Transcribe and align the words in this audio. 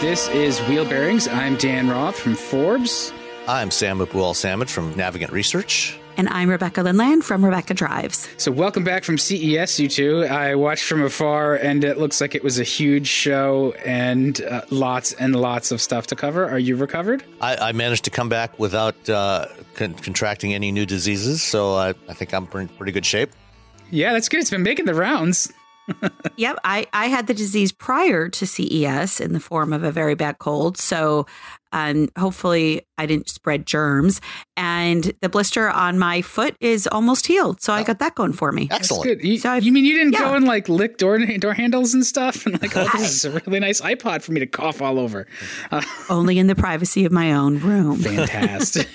This 0.00 0.28
is 0.30 0.58
Wheel 0.60 0.88
Bearings. 0.88 1.28
I'm 1.28 1.56
Dan 1.56 1.90
Roth 1.90 2.18
from 2.18 2.34
Forbes. 2.34 3.12
I'm 3.46 3.70
Sam 3.70 3.98
Abuelsamid 3.98 4.70
from 4.70 4.94
Navigant 4.94 5.30
Research. 5.30 5.98
And 6.16 6.30
I'm 6.30 6.48
Rebecca 6.48 6.80
Lindland 6.80 7.22
from 7.22 7.44
Rebecca 7.44 7.74
Drives. 7.74 8.26
So, 8.38 8.50
welcome 8.50 8.84
back 8.84 9.04
from 9.04 9.18
CES, 9.18 9.78
you 9.78 9.88
two. 9.88 10.24
I 10.24 10.54
watched 10.54 10.84
from 10.84 11.02
afar, 11.02 11.56
and 11.56 11.84
it 11.84 11.98
looks 11.98 12.22
like 12.22 12.34
it 12.34 12.42
was 12.42 12.58
a 12.58 12.64
huge 12.64 13.08
show 13.08 13.72
and 13.84 14.40
uh, 14.40 14.62
lots 14.70 15.12
and 15.12 15.36
lots 15.36 15.72
of 15.72 15.82
stuff 15.82 16.06
to 16.06 16.16
cover. 16.16 16.48
Are 16.48 16.58
you 16.58 16.74
recovered? 16.74 17.22
I, 17.42 17.56
I 17.56 17.72
managed 17.72 18.04
to 18.04 18.10
come 18.10 18.30
back 18.30 18.58
without 18.58 19.10
uh, 19.10 19.48
con- 19.74 19.92
contracting 19.92 20.54
any 20.54 20.72
new 20.72 20.86
diseases, 20.86 21.42
so 21.42 21.74
I, 21.74 21.90
I 22.08 22.14
think 22.14 22.32
I'm 22.32 22.48
in 22.54 22.68
pretty 22.68 22.92
good 22.92 23.04
shape. 23.04 23.30
Yeah, 23.90 24.14
that's 24.14 24.30
good. 24.30 24.40
It's 24.40 24.50
been 24.50 24.62
making 24.62 24.86
the 24.86 24.94
rounds. 24.94 25.52
Yep, 26.36 26.56
I, 26.64 26.86
I 26.92 27.06
had 27.06 27.26
the 27.26 27.34
disease 27.34 27.72
prior 27.72 28.28
to 28.28 28.46
CES 28.46 29.20
in 29.20 29.32
the 29.32 29.40
form 29.40 29.72
of 29.72 29.82
a 29.82 29.92
very 29.92 30.14
bad 30.14 30.38
cold. 30.38 30.76
So 30.76 31.26
um, 31.74 32.08
hopefully 32.16 32.86
I 32.96 33.06
didn't 33.06 33.28
spread 33.28 33.66
germs. 33.66 34.20
And 34.56 35.12
the 35.20 35.28
blister 35.28 35.68
on 35.68 35.98
my 35.98 36.22
foot 36.22 36.56
is 36.60 36.86
almost 36.86 37.26
healed. 37.26 37.60
So 37.60 37.72
I 37.72 37.82
got 37.82 37.98
that 37.98 38.14
going 38.14 38.32
for 38.32 38.52
me. 38.52 38.68
Excellent. 38.70 39.04
Good. 39.04 39.24
You, 39.24 39.38
so 39.38 39.54
you 39.54 39.72
mean 39.72 39.84
you 39.84 39.98
didn't 39.98 40.12
yeah. 40.12 40.20
go 40.20 40.34
and 40.34 40.46
like 40.46 40.68
lick 40.68 40.98
door, 40.98 41.18
door 41.38 41.52
handles 41.52 41.92
and 41.92 42.06
stuff? 42.06 42.46
And 42.46 42.62
like, 42.62 42.76
oh, 42.76 42.88
this 42.94 43.12
is 43.12 43.24
a 43.24 43.32
really 43.32 43.58
nice 43.58 43.80
iPod 43.80 44.22
for 44.22 44.30
me 44.30 44.38
to 44.38 44.46
cough 44.46 44.80
all 44.80 45.00
over. 45.00 45.26
Uh, 45.72 45.82
Only 46.08 46.38
in 46.38 46.46
the 46.46 46.54
privacy 46.54 47.04
of 47.04 47.10
my 47.10 47.32
own 47.32 47.58
room. 47.58 47.98
Fantastic. 47.98 48.88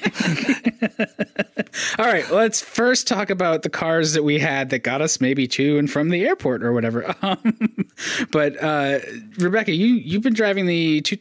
all 2.00 2.06
right, 2.06 2.32
let's 2.32 2.62
first 2.62 3.08
talk 3.08 3.30
about 3.30 3.64
the 3.64 3.70
cars 3.70 4.14
that 4.14 4.24
we 4.24 4.40
had 4.40 4.70
that 4.70 4.84
got 4.84 5.02
us 5.02 5.20
maybe 5.20 5.48
to 5.50 5.78
and 5.78 5.92
from 5.92 6.10
the 6.10 6.26
airport 6.26 6.64
or 6.64 6.72
whatever. 6.72 7.14
Um, 7.22 7.86
but 8.32 8.62
uh, 8.64 9.00
Rebecca, 9.38 9.74
you 9.74 9.88
you've 9.88 10.24
been 10.24 10.34
driving 10.34 10.66
the 10.66 11.02
two, 11.02 11.18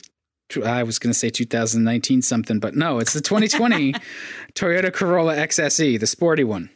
I 0.64 0.82
was 0.82 0.98
going 0.98 1.12
to 1.12 1.18
say 1.18 1.30
2019 1.30 2.22
something, 2.22 2.58
but 2.58 2.74
no, 2.74 2.98
it's 2.98 3.12
the 3.12 3.20
2020 3.20 3.92
Toyota 4.54 4.92
Corolla 4.92 5.36
XSE, 5.36 6.00
the 6.00 6.06
sporty 6.06 6.44
one. 6.44 6.70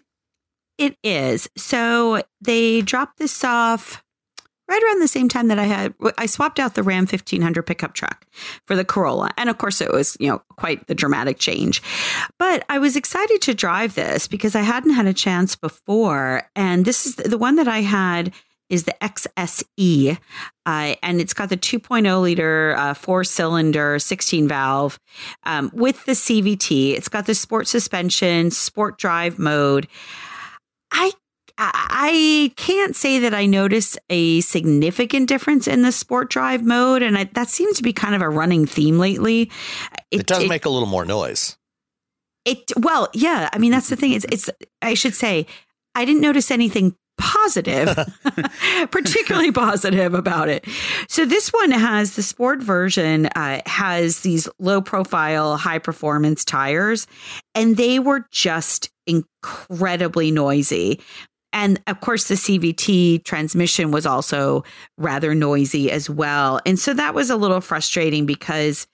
It 0.78 0.96
is. 1.02 1.48
So 1.56 2.22
they 2.40 2.80
dropped 2.80 3.18
this 3.18 3.44
off 3.44 4.02
right 4.68 4.82
around 4.82 5.00
the 5.00 5.08
same 5.08 5.28
time 5.28 5.48
that 5.48 5.58
I 5.58 5.64
had 5.64 5.94
I 6.16 6.26
swapped 6.26 6.58
out 6.58 6.74
the 6.74 6.82
Ram 6.82 7.04
1500 7.04 7.62
pickup 7.62 7.92
truck 7.92 8.26
for 8.66 8.74
the 8.74 8.84
Corolla. 8.84 9.30
And 9.36 9.50
of 9.50 9.58
course 9.58 9.80
it 9.80 9.92
was, 9.92 10.16
you 10.18 10.28
know, 10.28 10.42
quite 10.56 10.86
the 10.86 10.94
dramatic 10.94 11.38
change. 11.38 11.82
But 12.38 12.64
I 12.68 12.78
was 12.78 12.96
excited 12.96 13.42
to 13.42 13.54
drive 13.54 13.94
this 13.94 14.26
because 14.26 14.54
I 14.54 14.62
hadn't 14.62 14.94
had 14.94 15.06
a 15.06 15.12
chance 15.12 15.56
before 15.56 16.48
and 16.56 16.84
this 16.84 17.06
is 17.06 17.16
the 17.16 17.38
one 17.38 17.56
that 17.56 17.68
I 17.68 17.80
had 17.80 18.32
is 18.68 18.84
the 18.84 18.94
XSE, 19.02 20.18
uh, 20.64 20.94
and 21.02 21.20
it's 21.20 21.34
got 21.34 21.50
the 21.50 21.56
2.0 21.56 22.22
liter 22.22 22.74
uh, 22.76 22.94
four 22.94 23.24
cylinder 23.24 23.98
16 23.98 24.48
valve 24.48 24.98
um, 25.44 25.70
with 25.74 26.04
the 26.06 26.12
CVT. 26.12 26.94
It's 26.94 27.08
got 27.08 27.26
the 27.26 27.34
sport 27.34 27.68
suspension, 27.68 28.50
sport 28.50 28.98
drive 28.98 29.38
mode. 29.38 29.88
I 30.90 31.12
I 31.58 32.52
can't 32.56 32.96
say 32.96 33.18
that 33.20 33.34
I 33.34 33.46
notice 33.46 33.98
a 34.08 34.40
significant 34.40 35.28
difference 35.28 35.68
in 35.68 35.82
the 35.82 35.92
sport 35.92 36.30
drive 36.30 36.64
mode, 36.64 37.02
and 37.02 37.16
I, 37.16 37.24
that 37.34 37.48
seems 37.48 37.76
to 37.76 37.82
be 37.82 37.92
kind 37.92 38.14
of 38.14 38.22
a 38.22 38.28
running 38.28 38.66
theme 38.66 38.98
lately. 38.98 39.50
It, 40.10 40.20
it 40.20 40.26
does 40.26 40.44
it, 40.44 40.48
make 40.48 40.64
a 40.64 40.70
little 40.70 40.88
more 40.88 41.04
noise. 41.04 41.56
It 42.44 42.72
well, 42.76 43.08
yeah. 43.12 43.48
I 43.52 43.58
mean, 43.58 43.70
that's 43.70 43.88
the 43.88 43.96
thing. 43.96 44.12
It's 44.12 44.26
it's. 44.32 44.50
I 44.80 44.94
should 44.94 45.14
say 45.14 45.46
I 45.94 46.04
didn't 46.04 46.22
notice 46.22 46.50
anything 46.50 46.96
positive, 47.18 47.96
particularly 48.90 49.52
positive 49.52 50.14
about 50.14 50.48
it. 50.48 50.66
So 51.08 51.24
this 51.24 51.50
one 51.50 51.70
has 51.70 52.16
the 52.16 52.22
sport 52.22 52.62
version 52.62 53.26
uh, 53.26 53.60
has 53.66 54.20
these 54.20 54.48
low 54.58 54.80
profile, 54.80 55.56
high 55.56 55.78
performance 55.78 56.44
tires, 56.44 57.06
and 57.54 57.76
they 57.76 57.98
were 57.98 58.26
just 58.30 58.90
incredibly 59.06 60.30
noisy. 60.30 61.00
And 61.52 61.80
of 61.86 62.00
course, 62.00 62.28
the 62.28 62.34
CVT 62.34 63.24
transmission 63.24 63.90
was 63.90 64.06
also 64.06 64.64
rather 64.96 65.34
noisy 65.34 65.90
as 65.90 66.08
well. 66.08 66.60
And 66.64 66.78
so 66.78 66.94
that 66.94 67.14
was 67.14 67.28
a 67.28 67.36
little 67.36 67.60
frustrating 67.60 68.24
because 68.24 68.86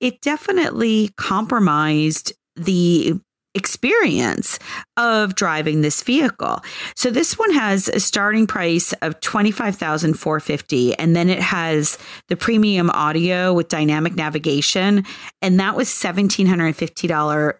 it 0.00 0.20
definitely 0.20 1.10
compromised 1.16 2.32
the 2.56 3.20
experience 3.54 4.58
of 4.96 5.34
driving 5.34 5.82
this 5.82 6.02
vehicle. 6.02 6.60
So 6.96 7.10
this 7.10 7.38
one 7.38 7.52
has 7.52 7.88
a 7.88 8.00
starting 8.00 8.46
price 8.46 8.92
of 9.02 9.20
25,450 9.20 10.94
and 10.98 11.14
then 11.14 11.28
it 11.28 11.40
has 11.40 11.98
the 12.28 12.36
premium 12.36 12.90
audio 12.90 13.52
with 13.52 13.68
dynamic 13.68 14.14
navigation 14.14 15.04
and 15.40 15.60
that 15.60 15.76
was 15.76 15.88
$1750 15.88 17.54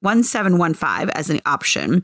1715 0.00 1.10
as 1.14 1.30
an 1.30 1.40
option. 1.46 2.02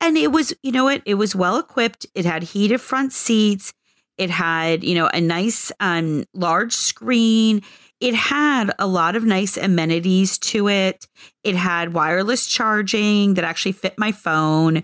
and 0.00 0.16
it 0.16 0.32
was 0.32 0.54
you 0.62 0.72
know 0.72 0.84
what 0.84 1.02
it 1.04 1.14
was 1.14 1.34
well 1.34 1.58
equipped. 1.58 2.06
It 2.14 2.24
had 2.24 2.42
heated 2.42 2.80
front 2.80 3.12
seats. 3.12 3.72
It 4.20 4.28
had, 4.28 4.84
you 4.84 4.94
know, 4.94 5.08
a 5.14 5.20
nice 5.20 5.72
um, 5.80 6.24
large 6.34 6.74
screen. 6.74 7.62
It 8.00 8.14
had 8.14 8.70
a 8.78 8.86
lot 8.86 9.16
of 9.16 9.24
nice 9.24 9.56
amenities 9.56 10.36
to 10.38 10.68
it. 10.68 11.08
It 11.42 11.56
had 11.56 11.94
wireless 11.94 12.46
charging 12.46 13.32
that 13.34 13.44
actually 13.44 13.72
fit 13.72 13.94
my 13.96 14.12
phone. 14.12 14.82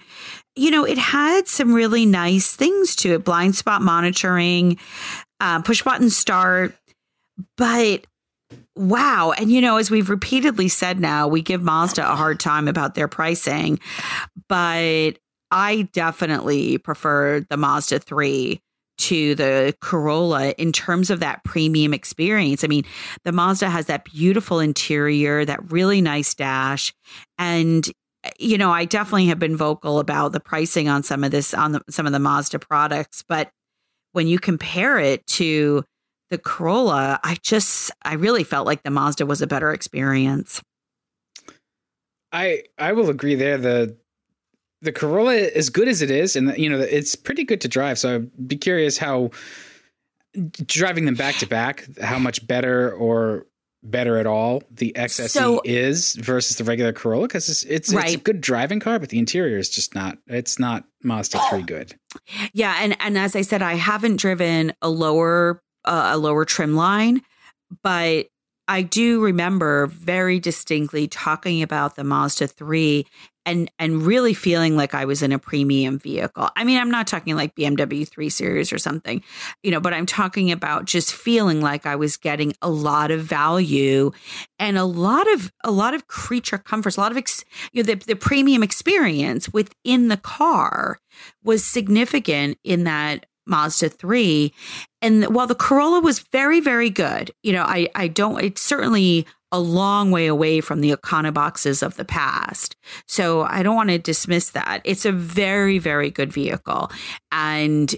You 0.54 0.70
know, 0.70 0.84
it 0.84 0.96
had 0.96 1.48
some 1.48 1.74
really 1.74 2.06
nice 2.06 2.56
things 2.56 2.96
to 2.96 3.12
it 3.12 3.24
blind 3.24 3.56
spot 3.56 3.82
monitoring, 3.82 4.78
uh, 5.38 5.60
push 5.60 5.82
button 5.82 6.08
start. 6.08 6.74
But 7.58 8.06
wow. 8.74 9.34
And, 9.36 9.52
you 9.52 9.60
know, 9.60 9.76
as 9.76 9.90
we've 9.90 10.08
repeatedly 10.08 10.68
said 10.68 10.98
now, 10.98 11.28
we 11.28 11.42
give 11.42 11.62
Mazda 11.62 12.10
a 12.10 12.16
hard 12.16 12.40
time 12.40 12.68
about 12.68 12.94
their 12.94 13.06
pricing, 13.06 13.80
but 14.48 15.18
I 15.50 15.88
definitely 15.92 16.78
prefer 16.78 17.40
the 17.40 17.58
Mazda 17.58 17.98
3 17.98 18.62
to 18.98 19.34
the 19.34 19.74
Corolla 19.80 20.50
in 20.52 20.72
terms 20.72 21.10
of 21.10 21.20
that 21.20 21.44
premium 21.44 21.92
experience. 21.94 22.64
I 22.64 22.66
mean, 22.66 22.84
the 23.24 23.32
Mazda 23.32 23.68
has 23.68 23.86
that 23.86 24.04
beautiful 24.04 24.60
interior, 24.60 25.44
that 25.44 25.70
really 25.70 26.00
nice 26.00 26.34
dash. 26.34 26.94
And, 27.38 27.88
you 28.38 28.58
know, 28.58 28.70
I 28.70 28.84
definitely 28.84 29.26
have 29.26 29.38
been 29.38 29.56
vocal 29.56 29.98
about 29.98 30.32
the 30.32 30.40
pricing 30.40 30.88
on 30.88 31.02
some 31.02 31.24
of 31.24 31.30
this, 31.30 31.54
on 31.54 31.72
the, 31.72 31.82
some 31.90 32.06
of 32.06 32.12
the 32.12 32.18
Mazda 32.18 32.58
products. 32.58 33.24
But 33.28 33.50
when 34.12 34.26
you 34.26 34.38
compare 34.38 34.98
it 34.98 35.26
to 35.26 35.84
the 36.30 36.38
Corolla, 36.38 37.20
I 37.22 37.36
just, 37.42 37.90
I 38.02 38.14
really 38.14 38.44
felt 38.44 38.66
like 38.66 38.82
the 38.82 38.90
Mazda 38.90 39.26
was 39.26 39.42
a 39.42 39.46
better 39.46 39.72
experience. 39.72 40.62
I 42.32 42.64
I 42.76 42.92
will 42.92 43.08
agree 43.08 43.36
there. 43.36 43.56
The 43.56 43.96
the 44.86 44.92
Corolla, 44.92 45.34
as 45.34 45.68
good 45.68 45.88
as 45.88 46.00
it 46.00 46.10
is, 46.10 46.36
and 46.36 46.56
you 46.56 46.70
know, 46.70 46.80
it's 46.80 47.14
pretty 47.14 47.44
good 47.44 47.60
to 47.60 47.68
drive. 47.68 47.98
So 47.98 48.16
I'd 48.16 48.48
be 48.48 48.56
curious 48.56 48.96
how 48.96 49.30
driving 50.64 51.04
them 51.04 51.14
back 51.14 51.36
to 51.36 51.46
back, 51.46 51.86
how 52.00 52.18
much 52.18 52.46
better 52.46 52.92
or 52.92 53.46
better 53.82 54.18
at 54.18 54.26
all 54.26 54.62
the 54.70 54.92
XSE 54.96 55.28
So- 55.28 55.60
is 55.64 56.14
versus 56.14 56.56
the 56.56 56.64
regular 56.64 56.92
Corolla 56.92 57.28
because 57.28 57.48
it's 57.48 57.64
it's, 57.64 57.92
it's 57.92 58.14
a 58.14 58.18
good 58.18 58.40
driving 58.40 58.80
car, 58.80 58.98
but 58.98 59.10
the 59.10 59.18
interior 59.18 59.58
is 59.58 59.68
just 59.68 59.94
not. 59.94 60.18
It's 60.26 60.58
not 60.58 60.84
Mazda 61.02 61.38
three 61.50 61.62
good. 61.62 61.94
Yeah, 62.52 62.76
and 62.80 62.96
and 63.00 63.18
as 63.18 63.36
I 63.36 63.42
said, 63.42 63.62
I 63.62 63.74
haven't 63.74 64.16
driven 64.16 64.72
a 64.80 64.88
lower 64.88 65.62
uh, 65.84 66.10
a 66.14 66.18
lower 66.18 66.44
trim 66.44 66.74
line, 66.74 67.22
but 67.82 68.26
I 68.68 68.82
do 68.82 69.22
remember 69.22 69.86
very 69.86 70.40
distinctly 70.40 71.06
talking 71.06 71.62
about 71.62 71.94
the 71.94 72.04
Mazda 72.04 72.48
3 72.48 73.06
and 73.46 73.70
and 73.78 74.02
really 74.02 74.34
feeling 74.34 74.76
like 74.76 74.92
I 74.92 75.06
was 75.06 75.22
in 75.22 75.32
a 75.32 75.38
premium 75.38 75.98
vehicle. 75.98 76.50
I 76.56 76.64
mean, 76.64 76.78
I'm 76.78 76.90
not 76.90 77.06
talking 77.06 77.36
like 77.36 77.54
BMW 77.54 78.06
3 78.06 78.28
Series 78.28 78.72
or 78.72 78.78
something, 78.78 79.22
you 79.62 79.70
know, 79.70 79.80
but 79.80 79.94
I'm 79.94 80.04
talking 80.04 80.52
about 80.52 80.84
just 80.84 81.14
feeling 81.14 81.62
like 81.62 81.86
I 81.86 81.96
was 81.96 82.16
getting 82.16 82.52
a 82.60 82.68
lot 82.68 83.10
of 83.10 83.22
value 83.22 84.10
and 84.58 84.76
a 84.76 84.84
lot 84.84 85.32
of 85.32 85.52
a 85.64 85.70
lot 85.70 85.94
of 85.94 86.08
creature 86.08 86.58
comforts, 86.58 86.96
a 86.96 87.00
lot 87.00 87.12
of 87.12 87.16
ex, 87.16 87.44
you 87.72 87.82
know 87.82 87.86
the, 87.86 88.04
the 88.04 88.16
premium 88.16 88.62
experience 88.62 89.48
within 89.52 90.08
the 90.08 90.16
car 90.16 90.98
was 91.42 91.64
significant 91.64 92.58
in 92.64 92.84
that 92.84 93.26
Mazda 93.46 93.88
3. 93.88 94.52
And 95.00 95.24
while 95.26 95.46
the 95.46 95.54
Corolla 95.54 96.00
was 96.00 96.18
very, 96.18 96.60
very 96.60 96.90
good, 96.90 97.30
you 97.42 97.52
know, 97.52 97.62
I, 97.62 97.88
I 97.94 98.08
don't, 98.08 98.42
it 98.42 98.58
certainly 98.58 99.26
a 99.52 99.60
long 99.60 100.10
way 100.10 100.26
away 100.26 100.60
from 100.60 100.80
the 100.80 100.90
Econoboxes 100.90 101.82
of 101.82 101.96
the 101.96 102.04
past. 102.04 102.76
So 103.06 103.42
I 103.42 103.62
don't 103.62 103.76
want 103.76 103.90
to 103.90 103.98
dismiss 103.98 104.50
that. 104.50 104.80
It's 104.84 105.04
a 105.04 105.12
very, 105.12 105.78
very 105.78 106.10
good 106.10 106.32
vehicle. 106.32 106.90
And, 107.30 107.94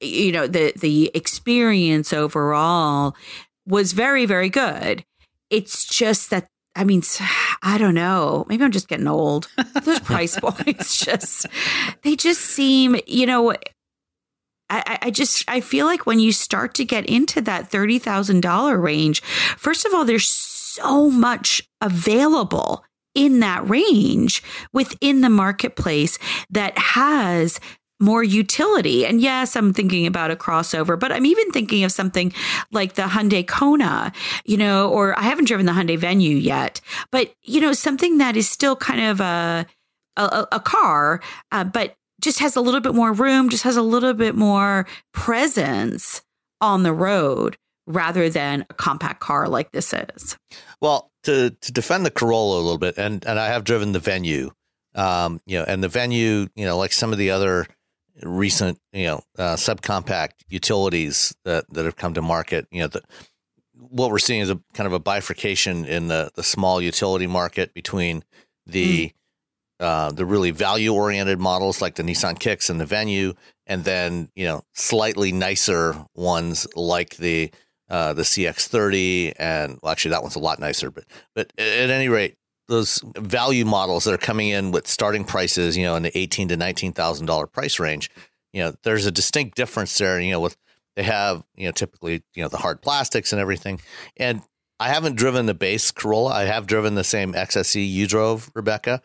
you 0.00 0.32
know, 0.32 0.46
the, 0.46 0.72
the 0.76 1.10
experience 1.14 2.12
overall 2.12 3.14
was 3.66 3.92
very, 3.92 4.26
very 4.26 4.48
good. 4.48 5.04
It's 5.50 5.84
just 5.84 6.30
that 6.30 6.46
I 6.76 6.84
mean, 6.84 7.02
I 7.62 7.78
don't 7.78 7.94
know. 7.94 8.46
Maybe 8.48 8.62
I'm 8.64 8.70
just 8.70 8.88
getting 8.88 9.08
old. 9.08 9.48
Those 9.84 9.98
price 10.00 10.38
points 10.38 11.04
just, 11.04 11.46
they 12.02 12.14
just 12.14 12.40
seem, 12.40 12.96
you 13.06 13.26
know, 13.26 13.54
I, 14.70 14.98
I 15.02 15.10
just, 15.10 15.44
I 15.48 15.60
feel 15.60 15.86
like 15.86 16.06
when 16.06 16.20
you 16.20 16.30
start 16.30 16.74
to 16.74 16.84
get 16.84 17.04
into 17.06 17.40
that 17.40 17.70
$30,000 17.70 18.80
range, 18.80 19.20
first 19.20 19.84
of 19.84 19.92
all, 19.92 20.04
there's 20.04 20.28
so 20.74 21.10
much 21.10 21.62
available 21.80 22.84
in 23.14 23.40
that 23.40 23.68
range 23.68 24.42
within 24.72 25.20
the 25.20 25.30
marketplace 25.30 26.18
that 26.50 26.76
has 26.78 27.60
more 28.00 28.24
utility. 28.24 29.04
And 29.04 29.20
yes, 29.20 29.54
I'm 29.54 29.74
thinking 29.74 30.06
about 30.06 30.30
a 30.30 30.36
crossover, 30.36 30.98
but 30.98 31.12
I'm 31.12 31.26
even 31.26 31.50
thinking 31.50 31.84
of 31.84 31.92
something 31.92 32.32
like 32.72 32.94
the 32.94 33.02
Hyundai 33.02 33.46
Kona, 33.46 34.12
you 34.44 34.56
know, 34.56 34.88
or 34.88 35.18
I 35.18 35.22
haven't 35.22 35.44
driven 35.44 35.66
the 35.66 35.72
Hyundai 35.72 35.98
Venue 35.98 36.36
yet, 36.36 36.80
but 37.12 37.34
you 37.42 37.60
know, 37.60 37.72
something 37.72 38.18
that 38.18 38.36
is 38.36 38.48
still 38.48 38.74
kind 38.74 39.02
of 39.02 39.20
a 39.20 39.66
a, 40.16 40.46
a 40.52 40.60
car, 40.60 41.20
uh, 41.52 41.64
but 41.64 41.94
just 42.20 42.40
has 42.40 42.56
a 42.56 42.60
little 42.60 42.80
bit 42.80 42.94
more 42.94 43.12
room, 43.12 43.48
just 43.48 43.64
has 43.64 43.76
a 43.76 43.82
little 43.82 44.12
bit 44.12 44.34
more 44.34 44.86
presence 45.12 46.22
on 46.60 46.82
the 46.82 46.92
road 46.92 47.56
rather 47.94 48.28
than 48.28 48.66
a 48.70 48.74
compact 48.74 49.20
car 49.20 49.48
like 49.48 49.72
this 49.72 49.92
is. 49.92 50.36
Well, 50.80 51.10
to 51.24 51.50
to 51.50 51.72
defend 51.72 52.06
the 52.06 52.10
Corolla 52.10 52.56
a 52.56 52.62
little 52.62 52.78
bit, 52.78 52.96
and 52.98 53.24
and 53.26 53.38
I 53.38 53.48
have 53.48 53.64
driven 53.64 53.92
the 53.92 53.98
Venue, 53.98 54.50
um, 54.94 55.40
you 55.46 55.58
know, 55.58 55.64
and 55.66 55.82
the 55.82 55.88
Venue, 55.88 56.48
you 56.54 56.64
know, 56.64 56.78
like 56.78 56.92
some 56.92 57.12
of 57.12 57.18
the 57.18 57.30
other 57.30 57.66
recent, 58.22 58.78
you 58.92 59.06
know, 59.06 59.22
uh, 59.38 59.56
subcompact 59.56 60.32
utilities 60.48 61.34
that 61.44 61.64
that 61.72 61.84
have 61.84 61.96
come 61.96 62.14
to 62.14 62.22
market, 62.22 62.66
you 62.70 62.80
know, 62.80 62.88
the, 62.88 63.02
what 63.74 64.10
we're 64.10 64.18
seeing 64.18 64.40
is 64.40 64.50
a 64.50 64.60
kind 64.74 64.86
of 64.86 64.92
a 64.92 64.98
bifurcation 64.98 65.84
in 65.84 66.08
the 66.08 66.30
the 66.34 66.42
small 66.42 66.80
utility 66.80 67.26
market 67.26 67.74
between 67.74 68.22
the 68.66 69.12
uh, 69.80 70.12
the 70.12 70.26
really 70.26 70.50
value 70.50 70.92
oriented 70.92 71.40
models 71.40 71.80
like 71.80 71.94
the 71.94 72.02
Nissan 72.02 72.38
Kicks 72.38 72.68
and 72.68 72.78
the 72.78 72.86
Venue, 72.86 73.34
and 73.66 73.84
then 73.84 74.28
you 74.36 74.46
know 74.46 74.62
slightly 74.74 75.32
nicer 75.32 76.04
ones 76.14 76.66
like 76.76 77.16
the 77.16 77.50
uh, 77.90 78.12
the 78.14 78.22
CX30, 78.22 79.34
and 79.38 79.78
well, 79.82 79.92
actually 79.92 80.12
that 80.12 80.22
one's 80.22 80.36
a 80.36 80.40
lot 80.40 80.58
nicer. 80.58 80.90
But 80.90 81.04
but 81.34 81.52
at 81.58 81.90
any 81.90 82.08
rate, 82.08 82.36
those 82.68 83.00
value 83.16 83.64
models 83.64 84.04
that 84.04 84.14
are 84.14 84.18
coming 84.18 84.48
in 84.48 84.70
with 84.70 84.86
starting 84.86 85.24
prices, 85.24 85.76
you 85.76 85.84
know, 85.84 85.96
in 85.96 86.02
the 86.04 86.16
eighteen 86.16 86.48
to 86.48 86.56
nineteen 86.56 86.92
thousand 86.92 87.26
dollar 87.26 87.46
price 87.46 87.78
range, 87.78 88.10
you 88.52 88.62
know, 88.62 88.74
there's 88.84 89.06
a 89.06 89.10
distinct 89.10 89.56
difference 89.56 89.96
there. 89.98 90.20
You 90.20 90.32
know, 90.32 90.40
with 90.40 90.56
they 90.96 91.02
have 91.02 91.42
you 91.56 91.66
know 91.66 91.72
typically 91.72 92.22
you 92.34 92.42
know 92.42 92.48
the 92.48 92.58
hard 92.58 92.80
plastics 92.80 93.32
and 93.32 93.40
everything, 93.40 93.80
and 94.16 94.42
I 94.78 94.88
haven't 94.88 95.16
driven 95.16 95.46
the 95.46 95.54
base 95.54 95.90
Corolla. 95.90 96.32
I 96.32 96.44
have 96.44 96.66
driven 96.66 96.94
the 96.94 97.04
same 97.04 97.32
XSE 97.34 97.86
you 97.86 98.06
drove, 98.06 98.50
Rebecca, 98.54 99.02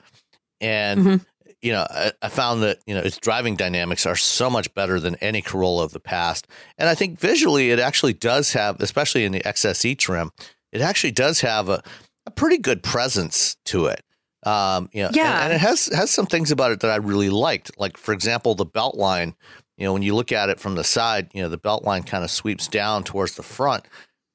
and 0.61 0.99
Mhm. 0.99 1.25
You 1.65 1.73
know 1.73 1.85
I, 1.89 2.12
I 2.21 2.29
found 2.29 2.62
that 2.63 2.79
you 2.85 2.94
know 2.94 3.01
its 3.01 3.17
driving 3.17 3.56
dynamics 3.56 4.06
are 4.06 4.15
so 4.15 4.50
much 4.50 4.73
better 4.75 5.00
than 5.00 5.15
any 5.15 5.41
Corolla 5.41 5.83
of 5.83 5.91
the 5.91 6.00
past, 6.00 6.47
and 6.77 6.88
I 6.88 6.95
think 6.95 7.19
visually 7.19 7.71
it 7.71 7.79
actually 7.79 8.13
does 8.13 8.53
have, 8.53 8.79
especially 8.79 9.25
in 9.25 9.31
the 9.31 9.41
XSE 9.41 9.97
trim, 9.97 10.31
it 10.71 10.81
actually 10.81 11.12
does 11.12 11.41
have 11.41 11.67
a, 11.69 11.81
a 12.25 12.31
pretty 12.31 12.57
good 12.59 12.83
presence 12.83 13.57
to 13.65 13.88
it. 13.88 14.01
Um, 14.44 14.89
you 14.94 15.01
know, 15.01 15.07
and- 15.07 15.15
Yeah. 15.15 15.44
and, 15.45 15.53
it 15.53 15.59
has 15.59 15.88
has 15.88 16.12
some 16.12 16.27
things 16.27 16.51
about 16.51 16.71
it 16.71 16.81
that 16.81 16.91
I 16.91 16.97
really 16.97 17.29
liked. 17.31 17.71
Like 17.79 17.97
for 17.97 18.13
example, 18.13 18.53
the 18.56 18.65
belt 18.65 18.95
line. 18.95 19.35
You 19.77 19.85
know, 19.85 19.91
when 19.94 20.03
you 20.03 20.15
look 20.15 20.31
at 20.31 20.50
it 20.50 20.59
from 20.59 20.75
the 20.75 20.83
side, 20.85 21.29
you 21.33 21.41
know 21.41 21.50
the 21.50 21.57
belt 21.57 21.83
line 21.83 22.03
kind 22.03 22.23
of 22.23 22.31
sweeps 22.31 22.67
down 22.69 23.03
towards 23.03 23.35
the 23.35 23.44
front, 23.44 23.83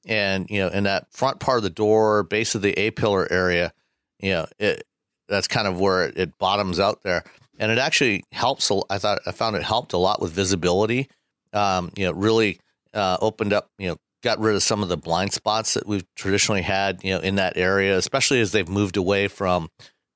and 0.06 0.46
you 0.50 0.58
know 0.60 0.68
in 0.68 0.84
that 0.84 1.12
front 1.12 1.40
part 1.40 1.58
of 1.58 1.62
the 1.62 1.70
door, 1.70 2.24
base 2.24 2.54
of 2.54 2.60
the 2.62 2.72
A 2.78 2.90
pillar 2.90 3.26
area, 3.32 3.72
you 4.18 4.32
know 4.32 4.46
it 4.58 4.84
that's 5.30 5.48
kind 5.48 5.66
of 5.66 5.80
where 5.80 6.04
it, 6.04 6.18
it 6.18 6.38
bottoms 6.38 6.78
out 6.78 7.02
there, 7.02 7.24
and 7.58 7.72
it 7.72 7.78
actually 7.78 8.24
helps. 8.32 8.70
I 8.90 8.98
thought 8.98 9.20
I 9.26 9.32
found 9.32 9.56
it 9.56 9.62
helped 9.62 9.92
a 9.92 9.98
lot 9.98 10.20
with 10.20 10.32
visibility. 10.32 11.08
Um, 11.52 11.92
you 11.96 12.04
know, 12.04 12.12
really 12.12 12.60
uh, 12.92 13.16
opened 13.20 13.52
up. 13.52 13.68
You 13.78 13.90
know, 13.90 13.96
got 14.22 14.40
rid 14.40 14.54
of 14.54 14.62
some 14.62 14.82
of 14.82 14.88
the 14.88 14.96
blind 14.96 15.32
spots 15.32 15.74
that 15.74 15.86
we've 15.86 16.04
traditionally 16.16 16.62
had. 16.62 17.02
You 17.02 17.14
know, 17.14 17.20
in 17.20 17.36
that 17.36 17.56
area, 17.56 17.96
especially 17.96 18.40
as 18.40 18.52
they've 18.52 18.68
moved 18.68 18.96
away 18.96 19.28
from 19.28 19.70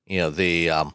you 0.05 0.19
know 0.19 0.29
the 0.29 0.69
um, 0.69 0.93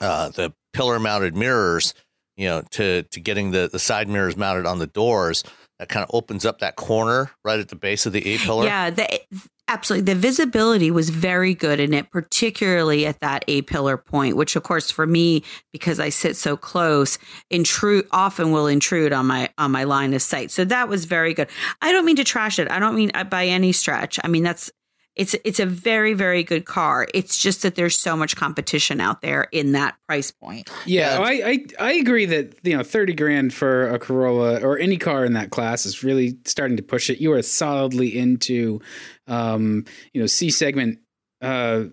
uh, 0.00 0.30
the 0.30 0.52
pillar 0.72 0.98
mounted 0.98 1.36
mirrors. 1.36 1.94
You 2.36 2.48
know, 2.48 2.62
to 2.72 3.02
to 3.02 3.20
getting 3.20 3.52
the 3.52 3.68
the 3.70 3.78
side 3.78 4.08
mirrors 4.08 4.36
mounted 4.36 4.66
on 4.66 4.78
the 4.78 4.88
doors. 4.88 5.44
That 5.78 5.88
kind 5.88 6.04
of 6.04 6.10
opens 6.14 6.46
up 6.46 6.60
that 6.60 6.76
corner 6.76 7.32
right 7.44 7.58
at 7.58 7.68
the 7.68 7.76
base 7.76 8.06
of 8.06 8.12
the 8.12 8.24
A 8.26 8.38
pillar. 8.38 8.64
Yeah, 8.64 8.90
the, 8.90 9.20
absolutely. 9.66 10.14
The 10.14 10.20
visibility 10.20 10.90
was 10.92 11.10
very 11.10 11.52
good 11.52 11.80
in 11.80 11.92
it, 11.92 12.10
particularly 12.12 13.06
at 13.06 13.18
that 13.20 13.44
A 13.48 13.62
pillar 13.62 13.96
point, 13.96 14.36
which, 14.36 14.54
of 14.54 14.62
course, 14.62 14.92
for 14.92 15.04
me, 15.04 15.42
because 15.72 15.98
I 15.98 16.10
sit 16.10 16.36
so 16.36 16.56
close, 16.56 17.18
intrude 17.50 18.06
often 18.12 18.52
will 18.52 18.68
intrude 18.68 19.12
on 19.12 19.26
my 19.26 19.50
on 19.58 19.72
my 19.72 19.82
line 19.82 20.14
of 20.14 20.22
sight. 20.22 20.52
So 20.52 20.64
that 20.64 20.88
was 20.88 21.06
very 21.06 21.34
good. 21.34 21.48
I 21.82 21.90
don't 21.90 22.04
mean 22.04 22.16
to 22.16 22.24
trash 22.24 22.60
it. 22.60 22.70
I 22.70 22.78
don't 22.78 22.94
mean 22.94 23.10
uh, 23.14 23.24
by 23.24 23.46
any 23.46 23.72
stretch. 23.72 24.20
I 24.22 24.28
mean 24.28 24.44
that's 24.44 24.70
it's 25.16 25.34
it's 25.44 25.60
a 25.60 25.66
very 25.66 26.12
very 26.14 26.42
good 26.42 26.64
car. 26.64 27.06
It's 27.14 27.38
just 27.38 27.62
that 27.62 27.76
there's 27.76 27.96
so 27.98 28.16
much 28.16 28.34
competition 28.36 29.00
out 29.00 29.20
there 29.22 29.46
in 29.52 29.72
that 29.72 29.96
price 30.08 30.30
point. 30.32 30.68
Yeah, 30.86 31.18
Yeah. 31.18 31.24
I, 31.24 31.30
I 31.30 31.66
I 31.78 31.92
agree 31.92 32.26
that 32.26 32.54
you 32.64 32.76
know 32.76 32.82
thirty 32.82 33.12
grand 33.14 33.54
for 33.54 33.88
a 33.88 33.98
Corolla 33.98 34.60
or 34.60 34.78
any 34.78 34.96
car 34.96 35.24
in 35.24 35.34
that 35.34 35.50
class 35.50 35.86
is 35.86 36.02
really 36.02 36.36
starting 36.44 36.76
to 36.76 36.82
push 36.82 37.10
it. 37.10 37.18
You 37.20 37.32
are 37.32 37.42
solidly 37.42 38.18
into, 38.18 38.80
um, 39.28 39.84
you 40.12 40.20
know, 40.20 40.26
C 40.26 40.50
segment 40.50 40.98
uh, 41.40 41.84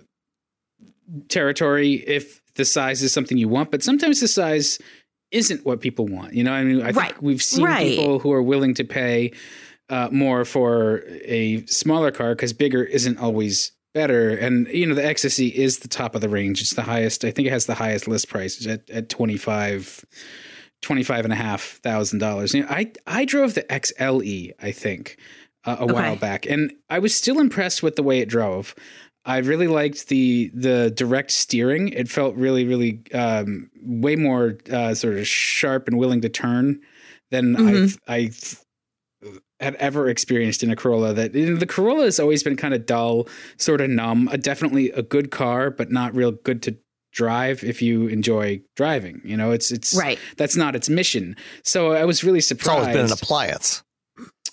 territory 1.30 1.94
if 2.08 2.42
the 2.56 2.66
size 2.66 3.02
is 3.02 3.14
something 3.14 3.38
you 3.38 3.48
want, 3.50 3.72
but 3.72 3.84
sometimes 3.84 4.20
the 4.20 4.28
size 4.28 4.80
isn't 5.32 5.66
what 5.66 5.80
people 5.80 6.08
want. 6.08 6.34
You 6.34 6.44
know, 6.44 6.52
I 6.52 6.64
mean, 6.64 6.82
I 6.82 6.88
think 6.92 6.98
Right. 6.98 7.24
we've 7.24 7.42
seen 7.42 7.64
Right. 7.66 7.96
people 7.96 8.20
who 8.20 8.32
are 8.34 8.44
willing 8.44 8.74
to 8.76 8.84
pay 8.84 9.32
uh, 9.92 10.10
more 10.12 10.46
for 10.46 11.04
a 11.26 11.64
smaller 11.68 12.10
car 12.12 12.34
because 12.34 12.54
bigger 12.54 12.84
isn't 12.84 13.20
always 13.20 13.74
better. 13.94 14.30
And 14.30 14.68
you 14.70 14.86
know, 14.88 14.96
the 14.96 15.02
XSE 15.02 15.52
is 15.52 15.80
the 15.80 15.90
top 15.90 16.16
of 16.16 16.22
the 16.22 16.30
range. 16.30 16.62
It's 16.62 16.74
the 16.74 16.82
highest. 16.82 17.26
I 17.26 17.32
think 17.32 17.48
it 17.48 17.52
has 17.52 17.66
the 17.66 17.76
highest 17.76 18.08
list 18.08 18.30
price 18.30 18.66
at 18.66 18.90
at 18.90 19.10
25 19.10 20.06
25 20.82 21.26
and 21.26 21.34
a 21.34 21.36
half 21.36 21.80
thousand 21.84 22.20
dollars. 22.20 22.54
You 22.54 22.62
know, 22.64 22.70
I 22.70 22.92
I 23.06 23.26
drove 23.26 23.54
the 23.54 23.64
XLE, 23.64 24.54
I 24.62 24.72
think, 24.72 25.18
uh, 25.66 25.76
a 25.80 25.86
while 25.86 26.16
back, 26.16 26.46
and 26.48 26.72
I 26.90 27.00
was 27.00 27.14
still 27.14 27.40
impressed 27.40 27.84
with 27.84 27.98
the 27.98 28.04
way 28.04 28.20
it 28.20 28.30
drove. 28.30 28.74
I 29.26 29.38
really 29.40 29.68
liked 29.68 30.08
the 30.08 30.50
the 30.54 30.90
direct 30.96 31.32
steering. 31.32 31.90
It 31.90 32.10
felt 32.10 32.34
really, 32.36 32.66
really 32.66 33.04
um, 33.14 33.70
way 33.84 34.16
more 34.16 34.58
uh, 34.72 34.96
sort 34.96 35.18
of 35.18 35.28
sharp 35.28 35.88
and 35.88 36.00
willing 36.00 36.22
to 36.22 36.30
turn 36.30 36.80
than 37.30 37.56
Mhm. 37.56 37.98
I 38.08 38.16
I 38.16 38.32
had 39.62 39.76
ever 39.76 40.10
experienced 40.10 40.64
in 40.64 40.72
a 40.72 40.76
Corolla. 40.76 41.14
That 41.14 41.34
you 41.36 41.52
know, 41.52 41.56
the 41.58 41.66
Corolla 41.68 42.04
has 42.06 42.20
always 42.20 42.44
been 42.44 42.58
kind 42.58 42.74
of 42.74 42.86
dull, 42.86 43.28
sort 43.58 43.80
of 43.82 43.90
numb. 43.90 44.28
A, 44.32 44.38
definitely 44.38 44.90
a 44.92 45.02
good 45.04 45.32
car, 45.32 45.70
but 45.70 45.92
not 45.92 46.16
real 46.16 46.32
good 46.32 46.62
to 46.64 46.76
drive 47.14 47.64
if 47.64 47.82
you 47.82 48.08
enjoy 48.08 48.62
driving. 48.76 49.22
You 49.24 49.38
know, 49.38 49.52
it's 49.52 49.72
it's 49.72 49.94
Right. 49.94 50.18
That's 50.38 50.56
not 50.56 50.76
its 50.76 50.90
mission. 50.90 51.36
So 51.64 51.92
I 51.92 52.06
was 52.06 52.24
really 52.24 52.42
surprised. 52.42 52.70
It's 52.70 52.76
surprised. 52.78 52.98
always 52.98 53.10
been 53.12 53.18
an 53.18 53.24
appliance. 53.24 53.84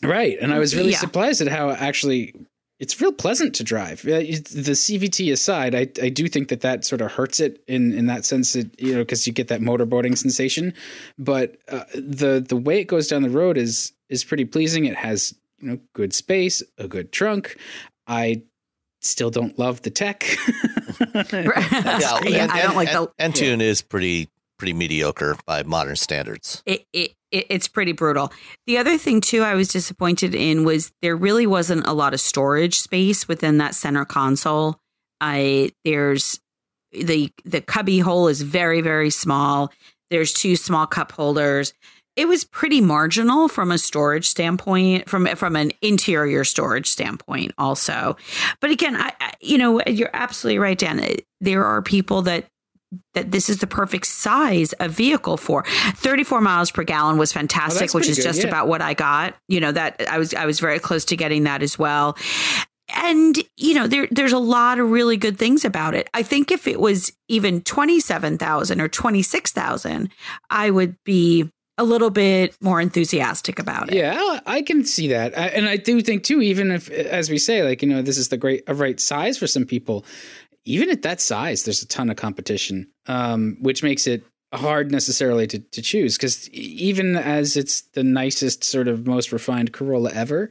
Right. 0.02 0.36
And 0.40 0.52
I 0.52 0.58
was 0.58 0.74
really 0.76 0.92
Yeah. 0.92 0.98
surprised 0.98 1.40
at 1.40 1.48
how 1.48 1.70
actually 1.70 2.34
it's 2.80 3.00
real 3.00 3.12
pleasant 3.12 3.54
to 3.56 3.64
drive. 3.64 4.02
The 4.02 4.74
CVT 4.76 5.32
aside, 5.32 5.74
I 5.74 5.88
I 6.00 6.08
do 6.10 6.28
think 6.28 6.48
that 6.48 6.60
that 6.60 6.84
sort 6.84 7.00
of 7.00 7.10
hurts 7.12 7.40
it 7.40 7.60
in 7.66 7.92
in 7.92 8.06
that 8.06 8.24
sense 8.24 8.52
that 8.52 8.70
you 8.80 8.92
know 8.94 9.00
because 9.00 9.26
you 9.26 9.32
get 9.32 9.48
that 9.48 9.60
motorboating 9.60 10.16
sensation, 10.16 10.72
but 11.18 11.56
uh, 11.68 11.84
the 11.94 12.44
the 12.46 12.56
way 12.56 12.78
it 12.80 12.84
goes 12.84 13.08
down 13.08 13.22
the 13.22 13.30
road 13.30 13.56
is 13.56 13.92
is 14.08 14.24
pretty 14.24 14.44
pleasing. 14.44 14.84
It 14.84 14.96
has 14.96 15.34
you 15.60 15.68
know 15.68 15.78
good 15.94 16.12
space, 16.12 16.62
a 16.78 16.88
good 16.88 17.12
trunk. 17.12 17.56
I 18.06 18.42
still 19.00 19.30
don't 19.30 19.58
love 19.58 19.82
the 19.82 19.90
tech. 19.90 20.24
yeah, 21.14 21.24
and, 21.24 22.52
I 22.52 22.62
don't 22.62 22.76
like 22.76 22.90
the. 22.90 23.10
and, 23.18 23.32
Entune 23.34 23.60
is 23.60 23.82
pretty 23.82 24.28
pretty 24.58 24.72
mediocre 24.72 25.36
by 25.46 25.62
modern 25.62 25.96
standards. 25.96 26.62
It, 26.66 26.84
it, 26.92 27.12
it, 27.30 27.46
it's 27.48 27.68
pretty 27.68 27.92
brutal. 27.92 28.32
The 28.66 28.78
other 28.78 28.98
thing 28.98 29.20
too, 29.20 29.42
I 29.42 29.54
was 29.54 29.68
disappointed 29.68 30.34
in 30.34 30.64
was 30.64 30.92
there 31.00 31.16
really 31.16 31.46
wasn't 31.46 31.86
a 31.86 31.92
lot 31.92 32.12
of 32.12 32.20
storage 32.20 32.78
space 32.78 33.28
within 33.28 33.58
that 33.58 33.74
center 33.74 34.04
console. 34.04 34.80
I 35.20 35.70
there's 35.84 36.40
the 36.92 37.30
the 37.44 37.60
cubby 37.60 37.98
hole 37.98 38.28
is 38.28 38.42
very 38.42 38.80
very 38.80 39.10
small. 39.10 39.72
There's 40.10 40.32
two 40.32 40.56
small 40.56 40.86
cup 40.86 41.12
holders. 41.12 41.74
It 42.18 42.26
was 42.26 42.42
pretty 42.42 42.80
marginal 42.80 43.46
from 43.46 43.70
a 43.70 43.78
storage 43.78 44.28
standpoint, 44.28 45.08
from 45.08 45.26
from 45.36 45.54
an 45.54 45.70
interior 45.82 46.42
storage 46.42 46.88
standpoint, 46.88 47.52
also. 47.56 48.16
But 48.58 48.72
again, 48.72 48.96
I, 48.96 49.12
I 49.20 49.32
you 49.40 49.56
know 49.56 49.80
you're 49.86 50.10
absolutely 50.12 50.58
right, 50.58 50.76
Dan. 50.76 51.00
There 51.40 51.64
are 51.64 51.80
people 51.80 52.22
that 52.22 52.46
that 53.14 53.30
this 53.30 53.48
is 53.48 53.58
the 53.58 53.68
perfect 53.68 54.06
size 54.06 54.72
of 54.74 54.90
vehicle 54.90 55.36
for 55.36 55.62
34 55.94 56.40
miles 56.40 56.72
per 56.72 56.82
gallon 56.82 57.18
was 57.18 57.32
fantastic 57.32 57.94
Oh, 57.94 57.98
which 57.98 58.08
is 58.08 58.16
good, 58.16 58.24
just 58.24 58.40
yeah. 58.40 58.48
about 58.48 58.66
what 58.66 58.80
i 58.80 58.94
got 58.94 59.34
you 59.46 59.60
know 59.60 59.72
that 59.72 60.00
i 60.08 60.16
was 60.16 60.32
i 60.32 60.46
was 60.46 60.58
very 60.58 60.78
close 60.78 61.04
to 61.04 61.16
getting 61.16 61.44
that 61.44 61.62
as 61.62 61.78
well 61.78 62.16
and 62.96 63.36
you 63.58 63.74
know 63.74 63.86
there 63.86 64.08
there's 64.10 64.32
a 64.32 64.38
lot 64.38 64.78
of 64.78 64.90
really 64.90 65.18
good 65.18 65.38
things 65.38 65.66
about 65.66 65.94
it 65.94 66.08
i 66.14 66.22
think 66.22 66.50
if 66.50 66.66
it 66.66 66.80
was 66.80 67.12
even 67.28 67.60
27000 67.60 68.80
or 68.80 68.88
26000 68.88 70.08
i 70.48 70.70
would 70.70 70.96
be 71.04 71.50
a 71.78 71.84
little 71.84 72.10
bit 72.10 72.56
more 72.60 72.80
enthusiastic 72.80 73.58
about 73.58 73.88
it 73.88 73.96
Yeah, 73.96 74.40
I 74.44 74.62
can 74.62 74.84
see 74.84 75.08
that, 75.08 75.38
I, 75.38 75.46
and 75.48 75.68
I 75.68 75.76
do 75.76 76.02
think 76.02 76.24
too. 76.24 76.42
Even 76.42 76.70
if, 76.72 76.90
as 76.90 77.30
we 77.30 77.38
say, 77.38 77.62
like 77.62 77.80
you 77.82 77.88
know, 77.88 78.02
this 78.02 78.18
is 78.18 78.28
the 78.28 78.36
great 78.36 78.64
a 78.66 78.74
right 78.74 79.00
size 79.00 79.38
for 79.38 79.46
some 79.46 79.64
people. 79.64 80.04
Even 80.64 80.90
at 80.90 81.02
that 81.02 81.20
size, 81.20 81.62
there's 81.64 81.82
a 81.82 81.88
ton 81.88 82.10
of 82.10 82.16
competition, 82.16 82.88
um, 83.06 83.56
which 83.60 83.82
makes 83.82 84.06
it 84.06 84.22
hard 84.52 84.90
necessarily 84.90 85.46
to 85.46 85.60
to 85.60 85.80
choose. 85.80 86.16
Because 86.16 86.50
even 86.50 87.16
as 87.16 87.56
it's 87.56 87.82
the 87.92 88.04
nicest, 88.04 88.64
sort 88.64 88.88
of 88.88 89.06
most 89.06 89.32
refined 89.32 89.72
Corolla 89.72 90.10
ever, 90.12 90.50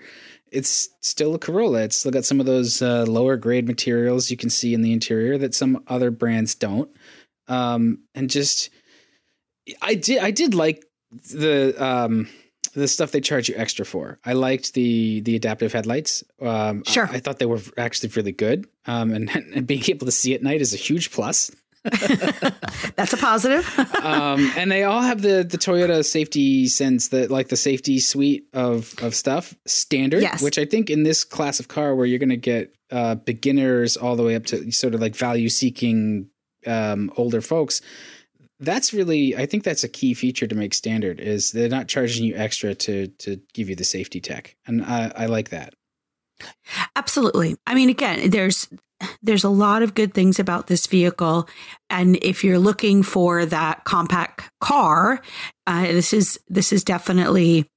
it's 0.52 0.90
still 1.02 1.36
a 1.36 1.40
Corolla. 1.40 1.84
It's 1.84 1.98
still 1.98 2.12
got 2.12 2.26
some 2.26 2.40
of 2.40 2.46
those 2.46 2.82
uh, 2.82 3.06
lower 3.08 3.38
grade 3.38 3.68
materials 3.68 4.32
you 4.32 4.38
can 4.38 4.50
see 4.50 4.74
in 4.74 4.82
the 4.82 4.94
interior 4.94 5.38
that 5.38 5.54
some 5.54 5.84
other 5.88 6.10
brands 6.10 6.56
don't, 6.56 6.90
um, 7.48 8.00
and 8.16 8.30
just 8.30 8.70
I 9.82 9.96
did 9.96 10.20
I 10.20 10.32
did 10.32 10.54
like 10.54 10.87
the 11.32 11.76
um 11.84 12.28
the 12.74 12.88
stuff 12.88 13.12
they 13.12 13.22
charge 13.22 13.50
you 13.50 13.56
extra 13.58 13.86
for. 13.86 14.20
I 14.26 14.34
liked 14.34 14.74
the 14.74 15.22
the 15.22 15.36
adaptive 15.36 15.74
headlights. 15.74 16.24
Um, 16.42 16.84
I- 16.86 16.92
Sure. 16.92 17.08
I, 17.12 17.20
thought 17.20 17.40
they 17.40 17.46
were 17.48 17.62
actually 17.78 18.10
really 18.16 18.32
good. 18.34 18.68
Um, 18.86 19.12
and, 19.14 19.30
and 19.56 19.66
being 19.66 19.84
able 19.88 20.06
to 20.06 20.12
see 20.12 20.34
at 20.36 20.44
night 20.44 20.62
is 20.62 20.74
a 20.74 20.78
huge 20.78 21.12
plus. 21.12 21.50
that's 22.96 23.14
a 23.14 23.18
positive 23.18 23.66
Um, 24.04 24.52
and 24.58 24.70
they 24.72 24.84
all 24.84 25.02
have 25.02 25.22
the 25.22 25.46
the 25.50 25.58
Toyota 25.58 26.04
safety 26.04 26.68
sense 26.68 27.10
that 27.10 27.32
like 27.32 27.48
the 27.48 27.56
safety 27.58 28.00
suite 28.00 28.46
of 28.54 28.94
of 29.02 29.16
stuff 29.16 29.56
standard, 29.66 30.22
Yes. 30.22 30.42
which 30.42 30.58
I 30.58 30.66
think 30.66 30.90
in 30.90 31.04
this 31.04 31.24
class 31.24 31.60
of 31.60 31.68
car 31.70 31.96
where 31.96 32.06
you're 32.06 32.20
going 32.20 32.30
to 32.30 32.38
get 32.38 32.74
uh, 32.92 33.16
beginners 33.16 33.96
all 33.98 34.16
the 34.16 34.24
way 34.24 34.36
up 34.36 34.46
to 34.48 34.72
sort 34.72 34.94
of 34.96 35.02
like 35.02 35.16
value 35.16 35.50
seeking 35.50 36.30
um, 36.66 37.12
older 37.18 37.42
folks. 37.42 37.82
That's 38.60 38.94
really, 38.94 39.36
I 39.36 39.46
think 39.46 39.64
that's 39.64 39.84
a 39.84 39.90
key 39.90 40.14
feature 40.14 40.48
to 40.48 40.56
make 40.56 40.74
standard 40.74 41.20
is 41.20 41.52
they're 41.52 41.70
not 41.70 41.88
charging 41.88 42.26
you 42.26 42.36
extra 42.36 42.74
to 42.74 43.08
to 43.08 43.40
give 43.54 43.70
you 43.70 43.76
the 43.76 43.84
safety 43.84 44.20
tech, 44.20 44.56
and 44.66 44.84
I, 44.84 45.12
I 45.16 45.26
like 45.28 45.50
that. 45.50 45.76
Absolutely. 46.96 47.56
I 47.68 47.76
mean, 47.76 47.90
again, 47.90 48.30
there's 48.30 48.68
there's 49.22 49.44
a 49.44 49.50
lot 49.50 49.84
of 49.84 49.94
good 49.94 50.14
things 50.16 50.40
about 50.40 50.68
this 50.68 50.88
vehicle, 50.88 51.48
and 51.90 52.16
if 52.24 52.44
you're 52.44 52.58
looking 52.58 53.04
for 53.04 53.46
that 53.46 53.84
compact 53.84 54.50
car, 54.60 55.22
uh, 55.68 55.84
this 55.84 56.12
is 56.12 56.40
this 56.48 56.74
is 56.74 56.84
definitely 56.84 57.68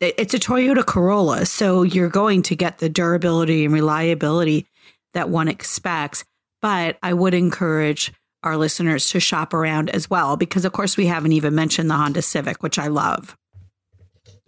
it's 0.00 0.34
a 0.34 0.38
Toyota 0.38 0.84
Corolla, 0.84 1.46
so 1.46 1.82
you're 1.82 2.08
going 2.08 2.42
to 2.42 2.56
get 2.56 2.78
the 2.78 2.88
durability 2.88 3.64
and 3.64 3.74
reliability 3.74 4.66
that 5.14 5.28
one 5.28 5.48
expects. 5.48 6.24
But 6.60 6.96
I 7.02 7.12
would 7.12 7.34
encourage 7.34 8.12
our 8.42 8.56
listeners 8.56 9.08
to 9.10 9.20
shop 9.20 9.54
around 9.54 9.90
as 9.90 10.10
well, 10.10 10.36
because 10.36 10.64
of 10.64 10.72
course 10.72 10.96
we 10.96 11.06
haven't 11.06 11.32
even 11.32 11.54
mentioned 11.54 11.88
the 11.88 11.94
Honda 11.94 12.22
Civic, 12.22 12.62
which 12.62 12.78
I 12.78 12.88
love 12.88 13.36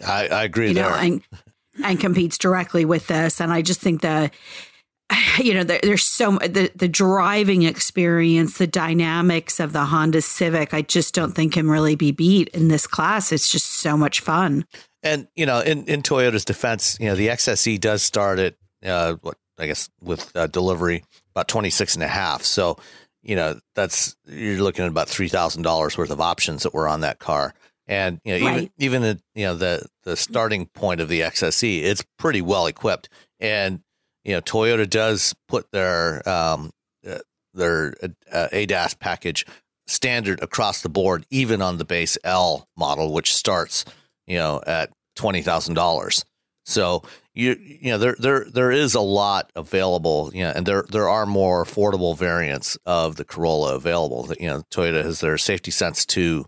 I, 0.04 0.28
I 0.28 0.44
agree 0.44 0.68
you 0.68 0.74
there. 0.74 0.90
know, 0.90 0.96
and 0.96 1.22
and 1.82 2.00
competes 2.00 2.38
directly 2.38 2.84
with 2.84 3.06
this. 3.06 3.40
And 3.40 3.52
I 3.52 3.62
just 3.62 3.80
think 3.80 4.02
that 4.02 4.32
you 5.38 5.54
know 5.54 5.64
there, 5.64 5.80
there's 5.82 6.04
so 6.04 6.32
the 6.38 6.70
the 6.74 6.88
driving 6.88 7.62
experience, 7.62 8.58
the 8.58 8.66
dynamics 8.66 9.60
of 9.60 9.72
the 9.72 9.84
Honda 9.84 10.22
Civic. 10.22 10.74
I 10.74 10.82
just 10.82 11.14
don't 11.14 11.32
think 11.32 11.54
can 11.54 11.68
really 11.68 11.94
be 11.94 12.12
beat 12.12 12.48
in 12.48 12.68
this 12.68 12.86
class. 12.86 13.32
It's 13.32 13.50
just 13.50 13.66
so 13.66 13.96
much 13.96 14.20
fun. 14.20 14.64
And 15.02 15.28
you 15.36 15.46
know, 15.46 15.60
in, 15.60 15.84
in 15.84 16.02
Toyota's 16.02 16.44
defense, 16.44 16.96
you 16.98 17.06
know, 17.06 17.14
the 17.14 17.28
XSE 17.28 17.78
does 17.78 18.02
start 18.02 18.38
at 18.38 18.54
uh, 18.84 19.16
what 19.20 19.36
I 19.58 19.66
guess 19.66 19.90
with 20.00 20.34
uh, 20.34 20.46
delivery 20.46 21.04
about 21.34 21.48
twenty 21.48 21.70
six 21.70 21.94
and 21.94 22.02
a 22.02 22.08
half. 22.08 22.42
So, 22.42 22.78
you 23.24 23.34
know, 23.36 23.58
that's 23.74 24.16
you're 24.26 24.62
looking 24.62 24.84
at 24.84 24.90
about 24.90 25.08
three 25.08 25.28
thousand 25.28 25.62
dollars 25.62 25.96
worth 25.98 26.10
of 26.10 26.20
options 26.20 26.62
that 26.62 26.74
were 26.74 26.86
on 26.88 27.00
that 27.00 27.18
car. 27.18 27.54
And 27.86 28.20
you 28.24 28.32
know, 28.32 28.38
even 28.38 28.54
Right. 28.54 28.72
even 28.78 29.02
at, 29.04 29.18
you 29.34 29.44
know 29.46 29.56
the 29.56 29.86
the 30.04 30.16
starting 30.16 30.66
point 30.66 31.00
of 31.00 31.08
the 31.08 31.20
XSE, 31.22 31.82
it's 31.82 32.04
pretty 32.18 32.42
well 32.42 32.66
equipped. 32.66 33.08
And 33.40 33.80
you 34.24 34.32
know, 34.32 34.40
Toyota 34.40 34.88
does 34.88 35.34
put 35.48 35.70
their 35.72 36.26
um, 36.28 36.70
uh, 37.06 37.18
their 37.52 37.94
uh, 38.02 38.48
ADAS 38.52 38.98
package 38.98 39.44
standard 39.86 40.42
across 40.42 40.80
the 40.82 40.88
board, 40.88 41.26
even 41.30 41.60
on 41.60 41.76
the 41.78 41.84
base 41.84 42.16
L 42.24 42.68
model, 42.76 43.12
which 43.12 43.34
starts 43.34 43.84
you 44.26 44.36
know 44.36 44.62
at 44.66 44.90
twenty 45.16 45.42
thousand 45.42 45.74
dollars. 45.74 46.24
So 46.66 47.02
you 47.34 47.56
you 47.60 47.90
know 47.90 47.98
there 47.98 48.16
there 48.18 48.44
there 48.44 48.70
is 48.70 48.94
a 48.94 49.00
lot 49.00 49.50
available, 49.56 50.30
you 50.32 50.44
know, 50.44 50.52
and 50.54 50.64
there 50.64 50.84
there 50.90 51.08
are 51.08 51.26
more 51.26 51.64
affordable 51.64 52.16
variants 52.16 52.78
of 52.86 53.16
the 53.16 53.24
Corolla 53.24 53.74
available. 53.74 54.32
You 54.38 54.48
know, 54.48 54.62
Toyota 54.70 55.02
has 55.04 55.20
their 55.20 55.36
Safety 55.36 55.70
Sense 55.70 56.06
two 56.06 56.46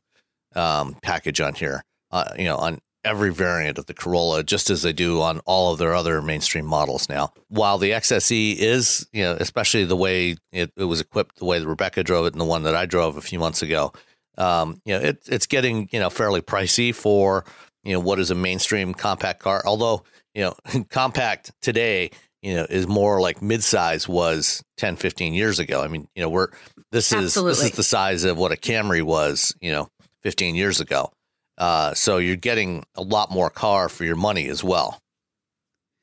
um, 0.54 0.96
package 1.02 1.40
on 1.40 1.54
here, 1.54 1.82
uh, 2.12 2.32
you 2.38 2.44
know, 2.44 2.56
on 2.56 2.80
every 3.04 3.32
variant 3.32 3.78
of 3.78 3.86
the 3.86 3.94
Corolla, 3.94 4.42
just 4.42 4.70
as 4.70 4.82
they 4.82 4.92
do 4.92 5.20
on 5.20 5.40
all 5.40 5.72
of 5.72 5.78
their 5.78 5.94
other 5.94 6.20
mainstream 6.22 6.66
models 6.66 7.08
now. 7.08 7.32
While 7.48 7.78
the 7.78 7.92
XSE 7.92 8.56
is, 8.56 9.06
you 9.12 9.22
know, 9.22 9.36
especially 9.38 9.84
the 9.84 9.96
way 9.96 10.36
it, 10.52 10.72
it 10.76 10.84
was 10.84 11.00
equipped, 11.00 11.36
the 11.36 11.44
way 11.44 11.58
that 11.58 11.68
Rebecca 11.68 12.02
drove 12.02 12.26
it, 12.26 12.34
and 12.34 12.40
the 12.40 12.44
one 12.44 12.64
that 12.64 12.74
I 12.74 12.86
drove 12.86 13.16
a 13.16 13.22
few 13.22 13.38
months 13.38 13.62
ago, 13.62 13.92
um, 14.38 14.80
you 14.84 14.94
know, 14.94 15.04
it, 15.04 15.22
it's 15.26 15.46
getting 15.46 15.88
you 15.92 15.98
know 15.98 16.10
fairly 16.10 16.42
pricey 16.42 16.94
for 16.94 17.44
you 17.82 17.92
know 17.92 18.00
what 18.00 18.18
is 18.18 18.30
a 18.30 18.34
mainstream 18.34 18.94
compact 18.94 19.40
car. 19.40 19.62
Although 19.64 20.04
you 20.36 20.42
know, 20.42 20.84
compact 20.90 21.50
today, 21.62 22.10
you 22.42 22.54
know, 22.54 22.66
is 22.68 22.86
more 22.86 23.20
like 23.20 23.40
midsize 23.40 24.06
was 24.06 24.62
10, 24.76 24.96
15 24.96 25.34
years 25.34 25.58
ago. 25.58 25.82
I 25.82 25.88
mean, 25.88 26.06
you 26.14 26.22
know, 26.22 26.28
we're 26.28 26.48
this 26.92 27.12
is 27.12 27.34
this 27.34 27.62
is 27.62 27.72
the 27.72 27.82
size 27.82 28.22
of 28.22 28.38
what 28.38 28.52
a 28.52 28.56
Camry 28.56 29.02
was, 29.02 29.54
you 29.60 29.72
know, 29.72 29.88
15 30.22 30.54
years 30.54 30.80
ago. 30.80 31.10
Uh, 31.58 31.94
so 31.94 32.18
you're 32.18 32.36
getting 32.36 32.84
a 32.94 33.02
lot 33.02 33.30
more 33.30 33.50
car 33.50 33.88
for 33.88 34.04
your 34.04 34.16
money 34.16 34.46
as 34.48 34.62
well. 34.62 35.00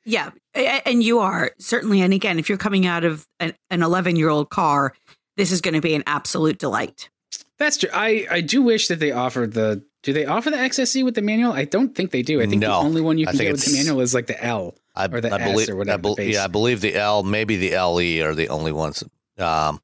Yeah, 0.06 0.32
and 0.54 1.02
you 1.02 1.20
are 1.20 1.52
certainly. 1.60 2.02
And 2.02 2.14
again, 2.14 2.38
if 2.38 2.50
you're 2.50 2.58
coming 2.58 2.86
out 2.86 3.06
of 3.06 3.26
an 3.40 3.54
11 3.72 4.18
year 4.18 4.28
old 4.30 4.50
car, 4.50 4.94
this 5.38 5.52
is 5.52 5.62
going 5.62 5.76
to 5.76 5.82
be 5.82 5.94
an 5.94 6.04
absolute 6.06 6.58
delight. 6.58 7.10
That's 7.58 7.78
true. 7.78 7.90
I, 7.94 8.28
I 8.30 8.42
do 8.42 8.62
wish 8.62 8.88
that 8.90 9.00
they 9.00 9.12
offered 9.12 9.54
the. 9.54 9.84
Do 10.04 10.12
they 10.14 10.26
offer 10.26 10.52
the 10.52 10.58
XSE 10.58 11.04
with 11.04 11.16
the 11.16 11.22
manual? 11.22 11.54
I 11.54 11.64
don't 11.66 11.96
think 11.96 12.12
they 12.12 12.22
do. 12.22 12.42
I 12.42 12.46
think 12.46 12.62
No. 12.62 12.70
the 12.82 12.86
only 12.86 13.02
one 13.02 13.18
you 13.18 13.26
can 13.26 13.38
think 13.38 13.48
get 13.48 13.52
with 13.54 13.66
the 13.66 13.74
manual 13.74 14.02
is 14.02 14.14
like 14.14 14.28
the 14.28 14.42
L. 14.44 14.76
I, 14.96 15.06
Or 15.06 15.22
the 15.22 15.34
I 15.34 15.40
S 15.40 15.52
believe, 15.52 15.70
or 15.70 15.76
whatever 15.78 15.94
I 15.94 16.02
bel- 16.02 16.16
the 16.16 16.26
yeah, 16.26 16.44
I 16.44 16.48
believe 16.48 16.82
the 16.82 16.96
L, 16.96 17.24
maybe 17.24 17.56
the 17.58 17.72
LE 17.78 18.22
are 18.22 18.36
the 18.36 18.50
only 18.50 18.72
ones. 18.74 19.04
Um, 19.40 19.82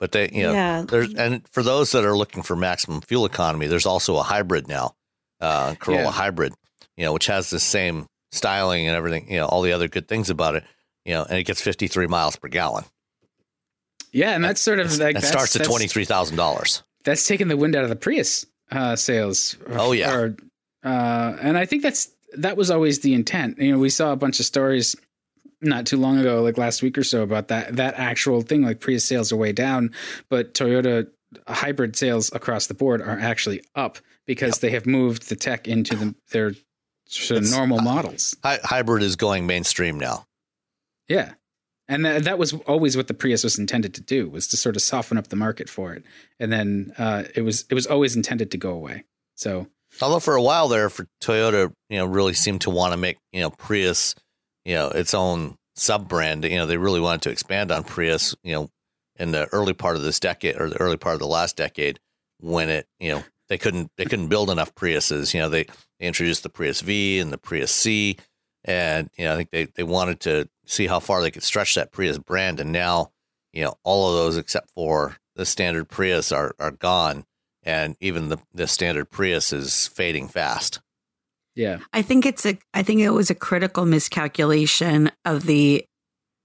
but 0.00 0.12
they, 0.12 0.28
you 0.30 0.42
know, 0.42 0.52
Yeah. 0.52 0.82
there's 0.86 1.14
and 1.14 1.42
for 1.52 1.62
those 1.62 1.92
that 1.92 2.04
are 2.04 2.16
looking 2.16 2.42
for 2.42 2.56
maximum 2.56 3.00
fuel 3.02 3.24
economy, 3.24 3.68
there's 3.68 3.86
also 3.86 4.16
a 4.16 4.22
hybrid 4.22 4.66
now, 4.68 4.94
uh, 5.40 5.74
Corolla 5.76 6.02
Yeah. 6.02 6.10
hybrid, 6.10 6.52
you 6.96 7.04
know, 7.04 7.12
which 7.12 7.26
has 7.26 7.48
the 7.50 7.60
same 7.60 8.06
styling 8.32 8.88
and 8.88 8.96
everything, 8.96 9.30
you 9.30 9.36
know, 9.38 9.46
all 9.46 9.62
the 9.62 9.72
other 9.72 9.86
good 9.88 10.08
things 10.08 10.28
about 10.28 10.56
it, 10.56 10.64
you 11.04 11.14
know, 11.14 11.22
and 11.22 11.38
it 11.38 11.44
gets 11.44 11.60
53 11.62 12.08
miles 12.08 12.34
per 12.36 12.48
gallon. 12.48 12.84
Yeah, 14.12 14.32
and 14.34 14.44
that's 14.44 14.60
sort 14.60 14.80
of 14.80 14.90
like 14.98 15.10
It 15.10 15.20
that's, 15.20 15.28
starts 15.28 15.56
at 15.56 15.64
twenty 15.64 15.86
three 15.86 16.04
thousand 16.04 16.36
dollars. 16.36 16.82
That's 17.04 17.26
taking 17.26 17.48
the 17.48 17.56
wind 17.56 17.74
out 17.74 17.84
of 17.84 17.88
the 17.90 17.96
Prius 17.96 18.44
uh, 18.72 18.96
sales. 18.96 19.56
Oh, 19.68 19.92
yeah. 19.92 20.14
Or, 20.14 20.36
uh, 20.84 21.36
and 21.40 21.56
I 21.56 21.66
think 21.66 21.82
that's 21.82 22.10
that 22.38 22.56
was 22.56 22.70
always 22.70 23.00
the 23.00 23.14
intent. 23.14 23.58
You 23.58 23.72
know, 23.72 23.78
we 23.78 23.90
saw 23.90 24.12
a 24.12 24.16
bunch 24.16 24.40
of 24.40 24.46
stories 24.46 24.96
not 25.60 25.86
too 25.86 25.96
long 25.96 26.18
ago, 26.18 26.42
like 26.42 26.58
last 26.58 26.82
week 26.82 26.98
or 26.98 27.04
so, 27.04 27.22
about 27.22 27.48
that 27.48 27.76
that 27.76 27.94
actual 27.96 28.42
thing. 28.42 28.62
Like 28.62 28.80
Prius 28.80 29.04
sales 29.04 29.32
are 29.32 29.36
way 29.36 29.52
down, 29.52 29.92
but 30.28 30.54
Toyota 30.54 31.08
hybrid 31.48 31.96
sales 31.96 32.30
across 32.34 32.66
the 32.66 32.74
board 32.74 33.00
are 33.00 33.18
actually 33.18 33.62
up 33.74 33.98
because 34.26 34.56
yep. 34.56 34.60
they 34.60 34.70
have 34.70 34.86
moved 34.86 35.28
the 35.28 35.36
tech 35.36 35.66
into 35.66 35.96
the, 35.96 36.14
their 36.30 36.54
sort 37.06 37.42
of 37.42 37.50
normal 37.50 37.80
uh, 37.80 37.84
models. 37.84 38.36
Hy- 38.42 38.60
hybrid 38.62 39.02
is 39.02 39.16
going 39.16 39.46
mainstream 39.46 39.98
now. 39.98 40.26
Yeah. 41.08 41.32
And 41.92 42.06
that, 42.06 42.24
that 42.24 42.38
was 42.38 42.54
always 42.66 42.96
what 42.96 43.08
the 43.08 43.14
Prius 43.14 43.44
was 43.44 43.58
intended 43.58 43.92
to 43.94 44.00
do 44.00 44.26
was 44.30 44.46
to 44.48 44.56
sort 44.56 44.76
of 44.76 44.82
soften 44.82 45.18
up 45.18 45.28
the 45.28 45.36
market 45.36 45.68
for 45.68 45.92
it. 45.92 46.04
And 46.40 46.50
then 46.50 46.94
uh, 46.96 47.24
it 47.34 47.42
was 47.42 47.66
it 47.68 47.74
was 47.74 47.86
always 47.86 48.16
intended 48.16 48.50
to 48.52 48.56
go 48.56 48.70
away. 48.70 49.04
So 49.34 49.66
although 50.00 50.18
for 50.18 50.34
a 50.34 50.42
while 50.42 50.68
there 50.68 50.88
for 50.88 51.06
Toyota, 51.20 51.70
you 51.90 51.98
know, 51.98 52.06
really 52.06 52.32
seemed 52.32 52.62
to 52.62 52.70
want 52.70 52.94
to 52.94 52.96
make, 52.96 53.18
you 53.30 53.42
know, 53.42 53.50
Prius, 53.50 54.14
you 54.64 54.74
know, 54.74 54.88
its 54.88 55.12
own 55.12 55.56
sub 55.76 56.08
brand. 56.08 56.44
You 56.44 56.56
know, 56.56 56.66
they 56.66 56.78
really 56.78 57.00
wanted 57.00 57.22
to 57.22 57.30
expand 57.30 57.70
on 57.70 57.84
Prius, 57.84 58.34
you 58.42 58.54
know, 58.54 58.70
in 59.16 59.32
the 59.32 59.46
early 59.52 59.74
part 59.74 59.96
of 59.96 60.02
this 60.02 60.18
decade 60.18 60.58
or 60.58 60.70
the 60.70 60.80
early 60.80 60.96
part 60.96 61.12
of 61.12 61.20
the 61.20 61.26
last 61.26 61.58
decade 61.58 62.00
when 62.40 62.70
it, 62.70 62.86
you 63.00 63.10
know, 63.10 63.22
they 63.50 63.58
couldn't 63.58 63.90
they 63.98 64.06
couldn't 64.06 64.28
build 64.28 64.48
enough 64.48 64.74
Priuses. 64.74 65.34
You 65.34 65.40
know, 65.40 65.50
they, 65.50 65.64
they 66.00 66.06
introduced 66.06 66.42
the 66.42 66.48
Prius 66.48 66.80
V 66.80 67.18
and 67.18 67.30
the 67.30 67.36
Prius 67.36 67.70
C, 67.70 68.16
and 68.64 69.10
you 69.18 69.26
know, 69.26 69.34
I 69.34 69.36
think 69.36 69.50
they 69.50 69.66
they 69.66 69.82
wanted 69.82 70.20
to 70.20 70.48
see 70.66 70.86
how 70.86 71.00
far 71.00 71.22
they 71.22 71.30
could 71.30 71.42
stretch 71.42 71.74
that 71.74 71.92
Prius 71.92 72.18
brand. 72.18 72.60
And 72.60 72.72
now, 72.72 73.10
you 73.52 73.64
know, 73.64 73.74
all 73.82 74.08
of 74.08 74.14
those 74.14 74.36
except 74.36 74.70
for 74.70 75.16
the 75.36 75.46
standard 75.46 75.88
Prius 75.88 76.32
are 76.32 76.54
are 76.58 76.70
gone, 76.70 77.24
and 77.62 77.96
even 78.00 78.28
the 78.28 78.38
the 78.52 78.66
standard 78.66 79.10
Prius 79.10 79.52
is 79.52 79.88
fading 79.88 80.28
fast. 80.28 80.80
Yeah. 81.54 81.80
I 81.92 82.02
think 82.02 82.24
it's 82.24 82.46
a 82.46 82.58
I 82.72 82.82
think 82.82 83.00
it 83.00 83.10
was 83.10 83.30
a 83.30 83.34
critical 83.34 83.84
miscalculation 83.84 85.10
of 85.24 85.44
the 85.44 85.84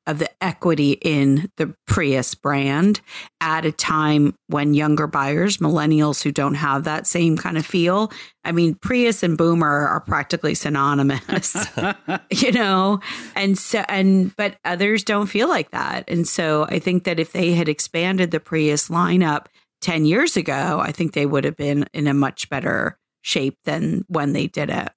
of 0.08 0.20
the 0.20 0.30
equity 0.42 0.94
in 1.02 1.52
the 1.58 1.76
Prius 1.86 2.34
brand 2.34 3.02
at 3.42 3.66
a 3.66 3.72
time 3.72 4.34
when 4.48 4.74
younger 4.74 5.06
buyers, 5.06 5.58
millennials 5.58 6.24
who 6.24 6.32
don't 6.32 6.56
have 6.56 6.86
that 6.86 7.06
same 7.06 7.38
kind 7.38 7.58
of 7.58 7.66
feel. 7.66 8.12
I 8.44 8.54
mean, 8.54 8.76
Prius 8.76 9.22
and 9.22 9.38
Boomer 9.38 9.88
are 9.88 10.00
practically 10.00 10.56
synonymous, 10.56 11.56
you 12.32 12.52
know, 12.54 13.02
and 13.36 13.58
so, 13.58 13.84
and, 13.90 14.36
but 14.38 14.58
others 14.64 15.04
don't 15.04 15.28
feel 15.28 15.50
like 15.50 15.72
that. 15.72 16.06
And 16.08 16.28
so 16.28 16.64
I 16.70 16.80
think 16.80 17.04
that 17.04 17.20
if 17.20 17.34
they 17.34 17.52
had 17.52 17.68
expanded 17.68 18.32
the 18.32 18.40
Prius 18.40 18.88
lineup 18.88 19.48
10 19.82 20.06
years 20.06 20.38
ago, 20.38 20.80
I 20.82 20.92
think 20.92 21.14
they 21.14 21.26
would 21.26 21.44
have 21.44 21.58
been 21.58 21.86
in 21.94 22.08
a 22.08 22.14
much 22.14 22.50
better 22.50 22.98
shape 23.22 23.58
than 23.66 24.06
when 24.08 24.32
they 24.32 24.48
did 24.48 24.70
it. 24.70 24.90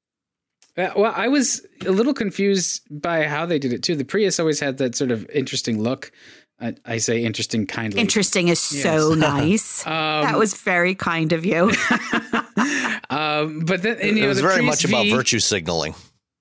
Uh, 0.77 0.91
well, 0.97 1.13
I 1.15 1.29
was 1.29 1.67
a 1.85 1.91
little 1.91 2.15
confused 2.15 2.83
by 2.91 3.25
how 3.25 3.47
they 3.47 3.59
did 3.59 3.73
it 3.73 3.83
too. 3.83 3.97
The 3.97 4.05
Prius 4.05 4.39
always 4.39 4.61
had 4.61 4.79
that 4.79 4.95
sort 4.95 5.11
of 5.11 5.29
interesting 5.31 5.83
look. 5.83 6.13
I, 6.61 6.75
I 6.85 6.99
say 6.99 7.25
interesting 7.25 7.67
kindly. 7.67 8.01
Interesting 8.01 8.49
is 8.49 8.73
yes. 8.73 8.83
so 8.83 9.15
nice. 9.15 9.87
um, 9.87 9.93
that 10.25 10.39
was 10.39 10.55
very 10.55 10.95
kind 10.95 11.33
of 11.33 11.45
you. 11.45 11.65
um, 13.11 13.61
but 13.61 13.83
then, 13.83 13.99
and, 14.01 14.17
you 14.17 14.19
it 14.19 14.21
know, 14.23 14.29
was 14.29 14.41
very 14.41 14.57
Prius 14.57 14.67
much 14.67 14.85
v, 14.85 14.93
about 14.93 15.17
virtue 15.17 15.39
signaling. 15.39 15.95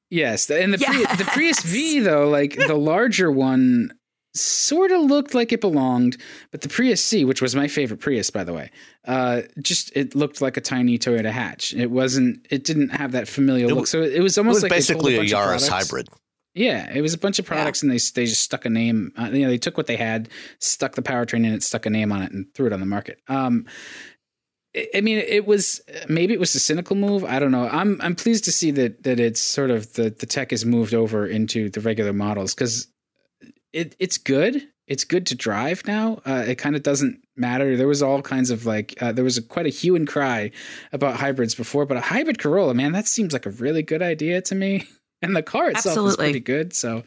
Yes, 0.09 0.49
and 0.49 0.73
the 0.73 0.79
yes. 0.79 0.89
Prius, 0.89 1.17
the 1.17 1.25
Prius 1.25 1.63
V 1.63 1.99
though, 1.99 2.27
like 2.27 2.55
the 2.55 2.75
larger 2.75 3.31
one, 3.31 3.93
sort 4.33 4.91
of 4.91 5.01
looked 5.01 5.33
like 5.33 5.51
it 5.51 5.61
belonged, 5.61 6.17
but 6.51 6.61
the 6.61 6.69
Prius 6.69 7.03
C, 7.03 7.25
which 7.25 7.41
was 7.41 7.55
my 7.55 7.67
favorite 7.67 7.99
Prius, 7.99 8.29
by 8.29 8.43
the 8.43 8.53
way, 8.53 8.71
uh, 9.05 9.41
just 9.61 9.95
it 9.95 10.15
looked 10.15 10.41
like 10.41 10.57
a 10.57 10.61
tiny 10.61 10.97
Toyota 10.97 11.31
hatch. 11.31 11.73
It 11.73 11.91
wasn't. 11.91 12.45
It 12.49 12.63
didn't 12.63 12.89
have 12.89 13.11
that 13.13 13.27
familial 13.27 13.71
it, 13.71 13.73
look. 13.73 13.87
So 13.87 14.01
it 14.01 14.21
was 14.21 14.37
almost 14.37 14.55
it 14.55 14.57
was 14.57 14.63
like 14.63 14.71
basically 14.71 15.17
a, 15.17 15.21
a 15.21 15.25
Yaris 15.25 15.67
hybrid. 15.67 16.09
Yeah, 16.55 16.91
it 16.91 17.01
was 17.01 17.13
a 17.13 17.17
bunch 17.17 17.39
of 17.39 17.45
products, 17.45 17.83
yeah. 17.83 17.89
and 17.89 17.99
they 17.99 18.03
they 18.15 18.25
just 18.25 18.41
stuck 18.41 18.65
a 18.65 18.69
name. 18.69 19.11
Uh, 19.17 19.29
you 19.31 19.43
know, 19.43 19.49
they 19.49 19.57
took 19.57 19.77
what 19.77 19.87
they 19.87 19.95
had, 19.95 20.29
stuck 20.59 20.95
the 20.95 21.01
powertrain 21.01 21.45
in 21.45 21.53
it, 21.53 21.63
stuck 21.63 21.85
a 21.85 21.89
name 21.89 22.11
on 22.11 22.21
it, 22.21 22.31
and 22.31 22.53
threw 22.53 22.67
it 22.67 22.73
on 22.73 22.79
the 22.79 22.85
market. 22.85 23.21
Um, 23.27 23.65
I 24.93 25.01
mean, 25.01 25.17
it 25.17 25.47
was 25.47 25.81
maybe 26.07 26.33
it 26.33 26.39
was 26.39 26.53
a 26.53 26.59
cynical 26.59 26.95
move. 26.95 27.23
I 27.23 27.39
don't 27.39 27.51
know. 27.51 27.67
I'm 27.67 27.99
I'm 28.01 28.15
pleased 28.15 28.43
to 28.45 28.51
see 28.51 28.71
that 28.71 29.03
that 29.03 29.19
it's 29.19 29.39
sort 29.39 29.71
of 29.71 29.93
the 29.93 30.09
the 30.11 30.25
tech 30.25 30.51
has 30.51 30.65
moved 30.65 30.93
over 30.93 31.25
into 31.25 31.69
the 31.69 31.81
regular 31.81 32.13
models 32.13 32.53
because 32.53 32.87
it 33.73 33.95
it's 33.99 34.17
good. 34.17 34.67
It's 34.87 35.03
good 35.03 35.27
to 35.27 35.35
drive 35.35 35.85
now. 35.85 36.19
Uh, 36.25 36.43
it 36.47 36.55
kind 36.55 36.75
of 36.75 36.81
doesn't 36.81 37.23
matter. 37.35 37.77
There 37.77 37.87
was 37.87 38.01
all 38.01 38.23
kinds 38.23 38.49
of 38.49 38.65
like 38.65 39.01
uh, 39.01 39.11
there 39.11 39.23
was 39.23 39.37
a, 39.37 39.41
quite 39.43 39.67
a 39.67 39.69
hue 39.69 39.95
and 39.95 40.07
cry 40.07 40.51
about 40.91 41.15
hybrids 41.15 41.53
before, 41.53 41.85
but 41.85 41.97
a 41.97 42.01
hybrid 42.01 42.39
Corolla, 42.39 42.73
man, 42.73 42.93
that 42.93 43.07
seems 43.07 43.33
like 43.33 43.45
a 43.45 43.51
really 43.51 43.83
good 43.83 44.01
idea 44.01 44.41
to 44.41 44.55
me. 44.55 44.87
And 45.21 45.35
the 45.35 45.43
car 45.43 45.69
itself 45.69 45.97
Absolutely. 45.97 46.11
is 46.11 46.15
pretty 46.15 46.39
good. 46.39 46.71
So 46.71 47.03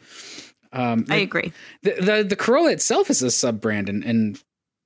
um, 0.71 1.05
I 1.09 1.15
agree. 1.17 1.51
The, 1.81 1.93
the, 1.99 2.23
the 2.23 2.35
Corolla 2.35 2.71
itself 2.71 3.09
is 3.09 3.23
a 3.23 3.31
sub 3.31 3.59
brand, 3.59 3.89
and 3.89 4.03
and 4.03 4.37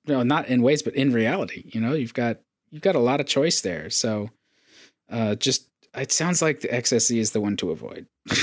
you 0.05 0.13
know 0.13 0.23
not 0.23 0.47
in 0.47 0.61
ways, 0.61 0.81
but 0.81 0.95
in 0.95 1.11
reality, 1.11 1.69
you 1.73 1.81
know 1.81 1.93
you've 1.93 2.13
got 2.13 2.39
you've 2.71 2.81
got 2.81 2.95
a 2.95 2.99
lot 2.99 3.19
of 3.19 3.25
choice 3.25 3.59
there. 3.59 3.89
So 3.89 4.29
uh, 5.09 5.35
just 5.35 5.67
it 5.95 6.11
sounds 6.11 6.41
like 6.41 6.61
the 6.61 6.67
XSE 6.67 7.17
is 7.17 7.31
the 7.31 7.41
one 7.41 7.57
to 7.57 7.71
avoid. 7.71 8.07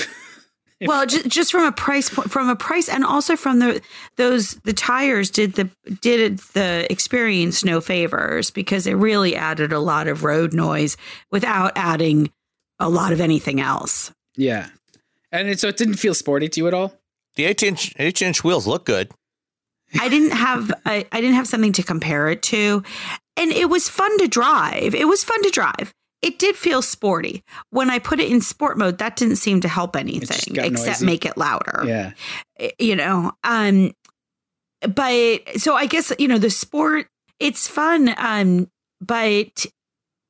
well, 0.87 1.07
just, 1.07 1.29
just 1.29 1.53
from 1.53 1.65
a 1.65 1.73
price 1.73 2.11
point, 2.11 2.31
from 2.31 2.49
a 2.49 2.57
price, 2.57 2.89
and 2.89 3.05
also 3.05 3.37
from 3.37 3.59
the 3.59 3.81
those 4.17 4.55
the 4.65 4.73
tires 4.73 5.31
did 5.31 5.55
the 5.55 5.71
did 6.01 6.39
the 6.55 6.87
experience 6.91 7.65
no 7.65 7.81
favors 7.81 8.51
because 8.51 8.87
it 8.87 8.95
really 8.95 9.37
added 9.37 9.73
a 9.73 9.79
lot 9.79 10.09
of 10.09 10.25
road 10.25 10.53
noise 10.53 10.97
without 11.31 11.73
adding 11.77 12.31
a 12.81 12.89
lot 12.89 13.13
of 13.13 13.21
anything 13.21 13.61
else. 13.61 14.13
Yeah, 14.37 14.69
and 15.31 15.49
it, 15.49 15.61
so 15.61 15.69
it 15.69 15.77
didn't 15.77 15.95
feel 15.95 16.15
sporty 16.15 16.49
to 16.49 16.61
you 16.61 16.67
at 16.67 16.75
all. 16.75 16.93
The 17.37 17.45
eight 17.45 17.63
inch 17.63 17.95
eight 17.99 18.21
inch 18.21 18.43
wheels 18.43 18.67
look 18.67 18.85
good. 18.85 19.11
I 20.01 20.09
didn't 20.09 20.33
have 20.33 20.73
I, 20.85 21.07
I 21.13 21.21
didn't 21.21 21.37
have 21.37 21.49
something 21.49 21.73
to 21.75 21.83
compare 21.85 22.29
it 22.31 22.43
to, 22.45 22.83
and 23.37 23.53
it 23.53 23.71
was 23.71 23.89
fun 23.89 24.19
to 24.19 24.29
drive. 24.29 24.95
It 24.95 25.07
was 25.07 25.23
fun 25.23 25.43
to 25.45 25.51
drive 25.51 25.95
it 26.25 26.39
did 26.39 26.57
feel 26.57 26.81
sporty. 26.81 27.45
When 27.71 27.91
I 27.91 27.99
put 27.99 28.19
it 28.19 28.31
in 28.31 28.41
sport 28.41 28.79
mode, 28.79 28.99
that 28.99 29.17
didn't 29.17 29.37
seem 29.37 29.61
to 29.61 29.69
help 29.69 29.95
anything 29.95 30.57
except 30.57 31.01
noisy. 31.01 31.07
make 31.07 31.25
it 31.27 31.37
louder. 31.37 31.83
Yeah. 31.87 32.13
You 32.79 32.97
know, 32.97 33.33
um 33.45 33.93
but 34.81 35.41
so 35.57 35.75
I 35.75 35.87
guess, 35.87 36.13
you 36.19 36.29
know, 36.29 36.39
the 36.39 36.51
sport 36.51 37.07
it's 37.41 37.69
fun 37.69 38.15
um 38.17 38.71
but 39.01 39.67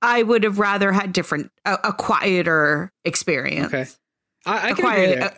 I 0.03 0.23
would 0.23 0.43
have 0.45 0.59
rather 0.59 0.93
had 0.93 1.13
different 1.13 1.51
a, 1.65 1.79
a 1.85 1.93
quieter 1.93 2.91
experience. 3.05 3.73
Okay. 3.73 3.87
I, 4.47 4.57
I 4.57 4.73
can 4.73 4.77
quiet, 4.77 5.35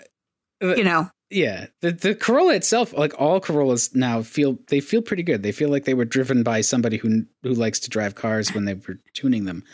uh, 0.62 0.75
you 0.75 0.85
know. 0.85 1.11
Yeah, 1.29 1.66
the 1.81 1.90
the 1.90 2.14
Corolla 2.14 2.55
itself, 2.55 2.92
like 2.92 3.21
all 3.21 3.40
Corollas 3.40 3.95
now, 3.97 4.23
feel 4.23 4.59
they 4.69 4.79
feel 4.79 5.03
pretty 5.03 5.25
good. 5.25 5.42
They 5.42 5.51
feel 5.51 5.71
like 5.71 5.85
they 5.85 5.95
were 5.95 6.05
driven 6.05 6.45
by 6.45 6.61
somebody 6.61 6.99
who 6.99 7.27
who 7.42 7.53
likes 7.53 7.81
to 7.81 7.90
drive 7.90 8.14
cars 8.14 8.55
when 8.55 8.64
they 8.64 8.75
were 8.75 9.01
tuning 9.12 9.45
them. 9.45 9.64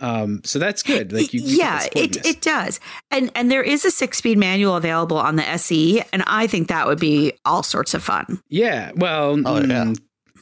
Um, 0.00 0.40
so 0.44 0.58
that's 0.58 0.82
good. 0.82 1.12
Like 1.12 1.32
you, 1.32 1.42
you 1.42 1.58
yeah, 1.58 1.86
it 1.94 2.24
it 2.24 2.40
does. 2.40 2.80
And 3.10 3.30
and 3.34 3.50
there 3.50 3.62
is 3.62 3.84
a 3.84 3.90
six 3.90 4.18
speed 4.18 4.38
manual 4.38 4.76
available 4.76 5.18
on 5.18 5.36
the 5.36 5.46
SE, 5.50 6.02
and 6.12 6.22
I 6.26 6.46
think 6.46 6.68
that 6.68 6.86
would 6.86 7.00
be 7.00 7.34
all 7.44 7.62
sorts 7.62 7.94
of 7.94 8.02
fun. 8.02 8.42
Yeah. 8.48 8.92
Well. 8.94 9.40
Oh, 9.44 9.60
yeah. 9.60 9.92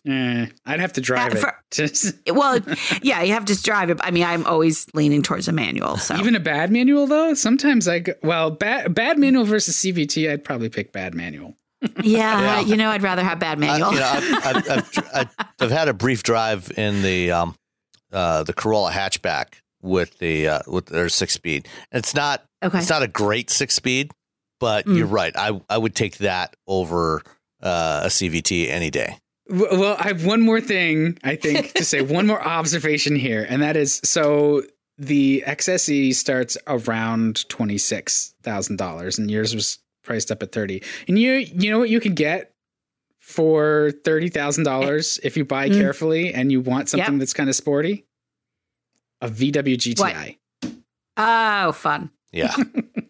Mm, 0.06 0.46
eh, 0.46 0.46
I'd 0.64 0.80
have 0.80 0.92
to 0.94 1.00
drive 1.00 1.34
uh, 1.34 1.38
for, 1.38 1.56
it. 1.82 2.14
well, 2.34 2.60
yeah, 3.02 3.22
you 3.22 3.32
have 3.32 3.46
to 3.46 3.62
drive 3.62 3.90
it. 3.90 3.98
I 4.00 4.10
mean, 4.10 4.24
I'm 4.24 4.46
always 4.46 4.86
leaning 4.94 5.22
towards 5.22 5.48
a 5.48 5.52
manual. 5.52 5.96
So 5.96 6.16
even 6.16 6.34
a 6.34 6.40
bad 6.40 6.70
manual, 6.70 7.06
though, 7.06 7.34
sometimes 7.34 7.88
I 7.88 8.00
go, 8.00 8.14
well, 8.22 8.50
bad 8.50 8.94
bad 8.94 9.18
manual 9.18 9.44
versus 9.44 9.76
CVT, 9.76 10.30
I'd 10.30 10.44
probably 10.44 10.68
pick 10.68 10.92
bad 10.92 11.14
manual. 11.14 11.56
yeah, 12.02 12.40
yeah, 12.40 12.60
you 12.60 12.76
know, 12.76 12.90
I'd 12.90 13.02
rather 13.02 13.22
have 13.22 13.38
bad 13.38 13.58
manual. 13.58 13.92
you 13.92 14.00
know, 14.00 14.06
I've, 14.12 14.46
I've, 14.46 14.70
I've, 15.14 15.36
I've, 15.60 15.70
had 15.70 15.86
a 15.86 15.94
brief 15.94 16.24
drive 16.24 16.72
in 16.76 17.02
the 17.02 17.30
um, 17.30 17.54
uh, 18.12 18.42
the 18.42 18.52
Corolla 18.52 18.90
hatchback 18.90 19.54
with 19.82 20.18
the 20.18 20.48
uh, 20.48 20.60
with 20.66 20.86
their 20.86 21.08
six 21.08 21.34
speed. 21.34 21.68
It's 21.92 22.14
not 22.14 22.44
okay. 22.62 22.78
it's 22.78 22.90
not 22.90 23.02
a 23.02 23.08
great 23.08 23.50
six 23.50 23.74
speed, 23.74 24.10
but 24.60 24.86
mm. 24.86 24.96
you're 24.96 25.06
right. 25.06 25.32
I 25.36 25.60
I 25.68 25.78
would 25.78 25.94
take 25.94 26.18
that 26.18 26.56
over 26.66 27.22
uh, 27.62 28.02
a 28.04 28.08
CVT 28.08 28.68
any 28.68 28.90
day. 28.90 29.18
Well, 29.50 29.96
I 29.98 30.08
have 30.08 30.26
one 30.26 30.42
more 30.42 30.60
thing 30.60 31.18
I 31.24 31.36
think 31.36 31.72
to 31.74 31.84
say. 31.84 32.02
One 32.02 32.26
more 32.26 32.42
observation 32.42 33.16
here, 33.16 33.46
and 33.48 33.62
that 33.62 33.76
is 33.76 34.00
so 34.04 34.62
the 34.98 35.44
XSE 35.46 36.14
starts 36.14 36.58
around 36.66 37.48
twenty 37.48 37.78
six 37.78 38.34
thousand 38.42 38.76
dollars, 38.76 39.18
and 39.18 39.30
yours 39.30 39.54
was 39.54 39.78
priced 40.02 40.30
up 40.30 40.42
at 40.42 40.52
thirty. 40.52 40.82
And 41.06 41.18
you 41.18 41.32
you 41.32 41.70
know 41.70 41.78
what 41.78 41.88
you 41.88 42.00
can 42.00 42.14
get 42.14 42.52
for 43.18 43.92
thirty 44.04 44.28
thousand 44.28 44.64
dollars 44.64 45.18
if 45.22 45.36
you 45.36 45.44
buy 45.44 45.68
mm. 45.68 45.74
carefully 45.74 46.32
and 46.32 46.50
you 46.50 46.60
want 46.60 46.88
something 46.88 47.14
yep. 47.14 47.18
that's 47.18 47.32
kind 47.32 47.48
of 47.48 47.56
sporty? 47.56 48.06
A 49.20 49.28
VW 49.28 49.76
GTI. 49.76 50.36
What? 50.62 50.72
Oh, 51.16 51.72
fun. 51.72 52.10
Yeah. 52.32 52.54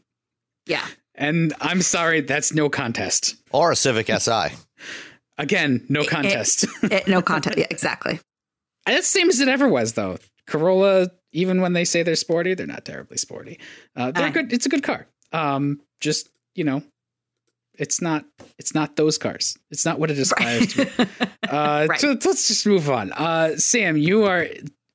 yeah. 0.66 0.86
And 1.14 1.52
I'm 1.60 1.82
sorry, 1.82 2.22
that's 2.22 2.54
no 2.54 2.70
contest. 2.70 3.36
Or 3.52 3.72
a 3.72 3.76
Civic 3.76 4.06
Si. 4.06 4.32
Again, 5.38 5.84
no 5.88 6.04
contest. 6.04 6.64
It, 6.82 6.92
it, 6.92 7.08
no 7.08 7.22
contest. 7.22 7.58
Yeah, 7.58 7.66
exactly. 7.70 8.18
That's 8.86 9.12
the 9.12 9.18
same 9.20 9.28
as 9.28 9.38
it 9.38 9.48
ever 9.48 9.68
was, 9.68 9.92
though. 9.92 10.18
Corolla, 10.46 11.10
even 11.32 11.60
when 11.60 11.74
they 11.74 11.84
say 11.84 12.02
they're 12.02 12.16
sporty, 12.16 12.54
they're 12.54 12.66
not 12.66 12.84
terribly 12.84 13.18
sporty. 13.18 13.60
Uh, 13.94 14.10
they're 14.10 14.28
uh, 14.28 14.30
good. 14.30 14.52
It's 14.52 14.66
a 14.66 14.68
good 14.68 14.82
car. 14.82 15.06
Um, 15.32 15.80
just 16.00 16.28
you 16.54 16.64
know, 16.64 16.82
It's 17.78 18.00
not. 18.02 18.24
It's 18.58 18.74
not 18.74 18.96
those 18.96 19.18
cars. 19.18 19.56
It's 19.70 19.84
not 19.84 19.98
what 19.98 20.10
it 20.10 20.18
aspires 20.18 20.74
to. 20.74 20.84
Be. 20.84 21.26
Uh, 21.48 21.86
Right. 21.88 22.00
so 22.00 22.08
let's 22.08 22.48
just 22.48 22.66
move 22.66 22.90
on. 22.90 23.12
Uh, 23.12 23.56
Sam, 23.56 23.96
you 23.96 24.24
are 24.24 24.46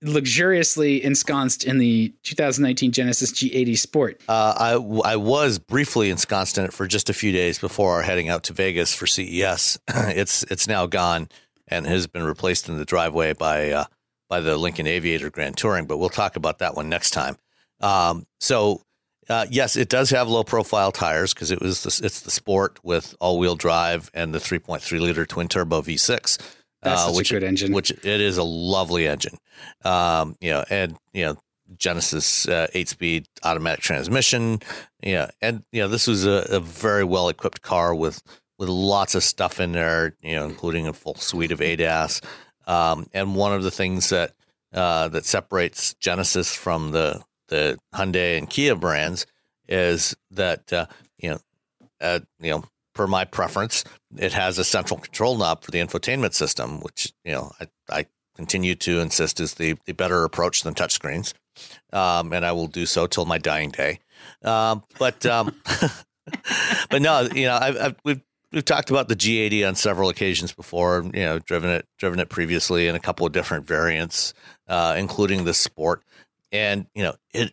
luxuriously 0.03 1.03
ensconced 1.03 1.63
in 1.63 1.77
the 1.77 2.13
2019 2.23 2.91
Genesis 2.91 3.31
G80 3.31 3.77
Sport. 3.77 4.21
Uh, 4.27 4.53
I 4.57 5.11
I 5.13 5.15
was 5.15 5.59
briefly 5.59 6.09
ensconced 6.09 6.57
in 6.57 6.65
it 6.65 6.73
for 6.73 6.87
just 6.87 7.09
a 7.09 7.13
few 7.13 7.31
days 7.31 7.57
before 7.59 8.01
heading 8.01 8.29
out 8.29 8.43
to 8.43 8.53
Vegas 8.53 8.93
for 8.93 9.07
CES. 9.07 9.79
it's 9.87 10.43
it's 10.43 10.67
now 10.67 10.85
gone 10.85 11.29
and 11.67 11.85
has 11.87 12.07
been 12.07 12.23
replaced 12.23 12.69
in 12.69 12.77
the 12.77 12.85
driveway 12.85 13.33
by 13.33 13.71
uh, 13.71 13.85
by 14.29 14.41
the 14.41 14.57
Lincoln 14.57 14.87
Aviator 14.87 15.29
Grand 15.29 15.57
Touring. 15.57 15.85
But 15.85 15.97
we'll 15.97 16.09
talk 16.09 16.35
about 16.35 16.59
that 16.59 16.75
one 16.75 16.89
next 16.89 17.11
time. 17.11 17.37
Um, 17.79 18.25
so 18.39 18.81
uh, 19.29 19.45
yes, 19.49 19.75
it 19.75 19.89
does 19.89 20.09
have 20.09 20.27
low 20.27 20.43
profile 20.43 20.91
tires 20.91 21.33
because 21.33 21.51
it 21.51 21.62
was 21.62 21.83
the, 21.83 22.05
it's 22.05 22.21
the 22.21 22.31
Sport 22.31 22.79
with 22.83 23.15
all 23.19 23.39
wheel 23.39 23.55
drive 23.55 24.09
and 24.13 24.33
the 24.33 24.39
3.3 24.39 24.99
liter 24.99 25.25
twin 25.25 25.47
turbo 25.47 25.81
V6. 25.81 26.39
That's 26.81 27.01
uh, 27.07 27.13
which 27.13 27.31
a 27.31 27.36
good 27.36 27.43
engine. 27.43 27.73
which 27.73 27.91
it 27.91 28.05
is 28.05 28.38
a 28.38 28.43
lovely 28.43 29.07
engine. 29.07 29.38
Um, 29.83 30.36
you 30.41 30.51
know, 30.51 30.65
and 30.69 30.97
you 31.13 31.25
know, 31.25 31.38
Genesis 31.77 32.47
uh, 32.47 32.67
eight 32.73 32.89
speed 32.89 33.25
automatic 33.43 33.81
transmission. 33.81 34.59
Yeah, 35.01 35.31
and 35.41 35.63
you 35.71 35.81
know, 35.81 35.88
this 35.88 36.07
was 36.07 36.25
a, 36.25 36.45
a 36.49 36.59
very 36.59 37.03
well 37.03 37.29
equipped 37.29 37.62
car 37.62 37.95
with 37.95 38.21
with 38.59 38.69
lots 38.69 39.15
of 39.15 39.23
stuff 39.23 39.59
in 39.59 39.71
there. 39.71 40.15
You 40.21 40.36
know, 40.36 40.45
including 40.45 40.88
a 40.88 40.93
full 40.93 41.15
suite 41.15 41.51
of 41.51 41.59
ADAS. 41.59 42.21
Um, 42.67 43.07
and 43.13 43.36
one 43.36 43.53
of 43.53 43.63
the 43.63 43.71
things 43.71 44.09
that 44.09 44.33
uh, 44.73 45.07
that 45.09 45.25
separates 45.25 45.93
Genesis 45.95 46.53
from 46.53 46.91
the 46.91 47.23
the 47.47 47.77
Hyundai 47.93 48.38
and 48.38 48.49
Kia 48.49 48.75
brands 48.75 49.25
is 49.67 50.15
that 50.32 50.71
uh, 50.71 50.86
you 51.17 51.32
know, 51.32 51.39
uh, 52.01 52.19
you 52.39 52.51
know, 52.51 52.63
per 52.93 53.08
my 53.08 53.25
preference, 53.25 53.84
it 54.17 54.34
has 54.34 54.58
a 54.58 54.63
central 54.63 54.99
control 54.99 55.38
knob 55.38 55.63
for 55.63 55.71
the 55.71 55.79
infotainment 55.79 56.34
system, 56.34 56.79
which 56.82 57.12
you 57.23 57.34
know 57.34 57.51
I, 57.60 57.67
I 57.89 58.06
continue 58.36 58.75
to 58.75 58.99
insist 58.99 59.39
is 59.39 59.56
the, 59.56 59.75
the 59.86 59.93
better 59.93 60.23
approach 60.23 60.63
than 60.63 60.73
touchscreens, 60.73 61.34
um, 61.91 62.34
and 62.34 62.45
I 62.45 62.51
will 62.51 62.67
do 62.67 62.86
so 62.86 63.08
till 63.08 63.25
my 63.25 63.38
dying 63.38 63.69
day. 63.69 63.99
Um, 64.43 64.84
but 64.99 65.25
um, 65.25 65.56
but 66.89 67.01
no, 67.01 67.27
you 67.34 67.45
know 67.45 67.58
I've, 67.60 67.77
I've, 67.77 67.95
we've 68.03 68.21
we've 68.51 68.65
talked 68.65 68.89
about 68.89 69.08
the 69.08 69.15
G80 69.15 69.67
on 69.67 69.75
several 69.75 70.10
occasions 70.10 70.53
before. 70.53 71.03
You 71.13 71.23
know, 71.23 71.39
driven 71.39 71.69
it 71.69 71.86
driven 71.97 72.19
it 72.19 72.29
previously 72.29 72.88
in 72.88 72.95
a 72.95 72.99
couple 72.99 73.25
of 73.25 73.34
different 73.34 73.65
variants, 73.65 74.34
uh, 74.67 74.95
including 74.97 75.43
the 75.43 75.53
Sport, 75.53 76.03
and 76.53 76.87
you 76.95 77.03
know 77.03 77.15
it 77.33 77.51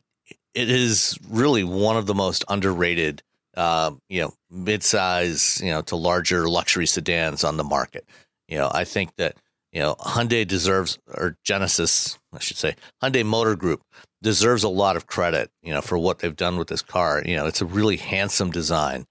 it 0.54 0.70
is 0.70 1.18
really 1.28 1.64
one 1.64 1.96
of 1.96 2.06
the 2.06 2.14
most 2.14 2.44
underrated 2.48 3.22
uh, 3.56 3.92
you 4.08 4.22
know, 4.22 4.32
mid-size, 4.50 5.60
you 5.62 5.70
know, 5.70 5.82
to 5.82 5.96
larger 5.96 6.48
luxury 6.48 6.86
sedans 6.86 7.44
on 7.44 7.56
the 7.56 7.64
market. 7.64 8.08
You 8.48 8.58
know, 8.58 8.70
I 8.72 8.84
think 8.84 9.16
that 9.16 9.36
you 9.72 9.80
know 9.80 9.96
Hyundai 9.96 10.46
deserves, 10.46 10.98
or 11.06 11.36
Genesis, 11.44 12.18
I 12.32 12.38
should 12.38 12.56
say, 12.56 12.76
Hyundai 13.02 13.24
Motor 13.24 13.56
Group 13.56 13.82
deserves 14.22 14.64
a 14.64 14.68
lot 14.68 14.96
of 14.96 15.06
credit. 15.06 15.50
You 15.62 15.72
know, 15.72 15.80
for 15.80 15.98
what 15.98 16.20
they've 16.20 16.34
done 16.34 16.56
with 16.58 16.68
this 16.68 16.82
car. 16.82 17.22
You 17.24 17.36
know, 17.36 17.46
it's 17.46 17.60
a 17.60 17.66
really 17.66 17.96
handsome 17.96 18.50
design, 18.50 19.06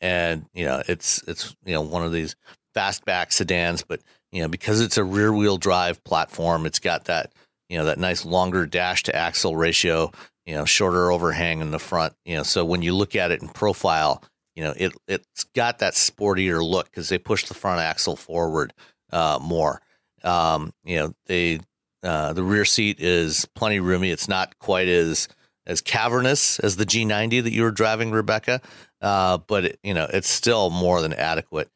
and 0.00 0.46
you 0.54 0.64
know, 0.64 0.82
it's 0.86 1.22
it's 1.26 1.56
you 1.64 1.74
know 1.74 1.82
one 1.82 2.04
of 2.04 2.12
these 2.12 2.36
fastback 2.76 3.32
sedans, 3.32 3.82
but 3.82 4.00
you 4.32 4.42
know 4.42 4.48
because 4.48 4.80
it's 4.80 4.98
a 4.98 5.04
rear-wheel 5.04 5.56
drive 5.56 6.02
platform, 6.04 6.66
it's 6.66 6.78
got 6.78 7.06
that 7.06 7.32
you 7.68 7.78
know 7.78 7.84
that 7.84 7.98
nice 7.98 8.24
longer 8.24 8.66
dash 8.66 9.02
to 9.04 9.14
axle 9.16 9.56
ratio 9.56 10.10
you 10.48 10.54
know, 10.54 10.64
shorter 10.64 11.12
overhang 11.12 11.60
in 11.60 11.72
the 11.72 11.78
front. 11.78 12.14
You 12.24 12.38
know, 12.38 12.42
so 12.42 12.64
when 12.64 12.80
you 12.80 12.94
look 12.94 13.14
at 13.14 13.30
it 13.30 13.42
in 13.42 13.48
profile, 13.48 14.24
you 14.56 14.64
know, 14.64 14.72
it 14.74 14.96
it's 15.06 15.44
got 15.54 15.80
that 15.80 15.92
sportier 15.92 16.64
look 16.64 16.86
because 16.86 17.10
they 17.10 17.18
push 17.18 17.44
the 17.44 17.52
front 17.52 17.80
axle 17.80 18.16
forward 18.16 18.72
uh, 19.12 19.38
more. 19.42 19.82
Um, 20.24 20.72
you 20.84 20.98
know, 20.98 21.12
they 21.26 21.60
uh, 22.02 22.32
the 22.32 22.42
rear 22.42 22.64
seat 22.64 22.98
is 22.98 23.44
plenty 23.54 23.78
roomy. 23.78 24.10
It's 24.10 24.26
not 24.26 24.58
quite 24.58 24.88
as 24.88 25.28
as 25.66 25.82
cavernous 25.82 26.58
as 26.60 26.76
the 26.76 26.86
G90 26.86 27.42
that 27.42 27.52
you 27.52 27.62
were 27.62 27.70
driving, 27.70 28.10
Rebecca, 28.10 28.62
uh, 29.02 29.36
but 29.36 29.66
it, 29.66 29.78
you 29.82 29.92
know, 29.92 30.06
it's 30.10 30.30
still 30.30 30.70
more 30.70 31.02
than 31.02 31.12
adequate. 31.12 31.68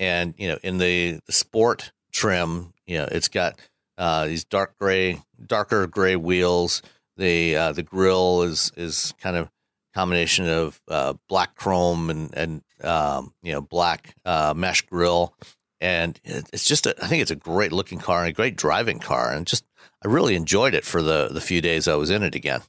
And 0.00 0.34
you 0.36 0.48
know, 0.48 0.58
in 0.64 0.78
the, 0.78 1.20
the 1.26 1.32
sport 1.32 1.92
trim, 2.10 2.74
you 2.88 2.98
know, 2.98 3.08
it's 3.08 3.28
got 3.28 3.60
uh, 3.98 4.26
these 4.26 4.44
dark 4.44 4.76
gray, 4.80 5.22
darker 5.44 5.86
gray 5.86 6.16
wheels. 6.16 6.82
The 7.16 7.56
uh, 7.56 7.72
the 7.72 7.82
grill 7.82 8.42
is 8.42 8.72
is 8.76 9.14
kind 9.20 9.36
of 9.36 9.50
combination 9.94 10.48
of 10.48 10.80
uh, 10.88 11.14
black 11.28 11.54
chrome 11.56 12.10
and 12.10 12.34
and 12.34 12.62
um, 12.82 13.32
you 13.42 13.52
know 13.52 13.60
black 13.60 14.14
uh, 14.24 14.52
mesh 14.56 14.82
grill, 14.82 15.34
and 15.80 16.20
it's 16.24 16.66
just 16.66 16.86
a, 16.86 16.94
I 17.02 17.06
think 17.06 17.22
it's 17.22 17.30
a 17.30 17.36
great 17.36 17.72
looking 17.72 17.98
car 17.98 18.20
and 18.20 18.28
a 18.28 18.32
great 18.32 18.56
driving 18.56 18.98
car, 18.98 19.32
and 19.32 19.46
just 19.46 19.64
I 20.04 20.08
really 20.08 20.34
enjoyed 20.34 20.74
it 20.74 20.84
for 20.84 21.02
the 21.02 21.28
the 21.30 21.40
few 21.40 21.60
days 21.60 21.88
I 21.88 21.94
was 21.94 22.10
in 22.10 22.22
it 22.22 22.34
again. 22.34 22.62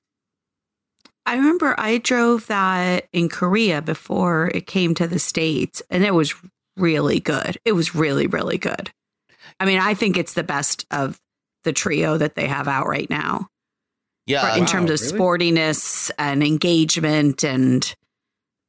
I 1.26 1.36
remember 1.36 1.76
I 1.78 1.98
drove 1.98 2.48
that 2.48 3.10
in 3.12 3.28
Korea 3.28 3.82
before 3.82 4.50
it 4.56 4.66
came 4.66 4.96
to 4.96 5.08
the 5.08 5.20
States, 5.20 5.82
and 5.90 6.06
it 6.06 6.14
was 6.14 6.34
really 6.78 7.20
good. 7.20 7.58
It 7.66 7.74
was 7.74 7.94
really, 7.94 8.28
really 8.28 8.58
good. 8.58 8.92
I 9.60 9.66
mean, 9.66 9.80
I 9.80 9.94
think 9.94 10.18
it's 10.18 10.34
the 10.34 10.44
best 10.44 10.86
of 10.90 11.20
the 11.68 11.74
trio 11.74 12.18
that 12.18 12.34
they 12.36 12.48
have 12.48 12.68
out 12.68 12.88
right 12.88 13.10
now 13.10 13.48
Yeah, 14.26 14.56
in 14.56 14.62
wow, 14.62 14.66
terms 14.66 14.90
of 14.90 15.00
really? 15.02 15.20
sportiness 15.20 16.10
and 16.18 16.42
engagement, 16.42 17.44
and 17.44 17.84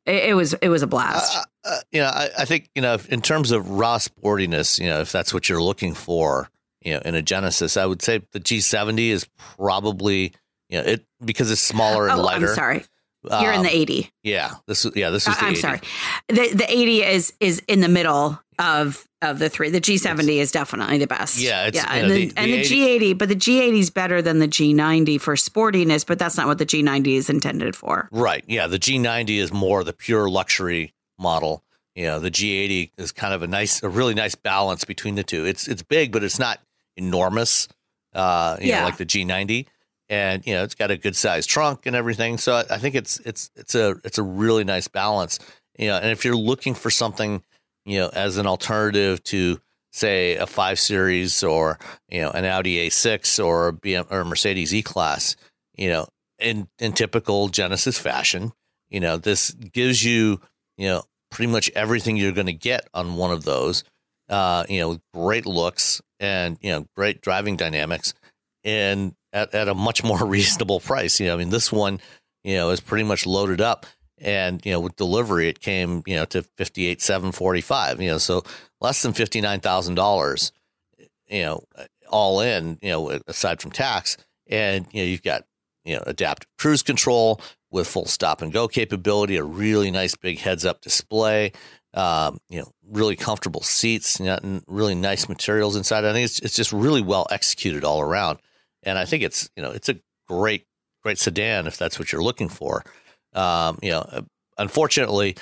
it, 0.05 0.31
it 0.31 0.35
was 0.35 0.53
it 0.55 0.69
was 0.69 0.83
a 0.83 0.87
blast. 0.87 1.37
Uh, 1.37 1.43
uh, 1.71 1.81
you 1.93 2.01
know, 2.01 2.09
I, 2.09 2.29
I 2.41 2.45
think 2.45 2.69
you 2.75 2.83
know, 2.83 2.95
if- 2.95 3.09
in 3.09 3.21
terms 3.23 3.51
of 3.53 3.71
raw 3.71 3.99
sportiness, 3.99 4.79
you 4.79 4.87
know, 4.89 5.01
if 5.01 5.11
that's 5.13 5.33
what 5.33 5.49
you're 5.49 5.63
looking 5.63 5.95
for, 5.95 6.49
you 6.85 6.95
know, 6.95 7.01
in 7.05 7.15
a 7.15 7.23
Genesis, 7.23 7.77
I 7.77 7.87
would 7.87 8.03
say 8.03 8.21
the 8.33 8.41
G70 8.41 9.09
is 9.11 9.27
probably 9.57 10.33
you 10.69 10.79
know 10.79 10.85
it 10.85 11.05
because 11.25 11.51
it's 11.51 11.61
smaller 11.61 12.09
and 12.09 12.21
oh, 12.21 12.23
lighter. 12.25 12.49
I'm 12.51 12.55
sorry. 12.55 12.85
You're 13.29 13.51
in 13.53 13.59
Um, 13.59 13.65
the 13.65 13.75
80. 13.77 14.11
yeah. 14.23 14.55
This 14.69 14.85
is 14.85 14.93
yeah. 14.95 15.11
This 15.11 15.27
is 15.27 15.37
the 15.37 15.45
I- 15.45 15.49
I'm 15.49 15.53
80. 15.53 15.61
sorry. 15.61 15.81
The 16.29 16.55
the 16.55 16.67
80 16.71 17.03
is 17.03 17.33
is 17.41 17.61
in 17.69 17.81
the 17.81 17.89
middle 17.89 18.39
of 18.59 19.07
of 19.21 19.39
the 19.41 19.49
three. 19.49 19.71
The 19.71 19.81
G70 19.81 20.37
is 20.37 20.53
definitely 20.53 20.99
the 20.99 21.07
best. 21.09 21.39
Yeah, 21.39 21.67
it's- 21.67 21.83
yeah, 21.85 21.93
and 21.93 22.09
know, 22.09 22.15
the, 22.15 22.27
the- 22.29 22.39
and 22.41 22.53
the 22.53 22.57
the 22.59 22.65
G80, 23.13 23.19
but 23.19 23.29
the 23.29 23.35
G80 23.37 23.79
is 23.81 23.91
better 23.91 24.23
than 24.23 24.39
the 24.39 24.47
G90 24.49 25.21
for 25.21 25.35
sportiness, 25.35 26.07
but 26.07 26.19
that's 26.19 26.37
not 26.37 26.47
what 26.47 26.59
the 26.59 26.67
G90 26.67 27.15
is 27.17 27.29
intended 27.29 27.75
for. 27.75 28.09
Right. 28.13 28.45
Yeah. 28.47 28.67
The 28.69 28.79
G90 28.79 29.39
is 29.39 29.53
more 29.53 29.83
the 29.85 29.93
pure 29.93 30.29
luxury 30.29 30.95
model. 31.19 31.65
You 31.97 32.05
know, 32.05 32.21
the 32.21 32.31
G80 32.31 32.93
is 32.97 33.11
kind 33.11 33.35
of 33.35 33.43
a 33.43 33.49
nice, 33.49 33.83
a 33.83 33.89
really 33.89 34.15
nice 34.15 34.37
balance 34.37 34.85
between 34.85 35.17
the 35.17 35.25
two. 35.25 35.45
It's 35.45 35.67
it's 35.67 35.83
big, 35.83 36.13
but 36.13 36.23
it's 36.23 36.39
not 36.39 36.61
enormous. 36.97 37.69
Uh, 38.15 38.57
you 38.61 38.67
know, 38.73 38.79
Yeah. 38.79 38.85
like 38.85 38.97
the 38.99 39.07
G90, 39.07 39.67
and 40.09 40.47
you 40.47 40.55
know, 40.55 40.63
it's 40.65 40.75
got 40.75 40.91
a 40.91 40.97
good 40.97 41.15
sized 41.17 41.49
trunk 41.51 41.87
and 41.87 41.95
everything. 41.97 42.39
So 42.39 42.55
I, 42.55 42.65
I 42.71 42.79
think 42.79 42.95
it's 42.95 43.19
it's 43.21 43.51
it's 43.57 43.75
a 43.75 43.97
it's 44.05 44.19
a 44.19 44.23
really 44.23 44.65
nice 44.65 44.87
balance. 44.89 45.39
You 45.79 45.89
know, 45.89 45.97
and 45.97 46.11
if 46.11 46.25
you're 46.25 46.37
looking 46.37 46.75
for 46.75 46.91
something, 46.91 47.43
you 47.85 47.99
know, 47.99 48.11
as 48.13 48.37
an 48.37 48.47
alternative 48.47 49.23
to 49.25 49.61
say 49.93 50.37
a 50.37 50.47
five 50.47 50.79
series 50.79 51.43
or 51.43 51.79
you 52.09 52.21
know 52.21 52.31
an 52.31 52.45
Audi 52.45 52.89
A6 52.89 53.45
or 53.45 53.69
a 53.69 53.73
BM 53.73 54.11
or 54.11 54.25
Mercedes 54.25 54.75
E 54.75 54.83
Class, 54.83 55.37
you 55.77 55.89
know, 55.89 56.07
in 56.39 56.69
in 56.79 56.93
typical 56.93 57.49
Genesis 57.49 57.99
fashion, 57.99 58.53
you 58.91 59.01
know, 59.01 59.17
this 59.17 59.51
gives 59.51 60.05
you, 60.05 60.41
you 60.77 60.89
know, 60.89 61.03
pretty 61.31 61.51
much 61.51 61.71
everything 61.75 62.17
you're 62.17 62.33
going 62.33 62.47
to 62.47 62.53
get 62.53 62.89
on 62.95 63.17
one 63.17 63.31
of 63.31 63.45
those. 63.45 63.85
Uh, 64.29 64.65
you 64.69 64.81
know, 64.81 64.99
great 65.15 65.47
looks 65.47 66.03
and 66.21 66.59
you 66.61 66.71
know, 66.71 66.87
great 66.97 67.23
driving 67.23 67.57
dynamics, 67.57 68.13
and 68.65 69.15
at, 69.33 69.55
at 69.55 69.69
a 69.69 69.75
much 69.75 70.05
more 70.05 70.19
reasonable 70.27 70.81
price. 70.81 71.19
You 71.21 71.27
know, 71.29 71.35
I 71.35 71.39
mean, 71.39 71.51
this 71.51 71.73
one, 71.73 72.01
you 72.45 72.57
know, 72.57 72.71
is 72.71 72.81
pretty 72.81 73.05
much 73.05 73.27
loaded 73.27 73.61
up, 73.61 73.87
and 74.21 74.65
you 74.65 74.73
know, 74.73 74.81
with 74.81 74.97
delivery, 74.97 75.49
it 75.49 75.61
came, 75.61 76.03
you 76.07 76.17
know, 76.17 76.25
to 76.27 76.43
fifty 76.43 76.87
eight 76.87 77.01
seven 77.01 77.33
forty 77.33 77.61
five. 77.61 78.01
You 78.01 78.11
know, 78.11 78.19
so 78.19 78.45
less 78.81 79.03
than 79.03 79.13
fifty 79.13 79.41
nine 79.41 79.61
thousand 79.61 79.95
dollars. 79.95 80.53
You 81.29 81.43
know, 81.43 81.65
all 82.09 82.41
in. 82.41 82.79
You 82.83 82.91
know, 82.91 83.21
aside 83.27 83.61
from 83.61 83.71
tax, 83.71 84.17
and 84.47 84.87
you 84.93 85.03
know, 85.03 85.09
you've 85.09 85.23
got 85.23 85.45
you 85.85 85.97
know 85.97 86.03
adaptive 86.07 86.49
cruise 86.59 86.83
control 86.83 87.41
with 87.71 87.87
full 87.87 88.07
stop 88.07 88.43
and 88.43 88.53
go 88.53 88.67
capability, 88.67 89.37
a 89.37 89.45
really 89.45 89.91
nice 89.91 90.15
big 90.15 90.39
heads 90.39 90.65
up 90.65 90.81
display, 90.81 91.53
um, 91.95 92.39
you 92.49 92.61
know, 92.61 92.71
really 92.91 93.17
comfortable 93.17 93.63
seats, 93.63 94.21
you 94.21 94.27
know, 94.27 94.61
really 94.67 94.95
nice 94.95 95.29
materials 95.29 95.77
inside. 95.77 96.05
I 96.05 96.13
think 96.13 96.25
it's 96.25 96.39
it's 96.41 96.57
just 96.57 96.73
really 96.73 97.03
well 97.03 97.27
executed 97.31 97.85
all 97.85 98.01
around, 98.01 98.39
and 98.83 98.99
I 98.99 99.05
think 99.05 99.23
it's 99.23 99.51
you 99.57 99.63
know 99.63 99.71
it's 99.71 99.89
a 99.89 99.99
great 100.27 100.67
great 101.03 101.19
sedan 101.19 101.67
if 101.67 101.77
that's 101.77 101.99
what 101.99 102.13
you're 102.13 102.23
looking 102.23 102.49
for. 102.49 102.85
Um, 103.35 103.79
you 103.83 103.91
know, 103.93 104.25
unfortunately. 104.57 105.37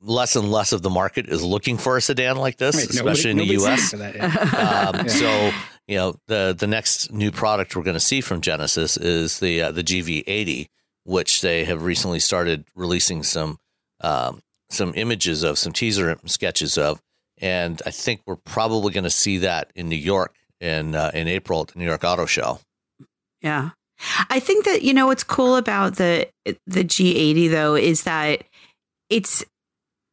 Less 0.00 0.36
and 0.36 0.48
less 0.52 0.70
of 0.72 0.82
the 0.82 0.90
market 0.90 1.28
is 1.28 1.42
looking 1.42 1.76
for 1.76 1.96
a 1.96 2.00
sedan 2.00 2.36
like 2.36 2.56
this, 2.56 2.76
Right, 2.76 2.88
especially 2.88 3.34
nobody- 3.34 3.54
in 3.54 3.58
the 3.58 3.64
U.S. 3.64 3.90
that 3.92 4.14
yet. 4.14 4.24
Um, 4.54 5.06
Yeah. 5.06 5.12
So 5.12 5.50
you 5.88 5.96
know 5.96 6.14
the 6.28 6.54
the 6.56 6.68
next 6.68 7.10
new 7.12 7.32
product 7.32 7.74
we're 7.74 7.82
going 7.82 7.94
to 7.94 8.00
see 8.00 8.20
from 8.20 8.40
Genesis 8.40 8.96
is 8.96 9.40
the 9.40 9.62
uh, 9.62 9.72
the 9.72 9.82
GV80, 9.82 10.68
which 11.02 11.40
they 11.40 11.64
have 11.64 11.82
recently 11.82 12.20
started 12.20 12.64
releasing 12.76 13.24
some 13.24 13.58
um, 14.00 14.40
some 14.70 14.92
images 14.94 15.42
of, 15.42 15.58
some 15.58 15.72
teaser 15.72 16.16
sketches 16.26 16.78
of, 16.78 17.00
and 17.38 17.82
I 17.84 17.90
think 17.90 18.20
we're 18.24 18.36
probably 18.36 18.92
going 18.92 19.02
to 19.04 19.10
see 19.10 19.38
that 19.38 19.72
in 19.74 19.88
New 19.88 19.96
York 19.96 20.36
in 20.60 20.94
uh, 20.94 21.10
in 21.12 21.26
April 21.26 21.62
at 21.62 21.68
the 21.68 21.78
New 21.80 21.86
York 21.86 22.04
Auto 22.04 22.26
Show. 22.26 22.60
Yeah. 23.42 23.70
I 24.30 24.40
think 24.40 24.64
that 24.64 24.82
you 24.82 24.94
know 24.94 25.06
what's 25.06 25.24
cool 25.24 25.56
about 25.56 25.96
the 25.96 26.28
the 26.66 26.84
G80 26.84 27.50
though 27.50 27.74
is 27.74 28.04
that 28.04 28.44
it's 29.10 29.44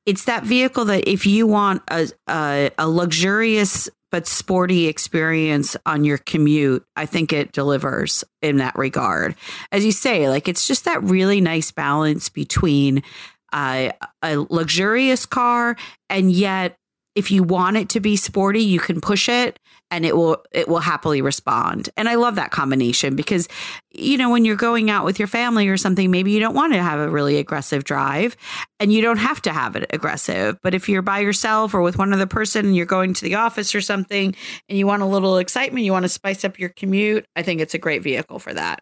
it's 0.06 0.26
that 0.26 0.44
vehicle 0.44 0.86
that 0.86 1.10
if 1.10 1.26
you 1.26 1.48
want 1.48 1.84
a 1.90 2.10
a, 2.28 2.72
a 2.78 2.88
luxurious 2.88 3.90
but 4.12 4.28
sporty 4.28 4.88
experience 4.88 5.76
on 5.86 6.06
your 6.06 6.18
commute, 6.20 6.86
I 6.96 7.06
think 7.06 7.34
it 7.34 7.52
delivers 7.52 8.24
in 8.42 8.58
that 8.58 8.76
regard. 8.78 9.36
As 9.72 9.84
you 9.84 9.92
say, 9.92 10.30
like 10.30 10.48
it's 10.48 10.68
just 10.68 10.86
that 10.86 11.04
really 11.04 11.42
nice 11.42 11.72
balance 11.72 12.30
between 12.30 13.04
uh, 13.52 13.90
a 14.22 14.38
luxurious 14.50 15.26
car 15.26 15.76
and 16.10 16.32
yet 16.32 16.78
if 17.16 17.32
you 17.32 17.44
want 17.44 17.78
it 17.78 17.90
to 17.90 18.00
be 18.00 18.18
sporty, 18.18 18.62
you 18.62 18.80
can 18.80 19.00
push 19.02 19.30
it 19.30 19.58
and 19.92 20.06
it 20.06 20.16
will 20.16 20.44
it 20.52 20.68
will 20.68 20.80
happily 20.80 21.22
respond. 21.22 21.90
And 21.96 22.10
I 22.10 22.16
love 22.16 22.36
that 22.36 22.52
combination 22.52 23.16
because 23.16 23.48
you 23.92 24.18
know 24.18 24.30
when 24.30 24.46
you're 24.46 24.56
going 24.56 24.90
out 24.90 25.06
with 25.06 25.20
your 25.20 25.28
family 25.28 25.68
or 25.68 25.78
something 25.78 26.12
maybe 26.12 26.32
you 26.32 26.40
don't 26.40 26.56
want 26.56 26.74
to 26.74 26.82
have 26.82 27.00
a 27.00 27.10
really 27.10 27.38
aggressive 27.38 27.84
drive 27.84 28.36
and 28.80 28.92
you 28.92 29.02
don't 29.02 29.18
have 29.18 29.42
to 29.44 29.54
have 29.54 29.76
it 29.76 29.86
aggressive. 29.92 30.58
But 30.62 30.74
if 30.74 30.90
you're 30.90 31.02
by 31.02 31.20
yourself 31.20 31.74
or 31.74 31.82
with 31.82 31.98
one 31.98 32.14
other 32.14 32.26
person 32.26 32.66
and 32.66 32.76
you're 32.76 32.86
going 32.86 33.14
to 33.14 33.24
the 33.24 33.36
office 33.36 33.76
or 33.76 33.82
something 33.82 34.36
and 34.68 34.78
you 34.78 34.88
want 34.88 35.02
a 35.02 35.08
little 35.08 35.38
excitement, 35.38 35.86
you 35.86 35.92
want 35.92 36.04
to 36.04 36.10
spice 36.10 36.44
up 36.44 36.60
your 36.60 36.70
commute, 36.70 37.26
I 37.36 37.44
think 37.44 37.62
it's 37.62 37.74
a 37.74 37.80
great 37.80 38.04
vehicle 38.04 38.40
for 38.40 38.54
that. 38.54 38.82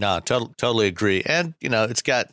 No, 0.00 0.20
to- 0.20 0.52
totally 0.56 0.86
agree. 0.86 1.22
And 1.24 1.54
you 1.60 1.68
know, 1.68 1.84
it's 1.84 2.02
got 2.02 2.26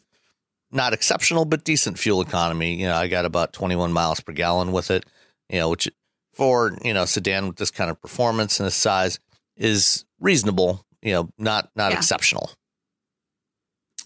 not 0.71 0.93
exceptional 0.93 1.45
but 1.45 1.63
decent 1.63 1.97
fuel 1.97 2.21
economy. 2.21 2.75
You 2.75 2.87
know, 2.87 2.95
I 2.95 3.07
got 3.07 3.25
about 3.25 3.53
21 3.53 3.93
miles 3.93 4.19
per 4.19 4.33
gallon 4.33 4.71
with 4.71 4.91
it 4.91 5.05
you 5.49 5.59
know, 5.59 5.69
which 5.69 5.89
for 6.37 6.77
you 6.83 6.93
know 6.93 7.05
sedan 7.05 7.47
with 7.47 7.57
this 7.57 7.71
kind 7.71 7.89
of 7.89 7.99
performance 8.01 8.59
and 8.59 8.67
this 8.67 8.75
size 8.75 9.19
is 9.57 10.05
reasonable. 10.19 10.85
You 11.01 11.13
know, 11.13 11.29
not 11.37 11.69
not 11.75 11.91
yeah. 11.91 11.97
exceptional. 11.97 12.51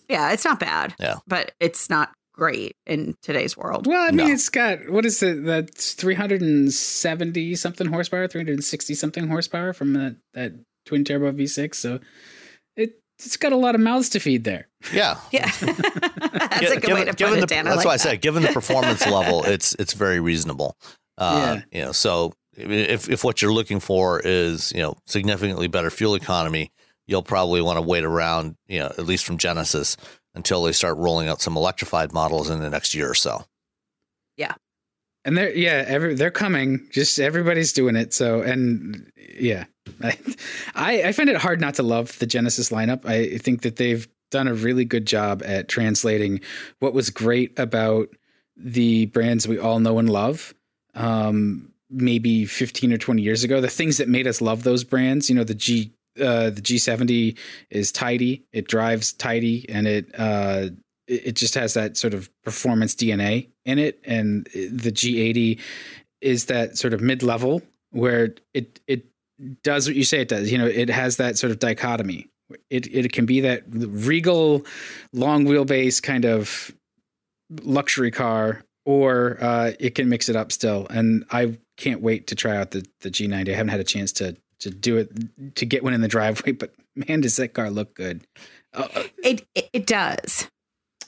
Yeah, 0.10 0.32
it's 0.32 0.46
not 0.46 0.60
bad. 0.60 0.96
Yeah, 1.00 1.18
but 1.28 1.52
it's 1.60 1.90
not 1.90 2.12
great 2.34 2.76
in 2.88 3.16
today's 3.22 3.56
world. 3.56 3.86
Well, 3.86 4.02
I 4.02 4.12
mean, 4.12 4.28
no. 4.28 4.34
it's 4.34 4.50
got 4.50 4.90
what 4.90 5.06
is 5.06 5.22
it? 5.22 5.44
That's 5.46 5.94
three 5.94 6.16
hundred 6.16 6.42
and 6.42 6.74
seventy 6.74 7.56
something 7.56 7.88
horsepower, 7.88 8.28
three 8.28 8.40
hundred 8.40 8.54
and 8.54 8.64
sixty 8.64 8.94
something 8.94 9.28
horsepower 9.28 9.74
from 9.74 9.94
that 9.94 10.16
that 10.34 10.54
twin 10.86 11.04
turbo 11.04 11.32
V6. 11.32 11.76
So 11.76 12.00
it 12.76 13.00
it's 13.20 13.38
got 13.38 13.52
a 13.52 13.58
lot 13.58 13.76
of 13.76 13.82
mouths 13.82 14.10
to 14.10 14.20
feed 14.20 14.44
there. 14.44 14.68
Yeah, 14.94 15.18
yeah, 15.32 15.52
that's 15.60 16.72
a 16.72 16.76
good 16.76 16.82
given, 16.82 16.96
way 16.96 17.06
to 17.06 17.14
put 17.14 17.38
it, 17.38 17.50
Dan. 17.50 17.66
That's 17.66 17.78
like 17.78 17.86
why 17.86 17.98
that. 17.98 18.06
I 18.06 18.12
said, 18.12 18.22
given 18.22 18.44
the 18.44 18.50
performance 18.50 19.06
level, 19.08 19.44
it's 19.44 19.76
it's 19.76 19.94
very 19.94 20.20
reasonable. 20.20 20.76
Uh, 21.22 21.62
yeah. 21.72 21.80
You 21.80 21.86
know, 21.86 21.92
so 21.92 22.34
if 22.58 23.08
if 23.08 23.24
what 23.24 23.42
you're 23.42 23.54
looking 23.54 23.80
for 23.80 24.20
is 24.20 24.72
you 24.74 24.82
know 24.82 24.96
significantly 25.06 25.68
better 25.68 25.92
fuel 25.92 26.16
economy, 26.16 26.72
you'll 27.06 27.22
probably 27.22 27.62
want 27.62 27.78
to 27.78 27.82
wait 27.82 28.04
around. 28.04 28.56
You 28.68 28.80
know, 28.80 28.88
at 28.88 29.06
least 29.06 29.26
from 29.26 29.38
Genesis 29.38 29.98
until 30.34 30.64
they 30.64 30.72
start 30.72 30.98
rolling 30.98 31.28
out 31.28 31.40
some 31.40 31.56
electrified 31.56 32.12
models 32.12 32.50
in 32.50 32.60
the 32.60 32.70
next 32.72 32.96
year 32.96 33.10
or 33.10 33.14
so. 33.14 33.46
Yeah. 34.36 34.54
And 35.24 35.38
they're 35.38 35.54
yeah, 35.54 35.84
every 35.86 36.16
they're 36.16 36.32
coming. 36.32 36.88
Just 36.92 37.20
everybody's 37.20 37.72
doing 37.72 37.96
it. 37.96 38.16
So 38.16 38.42
and 38.42 39.12
yeah, 39.40 39.66
I, 40.04 41.04
I 41.04 41.12
find 41.12 41.30
it 41.30 41.38
hard 41.38 41.62
not 41.62 41.76
to 41.76 41.84
love 41.84 42.18
the 42.18 42.26
Genesis 42.26 42.72
lineup. 42.72 43.06
I 43.06 43.38
think 43.38 43.62
that 43.62 43.76
they've 43.76 44.08
done 44.32 44.48
a 44.48 44.56
really 44.56 44.86
good 44.86 45.06
job 45.06 45.44
at 45.46 45.68
translating 45.68 46.42
what 46.80 46.96
was 46.96 47.12
great 47.12 47.60
about 47.60 48.08
the 48.56 49.06
brands 49.08 49.48
we 49.48 49.60
all 49.60 49.80
know 49.80 50.00
and 50.00 50.10
love 50.10 50.56
um, 50.96 51.72
maybe 51.90 52.46
15 52.46 52.94
or 52.94 52.98
20 52.98 53.22
years 53.22 53.44
ago. 53.44 53.62
The 53.62 53.68
things 53.68 53.98
that 53.98 54.08
made 54.08 54.28
us 54.28 54.42
love 54.42 54.64
those 54.64 54.84
brands, 54.84 55.30
you 55.30 55.36
know, 55.36 55.44
the 55.44 55.56
G 55.56 55.92
uh, 56.20 56.50
the 56.50 56.62
G70 56.62 57.38
is 57.70 57.92
tidy, 57.92 58.44
it 58.52 58.68
drives 58.68 59.14
tidy, 59.14 59.66
and 59.70 59.88
it 59.88 60.08
uh, 60.18 60.68
it 61.08 61.36
just 61.36 61.56
has 61.56 61.74
that 61.74 61.98
sort 61.98 62.14
of 62.14 62.30
performance 62.44 62.96
DNA 62.96 63.50
in 63.66 63.80
it. 63.80 64.00
And 64.06 64.46
the 64.54 64.92
G80 64.92 65.60
is 66.22 66.46
that 66.46 66.78
sort 66.78 66.94
of 66.94 67.02
mid 67.02 67.24
level 67.24 67.62
where 67.92 68.36
it 68.54 68.80
it 68.88 69.06
does 69.64 69.88
what 69.88 69.96
you 69.96 70.04
say 70.04 70.22
it 70.22 70.28
does. 70.30 70.52
You 70.52 70.58
know, 70.58 70.68
it 70.68 70.90
has 70.90 71.18
that 71.18 71.38
sort 71.38 71.52
of 71.52 71.60
dichotomy. 71.60 72.28
It 72.70 72.94
it 72.94 73.14
can 73.14 73.26
be 73.26 73.42
that 73.42 73.64
regal, 73.68 74.66
long 75.14 75.46
wheelbase 75.46 76.02
kind 76.02 76.26
of 76.26 76.72
luxury 77.64 78.12
car 78.12 78.64
or 78.86 79.38
uh, 79.42 79.72
it 79.80 79.96
can 79.96 80.10
mix 80.10 80.30
it 80.30 80.36
up 80.36 80.52
still. 80.52 80.88
And 80.90 81.26
I 81.32 81.58
can't 81.78 82.02
wait 82.02 82.28
to 82.28 82.36
try 82.36 82.58
out 82.58 82.72
the, 82.72 82.86
the 83.02 83.10
G90. 83.10 83.50
I 83.50 83.52
haven't 83.52 83.70
had 83.70 83.80
a 83.80 83.86
chance 83.86 84.12
to 84.14 84.38
to 84.60 84.70
do 84.70 84.98
it 84.98 85.56
to 85.56 85.66
get 85.66 85.84
one 85.84 85.94
in 85.94 86.02
the 86.02 86.08
driveway, 86.08 86.52
but 86.52 86.74
man, 86.96 87.22
does 87.22 87.36
that 87.38 87.54
car 87.54 87.70
look 87.70 87.96
good! 87.96 88.26
Uh, 88.74 88.88
uh 88.94 89.04
it, 89.24 89.46
it, 89.74 89.88
does. 89.88 90.48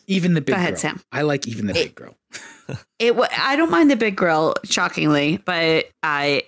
Even 0.08 0.34
the 0.34 0.42
big 0.42 0.56
Go 0.56 0.60
ahead, 0.60 0.74
girl. 0.74 0.80
Sam. 0.80 1.02
I 1.12 1.22
like 1.22 1.48
even 1.48 1.68
the 1.68 1.74
it, 1.74 1.84
big 1.84 1.96
girl. 1.96 2.16
it 3.00 3.16
I 3.38 3.56
don't 3.56 3.72
mind 3.72 3.90
the 3.90 3.96
big 3.96 4.16
grill, 4.16 4.56
shockingly, 4.66 5.38
but 5.38 5.90
I 6.02 6.44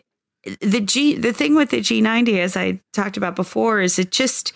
the 0.62 0.82
G 0.82 1.16
the 1.16 1.32
thing 1.32 1.56
with 1.56 1.70
the 1.70 1.80
G90, 1.80 2.40
as 2.40 2.58
I 2.58 2.82
talked 2.92 3.18
about 3.18 3.36
before, 3.36 3.82
is 3.82 4.00
it 4.00 4.12
just 4.12 4.54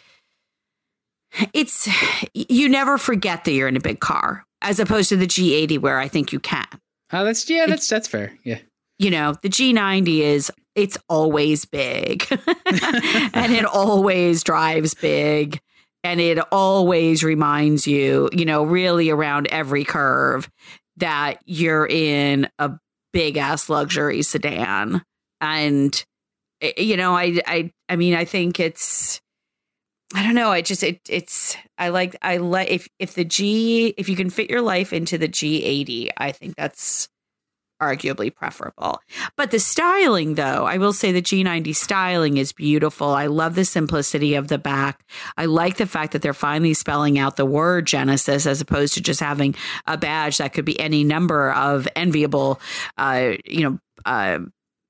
it's 1.53 1.87
you 2.33 2.67
never 2.67 2.97
forget 2.97 3.45
that 3.45 3.51
you're 3.51 3.67
in 3.67 3.77
a 3.77 3.81
big 3.81 3.99
car 3.99 4.43
as 4.61 4.79
opposed 4.79 5.09
to 5.09 5.17
the 5.17 5.27
G80 5.27 5.79
where 5.79 5.99
I 5.99 6.07
think 6.07 6.31
you 6.31 6.39
can. 6.39 6.67
Oh, 7.11 7.25
that's 7.25 7.49
yeah, 7.49 7.65
that's 7.65 7.87
that's 7.87 8.07
fair. 8.07 8.37
Yeah. 8.43 8.59
You 8.97 9.11
know, 9.11 9.35
the 9.41 9.49
G90 9.49 10.19
is 10.19 10.51
it's 10.75 10.97
always 11.07 11.65
big. 11.65 12.25
and 12.29 13.53
it 13.53 13.65
always 13.65 14.43
drives 14.43 14.93
big 14.93 15.59
and 16.03 16.19
it 16.21 16.39
always 16.51 17.23
reminds 17.23 17.87
you, 17.87 18.29
you 18.31 18.45
know, 18.45 18.63
really 18.63 19.09
around 19.09 19.47
every 19.47 19.83
curve 19.83 20.49
that 20.97 21.39
you're 21.45 21.87
in 21.87 22.47
a 22.59 22.71
big 23.11 23.37
ass 23.37 23.69
luxury 23.69 24.21
sedan. 24.21 25.01
And 25.41 26.05
eh, 26.61 26.73
you 26.77 26.97
know, 26.97 27.15
I 27.15 27.41
I 27.45 27.71
I 27.87 27.95
mean, 27.95 28.13
I 28.13 28.25
think 28.25 28.59
it's 28.59 29.21
I 30.15 30.23
don't 30.23 30.35
know. 30.35 30.49
I 30.49 30.61
just 30.61 30.83
it 30.83 30.99
it's 31.07 31.55
I 31.77 31.89
like 31.89 32.15
I 32.21 32.37
like 32.37 32.69
if 32.69 32.87
if 32.97 33.13
the 33.13 33.25
G 33.25 33.93
if 33.97 34.09
you 34.09 34.15
can 34.15 34.29
fit 34.29 34.49
your 34.49 34.61
life 34.61 34.91
into 34.91 35.17
the 35.17 35.29
G80, 35.29 36.09
I 36.17 36.31
think 36.31 36.55
that's 36.55 37.09
arguably 37.81 38.33
preferable. 38.33 38.99
But 39.37 39.51
the 39.51 39.59
styling 39.59 40.33
though, 40.33 40.65
I 40.65 40.77
will 40.77 40.93
say 40.93 41.11
the 41.11 41.21
G90 41.21 41.75
styling 41.75 42.37
is 42.37 42.51
beautiful. 42.51 43.09
I 43.09 43.27
love 43.27 43.55
the 43.55 43.63
simplicity 43.65 44.33
of 44.33 44.47
the 44.47 44.57
back. 44.57 45.07
I 45.37 45.45
like 45.45 45.77
the 45.77 45.85
fact 45.85 46.13
that 46.13 46.21
they're 46.21 46.33
finally 46.33 46.73
spelling 46.73 47.19
out 47.19 47.37
the 47.37 47.45
word 47.45 47.85
Genesis 47.85 48.45
as 48.45 48.61
opposed 48.61 48.95
to 48.95 49.01
just 49.01 49.19
having 49.19 49.55
a 49.85 49.97
badge 49.97 50.39
that 50.39 50.53
could 50.53 50.65
be 50.65 50.79
any 50.79 51.03
number 51.03 51.53
of 51.53 51.87
enviable 51.95 52.59
uh 52.97 53.33
you 53.45 53.61
know 53.61 53.79
uh 54.05 54.39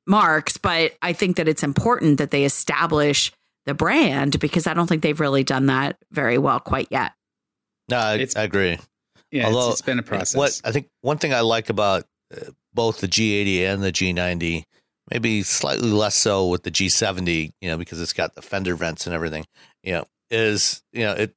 marks, 0.08 0.58
but 0.58 0.94
I 1.02 1.14
think 1.14 1.38
that 1.38 1.48
it's 1.48 1.62
important 1.62 2.18
that 2.18 2.32
they 2.32 2.44
establish 2.44 3.32
the 3.66 3.74
brand 3.74 4.40
because 4.40 4.68
I 4.68 4.74
don't 4.74 4.88
think 4.88 5.04
they've 5.04 5.20
really 5.20 5.44
done 5.44 5.68
that 5.68 5.98
very 6.12 6.38
well 6.38 6.60
quite 6.60 6.88
yet. 6.90 7.14
No, 7.90 7.98
I, 7.98 8.16
it's, 8.16 8.36
I 8.36 8.44
agree. 8.44 8.78
Yeah, 9.32 9.48
Although, 9.48 9.70
it's, 9.70 9.80
it's 9.80 9.82
been 9.82 10.00
a 10.00 10.04
process. 10.04 10.36
What 10.36 10.62
I 10.64 10.72
think 10.72 10.88
one 11.02 11.18
thing 11.18 11.34
I 11.34 11.42
like 11.42 11.70
about 11.70 12.06
uh, 12.36 12.52
both 12.74 13.00
the 13.00 13.08
G80 13.08 13.74
and 13.74 13.84
the 13.84 13.92
G90, 13.92 14.64
maybe 15.12 15.44
slightly 15.44 15.92
less 15.92 16.16
so 16.16 16.48
with 16.48 16.64
the 16.64 16.72
G70, 16.72 17.52
you 17.62 17.70
know, 17.70 17.78
because 17.78 18.02
it's 18.02 18.14
got 18.14 18.36
the 18.36 18.42
fender 18.42 18.76
vents 18.76 19.06
and 19.06 19.14
everything, 19.14 19.46
you 19.84 19.94
know, 19.94 20.06
is 20.32 20.84
you 20.94 21.04
know 21.04 21.14
it 21.14 21.34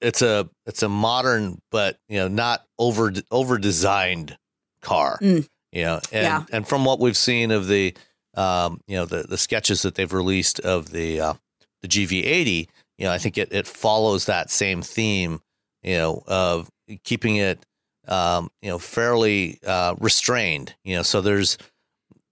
it's 0.00 0.22
a 0.22 0.48
it's 0.66 0.82
a 0.82 0.88
modern 0.88 1.60
but 1.70 1.98
you 2.08 2.18
know 2.18 2.28
not 2.28 2.64
over 2.78 3.12
over 3.30 3.58
designed 3.58 4.36
car, 4.80 5.18
mm. 5.20 5.46
you 5.72 5.82
know, 5.82 6.00
and 6.12 6.24
yeah. 6.24 6.44
and 6.52 6.66
from 6.66 6.84
what 6.84 7.00
we've 7.00 7.16
seen 7.16 7.50
of 7.50 7.66
the 7.66 7.94
um, 8.34 8.80
you 8.86 8.96
know 8.96 9.06
the 9.06 9.24
the 9.24 9.38
sketches 9.38 9.82
that 9.82 9.94
they've 9.94 10.12
released 10.12 10.60
of 10.60 10.90
the 10.90 11.20
uh, 11.20 11.34
the 11.82 11.88
GV80, 11.88 12.68
you 12.98 13.04
know, 13.04 13.12
I 13.12 13.18
think 13.18 13.38
it, 13.38 13.52
it 13.52 13.66
follows 13.66 14.26
that 14.26 14.50
same 14.50 14.82
theme, 14.82 15.40
you 15.82 15.96
know, 15.96 16.22
of 16.26 16.68
keeping 17.04 17.36
it, 17.36 17.64
um, 18.06 18.50
you 18.62 18.68
know, 18.68 18.78
fairly 18.78 19.58
uh, 19.66 19.94
restrained. 19.98 20.74
You 20.84 20.96
know, 20.96 21.02
so 21.02 21.20
there's, 21.20 21.58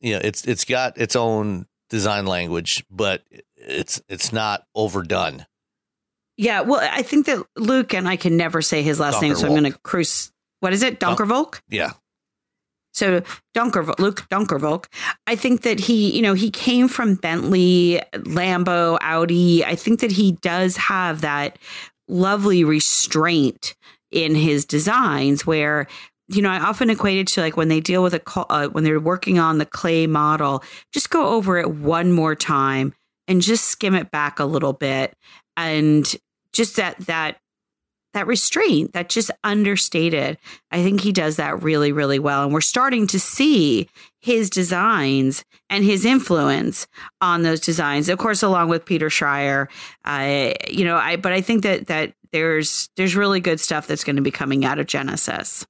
you 0.01 0.15
know, 0.15 0.21
it's 0.23 0.45
it's 0.45 0.65
got 0.65 0.99
its 0.99 1.17
own 1.17 1.67
design 1.91 2.27
language, 2.27 2.85
but 2.91 3.23
it's 3.57 4.01
it's 4.09 4.33
not 4.33 4.65
overdone. 4.75 5.47
Yeah, 6.37 6.63
well, 6.63 6.81
I 6.83 7.03
think 7.03 7.27
that 7.27 7.43
Luc 7.57 7.95
and 7.95 8.07
I 8.07 8.17
can 8.17 8.37
never 8.37 8.61
say 8.61 8.83
his 8.83 9.01
last 9.01 9.23
name, 9.23 9.35
so 9.35 9.47
I'm 9.47 9.53
going 9.53 9.73
to 9.73 9.79
cruise. 9.79 10.33
What 10.61 10.75
is 10.75 10.83
it, 10.83 11.01
Donckerwolke? 11.01 11.61
Yeah, 11.69 11.93
so 12.97 13.23
Dunker, 13.53 13.85
Luc 13.99 14.27
Donckerwolke, 14.31 14.87
I 15.27 15.37
think 15.37 15.63
that 15.63 15.79
he, 15.79 16.17
you 16.17 16.23
know, 16.23 16.33
he 16.33 16.51
came 16.51 16.89
from 16.89 17.15
Bentley, 17.15 18.01
Lambo, 18.15 18.97
Audi. 19.03 19.65
I 19.65 19.77
think 19.77 20.01
that 20.01 20.13
he 20.13 20.33
does 20.33 20.77
have 20.79 21.21
that 21.21 21.59
lovely 22.09 22.65
restraint 22.65 23.75
in 24.11 24.35
his 24.35 24.65
designs 24.65 25.47
where 25.47 25.87
you 26.29 26.43
know, 26.43 26.51
I 26.51 26.59
often 26.59 26.91
equate 26.91 27.19
it 27.19 27.29
to 27.29 27.41
like 27.41 27.57
when 27.57 27.69
they 27.69 27.79
deal 27.79 28.03
with 28.03 28.13
a 28.13 28.21
uh, 28.51 28.67
when 28.69 28.83
they're 28.83 28.99
working 28.99 29.39
on 29.39 29.59
the 29.59 29.67
clay 29.67 30.09
model, 30.09 30.65
just 30.93 31.11
go 31.11 31.29
over 31.29 31.57
it 31.57 31.71
one 31.71 32.11
more 32.11 32.35
time 32.35 32.95
and 33.29 33.41
just 33.41 33.67
skim 33.67 33.95
it 33.95 34.11
back 34.11 34.41
a 34.41 34.45
little 34.45 34.73
bit, 34.73 35.15
and 35.57 36.17
just 36.53 36.75
that 36.77 36.99
that 37.07 37.39
that 38.17 38.27
restraint 38.27 38.95
that 38.95 39.09
just 39.09 39.31
understated. 39.45 40.39
I 40.71 40.83
think 40.83 41.03
he 41.03 41.13
does 41.13 41.37
that 41.37 41.63
really, 41.63 41.93
really 41.93 42.19
well. 42.19 42.45
And 42.45 42.53
we're 42.53 42.63
starting 42.63 43.07
to 43.09 43.21
see 43.21 43.89
his 44.21 44.51
designs 44.51 45.45
and 45.69 45.85
his 45.85 46.05
influence 46.05 46.87
on 47.21 47.43
those 47.43 47.61
designs. 47.61 48.09
Of 48.09 48.19
course, 48.19 48.43
along 48.43 48.71
with 48.71 48.87
Peter 48.87 49.09
Schreyer. 49.09 49.69
Uh, 50.05 50.55
you 50.69 50.85
know, 50.85 50.97
I 50.97 51.17
but 51.17 51.33
I 51.33 51.43
think 51.43 51.63
that 51.63 51.87
that 51.89 52.15
there's 52.33 52.89
there's 52.97 53.15
really 53.15 53.41
good 53.41 53.61
stuff 53.61 53.87
that's 53.87 54.05
going 54.05 54.17
to 54.17 54.23
be 54.23 54.31
coming 54.31 54.65
out 54.65 54.79
of 54.79 54.87
Genesis. 54.87 55.67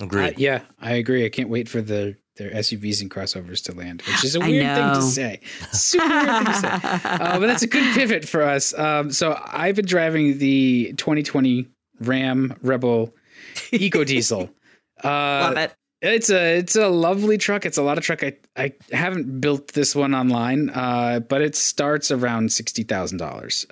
Agreed. 0.00 0.34
Uh, 0.34 0.36
yeah, 0.36 0.60
I 0.80 0.92
agree. 0.92 1.24
I 1.24 1.28
can't 1.30 1.48
wait 1.48 1.68
for 1.68 1.80
the 1.80 2.16
their 2.36 2.50
SUVs 2.50 3.00
and 3.00 3.10
crossovers 3.10 3.62
to 3.64 3.72
land, 3.72 4.02
which 4.02 4.24
is 4.24 4.34
a 4.34 4.40
weird 4.40 4.74
thing 4.74 4.94
to 4.94 5.02
say. 5.02 5.40
Super 5.72 6.08
weird 6.08 6.26
thing 6.26 6.44
to 6.44 6.54
say. 6.54 6.68
Uh, 6.72 7.38
but 7.38 7.46
that's 7.46 7.62
a 7.62 7.66
good 7.66 7.94
pivot 7.94 8.26
for 8.26 8.42
us. 8.42 8.76
Um, 8.76 9.12
so 9.12 9.40
I've 9.46 9.76
been 9.76 9.86
driving 9.86 10.38
the 10.38 10.94
2020 10.96 11.68
Ram 12.00 12.54
Rebel 12.62 13.14
Eco 13.72 14.04
Diesel. 14.04 14.50
Uh, 15.02 15.50
Love 15.50 15.56
it. 15.58 15.74
It's 16.00 16.30
a 16.30 16.58
it's 16.58 16.76
a 16.76 16.88
lovely 16.88 17.36
truck. 17.36 17.66
It's 17.66 17.76
a 17.76 17.82
lot 17.82 17.98
of 17.98 18.04
truck. 18.04 18.22
I 18.22 18.36
I 18.56 18.72
haven't 18.92 19.40
built 19.40 19.72
this 19.72 19.94
one 19.94 20.14
online, 20.14 20.70
uh, 20.70 21.20
but 21.20 21.42
it 21.42 21.56
starts 21.56 22.10
around 22.10 22.52
sixty 22.52 22.84
thousand 22.84 23.20
um, 23.20 23.28
dollars. 23.28 23.66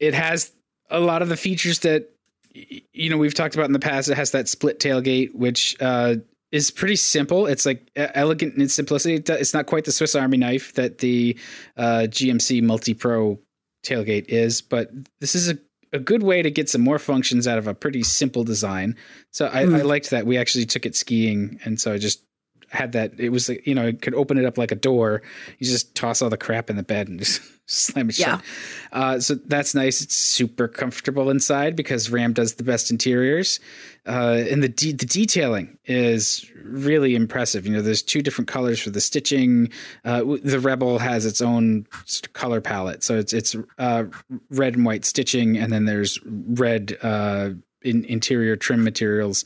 It 0.00 0.12
has 0.12 0.52
a 0.90 1.00
lot 1.00 1.22
of 1.22 1.28
the 1.28 1.36
features 1.36 1.78
that 1.78 2.10
you 2.52 3.08
know 3.08 3.16
we've 3.16 3.32
talked 3.32 3.54
about 3.54 3.66
in 3.66 3.72
the 3.72 3.78
past. 3.78 4.08
It 4.10 4.16
has 4.16 4.32
that 4.32 4.48
split 4.48 4.80
tailgate, 4.80 5.34
which 5.34 5.76
uh, 5.80 6.16
is 6.52 6.70
pretty 6.70 6.96
simple. 6.96 7.46
It's 7.46 7.64
like 7.64 7.90
elegant 7.96 8.54
in 8.54 8.62
its 8.62 8.74
simplicity. 8.74 9.22
It's 9.32 9.54
not 9.54 9.66
quite 9.66 9.84
the 9.84 9.92
Swiss 9.92 10.14
Army 10.14 10.36
knife 10.36 10.74
that 10.74 10.98
the 10.98 11.38
uh, 11.76 12.06
GMC 12.08 12.62
Multi 12.62 12.94
Pro 12.94 13.38
tailgate 13.84 14.26
is, 14.28 14.60
but 14.60 14.90
this 15.20 15.34
is 15.34 15.50
a, 15.50 15.58
a 15.92 15.98
good 15.98 16.22
way 16.22 16.42
to 16.42 16.50
get 16.50 16.68
some 16.68 16.80
more 16.80 16.98
functions 16.98 17.46
out 17.46 17.58
of 17.58 17.66
a 17.66 17.74
pretty 17.74 18.02
simple 18.02 18.44
design. 18.44 18.96
So 19.30 19.46
I, 19.46 19.64
mm. 19.64 19.78
I 19.78 19.82
liked 19.82 20.10
that. 20.10 20.26
We 20.26 20.38
actually 20.38 20.66
took 20.66 20.86
it 20.86 20.96
skiing, 20.96 21.60
and 21.64 21.80
so 21.80 21.92
I 21.92 21.98
just 21.98 22.24
had 22.70 22.92
that. 22.92 23.18
It 23.18 23.30
was 23.30 23.48
you 23.64 23.74
know 23.74 23.86
it 23.86 24.00
could 24.00 24.14
open 24.14 24.38
it 24.38 24.44
up 24.44 24.56
like 24.56 24.72
a 24.72 24.76
door. 24.76 25.22
You 25.58 25.66
just 25.66 25.94
toss 25.94 26.22
all 26.22 26.30
the 26.30 26.36
crap 26.36 26.70
in 26.70 26.76
the 26.76 26.82
bed 26.82 27.08
and 27.08 27.18
just 27.18 27.42
slam 27.66 28.08
it 28.08 28.18
yeah. 28.18 28.36
shut. 28.36 28.44
Uh, 28.92 29.20
so 29.20 29.34
that's 29.34 29.74
nice. 29.74 30.00
It's 30.00 30.16
super 30.16 30.68
comfortable 30.68 31.30
inside 31.30 31.76
because 31.76 32.10
Ram 32.10 32.32
does 32.32 32.54
the 32.54 32.64
best 32.64 32.90
interiors. 32.90 33.60
Uh, 34.06 34.44
and 34.50 34.62
the 34.62 34.68
de- 34.68 34.92
the 34.92 35.04
detailing 35.04 35.78
is 35.84 36.50
really 36.64 37.14
impressive. 37.14 37.66
You 37.66 37.72
know, 37.72 37.82
there's 37.82 38.02
two 38.02 38.22
different 38.22 38.48
colors 38.48 38.80
for 38.80 38.90
the 38.90 39.00
stitching. 39.00 39.70
Uh, 40.04 40.22
the 40.42 40.60
Rebel 40.60 40.98
has 40.98 41.26
its 41.26 41.42
own 41.42 41.86
color 42.32 42.60
palette, 42.60 43.02
so 43.02 43.18
it's 43.18 43.32
it's 43.32 43.56
uh, 43.78 44.04
red 44.50 44.74
and 44.74 44.86
white 44.86 45.04
stitching, 45.04 45.58
and 45.58 45.72
then 45.72 45.84
there's 45.84 46.18
red 46.24 46.96
uh, 47.02 47.50
in 47.82 48.04
interior 48.04 48.56
trim 48.56 48.82
materials. 48.82 49.44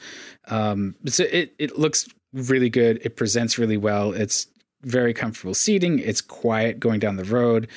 Um, 0.48 0.94
so 1.06 1.24
it 1.24 1.54
it 1.58 1.78
looks 1.78 2.08
really 2.34 2.68
good. 2.68 3.00
It 3.02 3.16
presents 3.16 3.58
really 3.58 3.78
well. 3.78 4.12
It's 4.12 4.46
very 4.82 5.14
comfortable 5.14 5.54
seating. 5.54 5.98
It's 5.98 6.20
quiet 6.20 6.78
going 6.78 7.00
down 7.00 7.16
the 7.16 7.24
road 7.24 7.68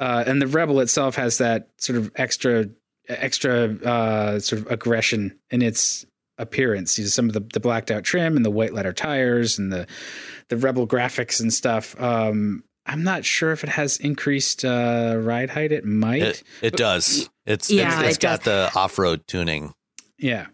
uh, 0.00 0.24
and 0.26 0.40
the 0.40 0.46
Rebel 0.46 0.80
itself 0.80 1.16
has 1.16 1.38
that 1.38 1.68
sort 1.78 1.98
of 1.98 2.10
extra 2.16 2.66
extra 3.08 3.74
uh, 3.84 4.40
sort 4.40 4.62
of 4.62 4.70
aggression 4.70 5.38
in 5.50 5.62
its 5.62 6.06
appearance. 6.38 6.98
You 6.98 7.04
know, 7.04 7.08
some 7.08 7.26
of 7.26 7.32
the, 7.32 7.40
the 7.40 7.60
blacked 7.60 7.90
out 7.90 8.04
trim 8.04 8.36
and 8.36 8.44
the 8.44 8.50
white 8.50 8.74
letter 8.74 8.92
tires 8.92 9.58
and 9.58 9.72
the 9.72 9.86
the 10.48 10.56
Rebel 10.56 10.86
graphics 10.86 11.40
and 11.40 11.52
stuff. 11.52 11.98
Um, 12.00 12.64
I'm 12.86 13.02
not 13.02 13.24
sure 13.24 13.52
if 13.52 13.64
it 13.64 13.70
has 13.70 13.96
increased 13.98 14.64
uh, 14.64 15.16
ride 15.18 15.50
height. 15.50 15.72
It 15.72 15.84
might. 15.84 16.22
It, 16.22 16.42
it 16.60 16.76
does. 16.76 17.30
It's 17.46 17.70
yeah, 17.70 18.00
it's, 18.00 18.08
it's 18.08 18.16
it 18.18 18.20
got 18.20 18.42
does. 18.42 18.72
the 18.72 18.78
off 18.78 18.98
road 18.98 19.26
tuning. 19.26 19.72
Yeah. 20.18 20.46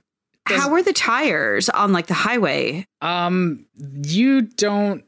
How 0.59 0.73
are 0.73 0.83
the 0.83 0.93
tires 0.93 1.69
on 1.69 1.93
like 1.93 2.07
the 2.07 2.15
highway? 2.15 2.87
Um, 3.01 3.67
you 3.77 4.43
don't 4.43 5.05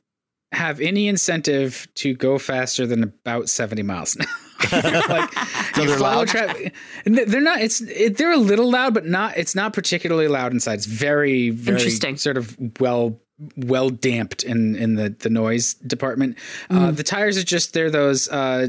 have 0.52 0.80
any 0.80 1.08
incentive 1.08 1.88
to 1.94 2.14
go 2.14 2.38
faster 2.38 2.86
than 2.86 3.02
about 3.02 3.48
70 3.48 3.82
miles 3.82 4.16
an 4.16 4.22
hour. 4.22 4.82
like 5.08 5.32
so 5.74 5.84
they're 5.84 5.98
loud. 5.98 6.28
Traffic. 6.28 6.74
They're 7.04 7.40
not. 7.40 7.60
It's 7.60 7.80
it, 7.80 8.18
they're 8.18 8.32
a 8.32 8.36
little 8.36 8.70
loud, 8.70 8.94
but 8.94 9.06
not. 9.06 9.36
It's 9.36 9.54
not 9.54 9.72
particularly 9.72 10.28
loud 10.28 10.52
inside. 10.52 10.74
It's 10.74 10.86
very 10.86 11.50
very 11.50 11.78
interesting. 11.78 12.16
Sort 12.16 12.36
of 12.36 12.56
well 12.80 13.20
well 13.56 13.90
damped 13.90 14.44
in 14.44 14.76
in 14.76 14.94
the 14.94 15.10
the 15.10 15.30
noise 15.30 15.74
department. 15.74 16.38
Uh, 16.70 16.74
mm. 16.74 16.88
Uh, 16.88 16.90
the 16.92 17.02
tires 17.02 17.36
are 17.38 17.44
just 17.44 17.72
they're 17.72 17.90
those 17.90 18.28
uh, 18.28 18.68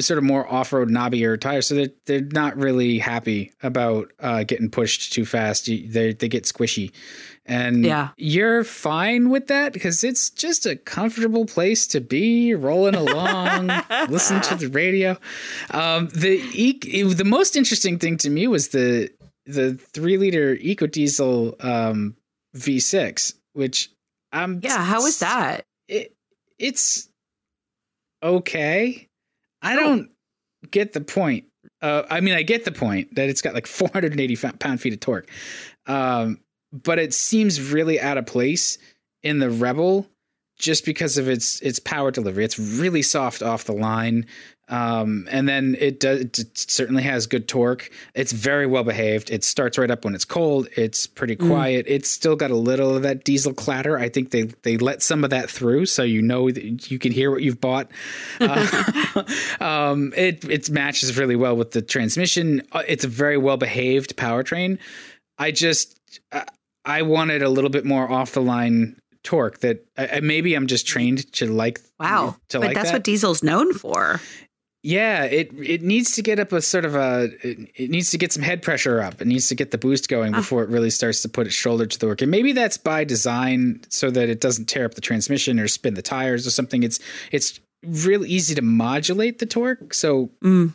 sort 0.00 0.18
of 0.18 0.24
more 0.24 0.50
off-road 0.50 0.88
knobbier 0.88 1.38
tires 1.40 1.66
so 1.66 1.74
they're, 1.74 1.90
they're 2.06 2.28
not 2.32 2.56
really 2.56 2.98
happy 2.98 3.52
about 3.62 4.10
uh, 4.20 4.42
getting 4.44 4.70
pushed 4.70 5.12
too 5.12 5.24
fast. 5.24 5.66
They, 5.66 6.12
they 6.12 6.28
get 6.28 6.44
squishy. 6.44 6.92
And 7.44 7.84
yeah. 7.84 8.08
you're 8.16 8.64
fine 8.64 9.30
with 9.30 9.46
that? 9.48 9.72
Because 9.72 10.02
it's 10.02 10.30
just 10.30 10.66
a 10.66 10.76
comfortable 10.76 11.46
place 11.46 11.86
to 11.88 12.00
be 12.00 12.54
rolling 12.54 12.96
along 12.96 13.68
listen 14.08 14.40
to 14.42 14.56
the 14.56 14.68
radio. 14.68 15.16
Um, 15.70 16.08
the 16.08 16.42
e- 16.52 17.02
the 17.02 17.24
most 17.24 17.54
interesting 17.54 17.98
thing 17.98 18.16
to 18.18 18.30
me 18.30 18.48
was 18.48 18.68
the 18.68 19.10
the 19.46 19.74
three 19.74 20.18
liter 20.18 20.54
eco 20.60 20.86
diesel 20.86 21.54
um, 21.60 22.16
v6 22.56 23.34
which 23.52 23.90
i'm 24.32 24.60
yeah 24.62 24.84
how 24.84 25.02
was 25.02 25.20
that? 25.20 25.64
it, 25.88 26.14
it's 26.58 27.08
okay 28.22 29.05
I 29.62 29.76
don't 29.76 30.10
get 30.70 30.92
the 30.92 31.00
point. 31.00 31.44
Uh, 31.82 32.02
I 32.08 32.20
mean, 32.20 32.34
I 32.34 32.42
get 32.42 32.64
the 32.64 32.72
point 32.72 33.14
that 33.16 33.28
it's 33.28 33.42
got 33.42 33.54
like 33.54 33.66
480 33.66 34.36
pound 34.58 34.80
feet 34.80 34.92
of 34.92 35.00
torque, 35.00 35.30
um, 35.86 36.40
but 36.72 36.98
it 36.98 37.14
seems 37.14 37.60
really 37.60 38.00
out 38.00 38.18
of 38.18 38.26
place 38.26 38.78
in 39.22 39.38
the 39.38 39.50
Rebel 39.50 40.08
just 40.58 40.84
because 40.84 41.18
of 41.18 41.28
its 41.28 41.60
its 41.60 41.78
power 41.78 42.10
delivery. 42.10 42.44
It's 42.44 42.58
really 42.58 43.02
soft 43.02 43.42
off 43.42 43.64
the 43.64 43.72
line. 43.72 44.26
Um, 44.68 45.28
and 45.30 45.48
then 45.48 45.76
it 45.78 46.00
does 46.00 46.22
it 46.22 46.58
certainly 46.58 47.04
has 47.04 47.28
good 47.28 47.46
torque. 47.46 47.88
It's 48.14 48.32
very 48.32 48.66
well 48.66 48.82
behaved. 48.82 49.30
It 49.30 49.44
starts 49.44 49.78
right 49.78 49.90
up 49.90 50.04
when 50.04 50.14
it's 50.14 50.24
cold. 50.24 50.66
It's 50.76 51.06
pretty 51.06 51.36
mm. 51.36 51.46
quiet. 51.46 51.86
Mm. 51.86 51.90
It's 51.90 52.10
still 52.10 52.34
got 52.34 52.50
a 52.50 52.56
little 52.56 52.96
of 52.96 53.02
that 53.02 53.22
diesel 53.22 53.52
clatter. 53.52 53.96
I 53.96 54.08
think 54.08 54.30
they 54.30 54.44
they 54.62 54.76
let 54.76 55.02
some 55.02 55.22
of 55.22 55.30
that 55.30 55.48
through, 55.48 55.86
so 55.86 56.02
you 56.02 56.20
know 56.20 56.50
that 56.50 56.90
you 56.90 56.98
can 56.98 57.12
hear 57.12 57.30
what 57.30 57.42
you've 57.42 57.60
bought. 57.60 57.90
Uh, 58.38 59.24
um, 59.60 60.12
it 60.16 60.44
it 60.44 60.70
matches 60.70 61.16
really 61.16 61.36
well 61.36 61.56
with 61.56 61.72
the 61.72 61.82
transmission. 61.82 62.62
Uh, 62.72 62.82
it's 62.86 63.04
a 63.04 63.08
very 63.08 63.36
well 63.36 63.56
behaved 63.56 64.16
powertrain. 64.16 64.78
I 65.38 65.50
just 65.50 65.98
uh, 66.32 66.44
I 66.84 67.02
wanted 67.02 67.42
a 67.42 67.48
little 67.48 67.70
bit 67.70 67.84
more 67.84 68.10
off 68.10 68.32
the 68.32 68.42
line 68.42 68.96
torque 69.26 69.58
that 69.60 69.84
uh, 69.98 70.20
maybe 70.22 70.54
I'm 70.54 70.66
just 70.66 70.86
trained 70.86 71.30
to 71.34 71.46
like. 71.46 71.80
Wow, 72.00 72.36
to 72.48 72.60
but 72.60 72.68
like 72.68 72.76
that's 72.76 72.90
that. 72.90 72.96
what 72.96 73.04
diesel's 73.04 73.42
known 73.42 73.74
for. 73.74 74.20
Yeah, 74.86 75.24
it 75.24 75.50
it 75.58 75.82
needs 75.82 76.12
to 76.12 76.22
get 76.22 76.38
up 76.38 76.52
a 76.52 76.62
sort 76.62 76.84
of 76.84 76.94
a 76.94 77.24
it, 77.42 77.70
it, 77.74 77.90
needs 77.90 78.12
to 78.12 78.18
get 78.18 78.32
some 78.32 78.44
head 78.44 78.62
pressure 78.62 79.00
up. 79.00 79.20
It 79.20 79.26
needs 79.26 79.48
to 79.48 79.56
get 79.56 79.72
the 79.72 79.78
boost 79.78 80.08
going 80.08 80.32
ah. 80.32 80.36
before 80.38 80.62
it 80.62 80.68
really 80.68 80.90
starts 80.90 81.22
to 81.22 81.28
put 81.28 81.48
its 81.48 81.56
shoulder 81.56 81.86
to 81.86 81.98
the 81.98 82.06
work. 82.06 82.22
And 82.22 82.30
maybe 82.30 82.52
that's 82.52 82.76
by 82.76 83.02
design 83.02 83.80
so 83.88 84.12
that 84.12 84.28
it 84.28 84.40
doesn't 84.40 84.66
tear 84.66 84.84
up 84.84 84.94
the 84.94 85.00
transmission 85.00 85.58
or 85.58 85.66
spin 85.66 85.94
the 85.94 86.02
tires 86.02 86.46
or 86.46 86.50
something. 86.50 86.84
It's 86.84 87.00
it's 87.32 87.58
really 87.84 88.28
easy 88.28 88.54
to 88.54 88.62
modulate 88.62 89.40
the 89.40 89.46
torque. 89.46 89.92
So 89.92 90.30
mm. 90.40 90.72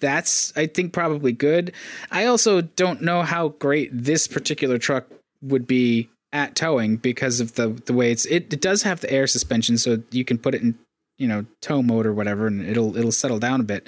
that's 0.00 0.54
I 0.54 0.66
think 0.66 0.92
probably 0.92 1.32
good. 1.32 1.72
I 2.10 2.26
also 2.26 2.60
don't 2.60 3.00
know 3.00 3.22
how 3.22 3.48
great 3.48 3.88
this 3.90 4.28
particular 4.28 4.76
truck 4.76 5.06
would 5.40 5.66
be 5.66 6.10
at 6.32 6.54
towing 6.54 6.96
because 6.96 7.40
of 7.40 7.54
the 7.54 7.68
the 7.86 7.92
way 7.92 8.12
it's 8.12 8.24
it, 8.26 8.52
it 8.52 8.60
does 8.60 8.82
have 8.82 9.00
the 9.00 9.10
air 9.10 9.26
suspension 9.26 9.76
so 9.76 10.02
you 10.10 10.24
can 10.24 10.38
put 10.38 10.54
it 10.54 10.62
in 10.62 10.78
you 11.20 11.28
know 11.28 11.44
tow 11.60 11.82
mode 11.82 12.06
or 12.06 12.12
whatever, 12.12 12.46
and 12.46 12.66
it'll 12.66 12.96
it'll 12.96 13.12
settle 13.12 13.38
down 13.38 13.60
a 13.60 13.64
bit. 13.64 13.86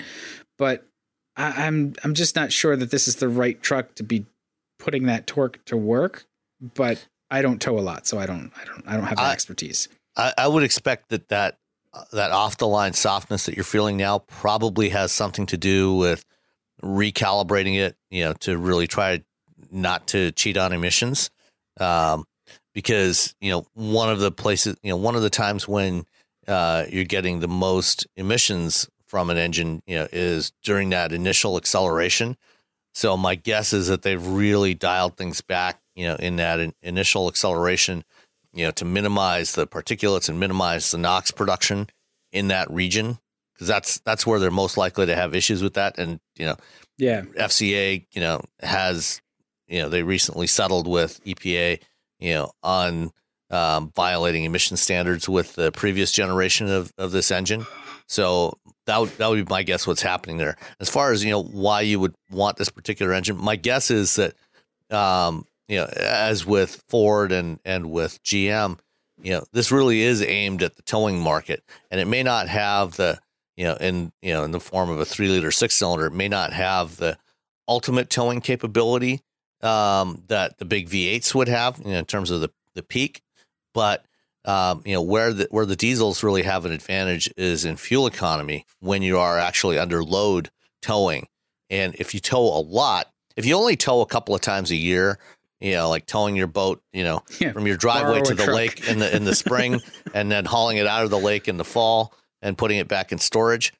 But 0.58 0.86
I, 1.36 1.66
I'm 1.66 1.94
I'm 2.04 2.14
just 2.14 2.36
not 2.36 2.52
sure 2.52 2.76
that 2.76 2.90
this 2.90 3.08
is 3.08 3.16
the 3.16 3.28
right 3.28 3.60
truck 3.60 3.94
to 3.96 4.04
be 4.04 4.26
putting 4.78 5.06
that 5.06 5.26
torque 5.26 5.64
to 5.64 5.76
work. 5.76 6.26
But 6.60 7.06
I 7.30 7.42
don't 7.42 7.60
tow 7.60 7.78
a 7.78 7.80
lot, 7.80 8.06
so 8.06 8.18
I 8.18 8.26
don't 8.26 8.52
I 8.60 8.64
don't 8.64 8.84
I 8.86 8.96
don't 8.96 9.06
have 9.06 9.16
that 9.16 9.30
I, 9.30 9.32
expertise. 9.32 9.88
I, 10.16 10.32
I 10.38 10.46
would 10.46 10.62
expect 10.62 11.08
that 11.08 11.28
that 11.30 11.58
uh, 11.94 12.04
that 12.12 12.30
off 12.30 12.58
the 12.58 12.68
line 12.68 12.92
softness 12.92 13.46
that 13.46 13.56
you're 13.56 13.64
feeling 13.64 13.96
now 13.96 14.20
probably 14.20 14.90
has 14.90 15.10
something 15.10 15.46
to 15.46 15.56
do 15.56 15.94
with 15.94 16.24
recalibrating 16.82 17.78
it, 17.78 17.96
you 18.10 18.24
know, 18.24 18.34
to 18.34 18.58
really 18.58 18.86
try 18.86 19.22
not 19.70 20.06
to 20.08 20.32
cheat 20.32 20.56
on 20.56 20.72
emissions. 20.72 21.30
Um, 21.80 22.24
because 22.72 23.34
you 23.40 23.50
know 23.50 23.66
one 23.74 24.10
of 24.10 24.20
the 24.20 24.30
places, 24.30 24.76
you 24.82 24.90
know, 24.90 24.96
one 24.96 25.14
of 25.14 25.22
the 25.22 25.30
times 25.30 25.66
when 25.66 26.04
uh, 26.48 26.84
you're 26.88 27.04
getting 27.04 27.40
the 27.40 27.48
most 27.48 28.06
emissions 28.16 28.88
from 29.06 29.30
an 29.30 29.36
engine, 29.36 29.82
you 29.86 29.96
know, 29.96 30.08
is 30.12 30.52
during 30.62 30.90
that 30.90 31.12
initial 31.12 31.56
acceleration. 31.56 32.36
So 32.94 33.16
my 33.16 33.34
guess 33.34 33.72
is 33.72 33.88
that 33.88 34.02
they've 34.02 34.26
really 34.26 34.74
dialed 34.74 35.16
things 35.16 35.40
back 35.40 35.82
you 35.94 36.06
know, 36.06 36.16
in 36.16 36.36
that 36.36 36.60
in, 36.60 36.74
initial 36.82 37.28
acceleration, 37.28 38.04
you 38.52 38.64
know, 38.64 38.70
to 38.72 38.84
minimize 38.84 39.52
the 39.52 39.66
particulates 39.66 40.28
and 40.28 40.40
minimize 40.40 40.90
the 40.90 40.98
NOx 40.98 41.30
production 41.30 41.88
in 42.32 42.48
that 42.48 42.70
region 42.70 43.18
because 43.54 43.68
that's 43.68 43.98
that's 44.00 44.26
where 44.26 44.38
they're 44.38 44.50
most 44.50 44.76
likely 44.76 45.06
to 45.06 45.14
have 45.14 45.34
issues 45.34 45.62
with 45.62 45.74
that. 45.74 45.98
And 45.98 46.20
you 46.36 46.46
know, 46.46 46.56
yeah, 46.98 47.22
FCA, 47.22 48.06
you 48.12 48.20
know, 48.20 48.42
has 48.60 49.20
you 49.68 49.82
know 49.82 49.88
they 49.88 50.02
recently 50.02 50.46
settled 50.46 50.88
with 50.88 51.22
EPA, 51.24 51.80
you 52.22 52.34
know, 52.34 52.52
on 52.62 53.10
um, 53.50 53.92
violating 53.94 54.44
emission 54.44 54.76
standards 54.76 55.28
with 55.28 55.54
the 55.54 55.72
previous 55.72 56.12
generation 56.12 56.68
of, 56.68 56.92
of 56.96 57.10
this 57.10 57.30
engine. 57.30 57.66
So 58.06 58.58
that 58.86 58.98
would, 58.98 59.10
that 59.18 59.28
would 59.28 59.44
be 59.44 59.50
my 59.50 59.62
guess 59.62 59.86
what's 59.86 60.02
happening 60.02 60.38
there. 60.38 60.56
As 60.80 60.88
far 60.88 61.12
as 61.12 61.24
you 61.24 61.30
know 61.30 61.42
why 61.42 61.82
you 61.82 61.98
would 62.00 62.14
want 62.30 62.56
this 62.56 62.68
particular 62.68 63.12
engine, 63.12 63.36
my 63.36 63.56
guess 63.56 63.90
is 63.90 64.16
that 64.16 64.34
um, 64.90 65.46
you 65.68 65.78
know 65.78 65.86
as 65.86 66.46
with 66.46 66.82
Ford 66.88 67.32
and 67.32 67.58
and 67.64 67.90
with 67.90 68.22
GM, 68.22 68.78
you 69.20 69.32
know 69.32 69.44
this 69.52 69.72
really 69.72 70.02
is 70.02 70.22
aimed 70.22 70.62
at 70.62 70.76
the 70.76 70.82
towing 70.82 71.20
market, 71.20 71.62
and 71.90 72.00
it 72.00 72.06
may 72.06 72.22
not 72.22 72.48
have 72.48 72.96
the 72.96 73.18
you 73.56 73.64
know 73.64 73.76
in 73.76 74.12
you 74.22 74.32
know 74.32 74.44
in 74.44 74.50
the 74.50 74.60
form 74.60 74.90
of 74.90 75.00
a 75.00 75.04
three 75.04 75.28
liter 75.28 75.50
six 75.50 75.74
cylinder, 75.76 76.06
it 76.06 76.12
may 76.12 76.28
not 76.28 76.52
have 76.52 76.96
the 76.96 77.18
ultimate 77.68 78.10
towing 78.10 78.40
capability 78.40 79.22
um, 79.62 80.22
that 80.28 80.58
the 80.58 80.64
big 80.64 80.88
V8s 80.88 81.34
would 81.34 81.48
have 81.48 81.78
you 81.78 81.92
know, 81.92 81.98
in 81.98 82.04
terms 82.04 82.30
of 82.30 82.40
the 82.40 82.50
the 82.74 82.82
peak 82.82 83.22
but 83.74 84.04
um, 84.44 84.82
you 84.84 84.94
know 84.94 85.02
where 85.02 85.32
the 85.32 85.46
where 85.50 85.66
the 85.66 85.76
diesels 85.76 86.22
really 86.22 86.42
have 86.42 86.64
an 86.64 86.72
advantage 86.72 87.32
is 87.36 87.64
in 87.64 87.76
fuel 87.76 88.06
economy 88.06 88.66
when 88.80 89.02
you 89.02 89.18
are 89.18 89.38
actually 89.38 89.78
under 89.78 90.02
load 90.02 90.50
towing. 90.80 91.28
And 91.70 91.94
if 91.98 92.12
you 92.12 92.20
tow 92.20 92.42
a 92.42 92.60
lot, 92.60 93.08
if 93.36 93.46
you 93.46 93.54
only 93.54 93.76
tow 93.76 94.00
a 94.00 94.06
couple 94.06 94.34
of 94.34 94.40
times 94.40 94.70
a 94.70 94.76
year, 94.76 95.18
you 95.60 95.72
know, 95.72 95.88
like 95.88 96.06
towing 96.06 96.36
your 96.36 96.48
boat, 96.48 96.82
you 96.92 97.04
know, 97.04 97.22
yeah, 97.38 97.52
from 97.52 97.66
your 97.66 97.76
driveway 97.76 98.20
to 98.22 98.34
the 98.34 98.44
truck. 98.44 98.56
lake 98.56 98.88
in 98.88 98.98
the 98.98 99.14
in 99.14 99.24
the 99.24 99.34
spring, 99.34 99.80
and 100.14 100.30
then 100.30 100.44
hauling 100.44 100.78
it 100.78 100.86
out 100.86 101.04
of 101.04 101.10
the 101.10 101.20
lake 101.20 101.46
in 101.46 101.56
the 101.56 101.64
fall 101.64 102.12
and 102.42 102.58
putting 102.58 102.78
it 102.78 102.88
back 102.88 103.12
in 103.12 103.18
storage. 103.18 103.72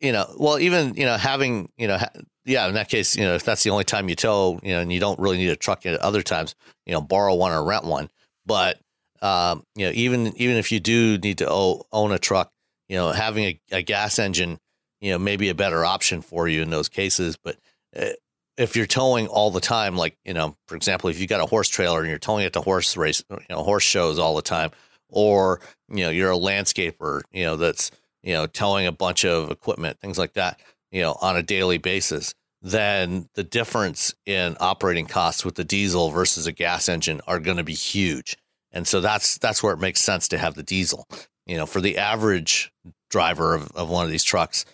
You 0.00 0.12
know, 0.12 0.26
well, 0.36 0.58
even 0.58 0.94
you 0.94 1.06
know 1.06 1.16
having 1.16 1.70
you 1.78 1.86
know, 1.86 1.98
ha- 1.98 2.10
yeah, 2.44 2.68
in 2.68 2.74
that 2.74 2.88
case, 2.88 3.16
you 3.16 3.24
know, 3.24 3.34
if 3.34 3.44
that's 3.44 3.62
the 3.62 3.70
only 3.70 3.84
time 3.84 4.08
you 4.08 4.14
tow, 4.14 4.60
you 4.62 4.72
know, 4.72 4.80
and 4.80 4.92
you 4.92 5.00
don't 5.00 5.18
really 5.18 5.38
need 5.38 5.48
a 5.48 5.56
truck 5.56 5.86
at 5.86 5.98
other 6.00 6.22
times, 6.22 6.54
you 6.86 6.92
know, 6.92 7.00
borrow 7.00 7.34
one 7.34 7.52
or 7.52 7.64
rent 7.64 7.84
one. 7.84 8.10
But 8.44 8.78
um, 9.22 9.64
you 9.74 9.86
know, 9.86 9.92
even 9.94 10.36
even 10.36 10.56
if 10.56 10.70
you 10.70 10.80
do 10.80 11.16
need 11.18 11.38
to 11.38 11.48
own 11.50 12.12
a 12.12 12.18
truck, 12.18 12.52
you 12.88 12.96
know, 12.96 13.10
having 13.10 13.44
a, 13.44 13.60
a, 13.72 13.82
gas 13.82 14.18
engine, 14.18 14.58
you 15.00 15.12
know, 15.12 15.18
may 15.18 15.36
be 15.36 15.48
a 15.48 15.54
better 15.54 15.84
option 15.84 16.20
for 16.20 16.46
you 16.46 16.60
in 16.60 16.68
those 16.68 16.90
cases. 16.90 17.38
But 17.42 17.56
uh, 17.96 18.10
if 18.58 18.76
you're 18.76 18.86
towing 18.86 19.26
all 19.26 19.50
the 19.50 19.60
time, 19.60 19.96
like 19.96 20.18
you 20.24 20.34
know, 20.34 20.56
for 20.68 20.76
example, 20.76 21.08
if 21.08 21.18
you 21.18 21.26
got 21.26 21.40
a 21.40 21.46
horse 21.46 21.68
trailer 21.68 22.00
and 22.00 22.08
you're 22.10 22.18
towing 22.18 22.44
it 22.44 22.52
to 22.52 22.60
horse 22.60 22.96
race, 22.98 23.24
you 23.30 23.38
know, 23.48 23.62
horse 23.62 23.84
shows 23.84 24.18
all 24.18 24.36
the 24.36 24.42
time, 24.42 24.70
or 25.08 25.60
you 25.88 26.04
know, 26.04 26.10
you're 26.10 26.32
a 26.32 26.36
landscaper, 26.36 27.22
you 27.32 27.44
know, 27.44 27.56
that's 27.56 27.90
you 28.22 28.34
know, 28.34 28.46
towing 28.46 28.86
a 28.86 28.92
bunch 28.92 29.24
of 29.24 29.50
equipment, 29.50 30.00
things 30.00 30.18
like 30.18 30.34
that, 30.34 30.60
you 30.94 31.00
know, 31.00 31.16
on 31.20 31.36
a 31.36 31.42
daily 31.42 31.76
basis, 31.76 32.34
then 32.62 33.28
the 33.34 33.42
difference 33.42 34.14
in 34.24 34.56
operating 34.60 35.06
costs 35.06 35.44
with 35.44 35.56
the 35.56 35.64
diesel 35.64 36.10
versus 36.10 36.46
a 36.46 36.52
gas 36.52 36.88
engine 36.88 37.20
are 37.26 37.40
going 37.40 37.56
to 37.56 37.64
be 37.64 37.74
huge. 37.74 38.36
And 38.70 38.86
so 38.86 39.00
that's 39.00 39.36
that's 39.38 39.60
where 39.60 39.74
it 39.74 39.80
makes 39.80 40.00
sense 40.00 40.28
to 40.28 40.38
have 40.38 40.54
the 40.54 40.62
diesel. 40.62 41.08
You 41.46 41.56
know, 41.56 41.66
for 41.66 41.80
the 41.80 41.98
average 41.98 42.72
driver 43.10 43.56
of, 43.56 43.72
of 43.72 43.90
one 43.90 44.04
of 44.04 44.10
these 44.10 44.22
trucks, 44.22 44.64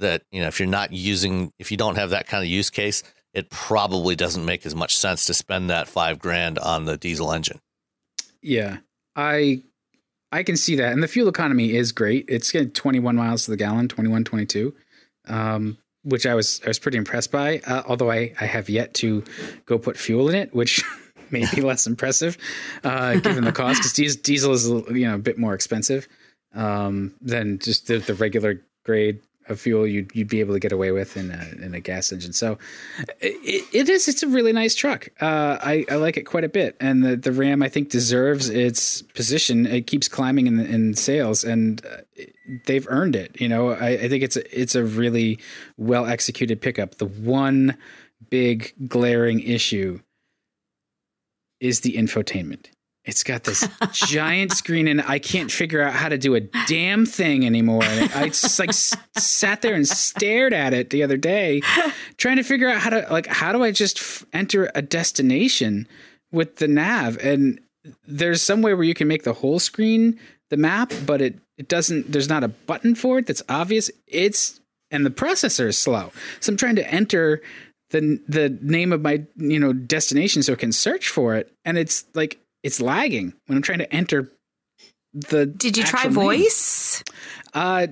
that 0.00 0.22
you 0.30 0.42
know, 0.42 0.48
if 0.48 0.60
you're 0.60 0.68
not 0.68 0.92
using, 0.92 1.50
if 1.58 1.70
you 1.70 1.78
don't 1.78 1.96
have 1.96 2.10
that 2.10 2.26
kind 2.26 2.44
of 2.44 2.50
use 2.50 2.68
case, 2.68 3.02
it 3.32 3.48
probably 3.48 4.14
doesn't 4.14 4.44
make 4.44 4.66
as 4.66 4.74
much 4.74 4.96
sense 4.96 5.24
to 5.26 5.34
spend 5.34 5.70
that 5.70 5.88
five 5.88 6.18
grand 6.18 6.58
on 6.58 6.84
the 6.84 6.98
diesel 6.98 7.32
engine. 7.32 7.58
Yeah, 8.42 8.78
I 9.16 9.62
I 10.30 10.42
can 10.42 10.58
see 10.58 10.76
that, 10.76 10.92
and 10.92 11.02
the 11.02 11.08
fuel 11.08 11.28
economy 11.28 11.74
is 11.74 11.90
great. 11.90 12.26
It's 12.28 12.52
getting 12.52 12.70
21 12.70 13.16
miles 13.16 13.46
to 13.46 13.50
the 13.50 13.56
gallon, 13.56 13.88
21, 13.88 14.24
22, 14.24 14.74
um, 15.30 15.78
which 16.02 16.26
I 16.26 16.34
was 16.34 16.60
I 16.64 16.68
was 16.68 16.78
pretty 16.78 16.98
impressed 16.98 17.30
by. 17.30 17.60
Uh, 17.66 17.82
although 17.86 18.10
I 18.10 18.34
I 18.40 18.46
have 18.46 18.68
yet 18.68 18.94
to 18.94 19.24
go 19.66 19.78
put 19.78 19.96
fuel 19.96 20.28
in 20.28 20.34
it, 20.34 20.54
which 20.54 20.82
may 21.30 21.46
be 21.54 21.60
less 21.62 21.86
impressive 21.86 22.36
uh, 22.84 23.14
given 23.14 23.44
the 23.44 23.52
cost 23.52 23.82
because 23.82 24.16
diesel 24.16 24.52
is 24.52 24.68
you 24.68 25.06
know 25.06 25.14
a 25.14 25.18
bit 25.18 25.38
more 25.38 25.54
expensive 25.54 26.08
um, 26.54 27.14
than 27.20 27.58
just 27.58 27.86
the, 27.86 27.98
the, 27.98 28.14
regular 28.14 28.60
grade 28.84 29.20
of 29.50 29.60
fuel 29.60 29.86
you'd 29.86 30.10
you'd 30.14 30.28
be 30.28 30.40
able 30.40 30.54
to 30.54 30.60
get 30.60 30.72
away 30.72 30.92
with 30.92 31.16
in 31.16 31.30
a, 31.30 31.64
in 31.64 31.74
a 31.74 31.80
gas 31.80 32.12
engine. 32.12 32.32
So 32.32 32.58
it, 33.20 33.64
it 33.72 33.88
is 33.88 34.08
it's 34.08 34.22
a 34.22 34.28
really 34.28 34.52
nice 34.52 34.74
truck. 34.74 35.08
Uh, 35.20 35.58
I, 35.60 35.84
I 35.90 35.96
like 35.96 36.16
it 36.16 36.24
quite 36.24 36.44
a 36.44 36.48
bit, 36.48 36.76
and 36.80 37.04
the 37.04 37.16
the 37.16 37.32
Ram 37.32 37.62
I 37.62 37.68
think 37.68 37.90
deserves 37.90 38.48
its 38.48 39.02
position. 39.02 39.66
It 39.66 39.86
keeps 39.86 40.08
climbing 40.08 40.46
in 40.46 40.60
in 40.60 40.94
sales, 40.94 41.44
and 41.44 41.84
uh, 41.84 42.22
they've 42.66 42.86
earned 42.88 43.16
it. 43.16 43.40
You 43.40 43.48
know, 43.48 43.70
I, 43.70 43.88
I 43.88 44.08
think 44.08 44.22
it's 44.22 44.36
a, 44.36 44.60
it's 44.60 44.74
a 44.74 44.84
really 44.84 45.38
well 45.76 46.06
executed 46.06 46.60
pickup. 46.60 46.96
The 46.96 47.06
one 47.06 47.76
big 48.28 48.74
glaring 48.88 49.40
issue 49.40 50.00
is 51.60 51.80
the 51.80 51.94
infotainment. 51.94 52.66
It's 53.04 53.22
got 53.22 53.44
this 53.44 53.66
giant 53.92 54.52
screen, 54.52 54.86
and 54.86 55.00
I 55.00 55.18
can't 55.18 55.50
figure 55.50 55.80
out 55.80 55.94
how 55.94 56.10
to 56.10 56.18
do 56.18 56.34
a 56.34 56.40
damn 56.40 57.06
thing 57.06 57.46
anymore. 57.46 57.82
I 57.82 58.26
just 58.28 58.58
like 58.58 58.68
s- 58.68 58.94
sat 59.16 59.62
there 59.62 59.74
and 59.74 59.88
stared 59.88 60.52
at 60.52 60.74
it 60.74 60.90
the 60.90 61.02
other 61.02 61.16
day, 61.16 61.62
trying 62.18 62.36
to 62.36 62.42
figure 62.42 62.68
out 62.68 62.78
how 62.80 62.90
to 62.90 63.06
like 63.10 63.26
how 63.26 63.52
do 63.52 63.62
I 63.64 63.70
just 63.70 63.98
f- 63.98 64.26
enter 64.34 64.70
a 64.74 64.82
destination 64.82 65.88
with 66.30 66.56
the 66.56 66.68
nav? 66.68 67.16
And 67.22 67.58
there's 68.06 68.42
some 68.42 68.60
way 68.60 68.74
where 68.74 68.84
you 68.84 68.94
can 68.94 69.08
make 69.08 69.22
the 69.24 69.32
whole 69.32 69.58
screen 69.58 70.20
the 70.50 70.58
map, 70.58 70.92
but 71.06 71.22
it 71.22 71.38
it 71.56 71.68
doesn't. 71.68 72.12
There's 72.12 72.28
not 72.28 72.44
a 72.44 72.48
button 72.48 72.94
for 72.94 73.18
it 73.18 73.26
that's 73.26 73.42
obvious. 73.48 73.90
It's 74.06 74.60
and 74.90 75.06
the 75.06 75.10
processor 75.10 75.68
is 75.68 75.78
slow, 75.78 76.12
so 76.40 76.52
I'm 76.52 76.58
trying 76.58 76.76
to 76.76 76.86
enter 76.92 77.40
the 77.90 78.20
the 78.28 78.58
name 78.60 78.92
of 78.92 79.00
my 79.00 79.24
you 79.36 79.58
know 79.58 79.72
destination 79.72 80.42
so 80.42 80.52
it 80.52 80.58
can 80.58 80.70
search 80.72 81.08
for 81.08 81.34
it 81.34 81.50
and 81.64 81.76
it's 81.78 82.04
like 82.14 82.38
it's 82.62 82.80
lagging 82.80 83.32
when 83.46 83.56
i'm 83.56 83.62
trying 83.62 83.78
to 83.78 83.92
enter 83.92 84.30
the 85.12 85.46
did 85.46 85.76
you 85.76 85.84
try 85.84 86.08
voice 86.08 87.02
uh 87.54 87.86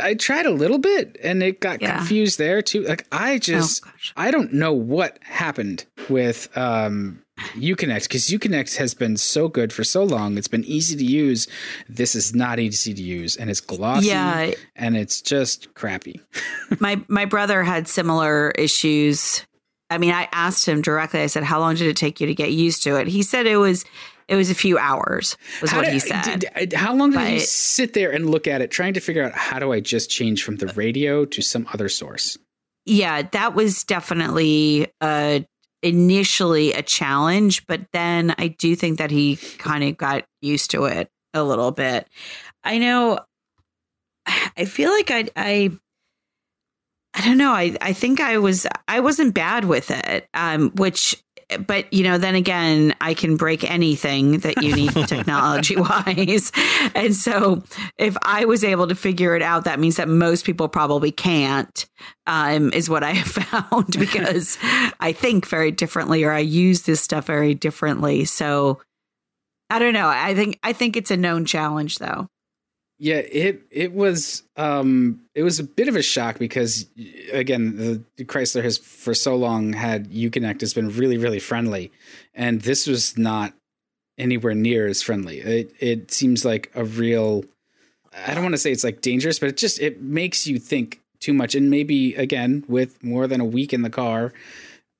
i 0.00 0.14
tried 0.14 0.46
a 0.46 0.50
little 0.50 0.78
bit 0.78 1.16
and 1.22 1.42
it 1.42 1.60
got 1.60 1.82
yeah. 1.82 1.98
confused 1.98 2.38
there 2.38 2.62
too 2.62 2.82
like 2.84 3.06
i 3.12 3.38
just 3.38 3.84
oh, 3.86 3.90
i 4.16 4.30
don't 4.30 4.52
know 4.52 4.72
what 4.72 5.18
happened 5.22 5.84
with 6.08 6.56
um 6.56 7.24
Uconnect 7.54 8.04
because 8.04 8.28
Uconnect 8.28 8.76
has 8.76 8.94
been 8.94 9.16
so 9.16 9.48
good 9.48 9.72
for 9.72 9.82
so 9.82 10.04
long. 10.04 10.38
It's 10.38 10.48
been 10.48 10.64
easy 10.64 10.96
to 10.96 11.04
use. 11.04 11.48
This 11.88 12.14
is 12.14 12.34
not 12.34 12.60
easy 12.60 12.94
to 12.94 13.02
use, 13.02 13.36
and 13.36 13.50
it's 13.50 13.60
glossy. 13.60 14.06
Yeah, 14.06 14.52
and 14.76 14.96
it's 14.96 15.20
just 15.20 15.74
crappy. 15.74 16.20
my 16.80 17.02
my 17.08 17.24
brother 17.24 17.64
had 17.64 17.88
similar 17.88 18.52
issues. 18.52 19.44
I 19.90 19.98
mean, 19.98 20.12
I 20.12 20.28
asked 20.32 20.66
him 20.66 20.82
directly. 20.82 21.20
I 21.20 21.26
said, 21.26 21.44
"How 21.44 21.60
long 21.60 21.74
did 21.74 21.86
it 21.86 21.96
take 21.96 22.20
you 22.20 22.26
to 22.26 22.34
get 22.34 22.52
used 22.52 22.82
to 22.84 22.96
it?" 22.96 23.06
He 23.06 23.22
said 23.22 23.46
it 23.46 23.56
was 23.56 23.84
it 24.28 24.36
was 24.36 24.50
a 24.50 24.54
few 24.54 24.78
hours. 24.78 25.36
Was 25.60 25.70
how 25.70 25.78
what 25.78 25.84
did, 25.84 25.92
he 25.92 25.98
said. 25.98 26.40
Did, 26.40 26.72
how 26.72 26.94
long 26.94 27.10
did 27.10 27.18
but, 27.18 27.28
he 27.28 27.38
sit 27.40 27.92
there 27.92 28.10
and 28.10 28.30
look 28.30 28.46
at 28.46 28.62
it, 28.62 28.70
trying 28.70 28.94
to 28.94 29.00
figure 29.00 29.22
out 29.22 29.32
how 29.32 29.58
do 29.58 29.72
I 29.72 29.80
just 29.80 30.10
change 30.10 30.42
from 30.42 30.56
the 30.56 30.68
radio 30.68 31.24
to 31.26 31.42
some 31.42 31.66
other 31.72 31.88
source? 31.88 32.38
Yeah, 32.86 33.22
that 33.32 33.54
was 33.54 33.84
definitely 33.84 34.88
a 35.02 35.46
initially 35.82 36.72
a 36.72 36.82
challenge, 36.82 37.66
but 37.66 37.82
then 37.92 38.34
I 38.38 38.48
do 38.48 38.74
think 38.74 38.98
that 38.98 39.10
he 39.10 39.36
kind 39.58 39.84
of 39.84 39.96
got 39.98 40.24
used 40.40 40.70
to 40.70 40.84
it 40.84 41.10
a 41.34 41.42
little 41.42 41.72
bit. 41.72 42.08
I 42.62 42.78
know 42.78 43.18
I 44.56 44.64
feel 44.64 44.90
like 44.90 45.10
I 45.10 45.28
I 45.36 45.70
I 47.14 47.24
don't 47.24 47.38
know. 47.38 47.52
I 47.52 47.76
I 47.80 47.92
think 47.92 48.20
I 48.20 48.38
was 48.38 48.66
I 48.88 49.00
wasn't 49.00 49.34
bad 49.34 49.64
with 49.64 49.90
it. 49.90 50.28
Um 50.34 50.70
which 50.70 51.16
but 51.66 51.92
you 51.92 52.02
know, 52.04 52.18
then 52.18 52.34
again, 52.34 52.94
I 53.00 53.14
can 53.14 53.36
break 53.36 53.68
anything 53.68 54.38
that 54.38 54.62
you 54.62 54.74
need 54.74 54.92
technology 55.06 55.76
wise. 55.76 56.52
And 56.94 57.14
so 57.14 57.62
if 57.98 58.16
I 58.22 58.44
was 58.44 58.64
able 58.64 58.88
to 58.88 58.94
figure 58.94 59.36
it 59.36 59.42
out, 59.42 59.64
that 59.64 59.78
means 59.78 59.96
that 59.96 60.08
most 60.08 60.44
people 60.44 60.68
probably 60.68 61.12
can't, 61.12 61.86
um, 62.26 62.72
is 62.72 62.88
what 62.88 63.02
I 63.02 63.12
have 63.12 63.26
found 63.70 63.92
because 63.98 64.58
I 65.00 65.12
think 65.12 65.46
very 65.46 65.70
differently 65.70 66.24
or 66.24 66.32
I 66.32 66.40
use 66.40 66.82
this 66.82 67.00
stuff 67.00 67.26
very 67.26 67.54
differently. 67.54 68.24
So 68.24 68.80
I 69.70 69.78
don't 69.78 69.94
know. 69.94 70.08
I 70.08 70.34
think 70.34 70.58
I 70.62 70.72
think 70.72 70.96
it's 70.96 71.10
a 71.10 71.16
known 71.16 71.44
challenge 71.44 71.98
though. 71.98 72.28
Yeah, 72.98 73.16
it 73.16 73.62
it 73.70 73.92
was 73.92 74.44
um 74.56 75.20
it 75.34 75.42
was 75.42 75.58
a 75.58 75.64
bit 75.64 75.88
of 75.88 75.96
a 75.96 76.02
shock 76.02 76.38
because 76.38 76.86
again, 77.32 78.04
the 78.16 78.24
Chrysler 78.24 78.62
has 78.62 78.78
for 78.78 79.14
so 79.14 79.34
long 79.34 79.72
had 79.72 80.10
Uconnect 80.10 80.60
has 80.60 80.74
been 80.74 80.90
really 80.90 81.18
really 81.18 81.40
friendly 81.40 81.90
and 82.34 82.60
this 82.62 82.86
was 82.86 83.18
not 83.18 83.52
anywhere 84.16 84.54
near 84.54 84.86
as 84.86 85.02
friendly. 85.02 85.40
It 85.40 85.74
it 85.80 86.12
seems 86.12 86.44
like 86.44 86.70
a 86.74 86.84
real 86.84 87.44
I 88.26 88.32
don't 88.32 88.44
want 88.44 88.54
to 88.54 88.58
say 88.58 88.70
it's 88.70 88.84
like 88.84 89.00
dangerous, 89.00 89.40
but 89.40 89.48
it 89.48 89.56
just 89.56 89.80
it 89.80 90.00
makes 90.00 90.46
you 90.46 90.60
think 90.60 91.00
too 91.18 91.34
much 91.34 91.56
and 91.56 91.70
maybe 91.70 92.14
again 92.14 92.64
with 92.68 93.02
more 93.02 93.26
than 93.26 93.40
a 93.40 93.44
week 93.44 93.72
in 93.72 93.82
the 93.82 93.90
car 93.90 94.32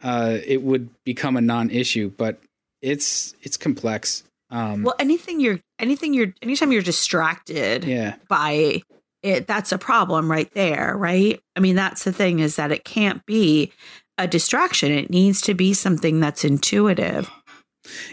uh 0.02 0.38
it 0.44 0.62
would 0.62 0.88
become 1.04 1.36
a 1.36 1.40
non-issue, 1.40 2.10
but 2.16 2.40
it's 2.82 3.36
it's 3.42 3.56
complex. 3.56 4.24
Um, 4.54 4.82
Well, 4.84 4.94
anything 4.98 5.40
you're 5.40 5.60
anything 5.78 6.14
you're 6.14 6.32
anytime 6.42 6.70
you're 6.72 6.82
distracted 6.82 7.84
yeah, 7.84 8.14
by 8.28 8.82
it, 9.22 9.46
that's 9.46 9.72
a 9.72 9.78
problem 9.78 10.30
right 10.30 10.50
there, 10.54 10.94
right? 10.96 11.40
I 11.56 11.60
mean, 11.60 11.74
that's 11.74 12.04
the 12.04 12.12
thing 12.12 12.38
is 12.38 12.56
that 12.56 12.70
it 12.70 12.84
can't 12.84 13.24
be 13.26 13.72
a 14.16 14.26
distraction. 14.28 14.92
It 14.92 15.10
needs 15.10 15.40
to 15.42 15.54
be 15.54 15.74
something 15.74 16.20
that's 16.20 16.44
intuitive. 16.44 17.28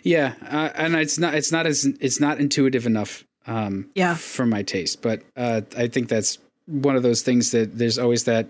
yeah, 0.03 0.33
uh, 0.49 0.69
and 0.75 0.95
it's 0.95 1.19
not 1.19 1.35
it's 1.35 1.51
not 1.51 1.65
as 1.67 1.85
it's 1.85 2.19
not 2.19 2.39
intuitive 2.39 2.85
enough. 2.85 3.23
Um, 3.47 3.89
Yeah. 3.95 4.13
for 4.15 4.45
my 4.45 4.61
taste, 4.61 5.01
but 5.01 5.23
uh, 5.35 5.61
I 5.75 5.87
think 5.87 6.09
that's 6.09 6.37
one 6.67 6.95
of 6.95 7.01
those 7.03 7.23
things 7.23 7.49
that 7.51 7.75
there's 7.77 7.97
always 7.97 8.25
that 8.25 8.47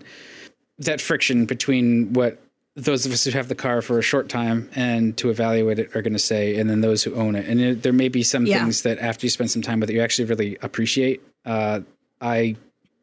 that 0.80 1.00
friction 1.00 1.46
between 1.46 2.12
what 2.14 2.38
those 2.76 3.06
of 3.06 3.12
us 3.12 3.24
who 3.26 3.32
have 3.32 3.48
the 3.50 3.56
car 3.56 3.82
for 3.82 4.00
a 4.00 4.02
short 4.02 4.30
time 4.30 4.70
and 4.76 5.18
to 5.18 5.30
evaluate 5.30 5.78
it 5.80 5.96
are 5.96 6.02
going 6.02 6.14
to 6.14 6.20
say, 6.20 6.56
and 6.58 6.70
then 6.70 6.82
those 6.82 7.04
who 7.04 7.14
own 7.16 7.36
it. 7.36 7.46
And 7.48 7.60
it, 7.60 7.84
there 7.84 7.92
may 7.94 8.08
be 8.08 8.24
some 8.24 8.46
Yeah. 8.46 8.60
things 8.60 8.84
that 8.84 8.98
after 9.00 9.26
you 9.26 9.30
spend 9.30 9.52
some 9.52 9.62
time 9.62 9.80
with 9.82 9.90
it, 9.90 9.94
you 9.94 10.02
actually 10.02 10.26
really 10.26 10.58
appreciate. 10.62 11.22
Uh, 11.46 11.82
I 12.22 12.56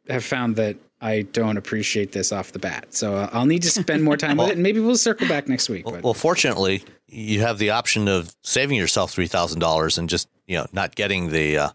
have 0.08 0.24
found 0.24 0.56
that 0.56 0.76
I 1.00 1.22
don't 1.22 1.56
appreciate 1.58 2.12
this 2.12 2.32
off 2.32 2.52
the 2.52 2.58
bat, 2.58 2.86
so 2.94 3.14
uh, 3.14 3.28
I'll 3.32 3.46
need 3.46 3.62
to 3.62 3.70
spend 3.70 4.02
more 4.02 4.16
time 4.16 4.36
with 4.38 4.48
it, 4.48 4.52
and 4.54 4.62
maybe 4.62 4.80
we'll 4.80 4.96
circle 4.96 5.28
back 5.28 5.48
next 5.48 5.68
week. 5.68 5.86
Well, 5.86 6.00
well, 6.02 6.14
fortunately, 6.14 6.82
you 7.06 7.40
have 7.42 7.58
the 7.58 7.70
option 7.70 8.08
of 8.08 8.34
saving 8.42 8.76
yourself 8.78 9.12
three 9.12 9.26
thousand 9.28 9.60
dollars 9.60 9.96
and 9.98 10.08
just 10.08 10.28
you 10.46 10.56
know 10.56 10.66
not 10.72 10.94
getting 10.96 11.30
the 11.30 11.58
uh, 11.58 11.70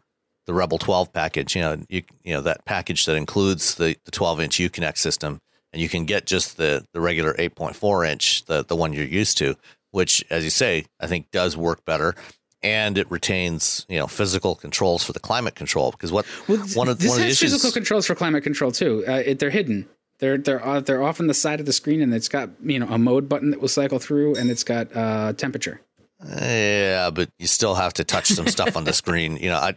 the 0.46 0.54
Rebel 0.54 0.78
twelve 0.78 1.14
package. 1.14 1.56
You 1.56 1.62
know, 1.62 1.78
you 1.90 2.02
you 2.24 2.34
know 2.34 2.42
that 2.42 2.66
package 2.66 3.06
that 3.06 3.16
includes 3.16 3.76
the 3.76 3.96
the 4.04 4.12
twelve 4.12 4.42
inch 4.42 4.58
Uconnect 4.58 4.98
system, 4.98 5.40
and 5.74 5.82
you 5.82 5.90
can 5.90 6.06
get 6.06 6.26
just 6.26 6.58
the 6.58 6.86
the 6.94 7.02
regular 7.02 7.36
eight 7.38 7.56
point 7.56 7.76
four 7.76 8.06
inch, 8.06 8.46
the 8.46 8.64
the 8.64 8.76
one 8.76 8.94
you're 8.94 9.06
used 9.06 9.38
to, 9.40 9.56
which, 9.92 10.24
as 10.30 10.44
you 10.44 10.50
say, 10.50 10.86
I 11.00 11.08
think 11.08 11.32
does 11.32 11.58
work 11.58 11.84
better. 11.86 12.16
And 12.62 12.98
it 12.98 13.12
retains, 13.12 13.86
you 13.90 14.00
know, 14.00 14.08
physical 14.08 14.56
controls 14.56 15.04
for 15.04 15.12
the 15.12 15.20
climate 15.20 15.54
control 15.54 15.92
because 15.92 16.14
what 16.14 16.26
Well, 16.48 16.60
one 16.76 16.88
of 16.88 16.98
this 16.98 17.10
one 17.10 17.18
of 17.18 17.24
the 17.24 17.26
has 17.26 17.34
issues 17.34 17.52
physical 17.52 17.74
controls 17.74 18.08
for 18.08 18.16
climate 18.16 18.44
control 18.44 18.72
too. 18.72 19.04
Uh, 19.06 19.24
it, 19.26 19.40
they're 19.40 19.50
hidden. 19.50 19.90
They're 20.20 20.38
they're 20.38 20.66
uh, 20.66 20.80
they're 20.80 21.04
off 21.04 21.20
on 21.20 21.28
the 21.28 21.34
side 21.34 21.60
of 21.60 21.66
the 21.66 21.74
screen, 21.74 22.02
and 22.02 22.14
it's 22.14 22.30
got 22.30 22.50
you 22.64 22.80
know 22.80 22.88
a 22.88 22.98
mode 22.98 23.28
button 23.28 23.52
that 23.52 23.60
will 23.60 23.68
cycle 23.68 24.00
through, 24.00 24.36
and 24.36 24.50
it's 24.50 24.64
got 24.64 24.96
uh, 24.96 25.34
temperature. 25.34 25.82
Yeah, 26.26 27.10
but 27.10 27.30
you 27.38 27.48
still 27.48 27.76
have 27.76 27.94
to 27.96 28.06
touch 28.06 28.28
some 28.28 28.48
stuff 28.48 28.78
on 28.78 28.86
the 28.86 28.94
screen. 28.94 29.38
You 29.44 29.50
know, 29.50 29.58
I 29.58 29.76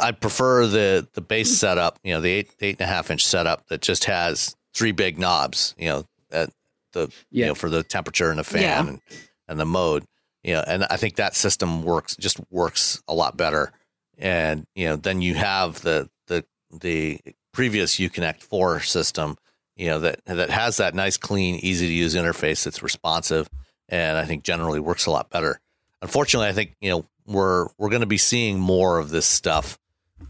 I 0.00 0.12
prefer 0.12 0.66
the 0.66 1.06
the 1.12 1.20
base 1.20 1.58
setup. 1.58 1.98
You 2.02 2.14
know, 2.14 2.22
the 2.22 2.30
eight 2.30 2.50
eight 2.60 2.76
and 2.80 2.88
a 2.88 2.92
half 2.92 3.10
inch 3.10 3.26
setup 3.26 3.66
that 3.68 3.82
just 3.82 4.04
has 4.04 4.56
three 4.74 4.92
big 4.92 5.18
knobs. 5.18 5.74
You 5.78 5.88
know, 5.88 6.04
at 6.30 6.50
the 6.92 7.12
you 7.30 7.46
know 7.46 7.54
for 7.54 7.68
the 7.68 7.82
temperature 7.82 8.30
and 8.30 8.38
the 8.38 8.44
fan 8.44 8.62
Yeah. 8.62 8.80
and, 8.80 9.00
and 9.48 9.60
the 9.60 9.64
mode. 9.66 10.04
You 10.42 10.54
know, 10.54 10.64
and 10.66 10.84
I 10.84 10.96
think 10.96 11.16
that 11.16 11.36
system 11.36 11.82
works 11.84 12.16
just 12.16 12.40
works 12.50 13.00
a 13.06 13.14
lot 13.14 13.36
better. 13.36 13.72
And 14.18 14.66
you 14.74 14.86
know, 14.88 14.96
then 14.96 15.22
you 15.22 15.34
have 15.34 15.80
the 15.82 16.08
the 16.26 16.44
the 16.70 17.20
previous 17.52 17.96
Uconnect 17.96 18.42
four 18.42 18.80
system. 18.80 19.36
You 19.76 19.86
know 19.88 20.00
that 20.00 20.24
that 20.26 20.50
has 20.50 20.76
that 20.78 20.94
nice, 20.94 21.16
clean, 21.16 21.56
easy 21.56 21.86
to 21.86 21.92
use 21.92 22.14
interface 22.14 22.64
that's 22.64 22.82
responsive 22.82 23.48
and 23.88 24.16
I 24.16 24.24
think 24.24 24.42
generally 24.42 24.80
works 24.80 25.06
a 25.06 25.10
lot 25.10 25.28
better. 25.30 25.60
Unfortunately, 26.00 26.48
I 26.48 26.52
think 26.52 26.74
you 26.80 26.90
know 26.90 27.04
we're 27.26 27.68
we're 27.78 27.88
going 27.90 28.00
to 28.00 28.06
be 28.06 28.18
seeing 28.18 28.58
more 28.58 28.98
of 28.98 29.10
this 29.10 29.26
stuff. 29.26 29.78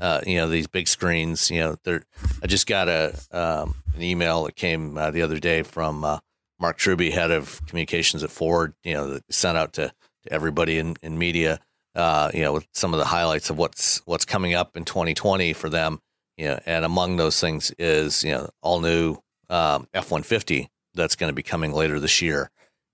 Uh, 0.01 0.21
you 0.27 0.37
know 0.37 0.49
these 0.49 0.67
big 0.67 0.89
screens. 0.89 1.51
You 1.51 1.61
know, 1.61 1.77
there. 1.85 2.03
I 2.43 2.47
just 2.47 2.67
got 2.67 2.89
a 2.89 3.19
um, 3.31 3.75
an 3.95 4.03
email 4.03 4.45
that 4.45 4.57
came 4.57 4.97
uh, 4.97 5.11
the 5.11 5.23
other 5.23 5.39
day 5.39 5.63
from 5.63 6.05
uh, 6.05 6.19
Mark 6.59 6.77
Truby, 6.77 7.11
head 7.11 7.31
of 7.31 7.61
communications 7.67 8.23
at 8.23 8.31
Ford. 8.31 8.75
You 8.85 8.95
know, 8.95 9.11
that 9.15 9.33
sent 9.33 9.57
out 9.57 9.75
to, 9.75 9.93
to 10.25 10.33
everybody 10.33 10.79
in, 10.79 10.97
in 11.03 11.19
media. 11.19 11.61
Uh, 11.95 12.31
you 12.33 12.41
know, 12.41 12.55
with 12.55 12.67
some 12.73 12.95
of 12.95 12.99
the 12.99 13.05
highlights 13.05 13.51
of 13.51 13.59
what's 13.59 13.99
what's 14.07 14.25
coming 14.25 14.55
up 14.55 14.77
in 14.77 14.85
2020 14.85 15.53
for 15.53 15.69
them. 15.69 16.01
You 16.37 16.49
know, 16.49 16.61
and 16.65 16.85
among 16.85 17.17
those 17.17 17.39
things 17.41 17.71
is 17.79 18.25
you 18.25 18.33
know 18.33 18.49
all 18.63 18.81
new 18.81 19.19
um, 19.51 19.87
F-150 19.93 20.69
that's 20.95 21.17
going 21.17 21.29
to 21.29 21.35
be 21.35 21.43
coming 21.43 21.73
later 21.73 22.01
this 22.01 22.23
year. 22.23 22.51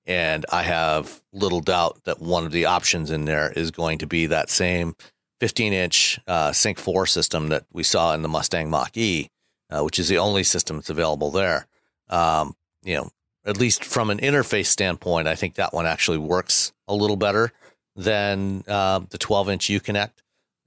And 0.07 0.47
I 0.51 0.63
have 0.63 1.23
little 1.33 1.61
doubt 1.61 2.01
that 2.05 2.21
one 2.21 2.47
of 2.47 2.53
the 2.53 2.65
options 2.65 3.11
in 3.11 3.27
there 3.27 3.53
is 3.53 3.71
going 3.71 3.99
to 3.99 4.07
be 4.07 4.27
that 4.27 4.49
same 4.51 4.97
15 5.41 5.73
inch 5.73 6.21
uh, 6.27 6.53
Sync 6.53 6.79
4 6.79 7.07
system 7.07 7.49
that 7.49 7.65
we 7.73 7.83
saw 7.83 8.15
in 8.15 8.23
the 8.23 8.29
Mustang 8.29 8.71
Mach 8.71 8.97
E, 8.97 9.29
uh, 9.71 9.83
which 9.83 9.99
is 9.99 10.09
the 10.09 10.19
only 10.19 10.43
system 10.43 10.77
that's 10.77 10.91
available 10.91 11.31
there. 11.31 11.67
Um, 12.09 12.57
you 12.83 12.97
know, 12.97 13.11
at 13.45 13.59
least 13.59 13.85
from 13.85 14.11
an 14.11 14.19
interface 14.19 14.67
standpoint, 14.67 15.29
I 15.29 15.35
think 15.35 15.55
that 15.55 15.73
one 15.73 15.87
actually 15.87 16.19
works 16.19 16.73
a 16.87 16.95
little 16.95 17.17
better 17.17 17.53
than 17.97 18.65
uh, 18.69 19.01
the 19.11 19.19
12 19.19 19.51
inch 19.51 19.69
Uconnect. 19.69 20.13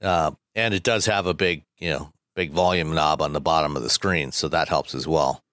Uh, 0.01 0.31
and 0.55 0.73
it 0.73 0.83
does 0.83 1.05
have 1.05 1.27
a 1.27 1.33
big, 1.33 1.63
you 1.77 1.89
know, 1.89 2.11
big 2.35 2.51
volume 2.51 2.93
knob 2.93 3.21
on 3.21 3.33
the 3.33 3.41
bottom 3.41 3.77
of 3.77 3.83
the 3.83 3.89
screen. 3.89 4.31
So 4.31 4.47
that 4.49 4.69
helps 4.69 4.95
as 4.95 5.07
well. 5.07 5.43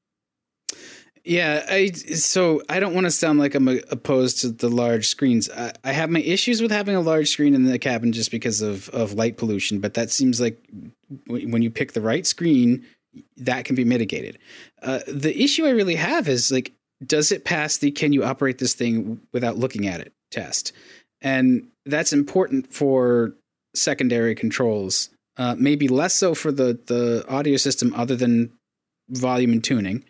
Yeah, 1.28 1.66
I 1.68 1.90
so 1.90 2.62
I 2.70 2.80
don't 2.80 2.94
want 2.94 3.04
to 3.04 3.10
sound 3.10 3.38
like 3.38 3.54
I'm 3.54 3.68
uh, 3.68 3.74
opposed 3.90 4.40
to 4.40 4.48
the 4.48 4.70
large 4.70 5.06
screens. 5.06 5.50
I, 5.50 5.74
I 5.84 5.92
have 5.92 6.08
my 6.08 6.20
issues 6.20 6.62
with 6.62 6.70
having 6.70 6.96
a 6.96 7.02
large 7.02 7.28
screen 7.28 7.54
in 7.54 7.64
the 7.64 7.78
cabin 7.78 8.12
just 8.12 8.30
because 8.30 8.62
of 8.62 8.88
of 8.90 9.12
light 9.12 9.36
pollution, 9.36 9.78
but 9.78 9.92
that 9.92 10.10
seems 10.10 10.40
like 10.40 10.58
when 11.26 11.60
you 11.60 11.70
pick 11.70 11.92
the 11.92 12.00
right 12.00 12.26
screen, 12.26 12.82
that 13.36 13.66
can 13.66 13.76
be 13.76 13.84
mitigated. 13.84 14.38
Uh, 14.80 15.00
the 15.06 15.38
issue 15.38 15.66
I 15.66 15.70
really 15.70 15.96
have 15.96 16.28
is 16.28 16.50
like, 16.50 16.72
does 17.04 17.30
it 17.30 17.44
pass 17.44 17.76
the 17.76 17.90
"can 17.90 18.14
you 18.14 18.24
operate 18.24 18.56
this 18.56 18.72
thing 18.72 19.20
without 19.30 19.58
looking 19.58 19.86
at 19.86 20.00
it" 20.00 20.14
test? 20.30 20.72
And 21.20 21.68
that's 21.84 22.14
important 22.14 22.72
for 22.72 23.34
secondary 23.74 24.34
controls. 24.34 25.10
Uh, 25.36 25.56
maybe 25.58 25.88
less 25.88 26.14
so 26.14 26.34
for 26.34 26.50
the 26.50 26.80
the 26.86 27.26
audio 27.28 27.58
system, 27.58 27.92
other 27.94 28.16
than 28.16 28.50
volume 29.10 29.52
and 29.52 29.62
tuning. 29.62 30.04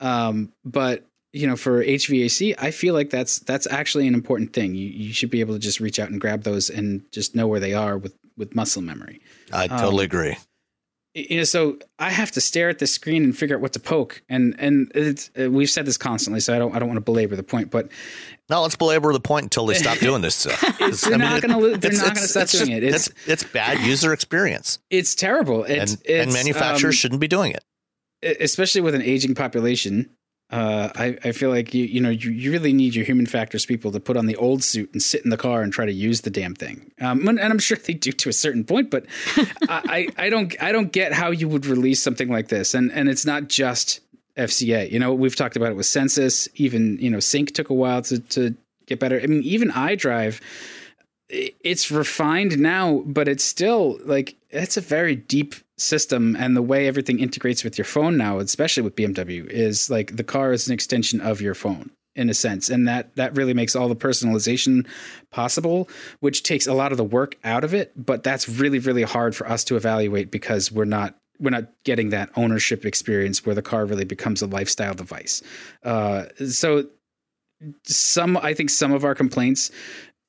Um, 0.00 0.52
but 0.64 1.06
you 1.32 1.46
know, 1.46 1.56
for 1.56 1.84
HVAC, 1.84 2.54
I 2.58 2.70
feel 2.72 2.92
like 2.94 3.10
that's 3.10 3.38
that's 3.40 3.66
actually 3.70 4.08
an 4.08 4.14
important 4.14 4.52
thing. 4.52 4.74
You 4.74 4.88
you 4.88 5.12
should 5.12 5.30
be 5.30 5.40
able 5.40 5.54
to 5.54 5.60
just 5.60 5.78
reach 5.80 5.98
out 6.00 6.10
and 6.10 6.20
grab 6.20 6.42
those 6.42 6.70
and 6.70 7.02
just 7.12 7.34
know 7.36 7.46
where 7.46 7.60
they 7.60 7.74
are 7.74 7.96
with 7.98 8.14
with 8.36 8.54
muscle 8.54 8.82
memory. 8.82 9.20
I 9.52 9.64
Um, 9.66 9.78
totally 9.78 10.04
agree. 10.04 10.36
You 11.12 11.38
know, 11.38 11.44
so 11.44 11.76
I 11.98 12.10
have 12.10 12.30
to 12.32 12.40
stare 12.40 12.68
at 12.68 12.78
the 12.78 12.86
screen 12.86 13.24
and 13.24 13.36
figure 13.36 13.56
out 13.56 13.60
what 13.62 13.72
to 13.72 13.80
poke. 13.80 14.22
And 14.28 14.54
and 14.58 14.92
it's, 14.94 15.28
uh, 15.40 15.50
we've 15.50 15.68
said 15.68 15.84
this 15.84 15.96
constantly, 15.98 16.38
so 16.40 16.54
I 16.54 16.58
don't 16.60 16.74
I 16.74 16.78
don't 16.78 16.88
want 16.88 16.98
to 16.98 17.04
belabor 17.04 17.34
the 17.36 17.42
point, 17.42 17.70
but 17.70 17.88
No, 18.48 18.62
let's 18.62 18.76
belabor 18.76 19.12
the 19.12 19.20
point 19.20 19.44
until 19.44 19.66
they 19.66 19.74
stop 19.74 19.98
doing 20.00 20.22
this 20.22 20.36
stuff. 20.36 20.60
They're 20.78 21.18
not 21.18 21.42
gonna 21.42 21.58
lo- 21.58 21.76
they're 21.76 21.92
not 21.92 22.14
gonna 22.14 22.26
stop 22.28 22.44
it's 22.44 22.52
doing 22.52 22.68
just- 22.68 22.70
it. 22.70 22.82
It's- 22.84 23.06
It's, 23.08 23.28
it's 23.28 23.44
bad 23.44 23.80
user 23.86 24.12
experience, 24.12 24.78
it's 24.88 25.14
terrible. 25.16 25.64
It's, 25.64 25.92
and, 25.94 26.02
it's 26.04 26.24
and 26.26 26.32
manufacturers 26.32 26.94
um, 26.94 26.98
shouldn't 26.98 27.20
be 27.20 27.28
doing 27.28 27.52
it. 27.52 27.64
Especially 28.22 28.80
with 28.80 28.94
an 28.94 29.02
aging 29.02 29.34
population. 29.34 30.10
Uh, 30.50 30.90
I, 30.96 31.16
I 31.22 31.32
feel 31.32 31.50
like 31.50 31.72
you 31.74 31.84
you 31.84 32.00
know 32.00 32.10
you, 32.10 32.30
you 32.32 32.50
really 32.50 32.72
need 32.72 32.94
your 32.94 33.04
human 33.04 33.26
factors 33.26 33.64
people 33.64 33.92
to 33.92 34.00
put 34.00 34.16
on 34.16 34.26
the 34.26 34.34
old 34.34 34.64
suit 34.64 34.90
and 34.92 35.00
sit 35.00 35.22
in 35.22 35.30
the 35.30 35.36
car 35.36 35.62
and 35.62 35.72
try 35.72 35.86
to 35.86 35.92
use 35.92 36.22
the 36.22 36.30
damn 36.30 36.56
thing. 36.56 36.90
Um, 37.00 37.26
and 37.28 37.40
I'm 37.40 37.60
sure 37.60 37.76
they 37.76 37.94
do 37.94 38.10
to 38.10 38.28
a 38.28 38.32
certain 38.32 38.64
point, 38.64 38.90
but 38.90 39.06
I, 39.36 40.08
I 40.18 40.26
I 40.26 40.28
don't 40.28 40.60
I 40.60 40.72
don't 40.72 40.90
get 40.90 41.12
how 41.12 41.30
you 41.30 41.48
would 41.48 41.66
release 41.66 42.02
something 42.02 42.28
like 42.28 42.48
this. 42.48 42.74
And 42.74 42.90
and 42.90 43.08
it's 43.08 43.24
not 43.24 43.48
just 43.48 44.00
FCA. 44.36 44.90
You 44.90 44.98
know 44.98 45.14
we've 45.14 45.36
talked 45.36 45.56
about 45.56 45.70
it 45.70 45.76
with 45.76 45.86
Sensus. 45.86 46.48
Even 46.56 46.98
you 46.98 47.10
know 47.10 47.20
Sync 47.20 47.52
took 47.52 47.70
a 47.70 47.74
while 47.74 48.02
to 48.02 48.18
to 48.18 48.56
get 48.86 48.98
better. 48.98 49.20
I 49.22 49.26
mean 49.26 49.44
even 49.44 49.70
iDrive 49.70 50.40
it's 51.30 51.90
refined 51.90 52.58
now, 52.58 53.02
but 53.06 53.28
it's 53.28 53.44
still 53.44 53.98
like 54.04 54.36
it's 54.50 54.76
a 54.76 54.80
very 54.80 55.14
deep 55.14 55.54
system, 55.80 56.36
and 56.36 56.56
the 56.56 56.62
way 56.62 56.86
everything 56.86 57.18
integrates 57.18 57.64
with 57.64 57.78
your 57.78 57.84
phone 57.84 58.16
now, 58.16 58.38
especially 58.38 58.82
with 58.82 58.96
BMW, 58.96 59.46
is 59.46 59.90
like 59.90 60.16
the 60.16 60.24
car 60.24 60.52
is 60.52 60.66
an 60.68 60.74
extension 60.74 61.20
of 61.20 61.40
your 61.40 61.54
phone 61.54 61.90
in 62.16 62.28
a 62.28 62.34
sense, 62.34 62.68
and 62.68 62.88
that 62.88 63.14
that 63.16 63.34
really 63.36 63.54
makes 63.54 63.76
all 63.76 63.88
the 63.88 63.96
personalization 63.96 64.86
possible, 65.30 65.88
which 66.20 66.42
takes 66.42 66.66
a 66.66 66.74
lot 66.74 66.92
of 66.92 66.98
the 66.98 67.04
work 67.04 67.36
out 67.44 67.64
of 67.64 67.74
it. 67.74 67.92
But 67.96 68.22
that's 68.22 68.48
really 68.48 68.78
really 68.78 69.02
hard 69.02 69.34
for 69.34 69.48
us 69.48 69.64
to 69.64 69.76
evaluate 69.76 70.30
because 70.30 70.70
we're 70.70 70.84
not 70.84 71.14
we're 71.38 71.50
not 71.50 71.68
getting 71.84 72.10
that 72.10 72.30
ownership 72.36 72.84
experience 72.84 73.46
where 73.46 73.54
the 73.54 73.62
car 73.62 73.86
really 73.86 74.04
becomes 74.04 74.42
a 74.42 74.46
lifestyle 74.46 74.94
device. 74.94 75.42
Uh, 75.82 76.26
so 76.48 76.84
some 77.84 78.36
I 78.36 78.54
think 78.54 78.70
some 78.70 78.92
of 78.92 79.04
our 79.04 79.14
complaints 79.14 79.70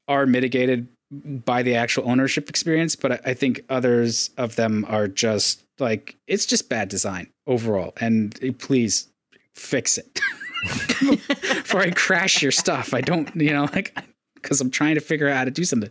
are 0.07 0.25
mitigated 0.25 0.87
by 1.11 1.61
the 1.61 1.75
actual 1.75 2.09
ownership 2.09 2.49
experience, 2.49 2.95
but 2.95 3.25
I, 3.27 3.33
think 3.33 3.65
others 3.69 4.29
of 4.37 4.55
them 4.55 4.85
are 4.87 5.07
just 5.07 5.63
like 5.77 6.15
it's 6.27 6.45
just 6.45 6.69
bad 6.69 6.87
design 6.87 7.27
overall. 7.45 7.93
And 7.99 8.37
eh, 8.41 8.51
please 8.57 9.09
fix 9.53 9.97
it 9.97 10.19
before 11.01 11.81
I 11.81 11.91
crash 11.91 12.41
your 12.41 12.51
stuff. 12.51 12.93
I 12.93 13.01
don't, 13.01 13.33
you 13.35 13.51
know, 13.51 13.67
like 13.73 13.97
because 14.35 14.61
I'm 14.61 14.71
trying 14.71 14.95
to 14.95 15.01
figure 15.01 15.27
out 15.27 15.37
how 15.37 15.45
to 15.45 15.51
do 15.51 15.65
something. 15.65 15.89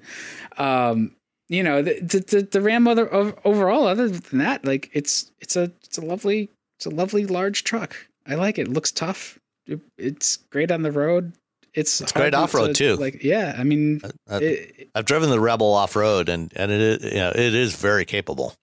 Um, 0.56 1.14
you 1.48 1.62
know, 1.62 1.82
the 1.82 2.00
the, 2.00 2.20
the, 2.20 2.42
the 2.42 2.60
Ram 2.62 2.88
other 2.88 3.12
overall, 3.44 3.86
other 3.86 4.08
than 4.08 4.38
that, 4.38 4.64
like 4.64 4.88
it's 4.92 5.30
it's 5.40 5.56
a 5.56 5.72
it's 5.84 5.98
a 5.98 6.02
lovely 6.02 6.48
it's 6.78 6.86
a 6.86 6.90
lovely 6.90 7.26
large 7.26 7.64
truck. 7.64 7.94
I 8.26 8.36
like 8.36 8.58
it. 8.58 8.68
It 8.68 8.72
looks 8.72 8.90
tough. 8.90 9.38
It, 9.66 9.80
it's 9.98 10.36
great 10.36 10.70
on 10.70 10.82
the 10.82 10.92
road. 10.92 11.34
It's 11.74 12.00
It's 12.00 12.12
great 12.12 12.34
off-road, 12.34 12.68
to, 12.68 12.74
too. 12.74 12.96
Like, 12.96 13.22
yeah, 13.22 13.54
I 13.56 13.64
mean, 13.64 14.00
it, 14.28 14.88
I've 14.94 15.04
driven 15.04 15.30
the 15.30 15.40
Rebel 15.40 15.72
off 15.72 15.94
road, 15.96 16.28
and 16.28 16.52
and 16.56 16.72
it 16.72 16.80
is, 16.80 17.12
you 17.12 17.18
know 17.18 17.30
it 17.30 17.54
is 17.54 17.74
very 17.76 18.04
capable. 18.04 18.54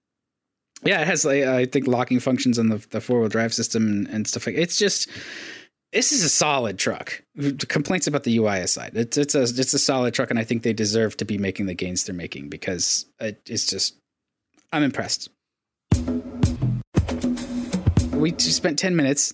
yeah, 0.83 1.01
it 1.01 1.07
has 1.07 1.23
like 1.25 1.43
I 1.43 1.65
think 1.65 1.87
locking 1.87 2.19
functions 2.19 2.59
on 2.59 2.69
the 2.69 2.85
the 2.89 3.01
four 3.01 3.19
wheel 3.19 3.29
drive 3.29 3.53
system 3.53 3.87
and, 3.87 4.07
and 4.07 4.27
stuff 4.27 4.45
like. 4.45 4.55
It's 4.55 4.77
just 4.77 5.09
this 5.93 6.11
is 6.11 6.23
a 6.23 6.29
solid 6.29 6.77
truck. 6.77 7.23
Complaints 7.69 8.07
about 8.07 8.23
the 8.25 8.37
UI 8.37 8.59
aside, 8.59 8.91
it's 8.95 9.17
it's 9.17 9.35
a 9.35 9.43
it's 9.43 9.73
a 9.73 9.79
solid 9.79 10.13
truck, 10.13 10.29
and 10.29 10.37
I 10.37 10.43
think 10.43 10.63
they 10.63 10.73
deserve 10.73 11.15
to 11.17 11.25
be 11.25 11.37
making 11.37 11.67
the 11.67 11.73
gains 11.73 12.03
they're 12.03 12.13
making 12.13 12.49
because 12.49 13.05
it, 13.21 13.41
it's 13.47 13.67
just 13.67 13.95
I'm 14.73 14.83
impressed. 14.83 15.29
We 18.13 18.31
just 18.31 18.57
spent 18.57 18.77
ten 18.77 18.95
minutes 18.95 19.33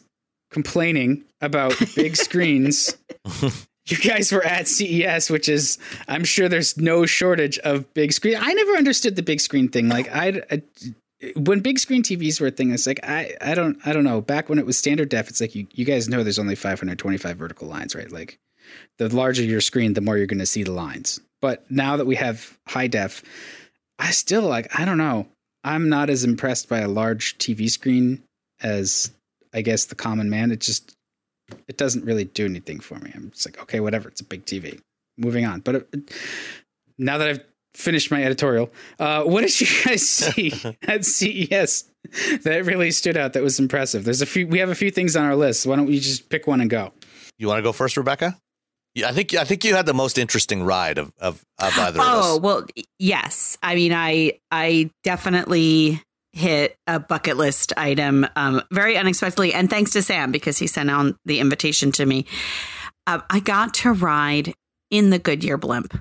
complaining 0.54 1.24
about 1.42 1.76
big 1.96 2.16
screens. 2.16 2.98
You 3.86 3.98
guys 3.98 4.32
were 4.32 4.46
at 4.46 4.70
CES, 4.70 5.30
which 5.30 5.50
is 5.50 5.78
I'm 6.08 6.24
sure 6.24 6.48
there's 6.48 6.78
no 6.78 7.06
shortage 7.06 7.60
of 7.60 7.94
big 7.94 8.14
screen. 8.14 8.38
I 8.40 8.54
never 8.54 8.78
understood 8.78 9.18
the 9.18 9.24
big 9.24 9.42
screen 9.42 9.68
thing. 9.68 9.90
Like 9.90 10.08
I, 10.10 10.42
I 10.50 10.64
when 11.36 11.60
big 11.60 11.80
screen 11.80 12.02
TVs 12.02 12.40
were 12.40 12.48
a 12.48 12.52
thing, 12.52 12.72
it's 12.72 12.88
like 12.88 13.02
I, 13.04 13.36
I 13.42 13.56
don't 13.56 13.78
I 13.86 13.92
don't 13.92 14.06
know. 14.06 14.22
Back 14.22 14.48
when 14.48 14.58
it 14.58 14.66
was 14.66 14.78
standard 14.78 15.10
def, 15.10 15.30
it's 15.30 15.42
like 15.42 15.54
you, 15.54 15.68
you 15.74 15.84
guys 15.84 16.08
know 16.08 16.24
there's 16.24 16.40
only 16.40 16.56
525 16.56 17.36
vertical 17.36 17.68
lines, 17.68 17.94
right? 17.94 18.10
Like 18.10 18.40
the 19.00 19.14
larger 19.14 19.44
your 19.44 19.62
screen, 19.62 19.94
the 19.94 20.02
more 20.02 20.18
you're 20.18 20.28
going 20.28 20.40
to 20.40 20.46
see 20.46 20.64
the 20.64 20.72
lines. 20.72 21.20
But 21.42 21.70
now 21.70 21.98
that 21.98 22.06
we 22.06 22.16
have 22.16 22.58
high 22.68 22.88
def, 22.88 23.22
I 24.00 24.12
still 24.12 24.44
like 24.44 24.80
I 24.80 24.86
don't 24.86 24.98
know. 24.98 25.28
I'm 25.66 25.90
not 25.90 26.10
as 26.10 26.24
impressed 26.24 26.70
by 26.70 26.80
a 26.80 26.88
large 26.88 27.38
TV 27.38 27.70
screen 27.70 28.24
as 28.62 29.12
I 29.54 29.62
guess 29.62 29.86
the 29.86 29.96
common 29.96 30.30
man. 30.30 30.52
It 30.52 30.60
just 30.62 30.96
it 31.68 31.78
doesn't 31.78 32.06
really 32.06 32.26
do 32.26 32.46
anything 32.46 32.80
for 32.80 32.96
me. 33.00 33.12
I'm 33.14 33.32
just 33.32 33.46
like 33.46 33.62
okay, 33.64 33.80
whatever. 33.80 34.10
It's 34.10 34.22
a 34.22 34.26
big 34.26 34.46
TV. 34.46 34.80
Moving 35.18 35.46
on. 35.46 35.60
But 35.62 35.76
it, 35.76 36.12
now 36.98 37.18
that 37.18 37.28
I've 37.28 37.44
finished 37.76 38.12
my 38.12 38.24
editorial, 38.24 38.72
uh, 39.00 39.24
what 39.24 39.42
did 39.42 39.60
you 39.62 39.68
guys 39.86 40.08
see 40.10 40.54
at 40.88 41.06
CES 41.06 41.86
that 42.44 42.66
really 42.66 42.92
stood 42.92 43.18
out? 43.18 43.34
That 43.34 43.44
was 43.44 43.60
impressive. 43.60 44.04
There's 44.04 44.22
a 44.22 44.26
few. 44.26 44.48
We 44.48 44.60
have 44.60 44.70
a 44.70 44.76
few 44.76 44.92
things 44.92 45.16
on 45.16 45.26
our 45.26 45.36
list. 45.36 45.66
Why 45.66 45.76
don't 45.76 45.86
we 45.86 46.00
just 46.00 46.30
pick 46.30 46.48
one 46.48 46.62
and 46.62 46.70
go? 46.70 46.94
You 47.38 47.48
want 47.48 47.58
to 47.60 47.64
go 47.64 47.72
first, 47.72 47.98
Rebecca? 47.98 48.38
Yeah, 48.96 49.10
I 49.10 49.12
think 49.12 49.34
I 49.34 49.44
think 49.44 49.64
you 49.64 49.76
had 49.76 49.88
the 49.88 49.94
most 49.94 50.18
interesting 50.20 50.64
ride 50.64 50.98
of 51.00 51.12
of, 51.20 51.44
of 51.60 51.78
either 51.78 52.00
Oh 52.02 52.04
of 52.04 52.36
us. 52.38 52.40
well, 52.42 52.66
yes. 53.00 53.58
I 53.64 53.74
mean, 53.76 53.92
I 53.92 54.34
I 54.52 54.92
definitely 55.04 56.02
hit 56.34 56.78
a 56.88 57.00
bucket 57.00 57.38
list 57.38 57.74
item 57.78 58.26
um, 58.36 58.62
very 58.72 58.98
unexpectedly, 58.98 59.54
and 59.54 59.70
thanks 59.70 59.92
to 59.92 60.02
Sam 60.02 60.32
because 60.32 60.58
he 60.58 60.68
sent 60.68 60.90
out 60.90 61.16
the 61.26 61.40
invitation 61.40 61.92
to 61.94 62.06
me. 62.06 62.26
Uh, 63.08 63.20
I 63.30 63.40
got 63.40 63.74
to 63.76 63.92
ride 63.94 64.54
in 64.90 65.10
the 65.12 65.20
Goodyear 65.20 65.58
blimp, 65.58 65.94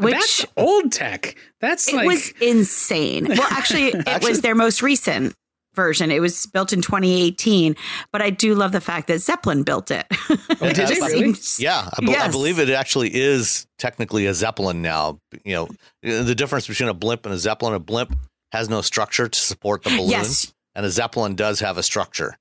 which 0.00 0.14
That's 0.14 0.46
old 0.56 0.92
tech. 0.92 1.34
That's 1.60 1.88
it 1.88 1.96
like 1.96 2.06
was 2.06 2.30
insane. 2.40 3.26
Well, 3.28 3.46
actually, 3.50 3.88
it 3.94 4.22
was 4.22 4.40
their 4.42 4.54
most 4.54 4.82
recent 4.82 5.34
version. 5.74 6.10
It 6.10 6.20
was 6.20 6.44
built 6.46 6.72
in 6.72 6.82
2018, 6.82 7.76
but 8.12 8.20
I 8.20 8.30
do 8.30 8.54
love 8.54 8.72
the 8.72 8.80
fact 8.80 9.06
that 9.08 9.20
Zeppelin 9.20 9.62
built 9.62 9.90
it. 9.92 10.06
Oh, 10.28 10.36
did 10.60 10.78
It 10.78 10.88
really? 10.90 11.18
seems- 11.20 11.60
Yeah, 11.60 11.88
I, 11.96 12.00
be- 12.04 12.16
I 12.16 12.28
believe 12.28 12.58
it 12.58 12.68
actually 12.70 13.14
is 13.14 13.66
technically 13.78 14.26
a 14.26 14.34
Zeppelin 14.34 14.82
now. 14.82 15.20
You 15.44 15.54
know, 15.54 15.68
the 16.02 16.34
difference 16.34 16.66
between 16.66 16.88
a 16.88 16.94
blimp 16.94 17.24
and 17.26 17.34
a 17.34 17.38
Zeppelin. 17.38 17.74
A 17.74 17.78
blimp 17.78 18.16
has 18.52 18.68
no 18.68 18.80
structure 18.80 19.28
to 19.28 19.38
support 19.38 19.82
the 19.84 19.90
balloon, 19.90 20.10
Yes, 20.10 20.52
and 20.74 20.84
a 20.86 20.90
Zeppelin 20.90 21.34
does 21.34 21.60
have 21.60 21.76
a 21.78 21.82
structure. 21.82 22.38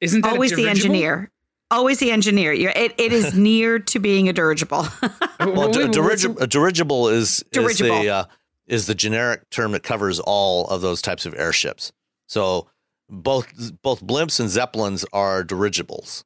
isn't 0.00 0.20
that 0.22 0.28
a 0.28 0.32
always 0.34 0.54
the 0.54 0.68
engineer. 0.68 1.30
Always 1.70 1.98
the 1.98 2.12
engineer. 2.12 2.52
You're, 2.52 2.70
it, 2.70 2.94
it 2.98 3.12
is 3.12 3.34
near 3.38 3.78
to 3.80 3.98
being 3.98 4.28
a 4.28 4.32
dirigible. 4.32 4.86
Well, 5.38 5.66
Wait, 5.66 5.76
a, 5.76 5.78
wait, 5.80 5.92
dirigible, 5.92 6.42
a 6.42 6.46
dirigible 6.46 7.08
is 7.08 7.44
Dirigible. 7.52 7.96
is 7.98 8.02
the 8.04 8.08
uh, 8.10 8.24
is 8.66 8.86
the 8.86 8.94
generic 8.94 9.48
term 9.50 9.72
that 9.72 9.82
covers 9.82 10.18
all 10.18 10.66
of 10.68 10.80
those 10.80 11.02
types 11.02 11.26
of 11.26 11.34
airships. 11.34 11.92
So 12.26 12.68
both 13.10 13.52
both 13.82 14.02
blimps 14.02 14.40
and 14.40 14.48
zeppelins 14.48 15.04
are 15.12 15.44
dirigibles. 15.44 16.24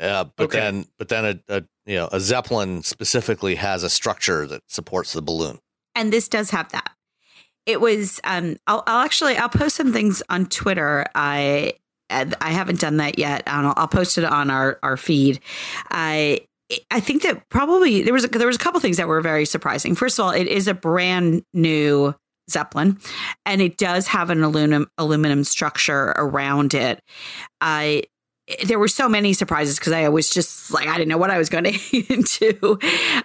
Uh, 0.00 0.24
but 0.36 0.44
Okay. 0.44 0.58
then 0.58 0.86
but 0.98 1.08
then 1.08 1.24
a, 1.24 1.56
a 1.56 1.64
you 1.84 1.96
know 1.96 2.08
a 2.10 2.18
zeppelin 2.20 2.82
specifically 2.82 3.54
has 3.56 3.82
a 3.82 3.90
structure 3.90 4.46
that 4.46 4.62
supports 4.66 5.12
the 5.12 5.22
balloon. 5.22 5.58
and 5.94 6.10
this 6.12 6.26
does 6.26 6.50
have 6.50 6.72
that. 6.72 6.90
It 7.66 7.80
was. 7.80 8.20
Um, 8.24 8.56
I'll, 8.66 8.82
I'll 8.86 9.04
actually. 9.04 9.36
I'll 9.36 9.48
post 9.48 9.76
some 9.76 9.92
things 9.92 10.22
on 10.28 10.46
Twitter. 10.46 11.06
I. 11.14 11.74
I 12.08 12.52
haven't 12.52 12.78
done 12.78 12.98
that 12.98 13.18
yet. 13.18 13.42
I'll, 13.48 13.74
I'll 13.76 13.88
post 13.88 14.16
it 14.16 14.24
on 14.24 14.50
our 14.50 14.78
our 14.82 14.96
feed. 14.96 15.40
I. 15.90 16.40
I 16.90 16.98
think 16.98 17.22
that 17.22 17.48
probably 17.48 18.02
there 18.02 18.12
was 18.12 18.24
a, 18.24 18.28
there 18.28 18.48
was 18.48 18.56
a 18.56 18.58
couple 18.58 18.80
things 18.80 18.96
that 18.96 19.06
were 19.06 19.20
very 19.20 19.44
surprising. 19.44 19.94
First 19.94 20.18
of 20.18 20.24
all, 20.24 20.30
it 20.32 20.48
is 20.48 20.66
a 20.66 20.74
brand 20.74 21.44
new 21.54 22.12
Zeppelin, 22.50 22.98
and 23.44 23.60
it 23.60 23.76
does 23.76 24.08
have 24.08 24.30
an 24.30 24.42
aluminum 24.42 24.88
aluminum 24.98 25.44
structure 25.44 26.12
around 26.16 26.74
it. 26.74 27.00
I 27.60 28.04
there 28.64 28.78
were 28.78 28.88
so 28.88 29.08
many 29.08 29.32
surprises 29.32 29.78
because 29.78 29.92
I 29.92 30.08
was 30.08 30.30
just 30.30 30.72
like 30.72 30.86
I 30.86 30.96
didn't 30.96 31.08
know 31.08 31.18
what 31.18 31.30
I 31.30 31.38
was 31.38 31.48
going 31.48 31.64
to 31.72 32.12
into. 32.12 32.78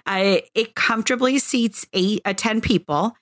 I 0.06 0.44
it 0.56 0.76
comfortably 0.76 1.38
seats 1.40 1.86
eight 1.94 2.22
uh, 2.26 2.34
ten 2.34 2.62
people, 2.62 3.14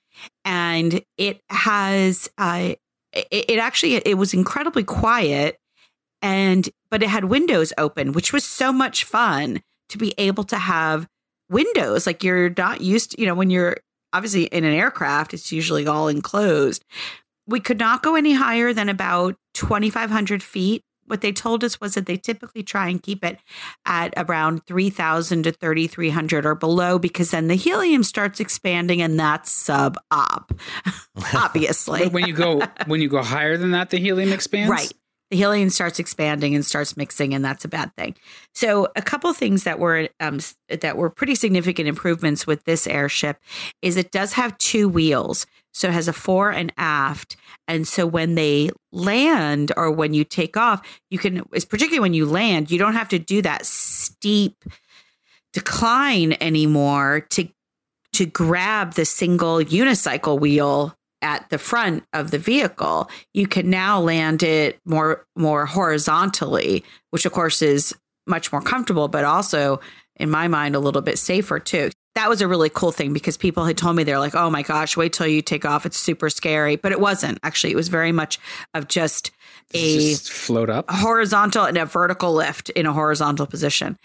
and 0.46 1.02
it 1.18 1.42
has 1.50 2.30
uh, 2.38 2.74
it, 3.14 3.28
it 3.32 3.60
actually 3.60 3.96
it 3.96 4.18
was 4.18 4.34
incredibly 4.34 4.84
quiet, 4.84 5.58
and 6.22 6.70
but 6.92 7.04
it 7.04 7.10
had 7.10 7.26
windows 7.26 7.74
open, 7.78 8.14
which 8.14 8.34
was 8.34 8.44
so 8.44 8.72
much 8.72 9.04
fun 9.04 9.62
to 9.90 9.98
be 9.98 10.14
able 10.18 10.44
to 10.46 10.58
have 10.58 11.08
windows. 11.50 12.06
Like 12.06 12.24
you're 12.24 12.54
not 12.58 12.82
used 12.82 13.12
to, 13.12 13.22
you 13.22 13.28
know 13.28 13.36
when 13.36 13.50
you're 13.50 13.78
obviously 14.14 14.46
in 14.46 14.64
an 14.64 14.74
aircraft 14.74 15.34
it's 15.34 15.52
usually 15.52 15.88
all 15.88 16.08
enclosed. 16.08 16.84
We 17.48 17.60
could 17.60 17.80
not 17.80 18.04
go 18.04 18.16
any 18.16 18.34
higher 18.34 18.74
than 18.74 18.90
about 18.90 19.36
2500 19.56 20.44
feet 20.44 20.84
what 21.10 21.22
they 21.22 21.32
told 21.32 21.64
us 21.64 21.80
was 21.82 21.96
that 21.96 22.06
they 22.06 22.18
typically 22.18 22.64
try 22.64 22.88
and 22.88 23.02
keep 23.02 23.24
it 23.24 23.40
at 23.86 24.14
around 24.18 24.66
3000 24.66 25.44
to 25.44 25.52
3300 25.52 26.46
or 26.46 26.56
below 26.56 27.00
because 27.00 27.32
then 27.32 27.48
the 27.48 27.56
helium 27.56 28.04
starts 28.04 28.40
expanding 28.40 29.02
and 29.02 29.20
that's 29.20 29.52
sub 29.52 29.98
op 30.12 30.54
obviously 31.34 32.04
But 32.04 32.14
when 32.14 32.28
you 32.28 32.34
go 32.34 32.62
when 32.86 33.02
you 33.02 33.10
go 33.10 33.22
higher 33.22 33.58
than 33.58 33.72
that, 33.72 33.90
the 33.90 33.98
helium 33.98 34.32
expands. 34.32 34.70
Right. 34.70 34.92
The 35.32 35.38
helium 35.38 35.70
starts 35.70 36.00
expanding 36.00 36.56
and 36.56 36.66
starts 36.66 36.98
mixing, 36.98 37.36
and 37.36 37.46
that's 37.46 37.64
a 37.64 37.68
bad 37.68 37.96
thing. 37.96 38.16
So, 38.56 38.88
a 38.96 39.02
couple 39.02 39.32
things 39.34 39.64
that 39.64 39.78
were 39.78 40.10
um, 40.20 40.40
that 40.70 40.98
were 40.98 41.12
pretty 41.12 41.36
significant 41.36 41.88
improvements 41.88 42.48
with 42.48 42.64
this 42.64 42.88
airship 42.88 43.38
is 43.84 43.96
it 43.96 44.12
does 44.12 44.34
have 44.34 44.58
two 44.58 44.90
wheels, 44.90 45.46
so 45.74 45.88
it 45.88 45.94
has 45.94 46.08
a 46.08 46.14
fore 46.14 46.52
and 46.52 46.74
aft, 46.78 47.36
and 47.68 47.88
so 47.88 48.06
when 48.08 48.36
they 48.36 48.72
land 48.92 49.72
or 49.78 49.92
when 49.92 50.14
you 50.14 50.24
take 50.24 50.58
off, 50.58 50.82
you 51.10 51.20
can, 51.20 51.44
it's 51.54 51.66
particularly 51.66 52.00
when 52.00 52.14
you 52.14 52.26
land, 52.26 52.72
you 52.72 52.80
don't 52.80 52.94
have 52.94 53.10
to 53.10 53.20
do 53.20 53.42
that 53.42 53.66
steep 53.66 54.66
decline 55.54 56.36
anymore 56.42 57.22
to 57.30 57.48
to 58.12 58.26
grab 58.26 58.94
the 58.94 59.06
single 59.06 59.58
unicycle 59.60 60.40
wheel 60.40 60.96
at 61.22 61.50
the 61.50 61.58
front 61.58 62.04
of 62.14 62.32
the 62.32 62.40
vehicle. 62.40 63.10
You 63.34 63.48
can 63.48 63.70
now 63.70 64.00
land 64.00 64.44
it 64.44 64.80
more 64.86 65.26
more 65.36 65.66
horizontally 65.66 66.84
which 67.12 67.26
of 67.26 67.32
course 67.32 67.62
is 67.62 67.96
much 68.28 68.52
more 68.52 68.62
comfortable 68.62 69.08
but 69.08 69.26
also 69.26 69.80
in 70.18 70.30
my 70.30 70.48
mind 70.48 70.76
a 70.76 70.80
little 70.80 71.02
bit 71.02 71.18
safer 71.18 71.60
too 71.60 71.90
that 72.20 72.28
was 72.30 72.42
a 72.42 72.48
really 72.50 72.70
cool 72.70 72.92
thing 72.92 73.14
because 73.14 73.38
people 73.38 73.64
had 73.64 73.78
told 73.78 73.96
me 73.96 74.04
they're 74.04 74.20
like 74.20 74.36
oh 74.36 74.50
my 74.50 74.62
gosh 74.62 74.98
wait 74.98 75.14
till 75.14 75.26
you 75.28 75.42
take 75.42 75.64
off 75.64 75.86
it's 75.86 75.98
super 75.98 76.30
scary 76.30 76.76
but 76.76 76.92
it 76.92 77.00
wasn't 77.00 77.40
actually 77.44 77.72
it 77.72 77.78
was 77.78 77.88
very 77.88 78.12
much 78.12 78.40
of 78.74 78.90
just 78.90 79.32
a 79.74 80.10
Just 80.10 80.32
float 80.32 80.70
up. 80.70 80.90
a 80.90 80.96
horizontal 80.96 81.66
and 81.66 81.78
a 81.78 81.86
vertical 81.86 82.34
lift 82.34 82.70
in 82.72 82.86
a 82.86 82.94
horizontal 82.94 83.46
position. 83.46 83.98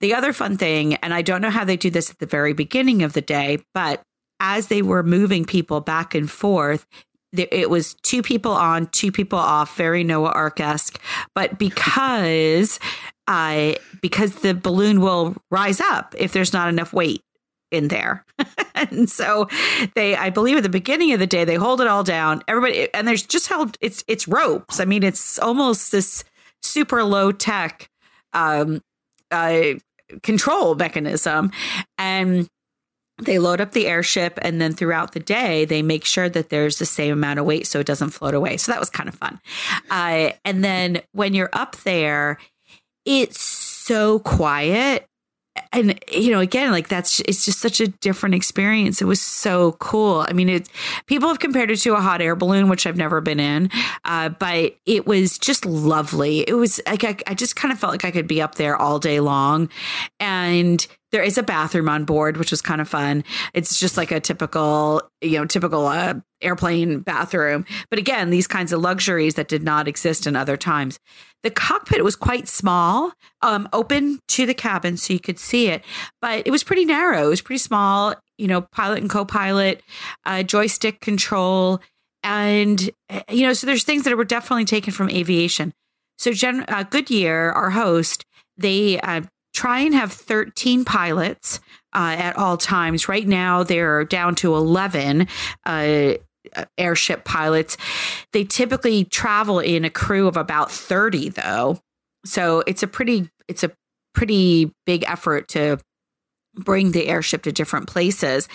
The 0.00 0.14
other 0.14 0.32
fun 0.32 0.56
thing, 0.56 0.94
and 0.96 1.12
I 1.12 1.22
don't 1.22 1.42
know 1.42 1.50
how 1.50 1.64
they 1.64 1.76
do 1.76 1.90
this 1.90 2.10
at 2.10 2.18
the 2.18 2.26
very 2.26 2.52
beginning 2.52 3.02
of 3.02 3.12
the 3.12 3.20
day, 3.20 3.58
but 3.74 4.02
as 4.38 4.68
they 4.68 4.82
were 4.82 5.02
moving 5.02 5.44
people 5.44 5.80
back 5.80 6.14
and 6.14 6.30
forth, 6.30 6.86
it 7.32 7.70
was 7.70 7.94
two 8.02 8.22
people 8.22 8.52
on, 8.52 8.86
two 8.88 9.12
people 9.12 9.38
off, 9.38 9.76
very 9.76 10.02
Noah 10.02 10.30
Ark 10.30 10.58
esque. 10.58 11.00
But 11.34 11.58
because 11.58 12.80
I 13.28 13.76
because 14.00 14.36
the 14.36 14.54
balloon 14.54 15.00
will 15.00 15.36
rise 15.50 15.80
up 15.80 16.14
if 16.18 16.32
there's 16.32 16.52
not 16.52 16.68
enough 16.68 16.92
weight 16.92 17.22
in 17.70 17.88
there. 17.88 18.24
and 18.74 19.08
so 19.08 19.48
they 19.94 20.16
I 20.16 20.30
believe 20.30 20.56
at 20.56 20.62
the 20.62 20.68
beginning 20.68 21.12
of 21.12 21.18
the 21.18 21.26
day 21.26 21.44
they 21.44 21.56
hold 21.56 21.80
it 21.80 21.86
all 21.86 22.04
down. 22.04 22.42
Everybody 22.48 22.92
and 22.94 23.06
there's 23.06 23.22
just 23.22 23.48
held 23.48 23.76
it's 23.80 24.04
it's 24.08 24.28
ropes. 24.28 24.80
I 24.80 24.84
mean 24.84 25.02
it's 25.02 25.38
almost 25.38 25.92
this 25.92 26.24
super 26.62 27.04
low 27.04 27.32
tech 27.32 27.88
um 28.32 28.80
uh 29.30 29.62
control 30.22 30.74
mechanism 30.74 31.52
and 31.96 32.48
they 33.18 33.38
load 33.38 33.60
up 33.60 33.72
the 33.72 33.86
airship 33.86 34.38
and 34.42 34.60
then 34.60 34.72
throughout 34.72 35.12
the 35.12 35.20
day 35.20 35.64
they 35.64 35.82
make 35.82 36.04
sure 36.04 36.28
that 36.28 36.48
there's 36.48 36.78
the 36.78 36.86
same 36.86 37.12
amount 37.12 37.38
of 37.38 37.44
weight 37.44 37.66
so 37.66 37.78
it 37.78 37.86
doesn't 37.86 38.10
float 38.10 38.34
away 38.34 38.56
so 38.56 38.72
that 38.72 38.80
was 38.80 38.90
kind 38.90 39.08
of 39.08 39.14
fun 39.14 39.40
uh, 39.90 40.30
and 40.44 40.64
then 40.64 41.00
when 41.12 41.34
you're 41.34 41.50
up 41.52 41.76
there 41.84 42.38
it's 43.04 43.40
so 43.40 44.18
quiet 44.20 45.06
and 45.72 45.98
you 46.10 46.30
know 46.30 46.40
again 46.40 46.70
like 46.70 46.88
that's 46.88 47.20
it's 47.20 47.44
just 47.44 47.58
such 47.58 47.80
a 47.80 47.88
different 47.88 48.34
experience. 48.34 49.00
It 49.00 49.06
was 49.06 49.20
so 49.20 49.72
cool. 49.72 50.24
I 50.28 50.32
mean 50.32 50.48
it 50.48 50.68
people 51.06 51.28
have 51.28 51.38
compared 51.38 51.70
it 51.70 51.76
to 51.78 51.94
a 51.94 52.00
hot 52.00 52.20
air 52.20 52.36
balloon 52.36 52.68
which 52.68 52.86
i've 52.86 52.96
never 52.96 53.20
been 53.20 53.40
in 53.40 53.70
uh, 54.04 54.30
but 54.30 54.76
it 54.86 55.06
was 55.06 55.38
just 55.38 55.64
lovely. 55.64 56.40
It 56.40 56.54
was 56.54 56.80
like 56.86 57.04
I, 57.04 57.16
I 57.26 57.34
just 57.34 57.56
kind 57.56 57.72
of 57.72 57.78
felt 57.78 57.92
like 57.92 58.04
i 58.04 58.10
could 58.10 58.26
be 58.26 58.42
up 58.42 58.56
there 58.56 58.76
all 58.76 58.98
day 58.98 59.20
long. 59.20 59.68
And 60.18 60.86
there 61.12 61.22
is 61.22 61.38
a 61.38 61.42
bathroom 61.42 61.88
on 61.88 62.04
board, 62.04 62.36
which 62.36 62.50
was 62.50 62.62
kind 62.62 62.80
of 62.80 62.88
fun. 62.88 63.24
It's 63.54 63.78
just 63.78 63.96
like 63.96 64.10
a 64.10 64.20
typical, 64.20 65.02
you 65.20 65.38
know, 65.38 65.44
typical 65.44 65.86
uh, 65.86 66.14
airplane 66.40 67.00
bathroom. 67.00 67.64
But 67.88 67.98
again, 67.98 68.30
these 68.30 68.46
kinds 68.46 68.72
of 68.72 68.80
luxuries 68.80 69.34
that 69.34 69.48
did 69.48 69.62
not 69.62 69.88
exist 69.88 70.26
in 70.26 70.36
other 70.36 70.56
times. 70.56 70.98
The 71.42 71.50
cockpit 71.50 72.04
was 72.04 72.16
quite 72.16 72.48
small, 72.48 73.12
um, 73.42 73.68
open 73.72 74.20
to 74.28 74.46
the 74.46 74.54
cabin 74.54 74.96
so 74.96 75.12
you 75.12 75.20
could 75.20 75.38
see 75.38 75.68
it, 75.68 75.82
but 76.20 76.46
it 76.46 76.50
was 76.50 76.62
pretty 76.62 76.84
narrow. 76.84 77.26
It 77.26 77.30
was 77.30 77.40
pretty 77.40 77.58
small, 77.58 78.14
you 78.36 78.46
know, 78.46 78.60
pilot 78.60 79.00
and 79.00 79.10
co 79.10 79.24
pilot, 79.24 79.82
uh, 80.26 80.42
joystick 80.42 81.00
control. 81.00 81.80
And, 82.22 82.90
eh, 83.08 83.22
you 83.30 83.46
know, 83.46 83.54
so 83.54 83.66
there's 83.66 83.84
things 83.84 84.04
that 84.04 84.16
were 84.16 84.24
definitely 84.24 84.66
taken 84.66 84.92
from 84.92 85.08
aviation. 85.08 85.72
So, 86.18 86.32
Gen- 86.32 86.66
uh, 86.68 86.82
Goodyear, 86.82 87.50
our 87.52 87.70
host, 87.70 88.26
they 88.58 89.00
uh, 89.00 89.22
try 89.54 89.80
and 89.80 89.94
have 89.94 90.12
13 90.12 90.84
pilots 90.84 91.60
uh, 91.94 92.16
at 92.18 92.36
all 92.36 92.56
times. 92.56 93.08
Right 93.08 93.26
now, 93.26 93.62
they're 93.62 94.04
down 94.04 94.34
to 94.36 94.54
11 94.54 95.26
uh, 95.64 96.14
airship 96.78 97.24
pilots. 97.24 97.76
They 98.32 98.44
typically 98.44 99.04
travel 99.04 99.58
in 99.58 99.84
a 99.84 99.90
crew 99.90 100.28
of 100.28 100.36
about 100.36 100.70
30, 100.70 101.30
though. 101.30 101.78
So 102.24 102.62
it's 102.66 102.82
a 102.82 102.86
pretty 102.86 103.28
it's 103.48 103.64
a 103.64 103.72
pretty 104.14 104.72
big 104.86 105.04
effort 105.06 105.48
to 105.48 105.78
bring 106.54 106.92
the 106.92 107.06
airship 107.06 107.42
to 107.44 107.52
different 107.52 107.88
places. 107.88 108.48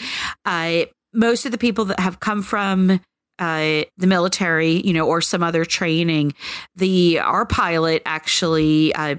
Uh, 0.46 0.86
most 1.14 1.46
of 1.46 1.52
the 1.52 1.58
people 1.58 1.86
that 1.86 2.00
have 2.00 2.20
come 2.20 2.42
from 2.42 3.00
uh, 3.40 3.84
the 3.98 4.08
military, 4.08 4.86
you 4.86 4.94
know, 4.94 5.08
or 5.08 5.22
some 5.22 5.44
other 5.44 5.66
training. 5.66 6.34
The 6.76 7.20
our 7.20 7.46
pilot 7.46 8.02
actually 8.06 8.94
uh, 8.94 9.16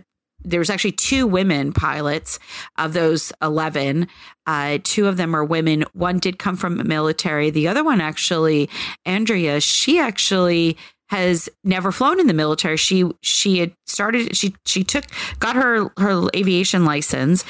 there 0.46 0.60
was 0.60 0.70
actually 0.70 0.92
two 0.92 1.26
women 1.26 1.72
pilots 1.72 2.38
of 2.78 2.92
those 2.92 3.32
11 3.42 4.08
uh, 4.46 4.78
two 4.84 5.08
of 5.08 5.16
them 5.16 5.34
are 5.34 5.44
women. 5.44 5.84
One 5.92 6.20
did 6.20 6.38
come 6.38 6.54
from 6.56 6.86
military. 6.86 7.50
The 7.50 7.68
other 7.68 7.82
one 7.84 8.00
actually 8.00 8.70
andrea 9.04 9.60
she 9.60 9.98
actually 9.98 10.76
has 11.08 11.48
never 11.62 11.92
flown 11.92 12.18
in 12.18 12.26
the 12.26 12.34
military. 12.34 12.76
She 12.76 13.04
she 13.22 13.58
had 13.58 13.72
started 13.86 14.36
she 14.36 14.54
she 14.64 14.84
took 14.84 15.04
got 15.38 15.56
her 15.56 15.90
her 15.98 16.28
aviation 16.34 16.84
license 16.84 17.44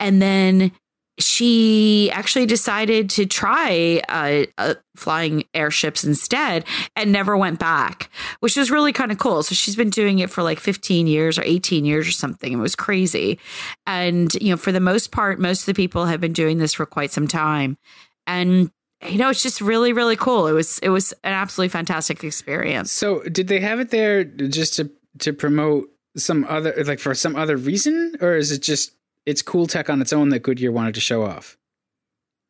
and 0.00 0.20
then 0.20 0.72
she 1.18 2.10
actually 2.12 2.46
decided 2.46 3.08
to 3.10 3.26
try 3.26 4.02
uh, 4.08 4.44
uh, 4.58 4.74
flying 4.96 5.44
airships 5.54 6.04
instead 6.04 6.64
and 6.94 7.10
never 7.10 7.36
went 7.36 7.58
back, 7.58 8.10
which 8.40 8.56
was 8.56 8.70
really 8.70 8.92
kind 8.92 9.10
of 9.10 9.18
cool. 9.18 9.42
So 9.42 9.54
she's 9.54 9.76
been 9.76 9.90
doing 9.90 10.18
it 10.18 10.30
for 10.30 10.42
like 10.42 10.60
15 10.60 11.06
years 11.06 11.38
or 11.38 11.42
18 11.44 11.84
years 11.84 12.06
or 12.06 12.12
something. 12.12 12.52
It 12.52 12.56
was 12.56 12.76
crazy. 12.76 13.38
And, 13.86 14.32
you 14.34 14.50
know, 14.50 14.56
for 14.56 14.72
the 14.72 14.80
most 14.80 15.10
part, 15.10 15.40
most 15.40 15.60
of 15.60 15.66
the 15.66 15.74
people 15.74 16.04
have 16.06 16.20
been 16.20 16.34
doing 16.34 16.58
this 16.58 16.74
for 16.74 16.84
quite 16.84 17.10
some 17.10 17.28
time. 17.28 17.78
And 18.26 18.70
you 19.06 19.18
know, 19.18 19.28
it's 19.28 19.42
just 19.42 19.60
really, 19.60 19.92
really 19.92 20.16
cool. 20.16 20.46
It 20.46 20.52
was 20.52 20.78
it 20.78 20.88
was 20.88 21.12
an 21.22 21.32
absolutely 21.32 21.68
fantastic 21.68 22.24
experience. 22.24 22.90
So 22.90 23.20
did 23.24 23.46
they 23.46 23.60
have 23.60 23.78
it 23.78 23.90
there 23.90 24.24
just 24.24 24.74
to 24.76 24.90
to 25.18 25.32
promote 25.32 25.88
some 26.16 26.46
other 26.48 26.74
like 26.84 26.98
for 26.98 27.14
some 27.14 27.36
other 27.36 27.56
reason? 27.56 28.16
Or 28.20 28.36
is 28.36 28.52
it 28.52 28.62
just 28.62 28.95
it's 29.26 29.42
cool 29.42 29.66
tech 29.66 29.90
on 29.90 30.00
its 30.00 30.12
own 30.12 30.30
that 30.30 30.40
Goodyear 30.40 30.72
wanted 30.72 30.94
to 30.94 31.00
show 31.00 31.24
off. 31.24 31.58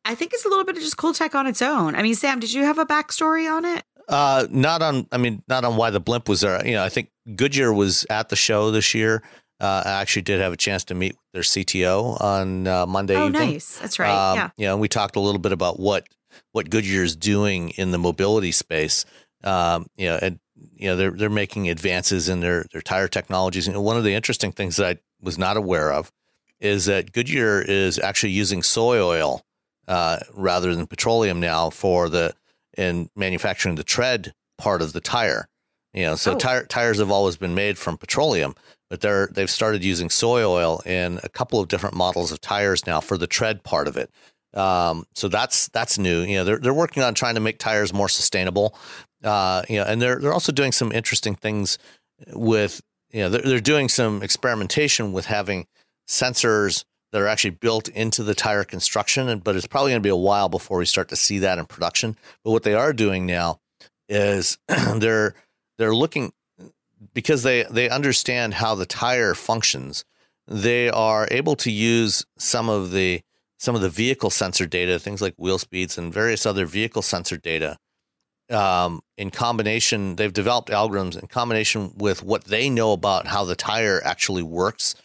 I 0.05 0.15
think 0.15 0.31
it's 0.33 0.45
a 0.45 0.49
little 0.49 0.63
bit 0.63 0.77
of 0.77 0.83
just 0.83 0.95
cool 0.95 1.13
tech 1.13 1.35
on 1.35 1.47
its 1.47 1.61
own. 1.61 1.95
I 1.95 2.01
mean, 2.01 2.15
Sam, 2.15 2.39
did 2.39 2.53
you 2.53 2.63
have 2.63 2.77
a 2.77 2.85
backstory 2.85 3.51
on 3.51 3.65
it? 3.65 3.83
Uh, 4.07 4.47
not 4.49 4.81
on. 4.81 5.05
I 5.11 5.17
mean, 5.17 5.43
not 5.49 5.65
on 5.65 5.75
why 5.75 5.89
the 5.89 5.99
blimp 5.99 6.29
was 6.29 6.39
there. 6.39 6.65
You 6.65 6.75
know, 6.75 6.83
I 6.83 6.87
think 6.87 7.09
Goodyear 7.35 7.73
was 7.73 8.05
at 8.09 8.29
the 8.29 8.37
show 8.37 8.71
this 8.71 8.93
year. 8.93 9.21
Uh, 9.59 9.83
I 9.85 9.89
actually 10.01 10.21
did 10.21 10.39
have 10.39 10.53
a 10.53 10.57
chance 10.57 10.85
to 10.85 10.95
meet 10.95 11.17
their 11.33 11.41
CTO 11.41 12.21
on 12.21 12.67
uh, 12.67 12.85
Monday. 12.85 13.15
Evening. 13.15 13.35
Oh, 13.35 13.39
evening. 13.39 13.53
nice. 13.55 13.79
That's 13.79 13.99
right. 13.99 14.31
Um, 14.31 14.37
yeah. 14.37 14.49
You 14.55 14.65
know, 14.67 14.77
we 14.77 14.87
talked 14.87 15.17
a 15.17 15.19
little 15.19 15.39
bit 15.39 15.51
about 15.51 15.77
what 15.77 16.07
what 16.53 16.69
Goodyear 16.69 17.03
is 17.03 17.15
doing 17.17 17.71
in 17.71 17.91
the 17.91 17.97
mobility 17.97 18.53
space. 18.53 19.03
Um, 19.43 19.87
you 19.97 20.07
know, 20.07 20.19
and 20.21 20.39
you 20.75 20.87
know 20.87 20.95
they're 20.95 21.11
they're 21.11 21.29
making 21.29 21.69
advances 21.69 22.29
in 22.29 22.39
their 22.39 22.65
their 22.71 22.81
tire 22.81 23.09
technologies. 23.09 23.67
And 23.67 23.83
one 23.83 23.97
of 23.97 24.05
the 24.05 24.13
interesting 24.13 24.53
things 24.53 24.77
that 24.77 24.97
I 24.97 24.99
was 25.21 25.37
not 25.37 25.57
aware 25.57 25.91
of 25.91 26.13
is 26.59 26.85
that 26.85 27.11
Goodyear 27.11 27.61
is 27.61 27.99
actually 27.99 28.31
using 28.31 28.63
soy 28.63 28.99
oil 28.99 29.41
uh, 29.87 30.19
rather 30.33 30.75
than 30.75 30.87
petroleum 30.87 31.39
now 31.39 31.69
for 31.69 32.09
the 32.09 32.33
in 32.77 33.09
manufacturing 33.15 33.75
the 33.75 33.83
tread 33.83 34.33
part 34.57 34.81
of 34.81 34.93
the 34.93 35.01
tire. 35.01 35.47
You 35.93 36.03
know, 36.03 36.15
so 36.15 36.33
oh. 36.33 36.37
tire, 36.37 36.65
tires 36.65 36.99
have 36.99 37.09
always 37.11 37.37
been 37.37 37.55
made 37.55 37.77
from 37.77 37.97
petroleum, 37.97 38.55
but 38.89 39.01
they're 39.01 39.29
they've 39.33 39.49
started 39.49 39.83
using 39.83 40.09
soy 40.09 40.43
oil 40.43 40.81
in 40.85 41.19
a 41.23 41.29
couple 41.29 41.59
of 41.59 41.67
different 41.67 41.95
models 41.95 42.31
of 42.31 42.41
tires 42.41 42.85
now 42.85 42.99
for 42.99 43.17
the 43.17 43.27
tread 43.27 43.63
part 43.63 43.87
of 43.87 43.97
it. 43.97 44.11
Um, 44.53 45.05
so 45.15 45.27
that's 45.27 45.69
that's 45.69 45.97
new. 45.97 46.21
You 46.21 46.37
know, 46.37 46.43
they're 46.43 46.59
they're 46.59 46.73
working 46.73 47.03
on 47.03 47.13
trying 47.13 47.35
to 47.35 47.41
make 47.41 47.57
tires 47.57 47.93
more 47.93 48.09
sustainable. 48.09 48.77
Uh, 49.23 49.63
you 49.67 49.77
know, 49.77 49.83
and 49.83 50.01
they're 50.01 50.19
they're 50.19 50.33
also 50.33 50.51
doing 50.51 50.71
some 50.71 50.91
interesting 50.91 51.35
things 51.35 51.77
with 52.33 52.81
you 53.11 53.21
know 53.21 53.29
they're, 53.29 53.41
they're 53.41 53.59
doing 53.59 53.89
some 53.89 54.21
experimentation 54.21 55.13
with 55.13 55.25
having 55.25 55.65
sensors 56.07 56.85
that 57.11 57.21
are 57.21 57.27
actually 57.27 57.51
built 57.51 57.87
into 57.89 58.23
the 58.23 58.35
tire 58.35 58.63
construction, 58.63 59.29
And 59.29 59.43
but 59.43 59.55
it's 59.55 59.67
probably 59.67 59.91
going 59.91 60.01
to 60.01 60.07
be 60.07 60.09
a 60.09 60.15
while 60.15 60.49
before 60.49 60.77
we 60.77 60.85
start 60.85 61.09
to 61.09 61.15
see 61.15 61.39
that 61.39 61.57
in 61.57 61.65
production. 61.65 62.17
But 62.43 62.51
what 62.51 62.63
they 62.63 62.73
are 62.73 62.93
doing 62.93 63.25
now 63.25 63.59
is 64.09 64.57
they're 64.67 65.33
they're 65.77 65.95
looking 65.95 66.33
because 67.13 67.43
they 67.43 67.63
they 67.63 67.89
understand 67.89 68.55
how 68.55 68.75
the 68.75 68.85
tire 68.85 69.33
functions. 69.33 70.05
They 70.49 70.89
are 70.89 71.27
able 71.29 71.57
to 71.57 71.71
use 71.71 72.25
some 72.37 72.69
of 72.69 72.91
the 72.91 73.21
some 73.59 73.75
of 73.75 73.81
the 73.81 73.89
vehicle 73.89 74.29
sensor 74.29 74.65
data, 74.65 74.99
things 74.99 75.21
like 75.21 75.33
wheel 75.37 75.57
speeds 75.57 75.97
and 75.97 76.13
various 76.13 76.45
other 76.45 76.65
vehicle 76.65 77.01
sensor 77.01 77.37
data, 77.37 77.77
um, 78.49 79.01
in 79.17 79.29
combination. 79.29 80.15
They've 80.15 80.31
developed 80.31 80.69
algorithms 80.69 81.19
in 81.19 81.27
combination 81.27 81.93
with 81.97 82.23
what 82.23 82.45
they 82.45 82.69
know 82.69 82.93
about 82.93 83.27
how 83.27 83.43
the 83.43 83.55
tire 83.55 84.01
actually 84.03 84.43
works 84.43 84.95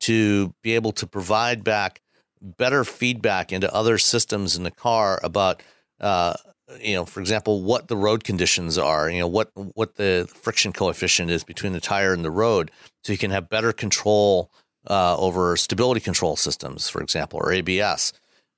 to 0.00 0.54
be 0.62 0.74
able 0.74 0.92
to 0.92 1.06
provide 1.06 1.64
back 1.64 2.00
better 2.40 2.84
feedback 2.84 3.52
into 3.52 3.72
other 3.74 3.98
systems 3.98 4.56
in 4.56 4.62
the 4.62 4.70
car 4.70 5.20
about 5.22 5.62
uh, 6.00 6.34
you 6.80 6.94
know 6.94 7.04
for 7.04 7.20
example 7.20 7.62
what 7.62 7.88
the 7.88 7.96
road 7.96 8.24
conditions 8.24 8.76
are 8.78 9.10
you 9.10 9.18
know 9.18 9.26
what 9.26 9.50
what 9.74 9.96
the 9.96 10.28
friction 10.34 10.72
coefficient 10.72 11.30
is 11.30 11.44
between 11.44 11.72
the 11.72 11.80
tire 11.80 12.12
and 12.12 12.24
the 12.24 12.30
road 12.30 12.70
so 13.02 13.12
you 13.12 13.18
can 13.18 13.30
have 13.30 13.48
better 13.48 13.72
control 13.72 14.50
uh, 14.88 15.16
over 15.16 15.56
stability 15.56 16.00
control 16.00 16.36
systems 16.36 16.88
for 16.88 17.00
example 17.00 17.40
or 17.42 17.52
abs 17.52 18.12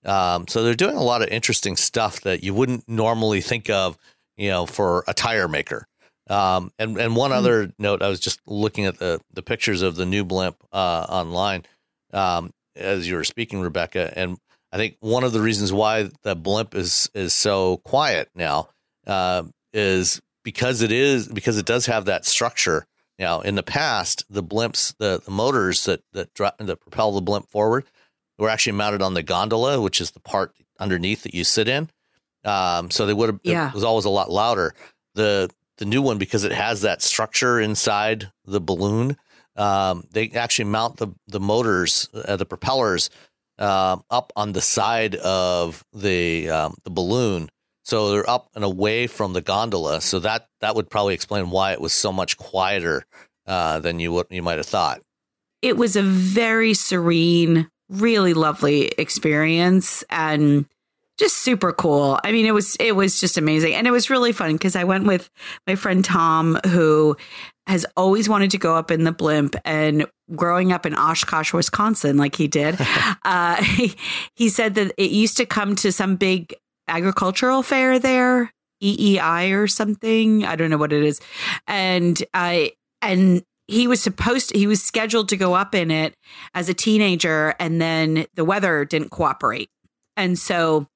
um, 0.05 0.49
so 0.49 0.62
they're 0.62 0.74
doing 0.74 0.97
a 0.97 1.03
lot 1.03 1.22
of 1.22 1.28
interesting 1.28 1.76
stuff 1.76 2.22
that 2.22 2.43
you 2.43 2.55
wouldn't 2.55 2.88
normally 2.88 3.41
think 3.41 3.70
of 3.70 3.97
you 4.36 4.49
know 4.49 4.66
for 4.66 5.05
a 5.07 5.14
tire 5.14 5.49
maker 5.49 5.86
um, 6.30 6.72
and 6.78 6.96
and 6.96 7.14
one 7.16 7.30
mm. 7.30 7.34
other 7.34 7.72
note, 7.78 8.02
I 8.02 8.08
was 8.08 8.20
just 8.20 8.40
looking 8.46 8.86
at 8.86 8.98
the 8.98 9.20
the 9.32 9.42
pictures 9.42 9.82
of 9.82 9.96
the 9.96 10.06
new 10.06 10.24
blimp 10.24 10.56
uh, 10.72 11.06
online 11.08 11.64
um, 12.12 12.52
as 12.76 13.08
you 13.08 13.16
were 13.16 13.24
speaking, 13.24 13.60
Rebecca, 13.60 14.12
and 14.16 14.38
I 14.72 14.76
think 14.76 14.96
one 15.00 15.24
of 15.24 15.32
the 15.32 15.40
reasons 15.40 15.72
why 15.72 16.10
the 16.22 16.36
blimp 16.36 16.74
is 16.74 17.10
is 17.14 17.32
so 17.34 17.78
quiet 17.78 18.30
now 18.34 18.68
uh, 19.06 19.44
is 19.72 20.20
because 20.44 20.82
it 20.82 20.92
is 20.92 21.28
because 21.28 21.58
it 21.58 21.66
does 21.66 21.86
have 21.86 22.06
that 22.06 22.24
structure. 22.24 22.86
Now, 23.18 23.40
in 23.40 23.54
the 23.54 23.62
past, 23.62 24.24
the 24.30 24.42
blimps, 24.42 24.94
the, 24.98 25.20
the 25.22 25.30
motors 25.30 25.84
that 25.84 26.02
that 26.12 26.32
dra- 26.34 26.54
that 26.58 26.80
propel 26.80 27.12
the 27.12 27.20
blimp 27.20 27.50
forward, 27.50 27.84
were 28.38 28.48
actually 28.48 28.72
mounted 28.72 29.02
on 29.02 29.14
the 29.14 29.22
gondola, 29.22 29.80
which 29.80 30.00
is 30.00 30.12
the 30.12 30.20
part 30.20 30.54
underneath 30.78 31.24
that 31.24 31.34
you 31.34 31.44
sit 31.44 31.68
in. 31.68 31.90
Um, 32.44 32.90
so 32.90 33.04
they 33.04 33.12
would 33.12 33.28
have 33.28 33.40
yeah. 33.42 33.68
it 33.68 33.74
was 33.74 33.84
always 33.84 34.06
a 34.06 34.10
lot 34.10 34.30
louder. 34.30 34.74
The 35.14 35.50
the 35.80 35.86
new 35.86 36.02
one 36.02 36.18
because 36.18 36.44
it 36.44 36.52
has 36.52 36.82
that 36.82 37.02
structure 37.02 37.58
inside 37.58 38.30
the 38.44 38.60
balloon. 38.60 39.16
Um, 39.56 40.04
they 40.12 40.30
actually 40.30 40.66
mount 40.66 40.98
the 40.98 41.08
the 41.26 41.40
motors, 41.40 42.08
uh, 42.14 42.36
the 42.36 42.46
propellers, 42.46 43.10
uh, 43.58 43.96
up 44.10 44.32
on 44.36 44.52
the 44.52 44.60
side 44.60 45.16
of 45.16 45.82
the 45.92 46.48
um, 46.50 46.76
the 46.84 46.90
balloon, 46.90 47.48
so 47.82 48.10
they're 48.10 48.30
up 48.30 48.48
and 48.54 48.62
away 48.62 49.06
from 49.06 49.32
the 49.32 49.40
gondola. 49.40 50.00
So 50.00 50.20
that 50.20 50.46
that 50.60 50.76
would 50.76 50.88
probably 50.88 51.14
explain 51.14 51.50
why 51.50 51.72
it 51.72 51.80
was 51.80 51.92
so 51.92 52.12
much 52.12 52.36
quieter 52.36 53.04
uh, 53.46 53.80
than 53.80 53.98
you 53.98 54.12
would 54.12 54.26
you 54.30 54.42
might 54.42 54.58
have 54.58 54.66
thought. 54.66 55.00
It 55.62 55.76
was 55.76 55.96
a 55.96 56.02
very 56.02 56.74
serene, 56.74 57.68
really 57.88 58.34
lovely 58.34 58.86
experience, 58.98 60.04
and 60.10 60.66
just 61.20 61.36
super 61.36 61.72
cool. 61.72 62.18
I 62.24 62.32
mean, 62.32 62.46
it 62.46 62.54
was 62.54 62.76
it 62.80 62.96
was 62.96 63.20
just 63.20 63.36
amazing, 63.36 63.74
and 63.74 63.86
it 63.86 63.90
was 63.90 64.10
really 64.10 64.32
fun 64.32 64.54
because 64.54 64.74
I 64.74 64.84
went 64.84 65.06
with 65.06 65.30
my 65.66 65.76
friend 65.76 66.04
Tom, 66.04 66.58
who 66.66 67.16
has 67.66 67.86
always 67.96 68.28
wanted 68.28 68.50
to 68.52 68.58
go 68.58 68.74
up 68.74 68.90
in 68.90 69.04
the 69.04 69.12
blimp, 69.12 69.54
and 69.64 70.06
growing 70.34 70.72
up 70.72 70.86
in 70.86 70.94
Oshkosh, 70.94 71.52
Wisconsin, 71.52 72.16
like 72.16 72.34
he 72.34 72.48
did, 72.48 72.76
uh, 73.24 73.62
he, 73.62 73.94
he 74.34 74.48
said 74.48 74.74
that 74.76 74.92
it 74.96 75.10
used 75.10 75.36
to 75.36 75.46
come 75.46 75.76
to 75.76 75.92
some 75.92 76.16
big 76.16 76.54
agricultural 76.88 77.62
fair 77.62 77.98
there, 77.98 78.50
EEI 78.82 79.56
or 79.56 79.68
something. 79.68 80.46
I 80.46 80.56
don't 80.56 80.70
know 80.70 80.78
what 80.78 80.92
it 80.92 81.04
is, 81.04 81.20
and 81.68 82.20
I 82.32 82.72
and 83.02 83.44
he 83.68 83.86
was 83.86 84.02
supposed 84.02 84.48
to, 84.48 84.58
he 84.58 84.66
was 84.66 84.82
scheduled 84.82 85.28
to 85.28 85.36
go 85.36 85.52
up 85.52 85.74
in 85.74 85.90
it 85.90 86.14
as 86.54 86.68
a 86.70 86.74
teenager 86.74 87.54
and 87.60 87.80
then 87.80 88.24
the 88.34 88.44
weather 88.44 88.84
didn't 88.84 89.10
cooperate 89.10 89.70
and 90.16 90.38
so 90.38 90.86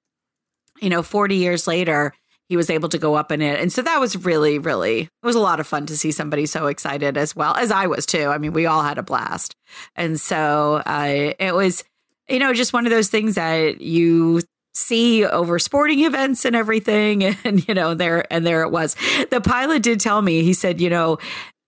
you 0.81 0.91
know 0.91 1.03
40 1.03 1.37
years 1.37 1.67
later 1.67 2.13
he 2.49 2.57
was 2.57 2.69
able 2.69 2.91
to 2.91 2.99
go 2.99 3.15
up 3.15 3.33
in 3.33 3.41
it. 3.41 3.59
And 3.59 3.73
so 3.73 3.83
that 3.83 3.99
was 4.01 4.17
really 4.25 4.59
really 4.59 5.01
it 5.03 5.27
was 5.27 5.37
a 5.37 5.41
lot 5.41 5.61
of 5.61 5.67
fun 5.67 5.87
to 5.87 5.97
see 5.97 6.13
somebody 6.13 6.47
so 6.47 6.67
excited 6.67 7.17
as 7.17 7.35
well 7.35 7.55
as 7.57 7.71
i 7.71 7.87
was 7.87 8.07
too. 8.07 8.27
I 8.27 8.39
mean 8.39 8.53
we 8.53 8.67
all 8.67 8.83
had 8.83 8.99
a 8.99 9.03
blast. 9.03 9.57
And 9.97 10.21
so 10.21 10.83
uh, 10.87 11.33
it 11.39 11.55
was 11.55 11.85
you 12.29 12.39
know 12.39 12.53
just 12.53 12.73
one 12.73 12.87
of 12.87 12.91
those 12.91 13.09
things 13.09 13.35
that 13.37 13.81
you 13.81 14.43
see 14.75 15.25
over 15.25 15.59
sporting 15.59 16.01
events 16.01 16.45
and 16.45 16.57
everything 16.57 17.23
and 17.45 17.67
you 17.69 17.75
know 17.75 17.95
there 17.95 18.31
and 18.33 18.47
there 18.47 18.63
it 18.63 18.71
was. 18.71 18.97
The 19.31 19.41
pilot 19.41 19.83
did 19.83 20.01
tell 20.01 20.21
me 20.21 20.43
he 20.43 20.53
said 20.53 20.81
you 20.81 20.91
know 20.91 21.19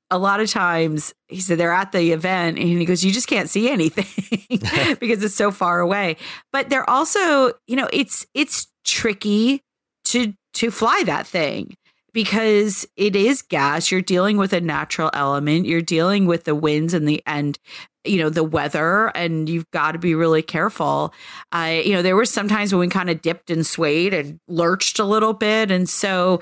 a 0.08 0.18
lot 0.18 0.38
of 0.38 0.48
times 0.48 1.14
he 1.26 1.40
said 1.40 1.58
they're 1.58 1.72
at 1.72 1.90
the 1.90 2.12
event 2.12 2.58
and 2.58 2.68
he 2.68 2.84
goes 2.84 3.04
you 3.04 3.12
just 3.12 3.26
can't 3.26 3.50
see 3.50 3.68
anything 3.68 4.46
because 5.00 5.22
it's 5.24 5.34
so 5.34 5.50
far 5.50 5.80
away. 5.80 6.16
But 6.52 6.68
they're 6.68 6.88
also 6.88 7.52
you 7.66 7.76
know 7.76 7.88
it's 7.92 8.26
it's 8.34 8.68
tricky 8.86 9.62
to 10.06 10.32
to 10.54 10.70
fly 10.70 11.02
that 11.04 11.26
thing 11.26 11.76
because 12.14 12.86
it 12.96 13.14
is 13.14 13.42
gas. 13.42 13.90
You're 13.90 14.00
dealing 14.00 14.38
with 14.38 14.54
a 14.54 14.60
natural 14.62 15.10
element. 15.12 15.66
You're 15.66 15.82
dealing 15.82 16.24
with 16.24 16.44
the 16.44 16.54
winds 16.54 16.94
and 16.94 17.06
the 17.06 17.22
and 17.26 17.58
you 18.06 18.18
know 18.18 18.30
the 18.30 18.44
weather 18.44 19.08
and 19.08 19.48
you've 19.48 19.70
got 19.70 19.92
to 19.92 19.98
be 19.98 20.14
really 20.14 20.40
careful. 20.40 21.12
I 21.52 21.80
you 21.80 21.92
know 21.92 22.00
there 22.00 22.16
were 22.16 22.24
some 22.24 22.48
times 22.48 22.72
when 22.72 22.80
we 22.80 22.88
kind 22.88 23.10
of 23.10 23.20
dipped 23.20 23.50
and 23.50 23.66
swayed 23.66 24.14
and 24.14 24.40
lurched 24.48 24.98
a 24.98 25.04
little 25.04 25.34
bit 25.34 25.70
and 25.70 25.88
so 25.88 26.40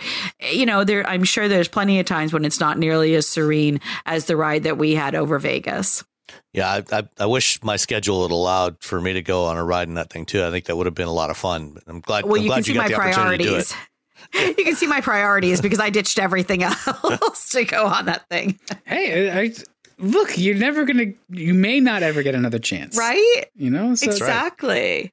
you 0.53 0.67
know 0.67 0.85
there 0.85 1.07
i'm 1.09 1.25
sure 1.25 1.49
there's 1.49 1.69
plenty 1.69 1.99
of 1.99 2.07
times 2.07 2.33
when 2.33 2.45
it's 2.45 2.61
not 2.61 2.79
nearly 2.79 3.15
as 3.15 3.27
serene 3.27 3.81
as 4.07 4.27
the 4.27 4.37
ride 4.37 4.63
that 4.65 4.79
we 4.79 4.95
had 4.95 5.15
over 5.15 5.39
vegas 5.39 6.05
yeah, 6.53 6.71
I, 6.71 6.99
I, 6.99 7.09
I, 7.19 7.27
wish 7.27 7.63
my 7.63 7.77
schedule 7.77 8.23
had 8.23 8.31
allowed 8.31 8.77
for 8.81 9.01
me 9.01 9.13
to 9.13 9.23
go 9.23 9.47
on 9.47 9.57
a 9.57 9.65
ride 9.65 9.89
in 9.89 9.95
that 9.95 10.11
thing 10.11 10.25
too. 10.25 10.45
I 10.45 10.51
think 10.51 10.67
that 10.67 10.77
would 10.77 10.87
have 10.87 10.95
been 10.95 11.09
a 11.09 11.13
lot 11.13 11.31
of 11.31 11.37
fun. 11.37 11.77
I'm 11.87 12.01
glad. 12.01 12.25
Well, 12.25 12.37
I'm 12.37 12.43
you 12.43 12.49
glad 12.49 12.57
can 12.57 12.65
see 12.65 12.73
you 12.73 12.79
got 12.79 12.85
my 12.85 12.89
the 12.89 12.95
priorities. 12.95 13.75
You 14.33 14.55
can 14.55 14.75
see 14.75 14.87
my 14.87 15.03
priorities 15.03 15.61
because 15.61 15.79
I 15.79 15.91
ditched 15.91 16.19
everything 16.19 16.63
else 16.63 17.51
to 17.51 17.65
go 17.65 17.87
on 17.87 18.07
that 18.07 18.27
thing. 18.31 18.59
Hey, 18.87 19.31
I, 19.31 19.53
look, 19.99 20.39
you're 20.39 20.57
never 20.57 20.85
gonna, 20.85 21.13
you 21.29 21.53
may 21.53 21.79
not 21.79 22.03
ever 22.03 22.23
get 22.23 22.35
another 22.35 22.59
chance, 22.59 22.97
right? 22.97 23.45
You 23.55 23.71
know, 23.71 23.95
so 23.95 24.11
exactly. 24.11 25.13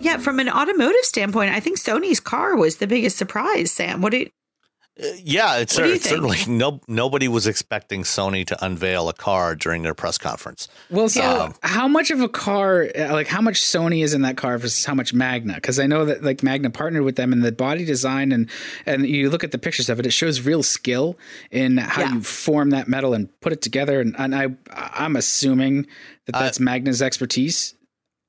Yeah, 0.00 0.18
from 0.18 0.38
an 0.38 0.48
automotive 0.48 1.02
standpoint, 1.02 1.52
I 1.52 1.60
think 1.60 1.78
Sony's 1.78 2.20
car 2.20 2.56
was 2.56 2.76
the 2.76 2.86
biggest 2.86 3.18
surprise. 3.18 3.72
Sam, 3.72 4.00
what 4.00 4.12
did 4.12 4.30
yeah, 5.22 5.58
it's, 5.58 5.74
certainly 5.74 6.38
no 6.48 6.80
nobody 6.88 7.28
was 7.28 7.46
expecting 7.46 8.02
Sony 8.02 8.46
to 8.46 8.64
unveil 8.64 9.08
a 9.08 9.12
car 9.12 9.54
during 9.54 9.82
their 9.82 9.94
press 9.94 10.18
conference. 10.18 10.68
Well, 10.90 11.08
so 11.08 11.22
um, 11.22 11.54
how 11.62 11.88
much 11.88 12.10
of 12.10 12.20
a 12.20 12.28
car, 12.28 12.88
like 12.96 13.26
how 13.26 13.40
much 13.40 13.60
Sony 13.60 14.02
is 14.02 14.14
in 14.14 14.22
that 14.22 14.36
car 14.36 14.58
versus 14.58 14.84
how 14.84 14.94
much 14.94 15.14
Magna? 15.14 15.54
Because 15.54 15.78
I 15.78 15.86
know 15.86 16.04
that 16.04 16.22
like 16.22 16.42
Magna 16.42 16.70
partnered 16.70 17.02
with 17.02 17.16
them, 17.16 17.32
and 17.32 17.42
the 17.42 17.52
body 17.52 17.84
design 17.84 18.32
and 18.32 18.48
and 18.86 19.06
you 19.06 19.30
look 19.30 19.44
at 19.44 19.52
the 19.52 19.58
pictures 19.58 19.88
of 19.88 19.98
it, 19.98 20.06
it 20.06 20.12
shows 20.12 20.40
real 20.42 20.62
skill 20.62 21.18
in 21.50 21.78
how 21.78 22.02
yeah. 22.02 22.14
you 22.14 22.20
form 22.22 22.70
that 22.70 22.88
metal 22.88 23.14
and 23.14 23.28
put 23.40 23.52
it 23.52 23.62
together. 23.62 24.00
And, 24.00 24.14
and 24.18 24.34
I 24.34 24.48
I'm 24.72 25.16
assuming 25.16 25.86
that 26.26 26.32
that's 26.32 26.60
Magna's 26.60 27.02
expertise 27.02 27.74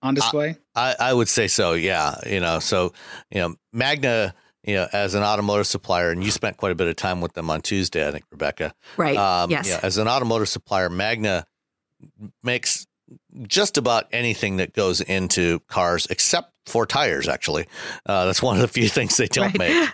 on 0.01 0.15
display. 0.15 0.57
I, 0.75 0.95
I 0.99 1.13
would 1.13 1.29
say 1.29 1.47
so. 1.47 1.73
Yeah, 1.73 2.15
you 2.25 2.39
know, 2.39 2.59
so 2.59 2.93
you 3.29 3.39
know 3.41 3.55
Magna 3.73 4.33
you 4.63 4.75
know, 4.75 4.87
as 4.93 5.15
an 5.15 5.23
automotive 5.23 5.67
supplier, 5.67 6.11
and 6.11 6.23
you 6.23 6.31
spent 6.31 6.57
quite 6.57 6.71
a 6.71 6.75
bit 6.75 6.87
of 6.87 6.95
time 6.95 7.21
with 7.21 7.33
them 7.33 7.49
on 7.49 7.61
Tuesday, 7.61 8.07
I 8.07 8.11
think, 8.11 8.25
Rebecca. 8.31 8.73
Right. 8.97 9.17
Um, 9.17 9.49
yes. 9.49 9.67
You 9.67 9.73
know, 9.73 9.79
as 9.83 9.97
an 9.97 10.07
automotive 10.07 10.49
supplier, 10.49 10.89
Magna 10.89 11.45
makes 12.43 12.85
just 13.47 13.77
about 13.77 14.07
anything 14.11 14.57
that 14.57 14.73
goes 14.73 15.01
into 15.01 15.59
cars 15.67 16.07
except 16.09 16.51
for 16.65 16.85
tires 16.85 17.27
actually 17.27 17.67
uh, 18.05 18.25
that's 18.25 18.41
one 18.41 18.55
of 18.55 18.61
the 18.61 18.67
few 18.67 18.87
things 18.89 19.17
they 19.17 19.27
don't 19.27 19.57
right. 19.57 19.93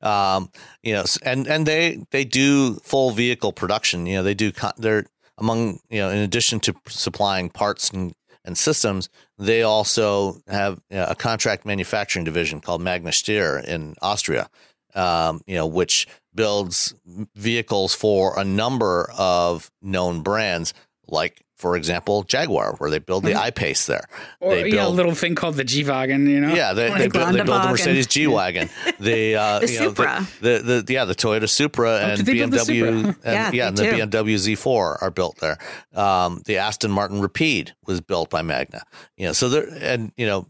make 0.00 0.04
um, 0.04 0.50
you 0.82 0.92
know 0.92 1.04
and 1.22 1.46
and 1.46 1.64
they 1.66 2.04
they 2.10 2.24
do 2.24 2.74
full 2.82 3.10
vehicle 3.10 3.52
production 3.52 4.06
you 4.06 4.16
know 4.16 4.22
they 4.22 4.34
do 4.34 4.52
they're 4.76 5.06
among 5.38 5.78
you 5.88 6.00
know 6.00 6.10
in 6.10 6.18
addition 6.18 6.60
to 6.60 6.74
supplying 6.88 7.48
parts 7.48 7.90
and 7.90 8.12
and 8.48 8.56
systems, 8.56 9.10
they 9.36 9.62
also 9.62 10.38
have 10.48 10.80
a 10.90 11.14
contract 11.14 11.66
manufacturing 11.66 12.24
division 12.24 12.60
called 12.60 12.80
Magna 12.80 13.10
Steyr 13.10 13.62
in 13.62 13.94
Austria, 14.00 14.48
um, 14.94 15.42
you 15.46 15.54
know, 15.54 15.66
which 15.66 16.08
builds 16.34 16.94
vehicles 17.36 17.94
for 17.94 18.38
a 18.38 18.44
number 18.44 19.12
of 19.16 19.70
known 19.82 20.22
brands 20.22 20.72
like 21.06 21.44
for 21.58 21.76
example, 21.76 22.22
Jaguar, 22.22 22.76
where 22.78 22.88
they 22.88 23.00
build 23.00 23.24
the 23.24 23.30
mm-hmm. 23.30 23.40
I-Pace 23.40 23.86
there. 23.86 24.08
Or 24.38 24.54
they 24.54 24.62
build, 24.62 24.74
yeah, 24.74 24.86
a 24.86 24.88
little 24.88 25.14
thing 25.14 25.34
called 25.34 25.56
the 25.56 25.64
G-Wagon, 25.64 26.28
you 26.28 26.40
know? 26.40 26.54
Yeah, 26.54 26.72
they, 26.72 26.88
they, 26.90 27.08
build, 27.08 27.34
they 27.34 27.42
build 27.42 27.62
the 27.62 27.68
Mercedes 27.68 28.06
G-Wagon. 28.08 28.70
the, 29.00 29.34
uh, 29.34 29.58
the 29.58 29.66
Supra. 29.66 30.20
Know, 30.20 30.26
the, 30.40 30.62
the, 30.62 30.82
the, 30.82 30.92
yeah, 30.92 31.04
the 31.04 31.16
Toyota 31.16 31.48
Supra 31.48 31.90
oh, 31.90 32.10
and 32.10 32.20
BMW. 32.22 32.60
Supra? 32.64 32.88
And, 32.88 33.16
yeah, 33.24 33.50
yeah 33.52 33.68
and 33.68 33.76
the 33.76 33.82
BMW 33.82 34.34
Z4 34.36 35.02
are 35.02 35.10
built 35.10 35.38
there. 35.38 35.58
Um, 35.94 36.42
the 36.46 36.58
Aston 36.58 36.92
Martin 36.92 37.20
Rapide 37.20 37.74
was 37.86 38.00
built 38.00 38.30
by 38.30 38.42
Magna. 38.42 38.82
You 39.16 39.26
know, 39.26 39.32
so 39.32 39.48
there, 39.48 39.68
and, 39.80 40.12
you 40.16 40.26
know, 40.26 40.46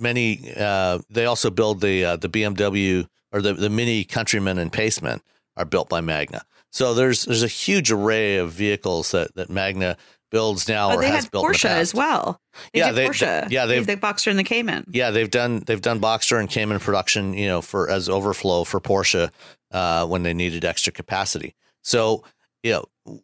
many, 0.00 0.52
uh, 0.56 0.98
they 1.08 1.26
also 1.26 1.50
build 1.50 1.80
the, 1.80 2.04
uh, 2.04 2.16
the 2.16 2.28
BMW 2.28 3.06
or 3.30 3.40
the, 3.40 3.54
the 3.54 3.70
Mini 3.70 4.02
Countryman 4.02 4.58
and 4.58 4.72
Paceman 4.72 5.20
are 5.56 5.64
built 5.64 5.88
by 5.88 6.00
Magna. 6.00 6.42
So 6.70 6.94
there's 6.94 7.24
there's 7.24 7.42
a 7.42 7.48
huge 7.48 7.90
array 7.90 8.36
of 8.36 8.52
vehicles 8.52 9.12
that, 9.12 9.34
that 9.36 9.50
Magna 9.50 9.96
builds 10.30 10.68
now 10.68 10.90
oh, 10.90 10.94
or 10.94 11.00
they 11.00 11.08
has 11.08 11.24
had 11.24 11.30
built 11.30 11.46
Porsche 11.46 11.68
as 11.68 11.94
well. 11.94 12.40
They 12.72 12.80
yeah, 12.80 12.92
they, 12.92 13.08
Porsche. 13.08 13.48
They, 13.48 13.54
yeah, 13.54 13.66
they've 13.66 13.86
the 13.86 13.96
Boxster 13.96 14.28
and 14.28 14.38
the 14.38 14.44
Cayman. 14.44 14.86
Yeah, 14.90 15.10
they've 15.10 15.30
done 15.30 15.62
they've 15.66 15.80
done 15.80 16.00
Boxster 16.00 16.38
and 16.38 16.48
Cayman 16.48 16.80
production, 16.80 17.34
you 17.34 17.46
know, 17.46 17.62
for 17.62 17.88
as 17.88 18.08
overflow 18.08 18.64
for 18.64 18.80
Porsche 18.80 19.30
uh, 19.72 20.06
when 20.06 20.22
they 20.22 20.34
needed 20.34 20.64
extra 20.64 20.92
capacity. 20.92 21.54
So 21.82 22.24
you 22.62 22.72
know, 22.72 23.20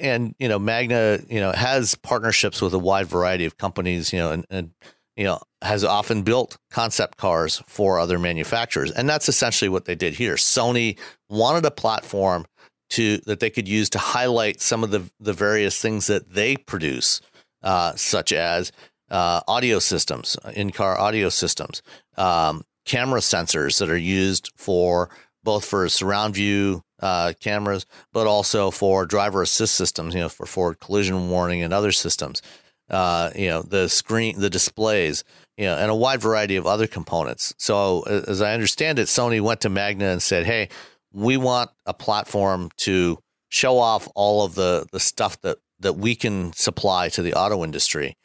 and 0.00 0.34
you 0.38 0.48
know, 0.48 0.58
Magna, 0.58 1.18
you 1.28 1.40
know, 1.40 1.52
has 1.52 1.94
partnerships 1.96 2.62
with 2.62 2.74
a 2.74 2.78
wide 2.78 3.06
variety 3.06 3.44
of 3.44 3.56
companies, 3.58 4.12
you 4.12 4.18
know, 4.18 4.32
and, 4.32 4.46
and 4.50 4.70
you 5.16 5.24
know, 5.24 5.40
has 5.60 5.84
often 5.84 6.22
built 6.22 6.56
concept 6.70 7.18
cars 7.18 7.62
for 7.66 7.98
other 7.98 8.18
manufacturers, 8.18 8.90
and 8.90 9.08
that's 9.08 9.28
essentially 9.28 9.68
what 9.68 9.84
they 9.84 9.94
did 9.94 10.14
here. 10.14 10.34
Sony 10.34 10.98
wanted 11.28 11.64
a 11.64 11.70
platform 11.70 12.46
to 12.92 13.18
that 13.26 13.40
they 13.40 13.50
could 13.50 13.68
use 13.68 13.90
to 13.90 13.98
highlight 13.98 14.60
some 14.60 14.84
of 14.84 14.90
the 14.90 15.10
the 15.18 15.32
various 15.32 15.80
things 15.80 16.06
that 16.06 16.32
they 16.32 16.56
produce, 16.56 17.20
uh, 17.62 17.94
such 17.96 18.32
as 18.32 18.72
uh, 19.10 19.40
audio 19.48 19.78
systems, 19.78 20.36
in 20.54 20.70
car 20.70 20.98
audio 20.98 21.28
systems, 21.28 21.82
um, 22.16 22.62
camera 22.84 23.20
sensors 23.20 23.78
that 23.78 23.90
are 23.90 23.96
used 23.96 24.50
for 24.56 25.10
both 25.44 25.64
for 25.64 25.88
surround 25.88 26.34
view 26.34 26.82
uh, 27.00 27.32
cameras, 27.40 27.86
but 28.12 28.26
also 28.26 28.70
for 28.70 29.06
driver 29.06 29.42
assist 29.42 29.74
systems, 29.74 30.14
you 30.14 30.20
know, 30.20 30.28
for 30.28 30.46
forward 30.46 30.78
collision 30.78 31.30
warning 31.30 31.62
and 31.62 31.72
other 31.72 31.92
systems. 31.92 32.42
Uh, 32.90 33.30
you 33.34 33.48
know, 33.48 33.62
the 33.62 33.88
screen, 33.88 34.38
the 34.38 34.50
displays, 34.50 35.24
you 35.56 35.64
know, 35.64 35.76
and 35.76 35.90
a 35.90 35.94
wide 35.94 36.20
variety 36.20 36.56
of 36.56 36.66
other 36.66 36.86
components. 36.86 37.54
So, 37.56 38.02
as 38.02 38.42
I 38.42 38.52
understand 38.52 38.98
it, 38.98 39.08
Sony 39.08 39.40
went 39.40 39.62
to 39.62 39.70
Magna 39.70 40.06
and 40.06 40.22
said, 40.22 40.44
"Hey, 40.44 40.68
we 41.12 41.36
want 41.36 41.70
a 41.86 41.94
platform 41.94 42.70
to 42.78 43.18
show 43.48 43.78
off 43.78 44.08
all 44.14 44.44
of 44.44 44.54
the 44.54 44.86
the 44.92 45.00
stuff 45.00 45.40
that 45.42 45.58
that 45.80 45.94
we 45.94 46.14
can 46.14 46.52
supply 46.52 47.08
to 47.10 47.22
the 47.22 47.34
auto 47.34 47.64
industry. 47.64 48.16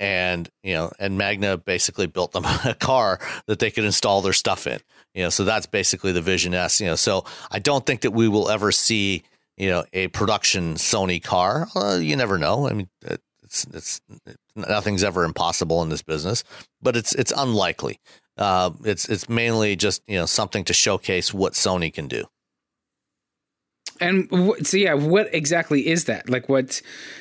And 0.00 0.48
you 0.62 0.74
know 0.74 0.90
and 0.98 1.16
magna 1.16 1.56
basically 1.56 2.06
built 2.06 2.32
them 2.32 2.44
a 2.64 2.74
car 2.74 3.20
that 3.46 3.58
they 3.58 3.70
could 3.70 3.84
install 3.84 4.22
their 4.22 4.32
stuff 4.32 4.66
in. 4.66 4.80
You 5.14 5.24
know 5.24 5.30
so 5.30 5.44
that's 5.44 5.66
basically 5.66 6.12
the 6.12 6.22
vision 6.22 6.54
s 6.54 6.80
you 6.80 6.86
know. 6.86 6.96
So 6.96 7.24
i 7.50 7.58
don't 7.58 7.86
think 7.86 8.00
that 8.00 8.10
we 8.10 8.28
will 8.28 8.48
ever 8.48 8.72
see 8.72 9.22
you 9.56 9.68
know 9.68 9.84
a 9.92 10.08
production 10.08 10.74
sony 10.74 11.22
car. 11.22 11.68
Uh, 11.76 11.98
you 11.98 12.16
never 12.16 12.38
know. 12.38 12.68
I 12.68 12.72
mean 12.72 12.88
it's 13.52 13.66
it's 13.72 14.00
nothing's 14.56 15.04
ever 15.04 15.24
impossible 15.24 15.82
in 15.82 15.88
this 15.88 16.02
business 16.02 16.44
but 16.80 16.96
it's 16.96 17.14
it's 17.14 17.32
unlikely 17.36 17.98
uh, 18.38 18.70
it's 18.84 19.08
it's 19.08 19.28
mainly 19.28 19.76
just 19.76 20.02
you 20.06 20.16
know 20.18 20.26
something 20.26 20.64
to 20.64 20.72
showcase 20.72 21.32
what 21.34 21.52
Sony 21.54 21.92
can 21.92 22.08
do. 22.08 22.24
And 24.00 24.28
wh- 24.32 24.60
so, 24.64 24.76
yeah, 24.76 24.94
what 24.94 25.32
exactly 25.32 25.86
is 25.86 26.06
that? 26.06 26.28
Like, 26.28 26.48
what 26.48 26.80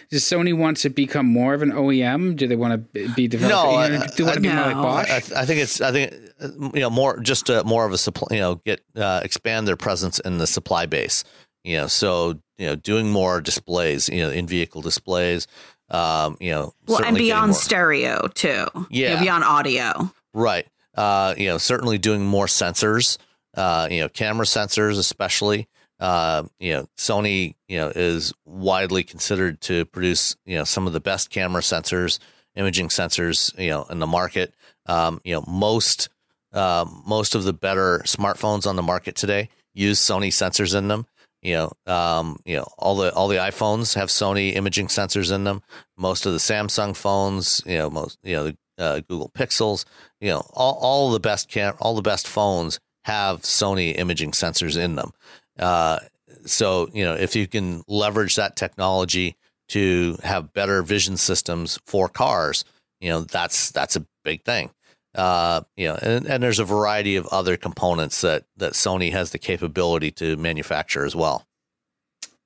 does 0.09 0.24
Sony 0.24 0.55
want 0.57 0.78
to 0.78 0.89
become 0.89 1.26
more 1.28 1.53
of 1.53 1.62
an 1.62 1.72
OEM? 1.72 2.36
Do 2.36 2.47
they 2.47 2.55
want 2.55 2.93
to 2.93 3.09
be 3.09 3.28
developing? 3.28 3.57
No, 3.57 3.84
you 3.84 3.89
know, 3.99 4.03
I- 4.03 4.07
do 4.07 4.14
they 4.16 4.24
want 4.24 4.36
to 4.36 4.41
be 4.41 4.49
more 4.49 4.66
like. 4.66 4.76
Bosch? 4.76 5.09
I, 5.09 5.41
I 5.41 5.45
think 5.45 5.59
it's 5.59 5.82
I 5.82 5.91
think 5.91 6.14
uh, 6.41 6.47
you 6.74 6.80
know 6.82 6.89
more 6.89 7.20
just 7.20 7.49
uh, 7.49 7.64
more 7.66 7.86
of 7.86 7.91
a 7.93 7.97
supply 7.97 8.28
you 8.32 8.39
know 8.41 8.55
get 8.55 8.82
uh, 8.95 9.22
expand 9.24 9.68
their 9.68 9.76
presence 9.78 10.20
in 10.20 10.38
the 10.38 10.47
supply 10.47 10.86
base 10.86 11.24
you 11.64 11.78
know 11.78 11.88
so 11.88 12.39
you 12.57 12.66
know 12.68 12.76
doing 12.76 13.12
more 13.12 13.41
displays 13.41 14.09
you 14.09 14.22
know 14.24 14.30
in 14.32 14.47
vehicle 14.47 14.82
displays 14.82 15.45
um 15.89 16.38
you 16.39 16.49
know 16.51 16.74
Well, 16.88 17.03
and 17.03 17.16
beyond 17.18 17.55
stereo 17.55 18.28
too. 18.34 18.49
You 18.49 18.64
know, 18.64 18.86
Yeah. 18.89 19.20
beyond 19.22 19.43
audio. 19.43 20.12
right 20.34 20.66
uh 21.01 21.33
you 21.37 21.47
know 21.47 21.57
certainly 21.57 21.97
doing 21.97 22.25
more 22.25 22.45
sensors 22.45 23.17
uh 23.55 23.87
you 23.89 23.99
know 23.99 24.09
camera 24.09 24.45
sensors 24.45 24.97
especially 24.99 25.67
uh 25.99 26.43
you 26.59 26.73
know 26.73 26.85
Sony 26.97 27.55
you 27.67 27.77
know 27.77 27.91
is 27.95 28.33
widely 28.45 29.03
considered 29.03 29.61
to 29.61 29.85
produce 29.85 30.35
you 30.45 30.57
know 30.57 30.63
some 30.63 30.87
of 30.87 30.93
the 30.93 30.99
best 30.99 31.29
camera 31.29 31.61
sensors 31.61 32.19
imaging 32.55 32.89
sensors 32.89 33.57
you 33.57 33.69
know 33.69 33.83
in 33.89 33.99
the 33.99 34.07
market 34.07 34.53
um 34.85 35.19
you 35.23 35.33
know 35.33 35.43
most 35.47 36.09
uh, 36.53 36.85
most 37.05 37.35
of 37.35 37.43
the 37.43 37.53
better 37.53 37.99
smartphones 38.05 38.67
on 38.67 38.75
the 38.75 38.81
market 38.81 39.15
today 39.15 39.49
use 39.73 39.99
Sony 39.99 40.27
sensors 40.27 40.77
in 40.77 40.87
them. 40.87 41.05
You 41.41 41.55
know, 41.55 41.91
um, 41.91 42.37
you 42.45 42.57
know, 42.57 42.67
all 42.77 42.95
the 42.97 43.11
all 43.13 43.27
the 43.27 43.37
iPhones 43.37 43.95
have 43.95 44.09
Sony 44.09 44.55
imaging 44.55 44.87
sensors 44.87 45.33
in 45.33 45.43
them. 45.43 45.63
Most 45.97 46.25
of 46.25 46.33
the 46.33 46.37
Samsung 46.37 46.95
phones, 46.95 47.63
you 47.65 47.77
know, 47.77 47.89
most 47.89 48.19
you 48.21 48.35
know, 48.35 48.43
the 48.43 48.57
uh, 48.82 48.99
Google 49.01 49.29
Pixels, 49.29 49.86
you 50.19 50.29
know, 50.29 50.45
all 50.53 50.77
all 50.82 51.11
the 51.11 51.19
best 51.19 51.49
cam 51.49 51.75
all 51.79 51.95
the 51.95 52.01
best 52.01 52.27
phones 52.27 52.79
have 53.05 53.41
Sony 53.41 53.97
imaging 53.97 54.32
sensors 54.32 54.77
in 54.77 54.95
them. 54.95 55.11
Uh, 55.59 55.99
so 56.45 56.89
you 56.93 57.03
know, 57.03 57.13
if 57.13 57.36
you 57.36 57.47
can 57.47 57.84
leverage 57.88 58.36
that 58.36 58.55
technology 58.55 59.38
to 59.69 60.17
have 60.23 60.53
better 60.53 60.82
vision 60.84 61.17
systems 61.17 61.79
for 61.86 62.09
cars, 62.09 62.65
you 62.99 63.09
know, 63.09 63.21
that's 63.21 63.71
that's 63.71 63.95
a 63.95 64.05
big 64.23 64.43
thing 64.43 64.71
uh, 65.15 65.61
you 65.75 65.88
know, 65.88 65.97
and, 66.01 66.25
and 66.25 66.43
there's 66.43 66.59
a 66.59 66.65
variety 66.65 67.15
of 67.15 67.27
other 67.27 67.57
components 67.57 68.21
that 68.21 68.45
that 68.57 68.73
Sony 68.73 69.11
has 69.11 69.32
the 69.32 69.39
capability 69.39 70.11
to 70.11 70.38
manufacture 70.38 71.05
as 71.05 71.15
well. 71.15 71.45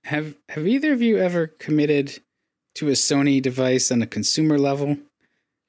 have 0.05 0.35
Have 0.49 0.67
either 0.67 0.93
of 0.93 1.01
you 1.01 1.17
ever 1.17 1.47
committed 1.47 2.19
to 2.75 2.89
a 2.89 2.93
Sony 2.93 3.41
device 3.41 3.91
on 3.91 4.01
a 4.01 4.07
consumer 4.07 4.57
level? 4.57 4.97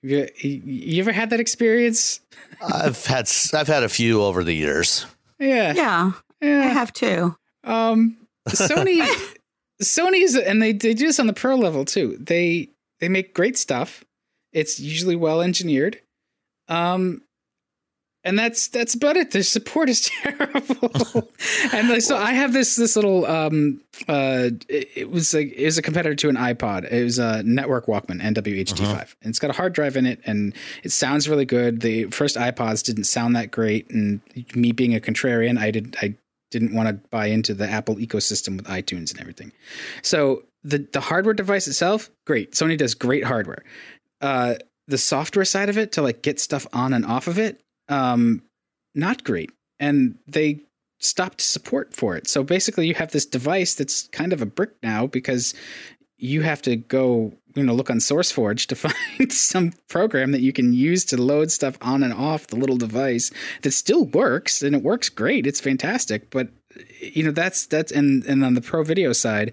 Have 0.09 0.31
you, 0.45 0.63
you 0.65 1.01
ever 1.03 1.13
had 1.13 1.31
that 1.31 1.41
experience? 1.41 2.21
I've 2.63 3.05
had 3.07 3.21
s- 3.27 3.53
I've 3.55 3.67
had 3.69 3.83
a 3.83 3.89
few 3.89 4.23
over 4.23 4.45
the 4.45 4.55
years. 4.55 5.07
Yeah, 5.39 5.73
Yeah, 5.75 6.13
I 6.41 6.67
have 6.69 6.93
too. 6.93 7.37
Um, 7.65 8.17
Sony, 8.49 9.05
Sony's, 9.83 10.35
and 10.37 10.63
they 10.63 10.73
they 10.73 10.95
do 10.95 11.07
this 11.07 11.19
on 11.21 11.27
the 11.27 11.33
pro 11.33 11.57
level 11.57 11.85
too. 11.85 12.17
They 12.21 12.71
they 13.01 13.09
make 13.09 13.35
great 13.35 13.59
stuff. 13.59 14.05
It's 14.53 14.81
usually 14.81 15.17
well 15.17 15.43
engineered. 15.43 16.01
Um, 16.69 17.23
and 18.27 18.37
that's 18.37 18.67
that's 18.69 18.93
about 18.93 19.17
it. 19.17 19.31
The 19.31 19.45
support 19.45 19.89
is 19.89 20.11
terrible. 20.23 21.31
and 21.73 21.89
like, 21.89 22.03
so 22.03 22.17
I 22.17 22.33
have 22.33 22.53
this 22.53 22.75
this 22.75 22.97
little 22.97 23.25
um 23.25 23.81
uh 24.09 24.51
it, 24.69 24.89
it 24.97 25.11
was 25.11 25.33
like 25.33 25.53
it 25.57 25.65
was 25.65 25.79
a 25.79 25.83
competitor 25.83 26.17
to 26.17 26.29
an 26.29 26.37
iPod. 26.37 26.91
It 26.91 27.05
was 27.05 27.19
a 27.19 27.45
network 27.45 27.87
Walkman 27.87 28.21
NWHD5. 28.21 29.15
And 29.23 29.31
it's 29.31 29.39
got 29.39 29.51
a 29.51 29.55
hard 29.55 29.73
drive 29.73 29.97
in 29.97 30.07
it 30.07 30.21
and 30.27 30.55
it 30.83 30.91
sounds 30.91 31.29
really 31.29 31.45
good. 31.45 31.81
The 31.81 32.07
first 32.07 32.37
iPods 32.37 32.85
didn't 32.85 33.05
sound 33.05 33.37
that 33.37 33.53
great 33.53 33.89
and 33.91 34.21
me 34.55 34.73
being 34.73 34.95
a 34.95 35.01
contrarian, 35.01 35.57
I 35.57 35.71
did 35.71 35.97
I 36.03 36.17
didn't 36.51 36.75
want 36.75 36.89
to 36.89 36.95
buy 37.11 37.27
into 37.27 37.55
the 37.55 37.69
Apple 37.69 37.95
ecosystem 37.97 38.57
with 38.57 38.67
iTunes 38.67 39.13
and 39.13 39.21
everything. 39.21 39.53
So 40.03 40.43
the 40.65 40.79
the 40.93 41.01
hardware 41.01 41.35
device 41.35 41.69
itself, 41.69 42.11
great. 42.27 42.53
Sony 42.53 42.77
does 42.77 42.95
great 42.95 43.23
hardware. 43.23 43.63
Uh, 44.21 44.57
the 44.89 44.99
software 44.99 45.45
side 45.45 45.69
of 45.69 45.79
it 45.79 45.93
to 45.93 46.03
like 46.03 46.23
get 46.23 46.41
stuff 46.41 46.67
on 46.73 46.93
and 46.93 47.05
off 47.05 47.27
of 47.27 47.39
it, 47.39 47.61
um, 47.89 48.43
not 48.95 49.25
great. 49.25 49.51
And 49.79 50.19
they 50.27 50.61
stopped 50.99 51.41
support 51.41 51.95
for 51.95 52.17
it. 52.17 52.27
So 52.29 52.43
basically, 52.43 52.87
you 52.87 52.95
have 52.95 53.13
this 53.13 53.27
device 53.27 53.75
that's 53.75 54.09
kind 54.09 54.33
of 54.33 54.43
a 54.43 54.47
brick 54.47 54.73
now 54.83 55.07
because 55.07 55.55
you 56.19 56.43
have 56.43 56.63
to 56.63 56.77
go, 56.77 57.35
you 57.55 57.63
know, 57.63 57.75
look 57.75 57.91
on 57.91 57.99
SourceForge 57.99 58.67
to 58.67 58.75
find 58.75 59.33
some 59.33 59.73
program 59.89 60.33
that 60.33 60.41
you 60.41 60.53
can 60.53 60.73
use 60.73 61.05
to 61.07 61.21
load 61.21 61.51
stuff 61.51 61.77
on 61.83 62.03
and 62.03 62.15
off 62.15 62.47
the 62.47 62.57
little 62.57 62.79
device 62.79 63.31
that 63.63 63.73
still 63.73 64.07
works 64.07 64.63
and 64.63 64.75
it 64.75 64.83
works 64.83 65.09
great. 65.09 65.47
It's 65.47 65.61
fantastic, 65.61 66.31
but 66.31 66.49
you 67.01 67.23
know 67.23 67.31
that's 67.31 67.67
that's 67.67 67.93
and 67.93 68.25
and 68.25 68.45
on 68.45 68.55
the 68.55 68.61
pro 68.61 68.83
video 68.83 69.13
side, 69.13 69.53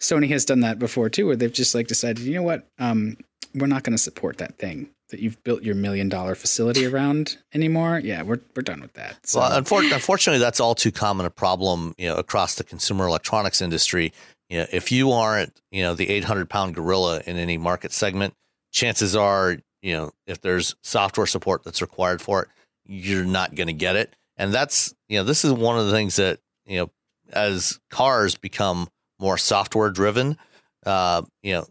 Sony 0.00 0.28
has 0.28 0.44
done 0.44 0.60
that 0.60 0.78
before 0.78 1.08
too, 1.08 1.26
where 1.26 1.36
they've 1.36 1.52
just 1.52 1.74
like 1.74 1.88
decided, 1.88 2.24
you 2.24 2.34
know 2.34 2.42
what, 2.42 2.68
um, 2.78 3.16
we're 3.54 3.66
not 3.66 3.84
going 3.84 3.96
to 3.96 4.02
support 4.02 4.38
that 4.38 4.58
thing 4.58 4.88
that 5.14 5.22
you've 5.22 5.40
built 5.44 5.62
your 5.62 5.76
million 5.76 6.08
dollar 6.08 6.34
facility 6.34 6.84
around 6.84 7.38
anymore. 7.52 8.00
Yeah, 8.02 8.22
we're 8.22 8.40
we're 8.56 8.62
done 8.62 8.80
with 8.80 8.94
that. 8.94 9.24
So, 9.24 9.38
Well, 9.38 9.62
unfor- 9.62 9.92
unfortunately, 9.92 10.40
that's 10.40 10.58
all 10.58 10.74
too 10.74 10.90
common 10.90 11.24
a 11.24 11.30
problem, 11.30 11.94
you 11.96 12.08
know, 12.08 12.16
across 12.16 12.56
the 12.56 12.64
consumer 12.64 13.06
electronics 13.06 13.62
industry. 13.62 14.12
You 14.48 14.58
know, 14.58 14.66
if 14.72 14.90
you 14.90 15.12
aren't, 15.12 15.60
you 15.70 15.82
know, 15.82 15.94
the 15.94 16.08
800 16.10 16.50
pound 16.50 16.74
gorilla 16.74 17.22
in 17.26 17.36
any 17.36 17.58
market 17.58 17.92
segment, 17.92 18.34
chances 18.72 19.14
are, 19.14 19.58
you 19.82 19.92
know, 19.92 20.10
if 20.26 20.40
there's 20.40 20.74
software 20.82 21.28
support 21.28 21.62
that's 21.62 21.80
required 21.80 22.20
for 22.20 22.42
it, 22.42 22.48
you're 22.84 23.24
not 23.24 23.54
going 23.54 23.68
to 23.68 23.72
get 23.72 23.94
it. 23.94 24.16
And 24.36 24.52
that's, 24.52 24.92
you 25.08 25.18
know, 25.18 25.24
this 25.24 25.44
is 25.44 25.52
one 25.52 25.78
of 25.78 25.86
the 25.86 25.92
things 25.92 26.16
that, 26.16 26.40
you 26.66 26.78
know, 26.78 26.90
as 27.32 27.78
cars 27.88 28.34
become 28.34 28.88
more 29.20 29.38
software 29.38 29.90
driven, 29.90 30.36
uh, 30.84 31.22
you 31.44 31.52
know, 31.54 31.66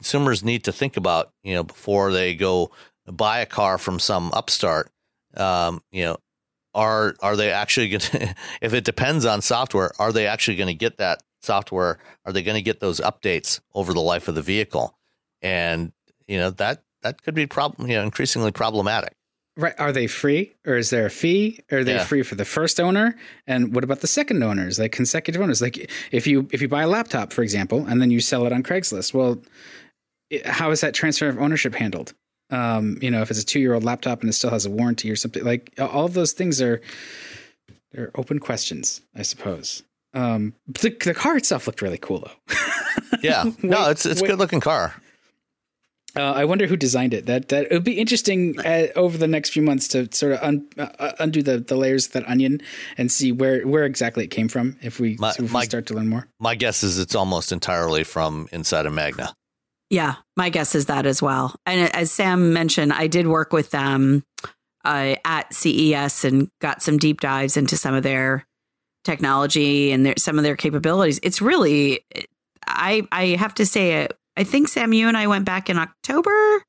consumers 0.00 0.42
need 0.42 0.64
to 0.64 0.72
think 0.72 0.96
about, 0.96 1.30
you 1.42 1.54
know, 1.54 1.62
before 1.62 2.10
they 2.10 2.34
go 2.34 2.70
buy 3.06 3.40
a 3.40 3.46
car 3.46 3.76
from 3.76 3.98
some 3.98 4.30
upstart. 4.32 4.90
Um, 5.36 5.82
you 5.92 6.04
know, 6.04 6.16
are 6.74 7.14
are 7.20 7.36
they 7.36 7.50
actually 7.52 7.90
going 7.90 8.00
to 8.00 8.34
if 8.62 8.72
it 8.72 8.84
depends 8.84 9.26
on 9.26 9.42
software 9.42 9.92
are 9.98 10.12
they 10.12 10.26
actually 10.26 10.56
going 10.56 10.68
to 10.68 10.74
get 10.74 10.96
that 10.98 11.22
software 11.42 11.98
are 12.24 12.32
they 12.32 12.42
going 12.42 12.54
to 12.56 12.62
get 12.62 12.80
those 12.80 13.00
updates 13.00 13.60
over 13.74 13.92
the 13.92 14.00
life 14.00 14.28
of 14.28 14.34
the 14.36 14.42
vehicle 14.42 14.96
and 15.42 15.90
you 16.28 16.38
know 16.38 16.50
that 16.50 16.84
that 17.02 17.22
could 17.22 17.34
be 17.34 17.44
problem 17.46 17.88
you 17.90 17.96
know 17.96 18.04
increasingly 18.04 18.52
problematic 18.52 19.14
Right. 19.56 19.74
Are 19.78 19.92
they 19.92 20.06
free 20.06 20.54
or 20.64 20.76
is 20.76 20.88
there 20.90 21.04
a 21.06 21.10
fee? 21.10 21.60
Are 21.72 21.82
they 21.84 21.94
Yeah. 21.94 22.04
free 22.04 22.22
for 22.22 22.36
the 22.36 22.44
first 22.46 22.80
owner? 22.80 23.16
And 23.46 23.74
what 23.74 23.84
about 23.84 24.00
the 24.00 24.06
second 24.06 24.42
owners, 24.42 24.78
like 24.78 24.92
consecutive 24.92 25.42
owners? 25.42 25.60
Like 25.60 25.90
if 26.12 26.26
you 26.26 26.48
if 26.52 26.62
you 26.62 26.68
buy 26.68 26.84
a 26.84 26.88
laptop, 26.88 27.32
for 27.32 27.42
example, 27.42 27.84
and 27.86 28.00
then 28.00 28.10
you 28.10 28.20
sell 28.20 28.46
it 28.46 28.52
on 28.52 28.62
Craigslist, 28.62 29.12
well, 29.12 29.38
how 30.44 30.70
is 30.70 30.80
that 30.80 30.94
transfer 30.94 31.28
of 31.28 31.38
ownership 31.38 31.74
handled? 31.74 32.14
Um, 32.50 32.98
you 33.00 33.10
know, 33.10 33.22
if 33.22 33.30
it's 33.30 33.40
a 33.42 33.46
two 33.46 33.60
year 33.60 33.74
old 33.74 33.84
laptop 33.84 34.20
and 34.20 34.28
it 34.28 34.32
still 34.32 34.50
has 34.50 34.66
a 34.66 34.70
warranty 34.70 35.10
or 35.10 35.16
something, 35.16 35.44
like 35.44 35.72
all 35.78 36.04
of 36.06 36.14
those 36.14 36.32
things 36.32 36.60
are 36.60 36.80
they're 37.92 38.10
open 38.14 38.38
questions, 38.38 39.00
I 39.14 39.22
suppose. 39.22 39.82
Um, 40.14 40.54
the, 40.66 40.90
the 41.04 41.14
car 41.14 41.36
itself 41.36 41.66
looked 41.66 41.82
really 41.82 41.98
cool 41.98 42.20
though. 42.20 42.56
yeah 43.22 43.44
no 43.62 43.82
Wait, 43.84 43.90
it's 43.92 44.06
it's 44.06 44.20
a 44.20 44.24
wait. 44.24 44.30
good 44.30 44.38
looking 44.38 44.60
car 44.60 44.94
Uh, 46.16 46.32
I 46.32 46.44
wonder 46.44 46.66
who 46.66 46.76
designed 46.76 47.14
it. 47.14 47.26
That 47.26 47.48
that 47.50 47.66
it 47.70 47.72
would 47.72 47.84
be 47.84 47.98
interesting 48.00 48.58
uh, 48.58 48.88
over 48.96 49.16
the 49.16 49.28
next 49.28 49.50
few 49.50 49.62
months 49.62 49.86
to 49.88 50.08
sort 50.12 50.32
of 50.32 50.40
un, 50.42 50.66
uh, 50.76 51.12
undo 51.20 51.40
the, 51.42 51.58
the 51.60 51.76
layers 51.76 52.06
of 52.06 52.12
that 52.14 52.28
onion 52.28 52.60
and 52.98 53.12
see 53.12 53.30
where, 53.30 53.62
where 53.66 53.84
exactly 53.84 54.24
it 54.24 54.28
came 54.32 54.48
from. 54.48 54.76
If 54.82 54.98
we 54.98 55.16
My- 55.20 55.30
if 55.38 55.52
my- 55.52 55.60
we 55.60 55.66
start 55.66 55.86
to 55.86 55.94
learn 55.94 56.08
more. 56.08 56.26
my 56.40 56.56
guess 56.56 56.82
is 56.82 56.98
it's 56.98 57.14
almost 57.14 57.52
entirely 57.52 58.02
from 58.02 58.48
inside 58.50 58.86
of 58.86 58.92
magna 58.92 59.32
Yeah, 59.90 60.14
my 60.36 60.50
guess 60.50 60.74
is 60.76 60.86
that 60.86 61.04
as 61.04 61.20
well. 61.20 61.56
And 61.66 61.94
as 61.94 62.12
Sam 62.12 62.52
mentioned, 62.52 62.92
I 62.92 63.08
did 63.08 63.26
work 63.26 63.52
with 63.52 63.70
them 63.70 64.22
uh, 64.84 65.16
at 65.24 65.52
CES 65.52 66.24
and 66.24 66.48
got 66.60 66.80
some 66.80 66.96
deep 66.96 67.20
dives 67.20 67.56
into 67.56 67.76
some 67.76 67.94
of 67.94 68.04
their 68.04 68.46
technology 69.04 69.90
and 69.90 70.06
their, 70.06 70.14
some 70.16 70.38
of 70.38 70.44
their 70.44 70.56
capabilities. 70.56 71.18
It's 71.22 71.42
really, 71.42 72.04
I 72.66 73.06
I 73.10 73.26
have 73.28 73.54
to 73.54 73.66
say, 73.66 74.02
it. 74.02 74.16
I 74.36 74.44
think 74.44 74.68
Sam, 74.68 74.92
you 74.92 75.08
and 75.08 75.16
I 75.16 75.26
went 75.26 75.44
back 75.44 75.68
in 75.68 75.76
October 75.76 76.62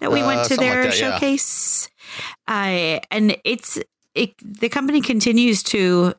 that 0.00 0.10
we 0.10 0.22
Uh, 0.22 0.26
went 0.26 0.42
to 0.44 0.54
something 0.54 0.66
like 0.66 0.74
their 0.74 0.84
that, 0.84 0.98
yeah. 0.98 1.12
showcase, 1.12 1.90
uh, 2.48 3.00
and 3.10 3.36
it's 3.44 3.78
it. 4.14 4.32
The 4.42 4.70
company 4.70 5.02
continues 5.02 5.62
to 5.64 6.14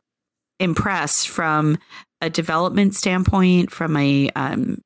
impress 0.60 1.24
from 1.24 1.78
a 2.20 2.30
development 2.30 2.94
standpoint, 2.94 3.72
from 3.72 3.96
a 3.96 4.30
um, 4.36 4.80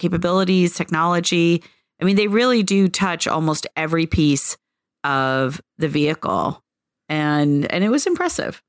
capabilities, 0.00 0.74
technology. 0.74 1.62
I 2.00 2.04
mean, 2.04 2.16
they 2.16 2.26
really 2.26 2.62
do 2.64 2.88
touch 2.88 3.28
almost 3.28 3.66
every 3.76 4.06
piece 4.06 4.56
of 5.04 5.60
the 5.78 5.88
vehicle, 5.88 6.62
and 7.08 7.70
and 7.72 7.84
it 7.84 7.90
was 7.90 8.06
impressive. 8.06 8.60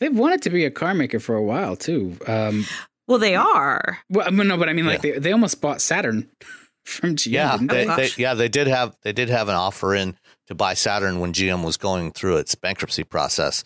They've 0.00 0.14
wanted 0.16 0.42
to 0.42 0.50
be 0.50 0.64
a 0.64 0.70
car 0.70 0.92
maker 0.94 1.20
for 1.20 1.34
a 1.34 1.42
while 1.42 1.76
too. 1.76 2.16
Um, 2.26 2.66
Well, 3.06 3.18
they 3.18 3.34
are. 3.36 3.98
well, 4.10 4.26
I 4.26 4.30
mean, 4.30 4.48
no, 4.48 4.56
but 4.58 4.68
I 4.68 4.72
mean, 4.74 4.86
like 4.86 5.00
they, 5.02 5.12
they 5.12 5.32
almost 5.32 5.60
bought 5.62 5.80
Saturn 5.80 6.28
from 6.84 7.16
GM. 7.16 7.32
yeah 7.32 7.56
they, 7.56 7.66
they? 7.66 7.88
Oh, 7.90 7.96
they, 7.96 8.08
yeah 8.16 8.34
they 8.34 8.48
did 8.48 8.66
have 8.66 8.96
they 9.02 9.12
did 9.12 9.28
have 9.30 9.48
an 9.48 9.54
offer 9.54 9.94
in 9.94 10.16
to 10.46 10.54
buy 10.54 10.72
saturn 10.72 11.20
when 11.20 11.34
gm 11.34 11.62
was 11.62 11.76
going 11.76 12.10
through 12.12 12.38
its 12.38 12.54
bankruptcy 12.54 13.04
process 13.04 13.62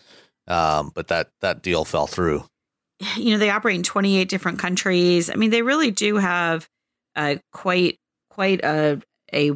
um, 0.49 0.91
but 0.93 1.07
that 1.07 1.29
that 1.39 1.61
deal 1.63 1.85
fell 1.85 2.05
through 2.05 2.43
you 3.15 3.31
know, 3.31 3.37
they 3.37 3.49
operate 3.49 3.77
in 3.77 3.83
28 3.83 4.27
different 4.27 4.59
countries. 4.59 5.29
I 5.29 5.35
mean, 5.35 5.49
they 5.51 5.61
really 5.61 5.89
do 5.91 6.17
have 6.17 6.67
uh, 7.15 7.35
quite 7.51 7.97
quite 8.29 8.63
a 8.63 9.01
a 9.33 9.51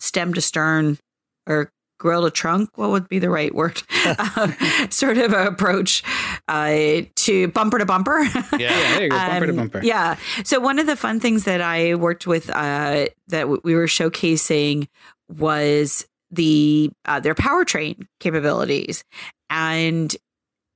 stem 0.00 0.34
to 0.34 0.40
stern 0.40 0.98
or 1.46 1.70
grill 1.98 2.22
to 2.24 2.30
trunk. 2.30 2.70
What 2.76 2.90
would 2.90 3.08
be 3.08 3.18
the 3.18 3.30
right 3.30 3.52
word? 3.54 3.82
uh, 4.06 4.52
sort 4.90 5.18
of 5.18 5.32
approach 5.32 6.02
uh, 6.46 7.02
to 7.16 7.48
bumper 7.48 7.78
to 7.78 7.86
bumper. 7.86 8.20
Yeah, 8.24 8.58
Yeah, 8.58 8.68
there 8.94 9.02
you 9.04 9.08
go, 9.10 9.16
bumper 9.16 9.46
to 9.46 9.50
Um, 9.50 9.56
bumper. 9.56 9.80
Yeah. 9.82 10.16
So 10.44 10.60
one 10.60 10.78
of 10.78 10.86
the 10.86 10.96
fun 10.96 11.18
things 11.20 11.44
that 11.44 11.60
I 11.60 11.94
worked 11.96 12.26
with 12.26 12.48
uh, 12.50 13.06
that 13.28 13.40
w- 13.42 13.60
we 13.64 13.74
were 13.74 13.86
showcasing 13.86 14.86
was 15.28 16.06
the 16.30 16.90
uh, 17.04 17.20
their 17.20 17.34
powertrain 17.34 18.06
capabilities, 18.20 19.02
and 19.50 20.14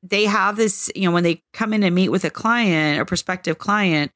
they 0.02 0.24
have 0.24 0.56
this. 0.56 0.90
You 0.94 1.02
know, 1.08 1.12
when 1.12 1.22
they 1.24 1.40
come 1.52 1.72
in 1.72 1.82
and 1.82 1.94
meet 1.94 2.08
with 2.08 2.24
a 2.24 2.30
client 2.30 2.98
or 3.00 3.04
prospective 3.04 3.58
client, 3.58 4.10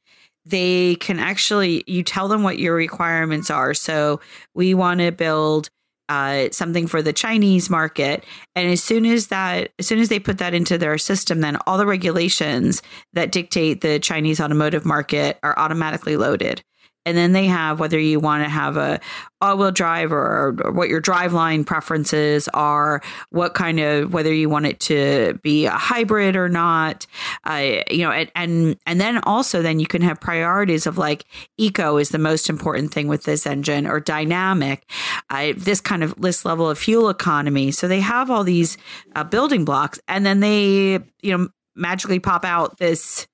they 0.46 0.94
can 0.96 1.18
actually 1.18 1.82
you 1.86 2.02
tell 2.02 2.28
them 2.28 2.42
what 2.42 2.58
your 2.58 2.74
requirements 2.74 3.50
are. 3.50 3.74
So 3.74 4.20
we 4.54 4.74
want 4.74 5.00
to 5.00 5.12
build 5.12 5.68
uh, 6.08 6.48
something 6.52 6.86
for 6.86 7.02
the 7.02 7.12
Chinese 7.12 7.68
market, 7.68 8.24
and 8.54 8.70
as 8.70 8.80
soon 8.80 9.04
as 9.04 9.26
that, 9.26 9.72
as 9.80 9.88
soon 9.88 9.98
as 9.98 10.08
they 10.08 10.20
put 10.20 10.38
that 10.38 10.54
into 10.54 10.78
their 10.78 10.98
system, 10.98 11.40
then 11.40 11.58
all 11.66 11.78
the 11.78 11.86
regulations 11.86 12.80
that 13.12 13.32
dictate 13.32 13.80
the 13.80 13.98
Chinese 13.98 14.40
automotive 14.40 14.84
market 14.84 15.38
are 15.42 15.58
automatically 15.58 16.16
loaded. 16.16 16.62
And 17.06 17.16
then 17.16 17.32
they 17.32 17.46
have 17.46 17.80
whether 17.80 17.98
you 17.98 18.20
want 18.20 18.44
to 18.44 18.50
have 18.50 18.76
a 18.76 19.00
all-wheel 19.40 19.70
drive 19.70 20.12
or, 20.12 20.56
or 20.62 20.72
what 20.72 20.88
your 20.88 21.00
driveline 21.00 21.64
preferences 21.64 22.48
are, 22.48 23.02
what 23.30 23.54
kind 23.54 23.78
of 23.80 24.12
whether 24.12 24.32
you 24.32 24.48
want 24.48 24.66
it 24.66 24.80
to 24.80 25.38
be 25.42 25.66
a 25.66 25.70
hybrid 25.70 26.36
or 26.36 26.48
not, 26.48 27.06
uh, 27.44 27.82
you 27.90 27.98
know, 27.98 28.10
and, 28.10 28.30
and 28.34 28.76
and 28.86 29.00
then 29.00 29.18
also 29.24 29.62
then 29.62 29.78
you 29.78 29.86
can 29.86 30.02
have 30.02 30.20
priorities 30.20 30.86
of 30.86 30.98
like 30.98 31.24
eco 31.58 31.96
is 31.96 32.10
the 32.10 32.18
most 32.18 32.50
important 32.50 32.92
thing 32.92 33.08
with 33.08 33.24
this 33.24 33.46
engine 33.46 33.86
or 33.86 34.00
dynamic, 34.00 34.90
uh, 35.30 35.52
this 35.56 35.80
kind 35.80 36.02
of 36.02 36.20
this 36.20 36.44
level 36.44 36.68
of 36.68 36.78
fuel 36.78 37.08
economy. 37.08 37.70
So 37.70 37.88
they 37.88 38.00
have 38.00 38.30
all 38.30 38.42
these 38.44 38.76
uh, 39.14 39.24
building 39.24 39.64
blocks, 39.64 40.00
and 40.08 40.26
then 40.26 40.40
they 40.40 40.98
you 41.22 41.36
know 41.36 41.48
magically 41.76 42.18
pop 42.18 42.44
out 42.44 42.78
this 42.78 43.26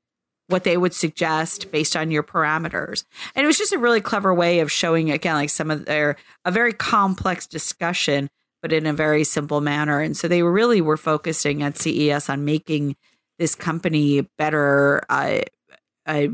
what 0.53 0.65
they 0.65 0.77
would 0.77 0.95
suggest 0.95 1.73
based 1.73 1.97
on 1.97 2.11
your 2.11 2.23
parameters. 2.23 3.05
And 3.35 3.43
it 3.43 3.47
was 3.47 3.59
just 3.59 3.73
a 3.73 3.79
really 3.79 4.01
clever 4.01 4.33
way 4.33 4.61
of 4.61 4.71
showing 4.71 5.11
again 5.11 5.35
like 5.35 5.51
some 5.51 5.71
of 5.71 5.87
their 5.87 6.17
a 6.45 6.53
very 6.53 6.73
complex 6.73 7.47
discussion 7.47 8.29
but 8.61 8.73
in 8.73 8.87
a 8.87 8.93
very 8.93 9.25
simple 9.25 9.61
manner. 9.61 10.01
And 10.01 10.17
so 10.17 10.29
they 10.29 10.43
really 10.45 10.81
were 10.81 10.97
focusing 10.97 11.65
at 11.65 11.77
CES 11.77 12.29
on 12.29 12.45
making 12.45 12.95
this 13.39 13.57
company 13.57 14.21
better 14.39 15.03
uh, 15.11 15.41
uh, 16.07 16.29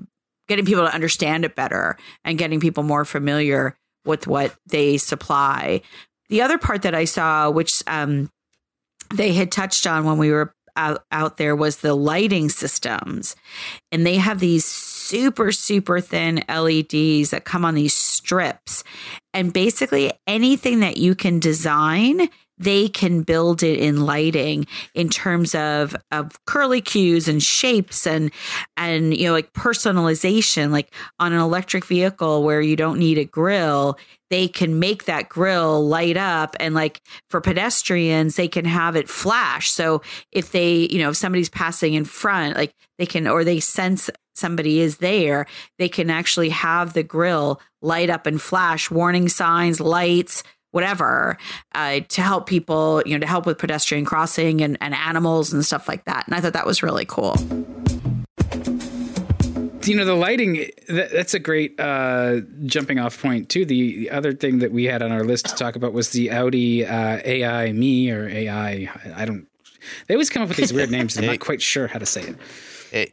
getting 0.47 0.67
people 0.67 0.85
to 0.85 0.95
understand 0.95 1.45
it 1.45 1.55
better 1.55 1.97
and 2.25 2.39
getting 2.39 2.61
people 2.61 2.83
more 2.83 3.05
familiar 3.05 3.77
with 4.05 4.27
what 4.27 4.55
they 4.67 4.99
supply. 4.99 5.81
The 6.29 6.43
other 6.43 6.59
part 6.59 6.83
that 6.83 6.95
I 6.95 7.05
saw 7.05 7.51
which 7.51 7.83
um, 7.87 8.31
they 9.15 9.33
had 9.33 9.51
touched 9.51 9.87
on 9.87 10.05
when 10.05 10.19
we 10.19 10.31
were 10.31 10.55
out, 10.79 11.05
out 11.13 11.37
there 11.37 11.55
was 11.55 11.79
the 11.79 11.95
lighting 11.95 12.49
systems. 12.49 13.37
And 13.93 14.07
they 14.07 14.17
have 14.17 14.41
these 14.41 14.65
super, 14.65 15.53
super 15.53 16.01
thin 16.01 16.45
LEDs 16.49 17.31
that 17.31 17.45
come 17.45 17.65
on 17.65 17.75
these 17.75 17.95
strips. 17.95 18.85
And 19.35 19.53
basically, 19.53 20.13
anything 20.27 20.81
that 20.81 20.97
you 20.97 21.15
can 21.15 21.39
design, 21.41 22.29
they 22.59 22.89
can 22.89 23.23
build 23.23 23.63
it 23.63 23.79
in 23.79 24.05
lighting 24.05 24.67
in 24.95 25.09
terms 25.09 25.55
of 25.55 25.97
of 26.11 26.45
curly 26.47 26.81
cues 26.81 27.29
and 27.29 27.43
shapes 27.43 28.07
and 28.07 28.31
and 28.77 29.17
you 29.17 29.27
know 29.27 29.33
like 29.33 29.53
personalization. 29.53 30.71
Like 30.71 30.93
on 31.19 31.33
an 31.33 31.41
electric 31.41 31.85
vehicle 31.85 32.43
where 32.43 32.61
you 32.61 32.77
don't 32.77 32.99
need 32.99 33.19
a 33.19 33.25
grill 33.25 33.99
they 34.31 34.49
can 34.49 34.79
make 34.79 35.05
that 35.05 35.29
grill 35.29 35.87
light 35.87 36.17
up 36.17 36.55
and 36.61 36.75
like 36.75 37.01
for 37.31 37.41
pedestrians 37.41 38.37
they 38.37 38.49
can 38.49 38.65
have 38.65 38.97
it 38.97 39.09
flash. 39.09 39.71
So 39.71 40.03
if 40.33 40.53
they 40.53 40.89
you 40.91 40.99
know 40.99 41.11
if 41.11 41.17
somebody's 41.17 41.49
passing 41.49 41.95
in 41.95 42.05
front 42.05 42.57
like 42.57 42.75
they 42.99 43.07
can 43.07 43.27
or 43.27 43.45
they 43.45 43.61
sense 43.61 44.11
somebody 44.35 44.81
is 44.81 44.99
there 44.99 45.47
they 45.79 45.89
can 45.89 46.11
actually 46.11 46.51
have 46.51 46.93
the 46.93 47.03
grill 47.03 47.61
light 47.81 48.11
up 48.11 48.27
and 48.27 48.41
flash. 48.41 48.91
Warning 48.91 49.29
signs 49.29 49.81
lights 49.81 50.43
whatever 50.73 51.37
uh, 51.75 52.01
to 52.09 52.23
help 52.23 52.47
people 52.47 53.03
you 53.07 53.13
know 53.15 53.21
to 53.21 53.27
help 53.27 53.47
with 53.47 53.59
pedestrian 53.59 54.05
crossing 54.05 54.61
and, 54.61 54.77
and 54.81 54.95
animals 54.95 55.53
and 55.53 55.65
stuff 55.65 55.89
like 55.89 56.05
that 56.05 56.27
and 56.27 56.35
i 56.35 56.41
thought 56.41 56.53
that 56.53 56.67
was 56.67 56.83
really 56.83 57.05
cool 57.05 57.35
you 59.85 59.97
know 59.97 60.05
the 60.05 60.15
lighting 60.15 60.67
that, 60.89 61.11
that's 61.13 61.33
a 61.33 61.39
great 61.39 61.79
uh, 61.81 62.41
jumping 62.67 62.99
off 62.99 63.21
point 63.21 63.49
too 63.49 63.65
the, 63.65 63.97
the 64.01 64.11
other 64.11 64.33
thing 64.35 64.59
that 64.59 64.71
we 64.71 64.85
had 64.85 65.01
on 65.01 65.11
our 65.13 65.25
list 65.25 65.47
to 65.47 65.55
talk 65.55 65.77
about 65.77 65.93
was 65.95 66.11
the 66.11 66.31
audi 66.31 66.85
uh, 66.85 67.21
ai 67.25 67.73
me 67.73 68.11
or 68.11 68.29
ai 68.29 68.91
i 69.17 69.25
don't 69.25 69.47
they 70.07 70.15
always 70.15 70.29
come 70.29 70.43
up 70.43 70.49
with 70.49 70.59
these 70.59 70.73
weird 70.73 70.91
names 70.99 71.17
i'm 71.17 71.25
not 71.25 71.41
quite 71.41 71.63
sure 71.63 71.87
how 71.87 71.99
to 71.99 72.05
say 72.07 72.23
it 72.23 72.37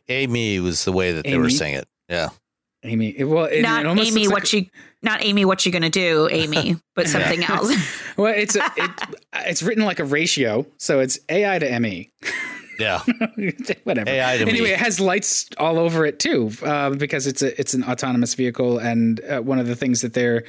A- 0.10 0.12
Amy 0.12 0.60
was 0.60 0.84
the 0.84 0.92
way 0.92 1.14
that 1.14 1.24
they 1.24 1.38
were 1.38 1.46
Amy? 1.46 1.54
saying 1.54 1.76
it. 1.76 1.88
Yeah. 2.10 2.30
Amy 2.86 3.24
well 3.24 3.46
it, 3.46 3.62
not 3.62 3.86
it 3.86 3.90
amy 3.90 4.28
looks 4.28 4.34
what 4.34 4.44
like, 4.44 4.54
you 4.54 4.66
not 5.02 5.24
amy 5.24 5.46
what 5.46 5.66
you 5.66 5.72
gonna 5.72 5.90
do 5.90 6.28
amy 6.32 6.78
but 6.96 7.08
something 7.08 7.44
else 7.44 7.74
well 8.18 8.34
it's 8.36 8.56
a, 8.56 8.64
it, 8.78 8.92
it's 9.46 9.64
written 9.64 9.86
like 9.86 10.00
a 10.00 10.06
ratio 10.06 10.66
so 10.78 11.00
it's 11.00 11.20
ai 11.30 11.60
to 11.60 11.80
me 11.80 12.12
Yeah. 12.80 13.02
whatever. 13.84 14.10
AI 14.10 14.38
to 14.38 14.46
me. 14.46 14.52
anyway, 14.52 14.72
it 14.72 14.80
has 14.80 15.00
lights 15.00 15.48
all 15.58 15.80
over 15.80 16.06
it 16.06 16.20
too, 16.20 16.52
uh, 16.64 16.90
because 16.90 17.26
it's 17.26 17.42
a 17.42 17.58
it's 17.58 17.74
an 17.74 17.86
autonomous 17.86 18.34
vehicle, 18.34 18.80
and 18.80 19.22
uh, 19.24 19.40
one 19.40 19.60
of 19.60 19.68
the 19.68 19.78
things 19.78 20.02
that 20.02 20.14
they're 20.14 20.44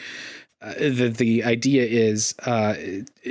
uh, 0.61 0.75
the 0.75 1.09
the 1.17 1.45
idea 1.45 1.85
is 1.85 2.35
uh, 2.45 2.75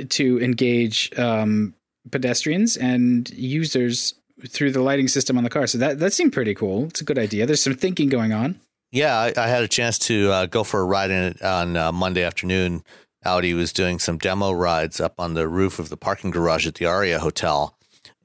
to 0.08 0.40
engage 0.40 1.10
um, 1.18 1.74
pedestrians 2.10 2.76
and 2.76 3.28
users 3.30 4.14
through 4.48 4.70
the 4.70 4.82
lighting 4.82 5.08
system 5.08 5.36
on 5.36 5.44
the 5.44 5.50
car. 5.50 5.66
So 5.66 5.78
that 5.78 5.98
that 5.98 6.12
seemed 6.12 6.32
pretty 6.32 6.54
cool. 6.54 6.86
It's 6.86 7.00
a 7.00 7.04
good 7.04 7.18
idea. 7.18 7.44
There's 7.46 7.62
some 7.62 7.74
thinking 7.74 8.08
going 8.08 8.32
on. 8.32 8.60
Yeah, 8.92 9.18
I, 9.18 9.32
I 9.36 9.48
had 9.48 9.62
a 9.62 9.68
chance 9.68 9.98
to 10.00 10.30
uh, 10.30 10.46
go 10.46 10.64
for 10.64 10.80
a 10.80 10.84
ride 10.84 11.10
in 11.10 11.22
it 11.24 11.42
on 11.42 11.76
uh, 11.76 11.92
Monday 11.92 12.22
afternoon. 12.22 12.82
Audi 13.24 13.54
was 13.54 13.72
doing 13.72 13.98
some 13.98 14.18
demo 14.18 14.52
rides 14.52 15.00
up 15.00 15.14
on 15.18 15.34
the 15.34 15.48
roof 15.48 15.78
of 15.78 15.88
the 15.88 15.96
parking 15.96 16.30
garage 16.30 16.66
at 16.66 16.76
the 16.76 16.86
Aria 16.86 17.18
Hotel. 17.18 17.76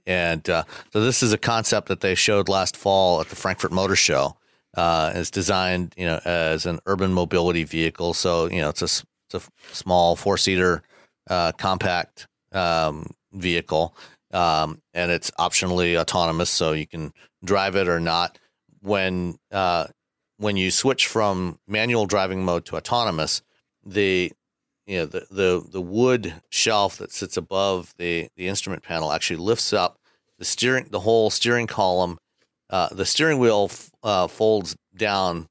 And 0.06 0.48
uh, 0.50 0.64
so 0.94 1.02
this 1.02 1.24
is 1.24 1.34
a 1.34 1.38
concept 1.38 1.88
that 1.88 2.02
they 2.02 2.16
showed 2.16 2.50
last 2.50 2.78
fall 2.78 3.22
at 3.22 3.30
the 3.30 3.36
Frankfurt 3.36 3.72
Motor 3.72 3.96
Show. 3.96 4.38
Uh, 4.76 5.12
it's 5.16 5.32
designed, 5.32 5.94
you 5.98 6.06
know, 6.06 6.20
as 6.24 6.66
an 6.66 6.80
urban 6.86 7.12
mobility 7.14 7.64
vehicle. 7.64 8.14
So 8.14 8.50
you 8.50 8.62
know, 8.62 8.70
it's 8.70 8.82
a, 8.82 9.04
it's 9.34 9.46
a 9.46 9.76
small 9.76 10.16
four 10.16 10.38
seater, 10.38 10.84
uh, 11.30 11.52
compact 11.54 12.28
um, 12.52 13.12
vehicle, 13.34 13.96
um, 14.32 14.82
and 14.94 15.12
it's 15.12 15.30
optionally 15.32 16.00
autonomous, 16.00 16.50
so 16.50 16.72
you 16.72 16.88
can 16.88 17.12
drive 17.44 17.76
it 17.76 17.88
or 17.88 18.00
not. 18.00 18.38
When 18.82 19.38
uh, 19.52 19.88
when 20.42 20.58
you 20.58 20.72
switch 20.72 21.06
from 21.06 21.60
manual 21.68 22.08
driving 22.08 22.44
mode 22.44 22.66
to 22.66 22.76
autonomous, 22.76 23.44
the 23.86 24.32
you 24.88 24.98
know 24.98 25.06
the 25.06 25.28
the 25.30 25.64
the 25.72 25.82
wood 25.82 26.34
shelf 26.50 26.98
that 26.98 27.12
sits 27.12 27.38
above 27.38 27.94
the 27.98 28.28
the 28.36 28.48
instrument 28.48 28.82
panel 28.82 29.12
actually 29.12 29.38
lifts 29.38 29.72
up 29.72 30.00
the 30.40 30.46
steering 30.46 30.88
the 30.90 31.02
whole 31.02 31.30
steering 31.30 31.68
column. 31.68 32.18
Uh, 32.72 32.90
the 32.92 33.06
steering 33.06 33.38
wheel 33.38 33.68
f- 33.70 33.92
uh, 34.02 34.28
folds 34.28 34.76
down 34.96 35.48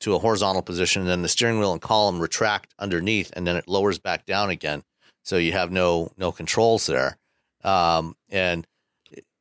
to 0.00 0.14
a 0.14 0.18
horizontal 0.18 0.62
position, 0.62 1.02
and 1.02 1.10
then 1.10 1.22
the 1.22 1.28
steering 1.28 1.60
wheel 1.60 1.72
and 1.72 1.80
column 1.80 2.18
retract 2.18 2.74
underneath, 2.78 3.30
and 3.36 3.46
then 3.46 3.54
it 3.54 3.68
lowers 3.68 3.98
back 3.98 4.26
down 4.26 4.50
again. 4.50 4.82
So 5.22 5.36
you 5.36 5.52
have 5.52 5.70
no 5.70 6.10
no 6.16 6.32
controls 6.32 6.86
there, 6.86 7.18
um, 7.62 8.16
and 8.30 8.66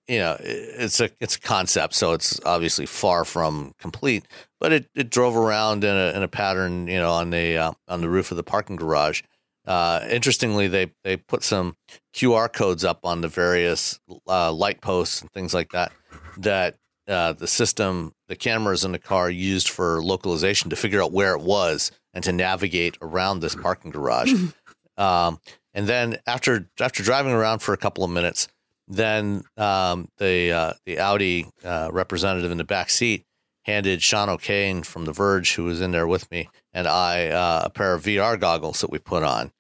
you 0.08 0.20
know 0.20 0.38
it's 0.40 1.00
a 1.00 1.10
it's 1.20 1.36
a 1.36 1.40
concept, 1.40 1.94
so 1.94 2.14
it's 2.14 2.40
obviously 2.46 2.86
far 2.86 3.26
from 3.26 3.74
complete. 3.80 4.26
But 4.60 4.74
it, 4.74 4.90
it 4.96 5.10
drove 5.10 5.36
around 5.36 5.84
in 5.84 5.96
a 5.96 6.16
in 6.16 6.24
a 6.24 6.28
pattern, 6.28 6.88
you 6.88 6.98
know, 6.98 7.12
on 7.12 7.30
the 7.30 7.58
uh, 7.58 7.72
on 7.88 8.02
the 8.02 8.10
roof 8.10 8.32
of 8.32 8.38
the 8.38 8.44
parking 8.44 8.76
garage. 8.76 9.22
Uh, 9.66 10.06
interestingly, 10.10 10.68
they 10.68 10.92
they 11.04 11.18
put 11.18 11.44
some 11.44 11.76
QR 12.14 12.52
codes 12.52 12.84
up 12.84 13.06
on 13.06 13.22
the 13.22 13.28
various 13.28 14.00
uh, 14.28 14.52
light 14.52 14.82
posts 14.82 15.22
and 15.22 15.32
things 15.32 15.54
like 15.54 15.72
that. 15.72 15.92
That 16.38 16.76
uh, 17.08 17.34
the 17.34 17.48
system, 17.48 18.14
the 18.28 18.36
cameras 18.36 18.84
in 18.84 18.92
the 18.92 19.00
car 19.00 19.30
used 19.30 19.70
for 19.70 20.02
localization 20.04 20.70
to 20.70 20.76
figure 20.76 21.02
out 21.02 21.12
where 21.12 21.36
it 21.36 21.42
was 21.42 21.92
and 22.14 22.24
to 22.24 22.32
navigate 22.32 22.98
around 23.02 23.40
this 23.40 23.56
parking 23.56 23.92
garage. 23.92 24.34
um, 24.98 25.40
and 25.74 25.88
then 25.88 26.18
after 26.28 26.70
after 26.80 27.04
driving 27.04 27.34
around 27.34 27.60
for 27.60 27.74
a 27.74 27.78
couple 27.78 28.04
of 28.04 28.12
minutes, 28.12 28.48
then 28.96 29.44
um, 29.58 30.10
the 30.18 30.52
uh, 30.52 30.74
the 30.86 31.00
Audi 31.00 31.48
uh, 31.64 31.90
representative 31.92 32.52
in 32.52 32.58
the 32.58 32.64
back 32.64 32.90
seat 32.90 33.26
handed 33.64 34.02
Sean 34.04 34.30
O'Kane 34.30 34.84
from 34.84 35.06
The 35.06 35.14
Verge, 35.14 35.56
who 35.56 35.64
was 35.64 35.82
in 35.82 35.92
there 35.92 36.08
with 36.08 36.30
me, 36.32 36.50
and 36.74 36.88
I 36.88 37.28
uh, 37.28 37.62
a 37.66 37.70
pair 37.70 37.94
of 37.94 38.04
VR 38.04 38.40
goggles 38.40 38.82
that 38.82 38.92
we 38.92 39.00
put 39.00 39.24
on. 39.24 39.52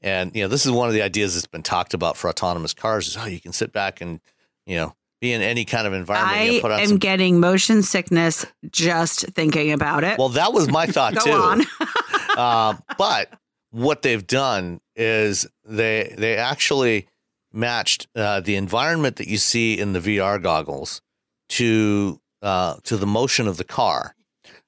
And 0.00 0.34
you 0.34 0.42
know, 0.42 0.48
this 0.48 0.66
is 0.66 0.72
one 0.72 0.88
of 0.88 0.94
the 0.94 1.02
ideas 1.02 1.34
that's 1.34 1.46
been 1.46 1.62
talked 1.62 1.94
about 1.94 2.16
for 2.16 2.28
autonomous 2.28 2.74
cars: 2.74 3.08
is 3.08 3.16
oh, 3.16 3.26
you 3.26 3.40
can 3.40 3.52
sit 3.52 3.72
back 3.72 4.00
and 4.00 4.20
you 4.66 4.76
know 4.76 4.94
be 5.20 5.32
in 5.32 5.42
any 5.42 5.64
kind 5.64 5.86
of 5.86 5.92
environment. 5.92 6.56
I 6.56 6.60
put 6.60 6.72
on 6.72 6.80
am 6.80 6.88
some, 6.88 6.98
getting 6.98 7.38
motion 7.38 7.82
sickness 7.82 8.44
just 8.70 9.20
thinking 9.28 9.72
about 9.72 10.02
it. 10.02 10.18
well, 10.18 10.30
that 10.30 10.52
was 10.52 10.68
my 10.68 10.86
thought 10.86 11.14
too. 11.20 11.64
uh, 12.36 12.74
but 12.98 13.32
what 13.70 14.02
they've 14.02 14.26
done 14.26 14.80
is 14.96 15.46
they 15.64 16.14
they 16.18 16.36
actually 16.36 17.06
matched 17.52 18.08
uh, 18.14 18.40
the 18.40 18.56
environment 18.56 19.16
that 19.16 19.28
you 19.28 19.38
see 19.38 19.78
in 19.78 19.92
the 19.92 20.00
VR 20.00 20.42
goggles 20.42 21.00
to 21.50 22.20
uh, 22.40 22.76
to 22.84 22.96
the 22.96 23.06
motion 23.06 23.46
of 23.46 23.56
the 23.56 23.64
car. 23.64 24.14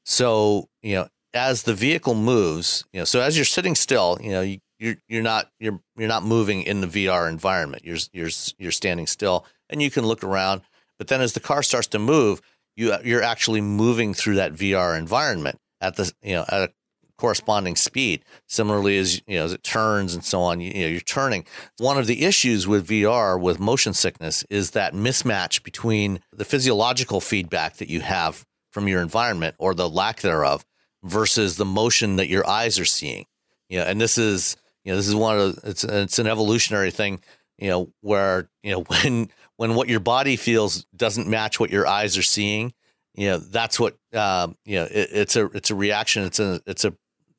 So 0.05 0.69
you 0.83 0.95
know, 0.97 1.09
as 1.33 1.65
the 1.65 1.75
vehicle 1.75 2.15
moves, 2.15 2.85
you 2.93 3.01
know, 3.01 3.05
so 3.05 3.21
as 3.21 3.37
you're 3.37 3.45
sitting 3.45 3.75
still, 3.75 4.19
you 4.23 4.31
know, 4.31 4.41
you, 4.43 4.59
you're 4.79 4.97
you're 5.09 5.23
not 5.23 5.51
you're 5.59 5.81
you're 5.97 6.09
not 6.09 6.25
moving 6.25 6.63
in 6.63 6.81
the 6.81 6.87
VR 6.87 7.29
environment. 7.29 7.85
You're 7.85 7.99
you're 8.13 8.31
you're 8.59 8.73
standing 8.73 9.07
still, 9.07 9.47
and 9.69 9.83
you 9.83 9.91
can 9.91 10.05
look 10.07 10.23
around. 10.23 10.63
But 10.99 11.09
then 11.09 11.21
as 11.21 11.33
the 11.33 11.41
car 11.41 11.63
starts 11.63 11.89
to 11.89 11.99
move, 11.99 12.41
you 12.77 12.95
you're 13.05 13.23
actually 13.23 13.61
moving 13.61 14.15
through 14.15 14.37
that 14.37 14.55
VR 14.55 14.99
environment 14.99 15.59
at 15.81 15.97
the 15.97 16.13
you 16.23 16.35
know 16.35 16.45
at 16.49 16.61
a 16.63 16.73
corresponding 17.19 17.77
speed. 17.77 18.25
Similarly, 18.49 18.99
as 18.99 19.23
you 19.27 19.39
know, 19.39 19.45
as 19.45 19.53
it 19.53 19.63
turns 19.63 20.15
and 20.15 20.25
so 20.25 20.41
on, 20.41 20.61
you, 20.61 20.73
you 20.73 20.83
know, 20.83 20.89
you're 20.89 21.01
turning. 21.01 21.45
One 21.79 21.99
of 21.99 22.07
the 22.07 22.25
issues 22.25 22.67
with 22.67 22.89
VR 22.89 23.41
with 23.41 23.61
motion 23.61 23.95
sickness 23.95 24.45
is 24.51 24.73
that 24.73 24.95
mismatch 24.95 25.63
between 25.63 26.21
the 26.33 26.45
physiological 26.45 27.21
feedback 27.21 27.77
that 27.77 27.89
you 27.89 28.01
have 28.01 28.45
from 28.73 28.89
your 28.89 29.01
environment 29.01 29.55
or 29.59 29.75
the 29.75 29.89
lack 29.89 30.21
thereof 30.21 30.65
versus 31.05 31.57
the 31.57 31.65
motion 31.65 32.17
that 32.17 32.29
your 32.29 32.47
eyes 32.47 32.79
are 32.79 32.85
seeing. 32.85 33.27
You 33.69 33.79
know, 33.79 33.85
and 33.85 34.01
this 34.01 34.19
is 34.19 34.57
you 34.85 34.93
know 34.93 34.97
this 34.97 35.09
is 35.09 35.15
one 35.15 35.39
of 35.39 35.57
the, 35.57 35.71
it's 35.71 35.85
it's 35.85 36.19
an 36.19 36.27
evolutionary 36.27 36.91
thing. 36.91 37.21
You 37.59 37.71
know, 37.71 37.93
where 38.01 38.51
you 38.63 38.73
know 38.73 38.81
when 38.89 39.31
when 39.57 39.75
what 39.75 39.89
your 39.89 40.01
body 40.01 40.37
feels 40.37 40.85
doesn't 40.97 41.29
match 41.29 41.61
what 41.61 41.71
your 41.71 41.87
eyes 41.87 42.19
are 42.19 42.23
seeing. 42.23 42.73
You 43.15 43.29
know, 43.29 43.39
that's 43.39 43.79
what 43.79 43.97
um, 44.13 44.57
you 44.65 44.77
know. 44.77 44.85
It, 44.91 45.09
it's 45.13 45.37
a 45.37 45.47
it's 45.47 45.71
a 45.71 45.75
reaction. 45.75 46.25
It's 46.25 46.41
a 46.41 46.61
it's 46.67 46.85
a 46.85 46.95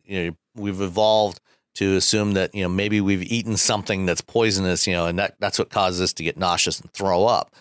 you 0.07 0.25
know 0.25 0.35
we've 0.55 0.81
evolved 0.81 1.39
to 1.75 1.95
assume 1.95 2.33
that 2.33 2.53
you 2.55 2.63
know 2.63 2.69
maybe 2.69 3.01
we've 3.01 3.23
eaten 3.23 3.57
something 3.57 4.05
that's 4.05 4.21
poisonous. 4.21 4.87
You 4.87 4.93
know, 4.93 5.05
and 5.07 5.19
that 5.19 5.35
that's 5.39 5.59
what 5.59 5.69
causes 5.69 6.01
us 6.01 6.13
to 6.13 6.23
get 6.23 6.37
nauseous 6.37 6.79
and 6.79 6.91
throw 6.93 7.25
up. 7.25 7.53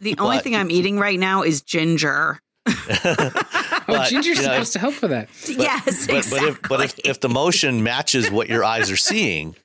the 0.00 0.16
only 0.18 0.38
thing 0.38 0.54
I'm 0.56 0.70
eating 0.70 0.98
right 0.98 1.18
now 1.18 1.42
is 1.42 1.62
ginger. 1.62 2.40
Oh, 2.66 3.30
But, 3.86 4.10
ginger's 4.10 4.36
you 4.36 4.42
know, 4.46 4.52
supposed 4.52 4.72
to 4.74 4.78
help 4.80 4.94
for 4.94 5.08
that. 5.08 5.28
yes, 5.48 6.06
but, 6.06 6.16
exactly. 6.16 6.40
but 6.40 6.48
if 6.50 6.62
but 6.68 6.80
if, 6.84 6.98
if 7.06 7.20
the 7.20 7.28
motion 7.30 7.82
matches 7.82 8.30
what 8.30 8.48
your 8.50 8.62
eyes 8.62 8.90
are 8.90 8.98
seeing, 8.98 9.56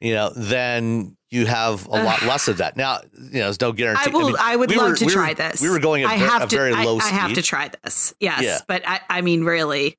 you 0.00 0.14
know, 0.14 0.30
then 0.36 1.16
you 1.30 1.44
have 1.46 1.84
a 1.86 1.90
lot 2.04 2.22
less 2.22 2.46
of 2.46 2.58
that. 2.58 2.76
Now, 2.76 3.00
you 3.12 3.20
know, 3.40 3.46
there's 3.46 3.60
no 3.60 3.72
guarantee. 3.72 4.10
I 4.12 4.14
will. 4.16 4.36
I, 4.38 4.50
mean, 4.52 4.60
would 4.60 4.70
we 4.70 4.76
love 4.76 4.90
were- 4.90 4.96
to 4.96 5.06
we 5.06 5.12
were- 5.12 5.20
try 5.20 5.34
this. 5.34 5.60
We 5.60 5.70
were 5.70 5.80
going 5.80 6.04
at 6.04 6.10
I 6.10 6.18
ver- 6.18 6.26
have 6.28 6.42
a 6.42 6.46
to. 6.46 6.56
very 6.56 6.72
I, 6.72 6.84
low 6.84 6.98
I 6.98 7.00
speed. 7.00 7.14
have 7.16 7.32
to 7.34 7.42
try 7.42 7.70
this. 7.82 8.14
Yes, 8.20 8.42
Yeah. 8.44 8.58
but 8.68 8.86
I, 8.86 9.00
I 9.10 9.20
mean, 9.22 9.42
really, 9.42 9.98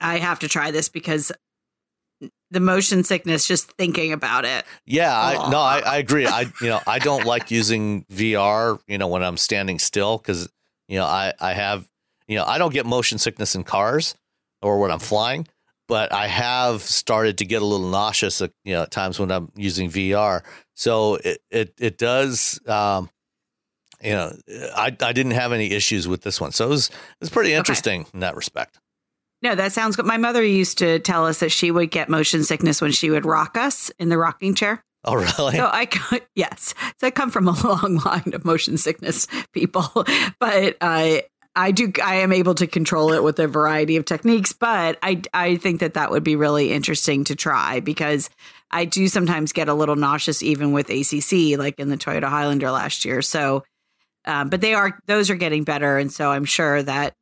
I 0.00 0.18
have 0.18 0.38
to 0.40 0.48
try 0.48 0.70
this 0.70 0.88
because 0.88 1.32
the 2.50 2.60
motion 2.60 3.04
sickness 3.04 3.46
just 3.46 3.70
thinking 3.72 4.12
about 4.12 4.44
it. 4.44 4.64
Yeah, 4.84 5.14
I, 5.14 5.50
no, 5.50 5.58
I, 5.58 5.80
I 5.80 5.96
agree. 5.98 6.26
I 6.26 6.42
you 6.60 6.68
know 6.68 6.80
I 6.86 6.98
don't 6.98 7.24
like 7.24 7.50
using 7.50 8.04
VR. 8.04 8.78
You 8.86 8.98
know 8.98 9.08
when 9.08 9.22
I'm 9.22 9.36
standing 9.36 9.78
still 9.78 10.18
because 10.18 10.48
you 10.88 10.98
know 10.98 11.04
I 11.04 11.32
I 11.40 11.52
have 11.54 11.88
you 12.28 12.36
know 12.36 12.44
I 12.44 12.58
don't 12.58 12.72
get 12.72 12.86
motion 12.86 13.18
sickness 13.18 13.54
in 13.54 13.64
cars 13.64 14.14
or 14.62 14.78
when 14.78 14.90
I'm 14.90 15.00
flying, 15.00 15.46
but 15.88 16.12
I 16.12 16.28
have 16.28 16.82
started 16.82 17.38
to 17.38 17.44
get 17.44 17.62
a 17.62 17.66
little 17.66 17.88
nauseous. 17.88 18.40
At, 18.40 18.52
you 18.64 18.74
know 18.74 18.82
at 18.82 18.90
times 18.90 19.18
when 19.18 19.30
I'm 19.30 19.50
using 19.56 19.90
VR. 19.90 20.42
So 20.74 21.16
it 21.16 21.40
it 21.50 21.74
it 21.80 21.98
does. 21.98 22.60
Um, 22.66 23.10
you 24.02 24.12
know, 24.12 24.36
I 24.76 24.94
I 25.00 25.12
didn't 25.12 25.32
have 25.32 25.52
any 25.52 25.72
issues 25.72 26.06
with 26.06 26.22
this 26.22 26.40
one, 26.40 26.52
so 26.52 26.66
it 26.66 26.68
was 26.68 26.88
it 26.88 26.94
was 27.20 27.30
pretty 27.30 27.54
interesting 27.54 28.06
in 28.14 28.20
that 28.20 28.36
respect. 28.36 28.78
No, 29.42 29.54
that 29.54 29.72
sounds 29.72 29.96
good. 29.96 30.06
My 30.06 30.16
mother 30.16 30.42
used 30.42 30.78
to 30.78 30.98
tell 30.98 31.26
us 31.26 31.40
that 31.40 31.52
she 31.52 31.70
would 31.70 31.90
get 31.90 32.08
motion 32.08 32.42
sickness 32.42 32.80
when 32.80 32.92
she 32.92 33.10
would 33.10 33.26
rock 33.26 33.56
us 33.56 33.90
in 33.98 34.08
the 34.08 34.18
rocking 34.18 34.54
chair. 34.54 34.82
Oh 35.04 35.14
really? 35.14 35.56
So 35.56 35.66
I 35.72 35.88
yes, 36.34 36.74
so 36.98 37.06
I 37.06 37.10
come 37.10 37.30
from 37.30 37.48
a 37.48 37.52
long 37.64 37.96
line 38.04 38.32
of 38.34 38.44
motion 38.44 38.76
sickness 38.76 39.26
people, 39.52 39.88
but 40.40 40.76
I 40.80 41.24
I 41.54 41.70
do 41.70 41.92
I 42.02 42.16
am 42.16 42.32
able 42.32 42.54
to 42.56 42.66
control 42.66 43.12
it 43.12 43.22
with 43.22 43.38
a 43.38 43.46
variety 43.46 43.96
of 43.96 44.04
techniques. 44.04 44.52
But 44.52 44.98
I 45.02 45.22
I 45.32 45.56
think 45.56 45.80
that 45.80 45.94
that 45.94 46.10
would 46.10 46.24
be 46.24 46.36
really 46.36 46.72
interesting 46.72 47.24
to 47.24 47.36
try 47.36 47.80
because 47.80 48.28
I 48.70 48.84
do 48.84 49.06
sometimes 49.06 49.52
get 49.52 49.68
a 49.68 49.74
little 49.74 49.96
nauseous 49.96 50.42
even 50.42 50.72
with 50.72 50.90
ACC, 50.90 51.56
like 51.58 51.78
in 51.78 51.88
the 51.88 51.96
Toyota 51.96 52.28
Highlander 52.28 52.70
last 52.72 53.04
year. 53.04 53.22
So, 53.22 53.62
um, 54.24 54.48
but 54.48 54.60
they 54.60 54.74
are 54.74 54.98
those 55.06 55.30
are 55.30 55.36
getting 55.36 55.62
better, 55.62 55.98
and 55.98 56.12
so 56.12 56.30
I'm 56.32 56.46
sure 56.46 56.82
that 56.82 57.14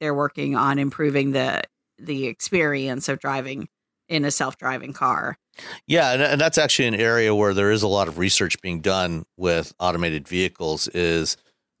they're 0.00 0.14
working 0.14 0.56
on 0.56 0.78
improving 0.78 1.32
the 1.32 1.62
the 1.98 2.26
experience 2.26 3.08
of 3.08 3.18
driving 3.18 3.68
in 4.08 4.24
a 4.24 4.30
self 4.30 4.56
driving 4.56 4.92
car. 4.92 5.38
Yeah, 5.86 6.12
and, 6.12 6.22
and 6.22 6.40
that's 6.40 6.58
actually 6.58 6.88
an 6.88 6.94
area 6.94 7.34
where 7.34 7.54
there 7.54 7.70
is 7.70 7.82
a 7.82 7.88
lot 7.88 8.08
of 8.08 8.18
research 8.18 8.60
being 8.60 8.80
done 8.80 9.24
with 9.36 9.72
automated 9.80 10.28
vehicles. 10.28 10.88
Is 10.88 11.36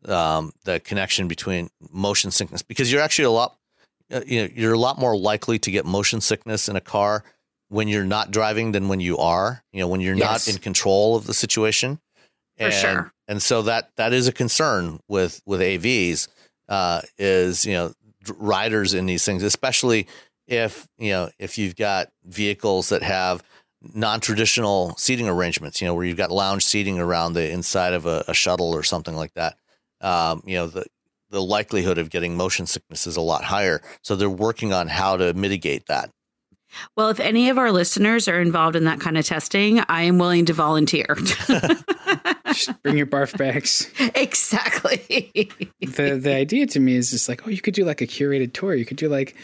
um, 0.06 0.52
the 0.64 0.80
connection 0.80 1.28
between 1.28 1.68
motion 1.90 2.30
sickness 2.30 2.62
because 2.62 2.90
you're 2.90 3.02
actually 3.02 3.26
a 3.26 3.30
lot, 3.30 3.56
uh, 4.12 4.20
you 4.26 4.42
know, 4.42 4.48
you're 4.54 4.72
a 4.72 4.78
lot 4.78 4.98
more 4.98 5.16
likely 5.16 5.58
to 5.58 5.70
get 5.70 5.84
motion 5.84 6.20
sickness 6.20 6.68
in 6.68 6.76
a 6.76 6.80
car 6.80 7.24
when 7.68 7.88
you're 7.88 8.04
not 8.04 8.30
driving 8.30 8.72
than 8.72 8.88
when 8.88 9.00
you 9.00 9.18
are. 9.18 9.62
You 9.72 9.80
know, 9.80 9.88
when 9.88 10.00
you're 10.00 10.14
Yes. 10.14 10.46
not 10.46 10.54
in 10.54 10.60
control 10.60 11.16
of 11.16 11.26
the 11.26 11.34
situation. 11.34 11.98
For 12.56 12.64
and, 12.64 12.74
sure. 12.74 13.12
And 13.28 13.42
so 13.42 13.62
that 13.62 13.90
that 13.96 14.12
is 14.12 14.26
a 14.28 14.32
concern 14.32 15.00
with 15.08 15.42
with 15.44 15.60
AVs. 15.60 16.28
Uh, 16.68 17.02
is 17.18 17.64
you 17.64 17.74
know 17.74 17.92
riders 18.30 18.94
in 18.94 19.06
these 19.06 19.24
things, 19.24 19.42
especially 19.42 20.06
if 20.46 20.86
you 20.98 21.10
know 21.10 21.28
if 21.38 21.58
you've 21.58 21.76
got 21.76 22.08
vehicles 22.24 22.90
that 22.90 23.02
have 23.02 23.42
non-traditional 23.94 24.94
seating 24.96 25.28
arrangements 25.28 25.80
you 25.80 25.86
know 25.86 25.94
where 25.94 26.04
you've 26.04 26.16
got 26.16 26.30
lounge 26.30 26.64
seating 26.64 26.98
around 26.98 27.34
the 27.34 27.50
inside 27.50 27.92
of 27.92 28.06
a, 28.06 28.24
a 28.28 28.34
shuttle 28.34 28.72
or 28.72 28.82
something 28.82 29.14
like 29.14 29.32
that. 29.34 29.56
Um, 30.00 30.42
you 30.44 30.56
know 30.56 30.66
the 30.66 30.86
the 31.30 31.42
likelihood 31.42 31.98
of 31.98 32.10
getting 32.10 32.36
motion 32.36 32.66
sickness 32.66 33.06
is 33.06 33.16
a 33.16 33.20
lot 33.20 33.44
higher. 33.44 33.82
So 34.02 34.14
they're 34.14 34.30
working 34.30 34.72
on 34.72 34.86
how 34.86 35.16
to 35.16 35.34
mitigate 35.34 35.86
that. 35.86 36.10
Well, 36.96 37.08
if 37.08 37.20
any 37.20 37.48
of 37.48 37.58
our 37.58 37.72
listeners 37.72 38.28
are 38.28 38.40
involved 38.40 38.76
in 38.76 38.84
that 38.84 39.00
kind 39.00 39.18
of 39.18 39.24
testing, 39.24 39.80
I 39.88 40.02
am 40.02 40.18
willing 40.18 40.46
to 40.46 40.52
volunteer. 40.52 41.16
Just 42.56 42.82
bring 42.82 42.96
your 42.96 43.06
barf 43.06 43.36
bags. 43.36 43.90
exactly. 44.14 45.50
the 45.80 46.18
the 46.20 46.34
idea 46.34 46.66
to 46.66 46.80
me 46.80 46.96
is 46.96 47.10
just 47.10 47.28
like, 47.28 47.46
oh, 47.46 47.50
you 47.50 47.60
could 47.60 47.74
do 47.74 47.84
like 47.84 48.00
a 48.00 48.06
curated 48.06 48.52
tour. 48.52 48.74
You 48.74 48.84
could 48.84 48.96
do 48.96 49.08
like, 49.08 49.36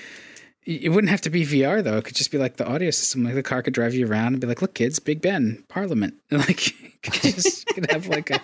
it 0.64 0.90
wouldn't 0.90 1.10
have 1.10 1.20
to 1.22 1.30
be 1.30 1.44
VR 1.44 1.82
though. 1.82 1.98
It 1.98 2.04
could 2.04 2.16
just 2.16 2.30
be 2.30 2.38
like 2.38 2.56
the 2.56 2.66
audio 2.66 2.90
system. 2.90 3.24
Like 3.24 3.34
the 3.34 3.42
car 3.42 3.62
could 3.62 3.74
drive 3.74 3.94
you 3.94 4.06
around 4.06 4.34
and 4.34 4.40
be 4.40 4.46
like, 4.46 4.62
look, 4.62 4.74
kids, 4.74 4.98
Big 4.98 5.20
Ben, 5.20 5.62
Parliament, 5.68 6.14
and 6.30 6.40
like 6.46 6.66
you 6.68 6.90
could 7.02 7.20
just 7.20 7.66
could 7.66 7.90
have 7.90 8.06
like 8.06 8.30
a. 8.30 8.40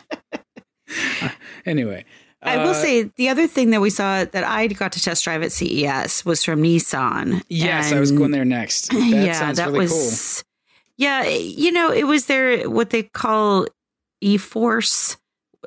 Uh, 1.23 1.29
anyway, 1.67 2.05
I 2.43 2.59
will 2.59 2.71
uh, 2.71 2.75
say 2.75 3.03
the 3.17 3.29
other 3.29 3.47
thing 3.47 3.71
that 3.71 3.81
we 3.81 3.91
saw 3.91 4.25
that 4.25 4.45
I 4.45 4.67
got 4.69 4.93
to 4.93 5.03
test 5.03 5.25
drive 5.25 5.43
at 5.43 5.53
CES 5.53 6.25
was 6.25 6.45
from 6.45 6.63
Nissan. 6.63 7.43
yes, 7.49 7.93
I 7.93 8.01
was 8.01 8.13
going 8.13 8.31
there 8.31 8.45
next. 8.45 8.91
That 8.91 9.01
yeah, 9.01 9.33
sounds 9.33 9.59
that 9.59 9.69
really 9.69 9.81
was. 9.81 10.45
Yeah, 10.97 11.25
you 11.25 11.71
know, 11.71 11.93
it 11.93 12.05
was 12.05 12.27
their 12.27 12.69
what 12.69 12.91
they 12.91 13.05
call 13.05 13.67
e-force 14.21 15.17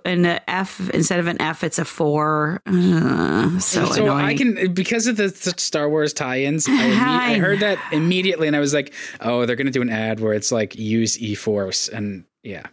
and 0.05 0.25
a 0.25 0.49
F 0.49 0.89
instead 0.91 1.19
of 1.19 1.27
an 1.27 1.41
F, 1.41 1.63
it's 1.63 1.77
a 1.79 1.85
four. 1.85 2.61
Uh, 2.65 3.59
so. 3.59 3.85
So 3.85 4.03
annoying. 4.03 4.25
I 4.25 4.35
can 4.35 4.73
because 4.73 5.07
of 5.07 5.17
the, 5.17 5.27
the 5.27 5.53
Star 5.57 5.89
Wars 5.89 6.13
tie-ins. 6.13 6.67
I, 6.67 6.71
imme- 6.71 6.97
I 6.99 7.33
I 7.33 7.37
heard 7.39 7.59
that 7.59 7.77
immediately, 7.91 8.47
and 8.47 8.55
I 8.55 8.59
was 8.59 8.73
like, 8.73 8.93
"Oh, 9.19 9.45
they're 9.45 9.55
going 9.55 9.67
to 9.67 9.71
do 9.71 9.81
an 9.81 9.89
ad 9.89 10.19
where 10.19 10.33
it's 10.33 10.51
like 10.51 10.75
use 10.75 11.19
E-Force," 11.19 11.87
and 11.89 12.25
yeah. 12.43 12.67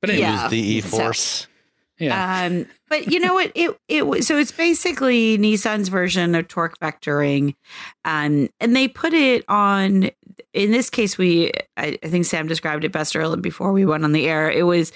But 0.00 0.10
anyway, 0.10 0.22
Yeah. 0.22 0.42
use 0.42 0.50
the 0.50 0.58
e-force 0.58 1.46
yeah. 1.98 2.46
Um, 2.46 2.66
but 2.88 3.10
you 3.10 3.20
know 3.20 3.34
what? 3.34 3.52
It 3.54 3.78
it 3.88 4.06
was 4.06 4.26
so 4.26 4.36
it's 4.36 4.52
basically 4.52 5.38
Nissan's 5.38 5.88
version 5.88 6.34
of 6.34 6.48
torque 6.48 6.78
vectoring, 6.80 7.54
um, 8.04 8.48
and 8.60 8.74
they 8.74 8.88
put 8.88 9.14
it 9.14 9.44
on. 9.48 10.10
In 10.52 10.70
this 10.70 10.90
case, 10.90 11.18
we 11.18 11.52
I, 11.76 11.98
I 12.02 12.08
think 12.08 12.24
Sam 12.24 12.46
described 12.46 12.84
it 12.84 12.92
best 12.92 13.16
earlier 13.16 13.36
before 13.36 13.72
we 13.72 13.84
went 13.84 14.04
on 14.04 14.12
the 14.12 14.26
air. 14.28 14.50
It 14.50 14.64
was, 14.64 14.92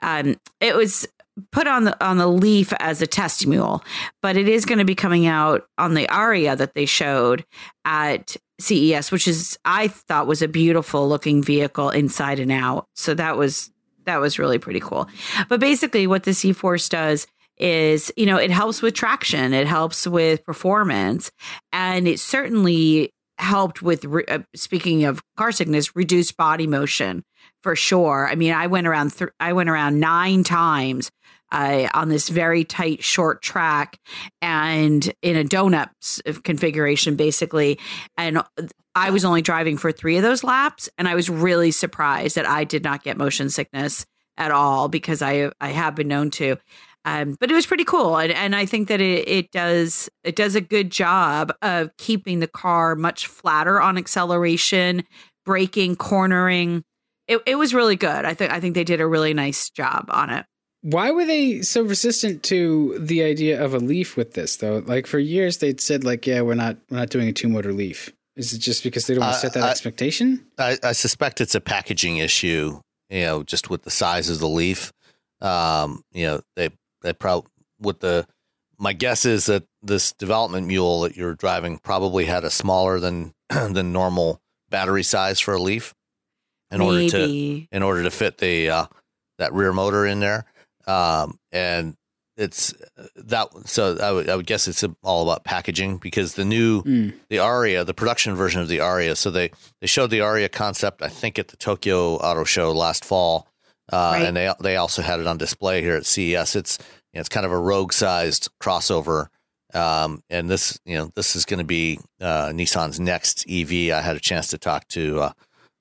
um, 0.00 0.36
it 0.60 0.74
was 0.74 1.06
put 1.50 1.66
on 1.66 1.84
the 1.84 2.04
on 2.04 2.18
the 2.18 2.26
Leaf 2.26 2.72
as 2.78 3.02
a 3.02 3.06
test 3.06 3.46
mule, 3.46 3.82
but 4.20 4.36
it 4.36 4.48
is 4.48 4.64
going 4.64 4.78
to 4.78 4.84
be 4.84 4.94
coming 4.94 5.26
out 5.26 5.66
on 5.78 5.94
the 5.94 6.06
Ariya 6.06 6.56
that 6.56 6.74
they 6.74 6.86
showed 6.86 7.44
at 7.84 8.36
CES, 8.60 9.10
which 9.10 9.26
is 9.26 9.58
I 9.64 9.88
thought 9.88 10.26
was 10.26 10.42
a 10.42 10.48
beautiful 10.48 11.08
looking 11.08 11.42
vehicle 11.42 11.90
inside 11.90 12.38
and 12.38 12.52
out. 12.52 12.86
So 12.94 13.14
that 13.14 13.36
was 13.36 13.70
that 14.04 14.20
was 14.20 14.38
really 14.38 14.58
pretty 14.58 14.80
cool. 14.80 15.08
But 15.48 15.60
basically, 15.60 16.06
what 16.06 16.24
the 16.24 16.38
e-Force 16.44 16.88
does 16.88 17.26
is, 17.58 18.12
you 18.16 18.26
know, 18.26 18.36
it 18.36 18.50
helps 18.50 18.82
with 18.82 18.94
traction, 18.94 19.52
it 19.52 19.66
helps 19.66 20.06
with 20.06 20.44
performance, 20.44 21.30
and 21.72 22.08
it 22.08 22.18
certainly 22.18 23.12
helped 23.38 23.82
with 23.82 24.04
re- 24.04 24.24
uh, 24.28 24.40
speaking 24.54 25.04
of 25.04 25.22
car 25.36 25.52
sickness, 25.52 25.96
reduce 25.96 26.32
body 26.32 26.66
motion 26.66 27.24
for 27.62 27.76
sure. 27.76 28.28
I 28.30 28.34
mean, 28.34 28.52
I 28.52 28.66
went 28.66 28.86
around 28.86 29.12
th- 29.12 29.30
I 29.40 29.52
went 29.52 29.68
around 29.68 30.00
nine 30.00 30.44
times 30.44 31.10
uh, 31.52 31.88
on 31.94 32.08
this 32.08 32.28
very 32.28 32.64
tight 32.64 33.04
short 33.04 33.42
track 33.42 33.98
and 34.40 35.12
in 35.22 35.36
a 35.36 35.44
donut 35.44 35.90
configuration 36.42 37.14
basically 37.14 37.78
and 38.16 38.42
I 38.94 39.10
was 39.10 39.24
only 39.24 39.42
driving 39.42 39.76
for 39.76 39.92
3 39.92 40.16
of 40.16 40.22
those 40.22 40.42
laps 40.42 40.88
and 40.98 41.06
I 41.06 41.14
was 41.14 41.28
really 41.28 41.70
surprised 41.70 42.36
that 42.36 42.48
I 42.48 42.64
did 42.64 42.82
not 42.82 43.04
get 43.04 43.18
motion 43.18 43.50
sickness 43.50 44.06
at 44.38 44.50
all 44.50 44.88
because 44.88 45.20
I 45.20 45.52
I 45.60 45.68
have 45.68 45.94
been 45.94 46.08
known 46.08 46.30
to 46.32 46.56
um, 47.04 47.36
but 47.40 47.50
it 47.50 47.54
was 47.54 47.66
pretty 47.66 47.84
cool, 47.84 48.16
and, 48.16 48.32
and 48.32 48.54
I 48.54 48.64
think 48.64 48.88
that 48.88 49.00
it, 49.00 49.28
it 49.28 49.50
does 49.50 50.08
it 50.22 50.36
does 50.36 50.54
a 50.54 50.60
good 50.60 50.90
job 50.90 51.52
of 51.60 51.96
keeping 51.96 52.40
the 52.40 52.46
car 52.46 52.94
much 52.94 53.26
flatter 53.26 53.80
on 53.80 53.98
acceleration, 53.98 55.02
braking, 55.44 55.96
cornering. 55.96 56.84
It, 57.26 57.40
it 57.46 57.56
was 57.56 57.74
really 57.74 57.96
good. 57.96 58.24
I 58.24 58.34
think 58.34 58.52
I 58.52 58.60
think 58.60 58.74
they 58.74 58.84
did 58.84 59.00
a 59.00 59.06
really 59.06 59.34
nice 59.34 59.68
job 59.70 60.06
on 60.10 60.30
it. 60.30 60.46
Why 60.82 61.12
were 61.12 61.24
they 61.24 61.62
so 61.62 61.82
resistant 61.82 62.42
to 62.44 62.98
the 62.98 63.22
idea 63.22 63.62
of 63.64 63.72
a 63.72 63.78
Leaf 63.78 64.16
with 64.16 64.34
this 64.34 64.56
though? 64.56 64.82
Like 64.84 65.06
for 65.06 65.18
years 65.18 65.58
they'd 65.58 65.80
said 65.80 66.04
like, 66.04 66.26
yeah, 66.26 66.40
we're 66.42 66.54
not 66.54 66.76
we're 66.90 66.98
not 66.98 67.10
doing 67.10 67.28
a 67.28 67.32
two 67.32 67.48
motor 67.48 67.72
Leaf. 67.72 68.12
Is 68.36 68.52
it 68.52 68.58
just 68.58 68.82
because 68.82 69.06
they 69.06 69.14
don't 69.14 69.22
want 69.22 69.34
to 69.34 69.40
set 69.40 69.54
that 69.54 69.64
I, 69.64 69.70
expectation? 69.70 70.46
I, 70.58 70.78
I 70.82 70.92
suspect 70.92 71.40
it's 71.40 71.54
a 71.54 71.60
packaging 71.60 72.18
issue. 72.18 72.80
You 73.10 73.20
know, 73.20 73.42
just 73.42 73.70
with 73.70 73.82
the 73.82 73.90
size 73.90 74.30
of 74.30 74.38
the 74.38 74.48
Leaf. 74.48 74.92
Um, 75.40 76.02
you 76.12 76.26
know, 76.26 76.40
they 76.56 76.70
they 77.02 77.12
probably 77.12 77.50
with 77.80 78.00
the 78.00 78.26
my 78.78 78.92
guess 78.92 79.24
is 79.24 79.46
that 79.46 79.64
this 79.82 80.12
development 80.12 80.66
mule 80.66 81.02
that 81.02 81.16
you're 81.16 81.34
driving 81.34 81.78
probably 81.78 82.24
had 82.24 82.44
a 82.44 82.50
smaller 82.50 82.98
than 82.98 83.32
than 83.48 83.92
normal 83.92 84.40
battery 84.70 85.02
size 85.02 85.38
for 85.38 85.54
a 85.54 85.60
Leaf 85.60 85.94
in 86.70 86.78
Maybe. 86.78 87.04
order 87.04 87.08
to 87.08 87.66
in 87.76 87.82
order 87.82 88.02
to 88.02 88.10
fit 88.10 88.38
the 88.38 88.70
uh, 88.70 88.86
that 89.38 89.52
rear 89.52 89.72
motor 89.72 90.06
in 90.06 90.20
there. 90.20 90.46
Um, 90.86 91.38
and 91.52 91.96
it's 92.36 92.74
that 93.14 93.48
so 93.66 93.98
I 93.98 94.10
would, 94.10 94.28
I 94.28 94.36
would 94.36 94.46
guess 94.46 94.66
it's 94.66 94.82
all 95.02 95.22
about 95.22 95.44
packaging 95.44 95.98
because 95.98 96.34
the 96.34 96.44
new 96.44 96.82
mm. 96.82 97.12
the 97.28 97.36
Ariya 97.36 97.84
the 97.84 97.94
production 97.94 98.34
version 98.34 98.60
of 98.62 98.68
the 98.68 98.78
Ariya 98.78 99.16
so 99.16 99.30
they 99.30 99.50
they 99.80 99.86
showed 99.86 100.10
the 100.10 100.20
Ariya 100.20 100.50
concept 100.50 101.02
I 101.02 101.08
think 101.08 101.38
at 101.38 101.48
the 101.48 101.56
Tokyo 101.56 102.16
Auto 102.16 102.44
Show 102.44 102.72
last 102.72 103.04
fall 103.04 103.51
uh, 103.92 104.12
right. 104.14 104.22
and 104.22 104.36
they 104.36 104.52
they 104.60 104.76
also 104.76 105.02
had 105.02 105.20
it 105.20 105.26
on 105.26 105.36
display 105.36 105.82
here 105.82 105.96
at 105.96 106.06
CES. 106.06 106.56
It's 106.56 106.78
you 107.12 107.18
know, 107.18 107.20
it's 107.20 107.28
kind 107.28 107.46
of 107.46 107.52
a 107.52 107.58
rogue 107.58 107.92
sized 107.92 108.48
crossover. 108.60 109.26
Um, 109.74 110.22
and 110.28 110.50
this, 110.50 110.78
you 110.84 110.96
know, 110.96 111.10
this 111.14 111.34
is 111.34 111.44
going 111.44 111.58
to 111.58 111.64
be 111.64 111.98
uh, 112.20 112.48
Nissan's 112.48 113.00
next 113.00 113.46
EV. 113.48 113.94
I 113.94 114.02
had 114.02 114.16
a 114.16 114.20
chance 114.20 114.48
to 114.48 114.58
talk 114.58 114.86
to 114.88 115.20
uh, 115.20 115.32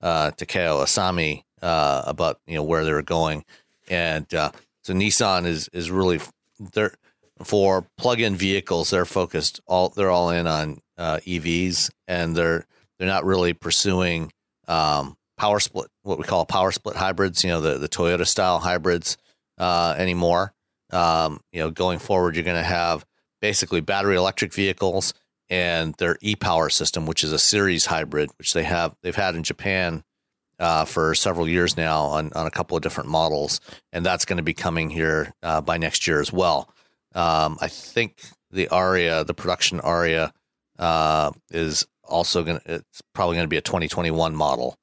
uh, 0.02 0.32
Takao 0.32 0.84
Asami 0.84 1.44
uh, 1.62 2.04
about 2.06 2.40
you 2.48 2.56
know 2.56 2.64
where 2.64 2.84
they're 2.84 3.02
going, 3.02 3.46
and 3.90 4.32
uh, 4.34 4.52
so 4.84 4.94
Nissan 4.94 5.46
is 5.46 5.70
is 5.74 5.92
really 5.92 6.20
they're 6.74 6.94
for 7.44 7.86
plug-in 7.98 8.36
vehicles. 8.36 8.90
They're 8.90 9.06
focused 9.06 9.62
all 9.68 9.90
they're 9.90 10.12
all 10.12 10.30
in 10.30 10.48
on 10.48 10.80
uh, 10.98 11.18
EVs, 11.26 11.92
and 12.08 12.36
they're 12.36 12.66
they're 12.98 13.08
not 13.08 13.26
really 13.26 13.54
pursuing 13.54 14.32
um, 14.68 15.18
power 15.42 15.60
split, 15.60 15.90
what 16.04 16.20
we 16.20 16.24
call 16.24 16.46
power 16.46 16.72
split 16.72 16.96
hybrids, 16.96 17.44
you 17.44 17.50
know, 17.50 17.62
the, 17.62 17.80
the 17.80 17.90
Toyota 17.90 18.28
style 18.28 18.60
hybrids 18.60 19.18
uh, 19.58 19.96
anymore. 19.98 20.54
Um, 20.92 21.40
you 21.52 21.60
know, 21.60 21.72
going 21.72 21.98
forward, 21.98 22.36
you're 22.36 22.46
going 22.46 22.62
to 22.62 22.64
have 22.64 23.04
basically 23.42 23.82
battery 23.82 24.16
electric 24.16 24.54
vehicles 24.54 25.16
and 25.50 25.96
their 25.96 26.16
e-power 26.22 26.70
system, 26.70 27.08
which 27.08 27.24
is 27.24 27.32
a 27.32 27.40
series 27.40 27.88
hybrid, 27.88 28.30
which 28.38 28.54
they 28.54 28.62
have 28.62 28.96
they've 29.02 29.16
had 29.16 29.34
in 29.34 29.42
Japan 29.42 30.04
uh, 30.60 30.86
for 30.86 31.16
several 31.16 31.48
years 31.48 31.76
now 31.76 32.04
on, 32.04 32.32
on 32.34 32.46
a 32.46 32.52
couple 32.52 32.78
of 32.78 32.84
different 32.84 33.10
models, 33.10 33.62
and 33.92 34.06
that's 34.06 34.26
going 34.26 34.38
to 34.38 34.44
be 34.44 34.54
coming 34.54 34.92
here 34.92 35.34
uh, 35.42 35.60
by 35.60 35.80
next 35.80 36.06
year 36.06 36.22
as 36.22 36.32
well. 36.32 36.72
Um, 37.16 37.58
I 37.60 37.68
think 37.68 38.22
the 38.52 38.68
Ariya, 38.68 39.26
the 39.26 39.34
production 39.34 39.80
Ariya, 39.80 40.34
uh, 40.78 41.32
is 41.50 41.88
also 42.04 42.44
going 42.44 42.60
to 42.60 42.76
it's 42.76 43.02
probably 43.16 43.38
going 43.38 43.46
to 43.46 43.50
be 43.50 43.58
a 43.58 43.62
2021 43.62 44.36
model. 44.36 44.78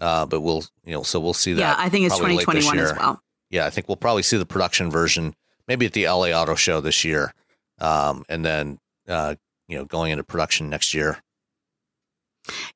Uh, 0.00 0.26
but 0.26 0.40
we'll, 0.40 0.64
you 0.84 0.92
know, 0.92 1.02
so 1.02 1.20
we'll 1.20 1.34
see 1.34 1.52
that. 1.54 1.60
Yeah, 1.60 1.74
I 1.78 1.88
think 1.88 2.06
it's 2.06 2.16
2021 2.16 2.78
as 2.78 2.92
well. 2.92 3.20
Yeah, 3.50 3.66
I 3.66 3.70
think 3.70 3.88
we'll 3.88 3.96
probably 3.96 4.22
see 4.22 4.36
the 4.36 4.46
production 4.46 4.90
version 4.90 5.34
maybe 5.68 5.86
at 5.86 5.92
the 5.92 6.06
LA 6.06 6.28
Auto 6.28 6.54
Show 6.54 6.80
this 6.80 7.04
year, 7.04 7.32
um, 7.80 8.24
and 8.28 8.44
then 8.44 8.78
uh, 9.08 9.36
you 9.68 9.78
know 9.78 9.84
going 9.84 10.12
into 10.12 10.24
production 10.24 10.68
next 10.68 10.94
year. 10.94 11.18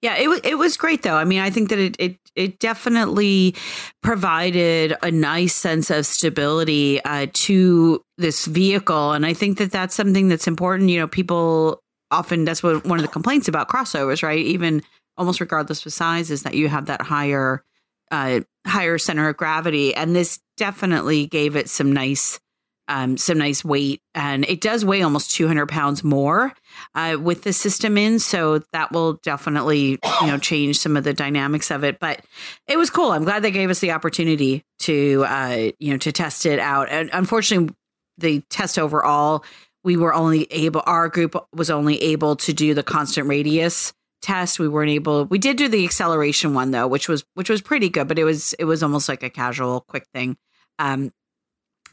Yeah, 0.01 0.17
it 0.17 0.29
was 0.29 0.41
it 0.45 0.57
was 0.57 0.77
great 0.77 1.03
though. 1.03 1.17
I 1.17 1.25
mean, 1.25 1.41
I 1.41 1.51
think 1.51 1.69
that 1.71 1.79
it 1.79 1.97
it 1.99 2.17
it 2.35 2.59
definitely 2.59 3.55
provided 4.03 4.95
a 5.03 5.11
nice 5.11 5.55
sense 5.55 5.91
of 5.91 6.07
stability 6.07 7.03
uh, 7.05 7.27
to 7.33 8.03
this 8.17 8.47
vehicle, 8.47 9.13
and 9.13 9.27
I 9.27 9.35
think 9.35 9.59
that 9.59 9.71
that's 9.71 9.95
something 9.95 10.29
that's 10.29 10.47
important. 10.47 10.89
You 10.89 11.01
know, 11.01 11.09
people 11.09 11.83
often 12.11 12.45
that's 12.45 12.63
what 12.63 12.87
one 12.87 12.99
of 12.99 13.03
the 13.03 13.13
complaints 13.13 13.49
about 13.49 13.69
crossovers, 13.69 14.23
right? 14.23 14.39
Even 14.39 14.83
almost 15.19 15.41
regardless 15.41 15.85
of 15.85 15.93
size, 15.93 16.31
is 16.31 16.45
that 16.45 16.55
you 16.55 16.69
have 16.69 16.87
that 16.87 17.03
higher 17.03 17.63
uh, 18.11 18.41
higher 18.67 18.99
center 18.99 19.29
of 19.29 19.37
gravity, 19.37 19.95
and 19.95 20.17
this 20.17 20.41
definitely 20.57 21.27
gave 21.27 21.57
it 21.57 21.69
some 21.69 21.93
nice 21.93 22.41
um, 22.89 23.19
some 23.19 23.37
nice 23.37 23.65
weight, 23.65 24.01
and 24.15 24.47
it 24.47 24.63
does 24.63 24.85
weigh 24.85 25.03
almost 25.03 25.31
200 25.33 25.67
pounds 25.67 26.03
more 26.03 26.55
uh, 26.95 27.19
with 27.21 27.43
the 27.43 27.53
system 27.53 27.99
in, 27.99 28.19
so 28.19 28.61
that 28.73 28.93
will 28.93 29.15
definitely 29.23 29.99
you 30.23 30.27
know 30.27 30.39
change 30.39 30.79
some 30.79 30.97
of 30.97 31.05
the 31.05 31.13
dynamics 31.13 31.71
of 31.71 31.85
it. 31.85 31.99
But 31.99 32.23
it 32.67 32.79
was 32.79 32.89
cool. 32.89 33.13
I'm 33.13 33.25
glad 33.25 33.43
they 33.43 33.51
gave 33.51 33.71
us 33.71 33.81
the 33.81 33.93
opportunity 33.93 34.65
to 34.81 35.25
uh, 35.29 35.71
you 35.79 35.93
know 35.93 35.99
to 35.99 36.13
test 36.13 36.47
it 36.47 36.59
out. 36.59 36.89
And 36.89 37.11
unfortunately, 37.13 37.75
the 38.17 38.41
test 38.49 38.79
overall, 38.79 39.45
we 39.85 39.97
were 39.97 40.15
only 40.15 40.47
able. 40.51 40.83
Our 40.87 41.09
group 41.09 41.37
was 41.55 41.71
only 41.71 42.01
able 42.03 42.37
to 42.37 42.53
do 42.55 42.73
the 42.73 42.83
constant 42.83 43.29
radius 43.29 43.93
test 44.21 44.59
we 44.59 44.69
weren't 44.69 44.91
able 44.91 45.25
we 45.27 45.39
did 45.39 45.57
do 45.57 45.69
the 45.69 45.85
acceleration 45.85 46.53
one 46.53 46.71
though 46.73 46.87
which 46.87 47.09
was 47.09 47.25
which 47.35 47.49
was 47.49 47.63
pretty 47.63 47.89
good 47.89 48.09
but 48.09 48.19
it 48.19 48.25
was 48.25 48.53
it 48.55 48.65
was 48.65 48.83
almost 48.83 49.09
like 49.09 49.23
a 49.23 49.31
casual 49.31 49.83
quick 49.83 50.07
thing. 50.13 50.37
Um 50.79 51.13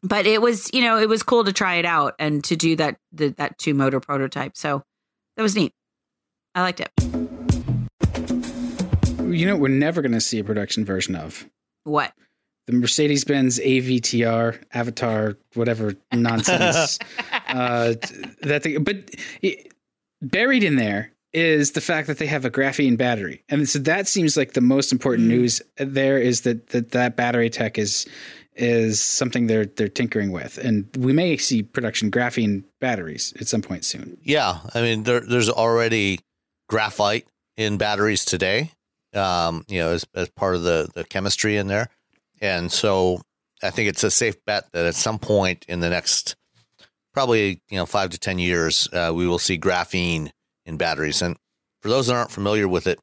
but 0.04 0.26
it 0.26 0.42
was 0.42 0.70
you 0.74 0.82
know 0.82 0.98
it 0.98 1.10
was 1.10 1.24
cool 1.24 1.44
to 1.44 1.54
try 1.54 1.76
it 1.76 1.86
out 1.86 2.16
and 2.20 2.44
to 2.46 2.56
do 2.56 2.76
that 2.76 2.98
the, 3.12 3.30
that 3.30 3.58
two 3.58 3.74
motor 3.74 4.00
prototype. 4.00 4.56
So 4.56 4.84
that 5.38 5.44
was 5.44 5.56
neat. 5.56 5.74
I 6.54 6.62
liked 6.62 6.80
it. 6.80 6.92
You 9.22 9.48
know 9.48 9.58
we're 9.58 9.68
never 9.68 10.02
going 10.02 10.14
to 10.14 10.22
see 10.22 10.40
a 10.40 10.44
production 10.44 10.86
version 10.86 11.16
of? 11.16 11.48
What? 11.84 12.14
The 12.68 12.74
mercedes-benz 12.74 13.60
avtr 13.60 14.64
avatar 14.74 15.38
whatever 15.54 15.96
nonsense. 16.14 17.00
Uh 17.48 17.94
that 18.42 18.64
thing 18.64 18.84
but 18.84 19.10
it, 19.42 19.72
buried 20.22 20.64
in 20.64 20.76
there 20.76 21.12
is 21.36 21.74
the 21.74 21.82
fact 21.82 22.07
that 22.07 22.18
they 22.18 22.28
have 22.28 22.45
a 22.45 22.49
graphene 22.49 22.98
battery, 22.98 23.44
and 23.49 23.68
so 23.68 23.78
that 23.80 24.07
seems 24.07 24.38
like 24.38 24.53
the 24.53 24.62
most 24.62 24.94
important 24.94 25.28
mm. 25.28 25.32
news. 25.32 25.62
There 25.78 26.18
is 26.18 26.41
that, 26.41 26.68
that 26.70 26.91
that 26.91 27.16
battery 27.18 27.49
tech 27.49 27.78
is 27.78 28.07
is 28.56 29.02
something 29.02 29.48
they're 29.48 29.66
they're 29.66 29.90
tinkering 29.90 30.32
with, 30.32 30.57
and 30.57 30.88
we 30.98 31.12
may 31.12 31.36
see 31.36 31.62
production 31.62 32.10
graphene 32.10 32.64
batteries 32.80 33.34
at 33.40 33.48
some 33.48 33.62
point 33.62 33.84
soon. 33.84 34.18
Yeah, 34.24 34.60
I 34.74 34.82
mean 34.82 35.03
there, 35.03 35.20
there's 35.20 35.49
already 35.49 36.22
graphite 36.70 37.28
in 37.57 37.78
batteries 37.78 38.24
today. 38.24 38.72
Um, 39.14 39.66
you 39.68 39.80
know, 39.80 39.90
as 39.90 40.06
as 40.16 40.30
part 40.30 40.56
of 40.56 40.64
the 40.64 40.90
the 40.95 41.03
chemistry 41.03 41.57
in 41.57 41.68
there, 41.68 41.90
and 42.40 42.72
so 42.72 43.22
I 43.62 43.72
think 43.72 43.90
it's 43.90 44.06
a 44.06 44.12
safe 44.12 44.36
bet 44.45 44.72
that 44.72 44.86
at 44.86 44.95
some 44.95 45.20
point 45.20 45.66
in 45.68 45.82
the 45.82 45.90
next 45.90 46.38
probably 47.14 47.62
you 47.70 47.78
know 47.78 47.86
five 47.86 48.12
to 48.12 48.18
ten 48.18 48.40
years, 48.40 48.88
uh, 48.94 49.12
we 49.14 49.28
will 49.28 49.40
see 49.40 49.60
graphene 49.60 50.32
in 50.66 50.78
batteries. 50.78 51.22
And 51.22 51.38
for 51.82 51.90
those 51.90 52.08
that 52.08 52.16
aren't 52.16 52.32
familiar 52.32 52.68
with 52.68 52.88
it, 52.88 53.00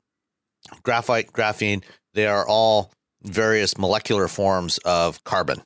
graphite, 0.82 1.32
graphene, 1.32 1.82
they 2.14 2.26
are 2.26 2.46
all 2.46 2.92
various 3.22 3.78
molecular 3.78 4.28
forms 4.28 4.78
of 4.78 5.22
carbon. 5.24 5.62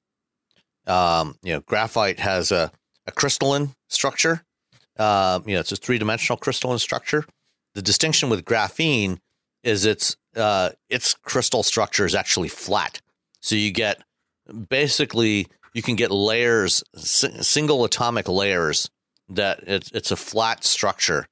Um, 0.86 1.36
you 1.42 1.52
know, 1.54 1.60
graphite 1.60 2.20
has 2.20 2.52
a, 2.52 2.70
a 3.06 3.12
crystalline 3.12 3.70
structure. 3.88 4.42
Uh, 4.98 5.40
you 5.46 5.54
know, 5.54 5.60
it's 5.60 5.72
a 5.72 5.76
three 5.76 5.98
dimensional 5.98 6.36
crystalline 6.36 6.78
structure. 6.78 7.24
The 7.74 7.82
distinction 7.82 8.30
with 8.30 8.44
graphene 8.44 9.18
is 9.62 9.84
its 9.84 10.16
uh, 10.36 10.70
its 10.88 11.14
crystal 11.14 11.62
structure 11.62 12.06
is 12.06 12.14
actually 12.14 12.48
flat. 12.48 13.00
So 13.40 13.54
you 13.54 13.70
get 13.72 14.02
basically 14.68 15.48
you 15.74 15.82
can 15.82 15.96
get 15.96 16.10
layers, 16.10 16.82
single 16.96 17.84
atomic 17.84 18.28
layers 18.28 18.90
that 19.28 19.64
it's 19.66 19.90
it's 19.92 20.10
a 20.10 20.16
flat 20.16 20.64
structure 20.64 21.26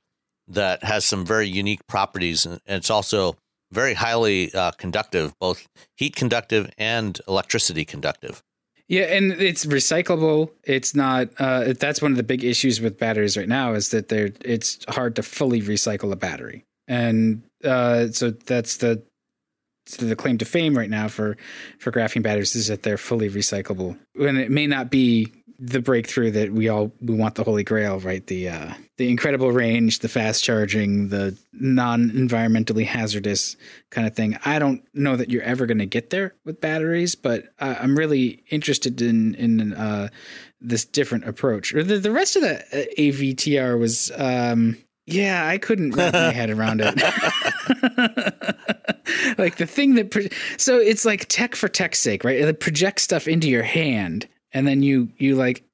that 0.48 0.84
has 0.84 1.04
some 1.04 1.24
very 1.24 1.48
unique 1.48 1.86
properties, 1.86 2.46
and 2.46 2.60
it's 2.66 2.90
also 2.90 3.36
very 3.72 3.94
highly 3.94 4.54
uh, 4.54 4.70
conductive, 4.72 5.34
both 5.40 5.66
heat 5.96 6.14
conductive 6.14 6.70
and 6.78 7.20
electricity 7.26 7.84
conductive. 7.84 8.42
Yeah, 8.86 9.04
and 9.04 9.32
it's 9.32 9.64
recyclable. 9.64 10.50
It's 10.64 10.94
not. 10.94 11.28
Uh, 11.38 11.72
that's 11.72 12.02
one 12.02 12.10
of 12.10 12.16
the 12.18 12.22
big 12.22 12.44
issues 12.44 12.80
with 12.80 12.98
batteries 12.98 13.36
right 13.36 13.48
now 13.48 13.72
is 13.72 13.90
that 13.90 14.08
they're. 14.08 14.30
It's 14.44 14.84
hard 14.88 15.16
to 15.16 15.22
fully 15.22 15.62
recycle 15.62 16.12
a 16.12 16.16
battery. 16.16 16.64
and 16.86 17.42
uh, 17.64 18.08
so 18.08 18.30
that's 18.30 18.76
the 18.78 19.02
the 19.98 20.16
claim 20.16 20.38
to 20.38 20.44
fame 20.44 20.76
right 20.76 20.90
now 20.90 21.08
for 21.08 21.36
for 21.78 21.92
graphene 21.92 22.22
batteries 22.22 22.54
is 22.56 22.68
that 22.68 22.82
they're 22.82 22.98
fully 22.98 23.30
recyclable, 23.30 23.98
and 24.18 24.38
it 24.38 24.50
may 24.50 24.66
not 24.66 24.90
be 24.90 25.32
the 25.58 25.80
breakthrough 25.80 26.30
that 26.32 26.52
we 26.52 26.68
all 26.68 26.92
we 27.00 27.14
want 27.14 27.34
the 27.34 27.44
holy 27.44 27.64
grail 27.64 28.00
right? 28.00 28.26
The 28.26 28.48
uh 28.48 28.74
the 28.96 29.08
incredible 29.10 29.52
range 29.52 30.00
the 30.00 30.08
fast 30.08 30.44
charging 30.44 31.08
the 31.08 31.36
non-environmentally 31.52 32.86
hazardous 32.86 33.56
kind 33.90 34.06
of 34.06 34.14
thing. 34.14 34.38
I 34.44 34.58
don't 34.58 34.82
know 34.94 35.16
that 35.16 35.30
you're 35.30 35.42
ever 35.42 35.66
going 35.66 35.78
to 35.78 35.86
get 35.86 36.10
there 36.10 36.34
with 36.44 36.60
batteries 36.60 37.14
but 37.14 37.44
i'm 37.60 37.96
really 37.96 38.42
interested 38.50 39.00
in 39.00 39.34
in 39.36 39.72
uh 39.74 40.08
this 40.60 40.84
different 40.84 41.26
approach. 41.28 41.74
Or 41.74 41.82
the, 41.82 41.98
the 41.98 42.10
rest 42.10 42.36
of 42.36 42.42
the 42.42 42.58
uh, 42.58 42.84
avtr 42.98 43.78
was 43.78 44.10
um 44.16 44.76
yeah 45.06 45.46
i 45.46 45.58
couldn't 45.58 45.92
wrap 45.92 46.14
my 46.14 46.30
head 46.30 46.50
around 46.50 46.80
it. 46.82 46.94
Like 49.38 49.56
the 49.56 49.66
thing 49.66 49.94
that 49.94 50.10
pro- 50.10 50.28
so 50.56 50.78
it's 50.78 51.04
like 51.04 51.26
tech 51.28 51.54
for 51.54 51.68
tech's 51.68 51.98
sake 51.98 52.24
right? 52.24 52.38
It 52.38 52.60
projects 52.60 53.02
stuff 53.02 53.28
into 53.28 53.48
your 53.48 53.62
hand 53.62 54.28
and 54.54 54.66
then 54.66 54.82
you 54.82 55.08
you 55.18 55.34
like 55.34 55.64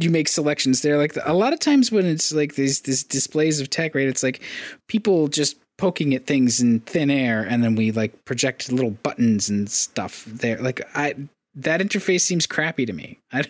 you 0.00 0.10
make 0.10 0.26
selections 0.26 0.82
there 0.82 0.98
like 0.98 1.16
a 1.24 1.34
lot 1.34 1.52
of 1.52 1.60
times 1.60 1.92
when 1.92 2.06
it's 2.06 2.32
like 2.32 2.54
these 2.54 2.80
these 2.80 3.04
displays 3.04 3.60
of 3.60 3.70
tech 3.70 3.94
right 3.94 4.08
it's 4.08 4.22
like 4.22 4.42
people 4.88 5.28
just 5.28 5.56
poking 5.78 6.14
at 6.14 6.26
things 6.26 6.60
in 6.60 6.80
thin 6.80 7.10
air 7.10 7.42
and 7.42 7.62
then 7.62 7.76
we 7.76 7.92
like 7.92 8.24
project 8.24 8.72
little 8.72 8.90
buttons 8.90 9.48
and 9.48 9.70
stuff 9.70 10.24
there 10.24 10.58
like 10.58 10.80
i 10.94 11.14
that 11.54 11.80
interface 11.80 12.22
seems 12.22 12.46
crappy 12.46 12.86
to 12.86 12.92
me 12.92 13.18
i 13.32 13.44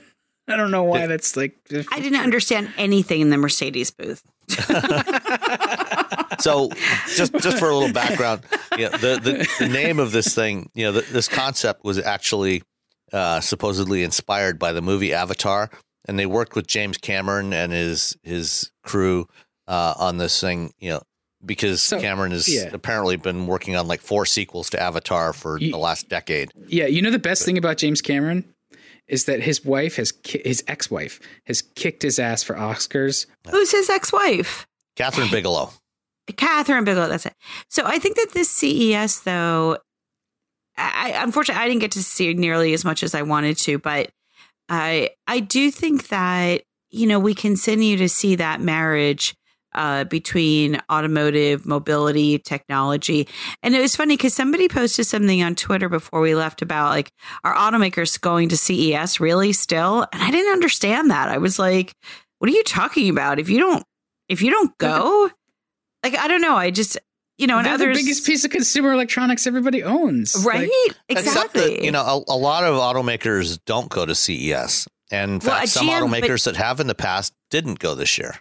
I 0.48 0.56
don't 0.56 0.72
know 0.72 0.82
why 0.82 1.06
that's 1.06 1.36
like. 1.36 1.56
I 1.92 2.00
didn't 2.00 2.20
understand 2.20 2.72
anything 2.76 3.20
in 3.20 3.30
the 3.30 3.36
Mercedes 3.36 3.92
booth. 3.92 4.24
so, 6.40 6.68
just 7.14 7.32
just 7.34 7.58
for 7.58 7.70
a 7.70 7.76
little 7.76 7.92
background, 7.92 8.42
yeah, 8.76 8.88
the, 8.88 9.20
the, 9.22 9.48
the 9.60 9.68
name 9.68 10.00
of 10.00 10.10
this 10.10 10.34
thing, 10.34 10.68
you 10.74 10.84
know, 10.84 10.92
the, 10.92 11.02
this 11.12 11.28
concept 11.28 11.84
was 11.84 11.98
actually 11.98 12.64
uh, 13.12 13.40
supposedly 13.40 14.02
inspired 14.02 14.58
by 14.58 14.72
the 14.72 14.82
movie 14.82 15.12
Avatar, 15.12 15.70
and 16.06 16.18
they 16.18 16.26
worked 16.26 16.54
with 16.54 16.66
James 16.66 16.98
Cameron 16.98 17.52
and 17.52 17.72
his 17.72 18.16
his 18.22 18.70
crew 18.82 19.26
uh, 19.68 19.94
on 19.98 20.18
this 20.18 20.40
thing. 20.40 20.72
You 20.78 20.90
know, 20.90 21.02
because 21.44 21.82
so, 21.82 22.00
Cameron 22.00 22.32
has 22.32 22.48
yeah. 22.48 22.70
apparently 22.72 23.16
been 23.16 23.46
working 23.46 23.76
on 23.76 23.86
like 23.86 24.00
four 24.00 24.26
sequels 24.26 24.70
to 24.70 24.82
Avatar 24.82 25.32
for 25.32 25.58
you, 25.58 25.70
the 25.70 25.78
last 25.78 26.08
decade. 26.08 26.50
Yeah, 26.66 26.86
you 26.86 27.02
know 27.02 27.10
the 27.10 27.18
best 27.18 27.42
but, 27.42 27.46
thing 27.46 27.58
about 27.58 27.76
James 27.76 28.00
Cameron 28.00 28.52
is 29.08 29.24
that 29.26 29.40
his 29.40 29.64
wife 29.64 29.96
has 29.96 30.12
his 30.24 30.62
ex-wife 30.68 31.20
has 31.44 31.62
kicked 31.62 32.02
his 32.02 32.18
ass 32.18 32.42
for 32.42 32.54
Oscars. 32.54 33.26
Who's 33.50 33.72
his 33.72 33.90
ex-wife? 33.90 34.66
Kathryn 34.96 35.30
Bigelow. 35.30 35.70
Kathryn 36.30 36.84
Bigelow. 36.84 37.08
That's 37.08 37.26
it. 37.26 37.34
So 37.68 37.82
I 37.84 37.98
think 37.98 38.16
that 38.16 38.30
this 38.32 38.48
CES 38.50 39.20
though 39.20 39.78
I, 40.76 41.14
unfortunately 41.16 41.62
I 41.62 41.68
didn't 41.68 41.80
get 41.80 41.92
to 41.92 42.02
see 42.02 42.32
nearly 42.34 42.72
as 42.72 42.84
much 42.84 43.02
as 43.02 43.14
I 43.14 43.22
wanted 43.22 43.56
to, 43.58 43.78
but 43.78 44.10
I 44.68 45.10
I 45.26 45.40
do 45.40 45.70
think 45.70 46.08
that 46.08 46.62
you 46.90 47.06
know 47.06 47.18
we 47.18 47.34
continue 47.34 47.96
to 47.98 48.08
see 48.08 48.36
that 48.36 48.60
marriage 48.60 49.34
uh, 49.74 50.04
between 50.04 50.80
automotive 50.90 51.66
mobility 51.66 52.38
technology. 52.38 53.28
And 53.62 53.74
it 53.74 53.80
was 53.80 53.96
funny 53.96 54.16
because 54.16 54.34
somebody 54.34 54.68
posted 54.68 55.06
something 55.06 55.42
on 55.42 55.54
Twitter 55.54 55.88
before 55.88 56.20
we 56.20 56.34
left 56.34 56.62
about 56.62 56.90
like, 56.90 57.10
are 57.44 57.54
automakers 57.54 58.20
going 58.20 58.48
to 58.50 58.56
CES 58.56 59.20
really 59.20 59.52
still? 59.52 60.06
And 60.12 60.22
I 60.22 60.30
didn't 60.30 60.52
understand 60.52 61.10
that. 61.10 61.28
I 61.28 61.38
was 61.38 61.58
like, 61.58 61.94
what 62.38 62.50
are 62.50 62.54
you 62.54 62.64
talking 62.64 63.08
about? 63.08 63.38
If 63.38 63.48
you 63.48 63.58
don't, 63.58 63.84
if 64.28 64.42
you 64.42 64.50
don't 64.50 64.76
go, 64.78 65.30
like, 66.02 66.16
I 66.16 66.28
don't 66.28 66.42
know. 66.42 66.56
I 66.56 66.70
just, 66.70 66.98
you 67.42 67.48
know, 67.48 67.58
and 67.58 67.66
They're 67.66 67.74
others, 67.74 67.98
the 67.98 68.04
biggest 68.04 68.24
piece 68.24 68.44
of 68.44 68.52
consumer 68.52 68.92
electronics 68.92 69.48
everybody 69.48 69.82
owns, 69.82 70.44
right? 70.46 70.70
Like, 70.86 70.96
exactly. 71.08 71.60
That, 71.60 71.84
you 71.84 71.90
know, 71.90 72.00
a, 72.00 72.32
a, 72.32 72.38
lot 72.38 72.62
of 72.62 72.76
automakers 72.76 73.58
don't 73.66 73.88
go 73.88 74.06
to 74.06 74.14
CES, 74.14 74.86
and 75.10 75.32
in 75.32 75.40
fact, 75.40 75.52
well, 75.52 75.66
some 75.66 75.88
GM, 75.88 76.02
automakers 76.02 76.44
but, 76.44 76.54
that 76.54 76.56
have 76.56 76.78
in 76.78 76.86
the 76.86 76.94
past 76.94 77.34
didn't 77.50 77.80
go 77.80 77.96
this 77.96 78.16
year. 78.16 78.36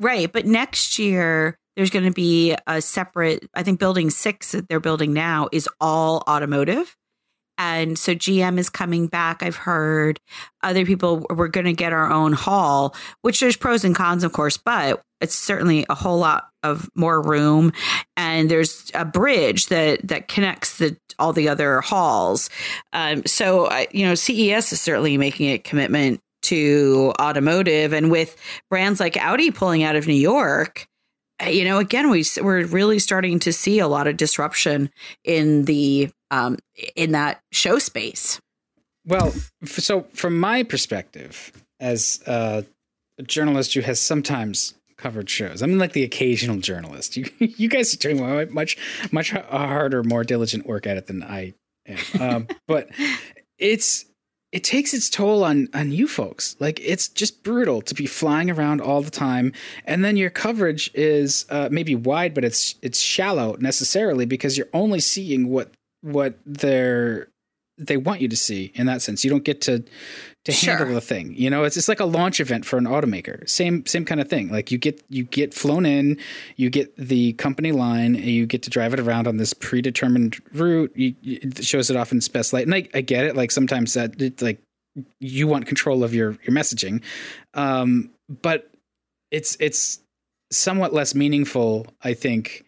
Right, 0.00 0.32
but 0.32 0.46
next 0.46 0.98
year 0.98 1.58
there's 1.76 1.90
going 1.90 2.06
to 2.06 2.10
be 2.10 2.56
a 2.66 2.80
separate. 2.80 3.46
I 3.54 3.62
think 3.62 3.78
Building 3.78 4.08
Six 4.08 4.52
that 4.52 4.66
they're 4.66 4.80
building 4.80 5.12
now 5.12 5.50
is 5.52 5.68
all 5.78 6.24
automotive. 6.26 6.96
And 7.60 7.98
so 7.98 8.14
GM 8.14 8.56
is 8.56 8.70
coming 8.70 9.08
back. 9.08 9.42
I've 9.42 9.56
heard 9.56 10.20
other 10.62 10.86
people, 10.86 11.26
we're 11.28 11.48
going 11.48 11.66
to 11.66 11.72
get 11.72 11.92
our 11.92 12.10
own 12.10 12.32
hall, 12.32 12.94
which 13.22 13.40
there's 13.40 13.56
pros 13.56 13.84
and 13.84 13.96
cons, 13.96 14.22
of 14.22 14.32
course, 14.32 14.56
but 14.56 15.02
it's 15.20 15.34
certainly 15.34 15.84
a 15.88 15.94
whole 15.94 16.18
lot 16.18 16.48
of 16.62 16.88
more 16.94 17.20
room. 17.20 17.72
And 18.16 18.50
there's 18.50 18.90
a 18.94 19.04
bridge 19.04 19.66
that, 19.66 20.06
that 20.08 20.28
connects 20.28 20.78
the, 20.78 20.96
all 21.18 21.32
the 21.32 21.48
other 21.48 21.80
halls. 21.80 22.50
Um, 22.92 23.24
so, 23.26 23.72
you 23.90 24.06
know, 24.06 24.14
CES 24.14 24.72
is 24.72 24.80
certainly 24.80 25.16
making 25.16 25.50
a 25.50 25.58
commitment 25.58 26.20
to 26.42 27.12
automotive. 27.20 27.92
And 27.92 28.10
with 28.10 28.36
brands 28.70 29.00
like 29.00 29.16
Audi 29.16 29.50
pulling 29.50 29.82
out 29.82 29.96
of 29.96 30.06
New 30.06 30.14
York, 30.14 30.86
you 31.46 31.64
know, 31.64 31.78
again, 31.78 32.10
we 32.10 32.24
we're 32.40 32.64
really 32.66 32.98
starting 32.98 33.38
to 33.40 33.52
see 33.52 33.78
a 33.78 33.86
lot 33.86 34.08
of 34.08 34.16
disruption 34.16 34.90
in 35.24 35.66
the 35.66 36.10
um, 36.30 36.58
in 36.96 37.12
that 37.12 37.40
show 37.52 37.78
space. 37.78 38.40
Well, 39.06 39.32
so 39.64 40.02
from 40.12 40.38
my 40.38 40.64
perspective, 40.64 41.52
as 41.80 42.20
a 42.26 42.64
journalist 43.22 43.74
who 43.74 43.80
has 43.80 44.00
sometimes 44.00 44.74
covered 44.98 45.30
shows, 45.30 45.62
I'm 45.62 45.78
like 45.78 45.92
the 45.92 46.04
occasional 46.04 46.58
journalist. 46.58 47.16
You 47.16 47.30
you 47.38 47.68
guys 47.68 47.94
are 47.94 47.98
doing 47.98 48.52
much 48.52 48.76
much 49.10 49.30
harder, 49.30 50.02
more 50.02 50.24
diligent 50.24 50.66
work 50.66 50.86
at 50.86 50.96
it 50.96 51.06
than 51.06 51.22
I 51.22 51.54
am. 51.86 52.20
Um, 52.20 52.48
but 52.66 52.90
it's 53.58 54.04
it 54.50 54.64
takes 54.64 54.94
its 54.94 55.10
toll 55.10 55.44
on 55.44 55.68
on 55.74 55.92
you 55.92 56.08
folks. 56.08 56.56
Like 56.58 56.80
it's 56.80 57.08
just 57.08 57.42
brutal 57.42 57.82
to 57.82 57.94
be 57.94 58.06
flying 58.06 58.50
around 58.50 58.80
all 58.80 59.02
the 59.02 59.10
time, 59.10 59.52
and 59.84 60.04
then 60.04 60.16
your 60.16 60.30
coverage 60.30 60.90
is 60.94 61.46
uh, 61.50 61.68
maybe 61.70 61.94
wide, 61.94 62.34
but 62.34 62.44
it's 62.44 62.74
it's 62.82 62.98
shallow 62.98 63.56
necessarily 63.60 64.26
because 64.26 64.56
you're 64.56 64.68
only 64.72 65.00
seeing 65.00 65.48
what 65.48 65.72
what 66.02 66.38
they're 66.46 67.28
they 67.78 67.96
want 67.96 68.20
you 68.20 68.28
to 68.28 68.36
see 68.36 68.72
in 68.74 68.86
that 68.86 69.02
sense. 69.02 69.24
You 69.24 69.30
don't 69.30 69.44
get 69.44 69.60
to 69.62 69.84
to 70.44 70.52
sure. 70.52 70.76
handle 70.76 70.94
the 70.94 71.00
thing. 71.00 71.34
You 71.34 71.50
know, 71.50 71.64
it's 71.64 71.76
it's 71.76 71.88
like 71.88 72.00
a 72.00 72.04
launch 72.04 72.40
event 72.40 72.64
for 72.64 72.78
an 72.78 72.84
automaker. 72.84 73.48
Same 73.48 73.84
same 73.86 74.04
kind 74.04 74.20
of 74.20 74.28
thing. 74.28 74.50
Like 74.50 74.70
you 74.70 74.78
get 74.78 75.02
you 75.08 75.24
get 75.24 75.52
flown 75.52 75.84
in, 75.84 76.18
you 76.56 76.70
get 76.70 76.96
the 76.96 77.34
company 77.34 77.72
line, 77.72 78.14
and 78.14 78.24
you 78.24 78.46
get 78.46 78.62
to 78.62 78.70
drive 78.70 78.94
it 78.94 79.00
around 79.00 79.26
on 79.26 79.36
this 79.36 79.52
predetermined 79.52 80.38
route. 80.52 80.92
You, 80.94 81.14
it 81.22 81.64
shows 81.64 81.90
it 81.90 81.96
off 81.96 82.12
in 82.12 82.18
its 82.18 82.28
best 82.28 82.52
light, 82.52 82.64
and 82.64 82.74
I, 82.74 82.88
I 82.94 83.00
get 83.00 83.24
it. 83.24 83.36
Like 83.36 83.50
sometimes 83.50 83.94
that 83.94 84.20
it, 84.20 84.40
like 84.40 84.60
you 85.20 85.46
want 85.46 85.66
control 85.66 86.02
of 86.02 86.14
your 86.14 86.32
your 86.42 86.56
messaging, 86.56 87.02
um, 87.54 88.10
but 88.28 88.70
it's 89.30 89.56
it's 89.60 90.00
somewhat 90.50 90.94
less 90.94 91.14
meaningful, 91.14 91.86
I 92.02 92.14
think, 92.14 92.64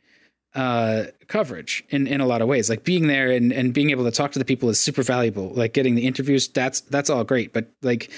uh, 0.55 1.05
coverage 1.29 1.85
in, 1.91 2.07
in 2.07 2.21
a 2.21 2.27
lot 2.27 2.43
of 2.43 2.49
ways. 2.49 2.69
Like 2.69 2.85
being 2.85 3.07
there 3.07 3.31
and, 3.31 3.53
and 3.53 3.73
being 3.73 3.91
able 3.91 4.05
to 4.05 4.11
talk 4.11 4.33
to 4.33 4.39
the 4.39 4.45
people 4.45 4.69
is 4.69 4.81
super 4.81 5.03
valuable. 5.03 5.51
Like 5.51 5.73
getting 5.73 5.95
the 5.95 6.07
interviews, 6.07 6.49
that's 6.49 6.81
that's 6.83 7.11
all 7.11 7.25
great. 7.25 7.53
But 7.53 7.71
like 7.83 8.11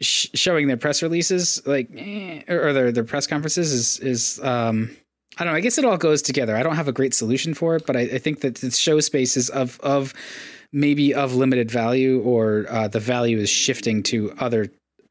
sh- 0.00 0.28
showing 0.34 0.68
their 0.68 0.76
press 0.76 1.02
releases, 1.02 1.66
like 1.66 1.88
eh, 1.96 2.42
or, 2.48 2.68
or 2.68 2.72
their 2.72 2.92
their 2.92 3.04
press 3.04 3.26
conferences 3.26 3.72
is 3.72 3.98
is 4.00 4.40
um, 4.44 4.94
I 5.38 5.44
don't 5.44 5.52
know. 5.52 5.56
I 5.56 5.60
guess 5.60 5.78
it 5.78 5.84
all 5.84 5.96
goes 5.96 6.22
together. 6.22 6.56
I 6.56 6.62
don't 6.62 6.76
have 6.76 6.88
a 6.88 6.92
great 6.92 7.14
solution 7.14 7.54
for 7.54 7.76
it, 7.76 7.86
but 7.86 7.96
I, 7.96 8.00
I 8.00 8.18
think 8.18 8.40
that 8.40 8.56
the 8.56 8.70
show 8.70 9.00
space 9.00 9.36
is 9.36 9.50
of 9.50 9.80
of 9.80 10.12
maybe 10.72 11.14
of 11.14 11.34
limited 11.34 11.70
value, 11.70 12.20
or 12.20 12.66
uh, 12.68 12.88
the 12.88 13.00
value 13.00 13.38
is 13.38 13.48
shifting 13.48 14.02
to 14.04 14.34
other 14.38 14.68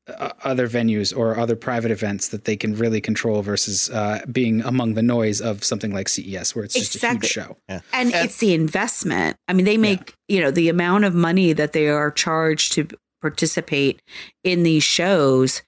uh, 0.07 0.31
other 0.43 0.67
venues 0.67 1.15
or 1.15 1.39
other 1.39 1.55
private 1.55 1.91
events 1.91 2.29
that 2.29 2.45
they 2.45 2.57
can 2.57 2.75
really 2.75 2.99
control 2.99 3.41
versus 3.41 3.89
uh, 3.89 4.19
being 4.31 4.61
among 4.61 4.95
the 4.95 5.01
noise 5.01 5.39
of 5.39 5.63
something 5.63 5.93
like 5.93 6.09
CES, 6.09 6.55
where 6.55 6.65
it's 6.65 6.73
just 6.73 6.95
exactly. 6.95 7.17
a 7.17 7.21
huge 7.21 7.31
show. 7.31 7.57
Yeah. 7.69 7.79
And, 7.93 8.13
and, 8.13 8.25
it's 8.25 8.37
the 8.37 8.53
investment. 8.53 9.37
I 9.47 9.53
mean, 9.53 9.65
they 9.65 9.77
make 9.77 10.15
yeah. 10.27 10.35
you 10.35 10.41
know 10.41 10.51
the 10.51 10.69
amount 10.69 11.05
of 11.05 11.15
money 11.15 11.53
that 11.53 11.73
they 11.73 11.87
are 11.87 12.11
charged 12.11 12.73
to 12.73 12.87
participate 13.21 14.01
in 14.43 14.63
these 14.63 14.83
shows 14.83 15.61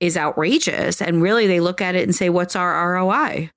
is 0.00 0.16
outrageous, 0.16 1.00
and 1.00 1.22
really 1.22 1.46
they 1.46 1.60
look 1.60 1.80
at 1.80 1.94
it 1.94 2.02
and 2.02 2.14
say, 2.14 2.28
"What's 2.28 2.56
our 2.56 2.94
ROI?" 2.94 3.50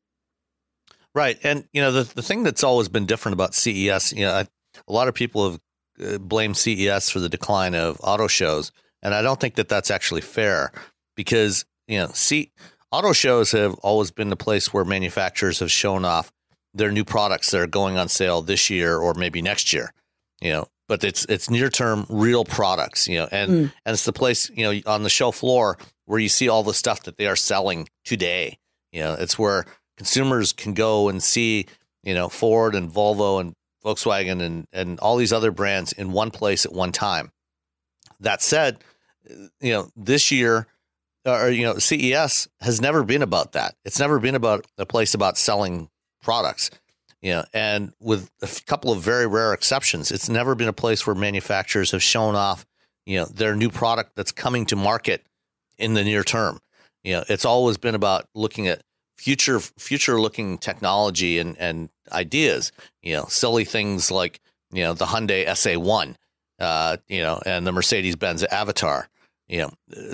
Right, 1.13 1.37
and 1.43 1.67
you 1.73 1.81
know 1.81 1.91
the 1.91 2.03
the 2.03 2.23
thing 2.23 2.43
that's 2.43 2.63
always 2.63 2.87
been 2.87 3.05
different 3.05 3.33
about 3.33 3.53
CES, 3.53 4.13
you 4.13 4.25
know, 4.25 4.31
I, 4.31 4.47
a 4.87 4.93
lot 4.93 5.09
of 5.09 5.13
people 5.13 5.51
have 5.51 5.59
uh, 6.01 6.17
blamed 6.19 6.55
CES 6.55 7.09
for 7.09 7.19
the 7.19 7.27
decline 7.27 7.75
of 7.75 7.97
auto 8.01 8.27
shows 8.27 8.71
and 9.01 9.13
I 9.13 9.21
don't 9.21 9.39
think 9.39 9.55
that 9.55 9.69
that's 9.69 9.91
actually 9.91 10.21
fair 10.21 10.71
because, 11.15 11.65
you 11.87 11.97
know, 11.97 12.09
see, 12.13 12.51
auto 12.91 13.13
shows 13.13 13.51
have 13.51 13.75
always 13.75 14.11
been 14.11 14.29
the 14.29 14.35
place 14.35 14.73
where 14.73 14.85
manufacturers 14.85 15.59
have 15.59 15.71
shown 15.71 16.05
off 16.05 16.31
their 16.73 16.91
new 16.91 17.03
products 17.03 17.51
that 17.51 17.61
are 17.61 17.67
going 17.67 17.97
on 17.97 18.07
sale 18.07 18.41
this 18.41 18.69
year 18.69 18.97
or 18.97 19.13
maybe 19.13 19.41
next 19.41 19.73
year, 19.73 19.93
you 20.39 20.51
know, 20.51 20.67
but 20.87 21.03
it's, 21.03 21.25
it's 21.25 21.49
near 21.49 21.69
term 21.69 22.05
real 22.09 22.45
products, 22.45 23.07
you 23.07 23.17
know, 23.17 23.27
and, 23.31 23.51
mm. 23.51 23.73
and 23.85 23.93
it's 23.93 24.05
the 24.05 24.13
place, 24.13 24.49
you 24.51 24.63
know, 24.63 24.81
on 24.85 25.03
the 25.03 25.09
show 25.09 25.31
floor 25.31 25.77
where 26.05 26.19
you 26.19 26.29
see 26.29 26.49
all 26.49 26.63
the 26.63 26.73
stuff 26.73 27.03
that 27.03 27.17
they 27.17 27.27
are 27.27 27.35
selling 27.35 27.87
today. 28.03 28.57
You 28.91 29.01
know, 29.01 29.13
it's 29.13 29.39
where 29.39 29.65
consumers 29.97 30.51
can 30.51 30.73
go 30.73 31.07
and 31.07 31.23
see, 31.23 31.67
you 32.03 32.13
know, 32.13 32.27
Ford 32.27 32.75
and 32.75 32.91
Volvo 32.91 33.39
and 33.39 33.53
Volkswagen 33.85 34.41
and 34.41 34.67
and 34.73 34.99
all 34.99 35.15
these 35.15 35.33
other 35.33 35.51
brands 35.51 35.91
in 35.93 36.11
one 36.11 36.31
place 36.31 36.65
at 36.65 36.73
one 36.73 36.91
time. 36.91 37.31
That 38.19 38.41
said, 38.41 38.83
you 39.29 39.73
know, 39.73 39.89
this 39.95 40.31
year 40.31 40.67
uh, 41.25 41.37
or 41.43 41.49
you 41.49 41.63
know, 41.63 41.77
CES 41.77 42.47
has 42.61 42.81
never 42.81 43.03
been 43.03 43.21
about 43.21 43.53
that. 43.53 43.75
It's 43.85 43.99
never 43.99 44.19
been 44.19 44.35
about 44.35 44.65
a 44.77 44.85
place 44.85 45.13
about 45.13 45.37
selling 45.37 45.89
products. 46.21 46.71
You 47.21 47.33
know, 47.33 47.45
and 47.53 47.93
with 47.99 48.31
a 48.41 48.49
couple 48.65 48.91
of 48.91 49.01
very 49.01 49.27
rare 49.27 49.53
exceptions, 49.53 50.11
it's 50.11 50.27
never 50.27 50.55
been 50.55 50.67
a 50.67 50.73
place 50.73 51.05
where 51.05 51.15
manufacturers 51.15 51.91
have 51.91 52.01
shown 52.01 52.33
off, 52.33 52.65
you 53.05 53.19
know, 53.19 53.25
their 53.25 53.55
new 53.55 53.69
product 53.69 54.15
that's 54.15 54.31
coming 54.31 54.65
to 54.67 54.75
market 54.75 55.23
in 55.77 55.93
the 55.93 56.03
near 56.03 56.23
term. 56.23 56.59
You 57.03 57.17
know, 57.17 57.23
it's 57.29 57.45
always 57.45 57.77
been 57.77 57.93
about 57.93 58.27
looking 58.33 58.67
at 58.67 58.81
future 59.17 59.59
future 59.59 60.19
looking 60.19 60.57
technology 60.57 61.37
and 61.37 61.55
and 61.59 61.89
ideas. 62.11 62.71
You 63.03 63.17
know, 63.17 63.25
silly 63.25 63.65
things 63.65 64.09
like 64.09 64.39
you 64.71 64.83
know 64.83 64.93
the 64.93 65.05
Hyundai 65.05 65.45
SA1, 65.45 66.15
uh, 66.61 66.97
you 67.07 67.21
know, 67.21 67.41
and 67.45 67.65
the 67.65 67.71
Mercedes 67.71 68.15
Benz 68.15 68.43
Avatar. 68.43 69.09
You 69.47 69.63
know, 69.63 69.71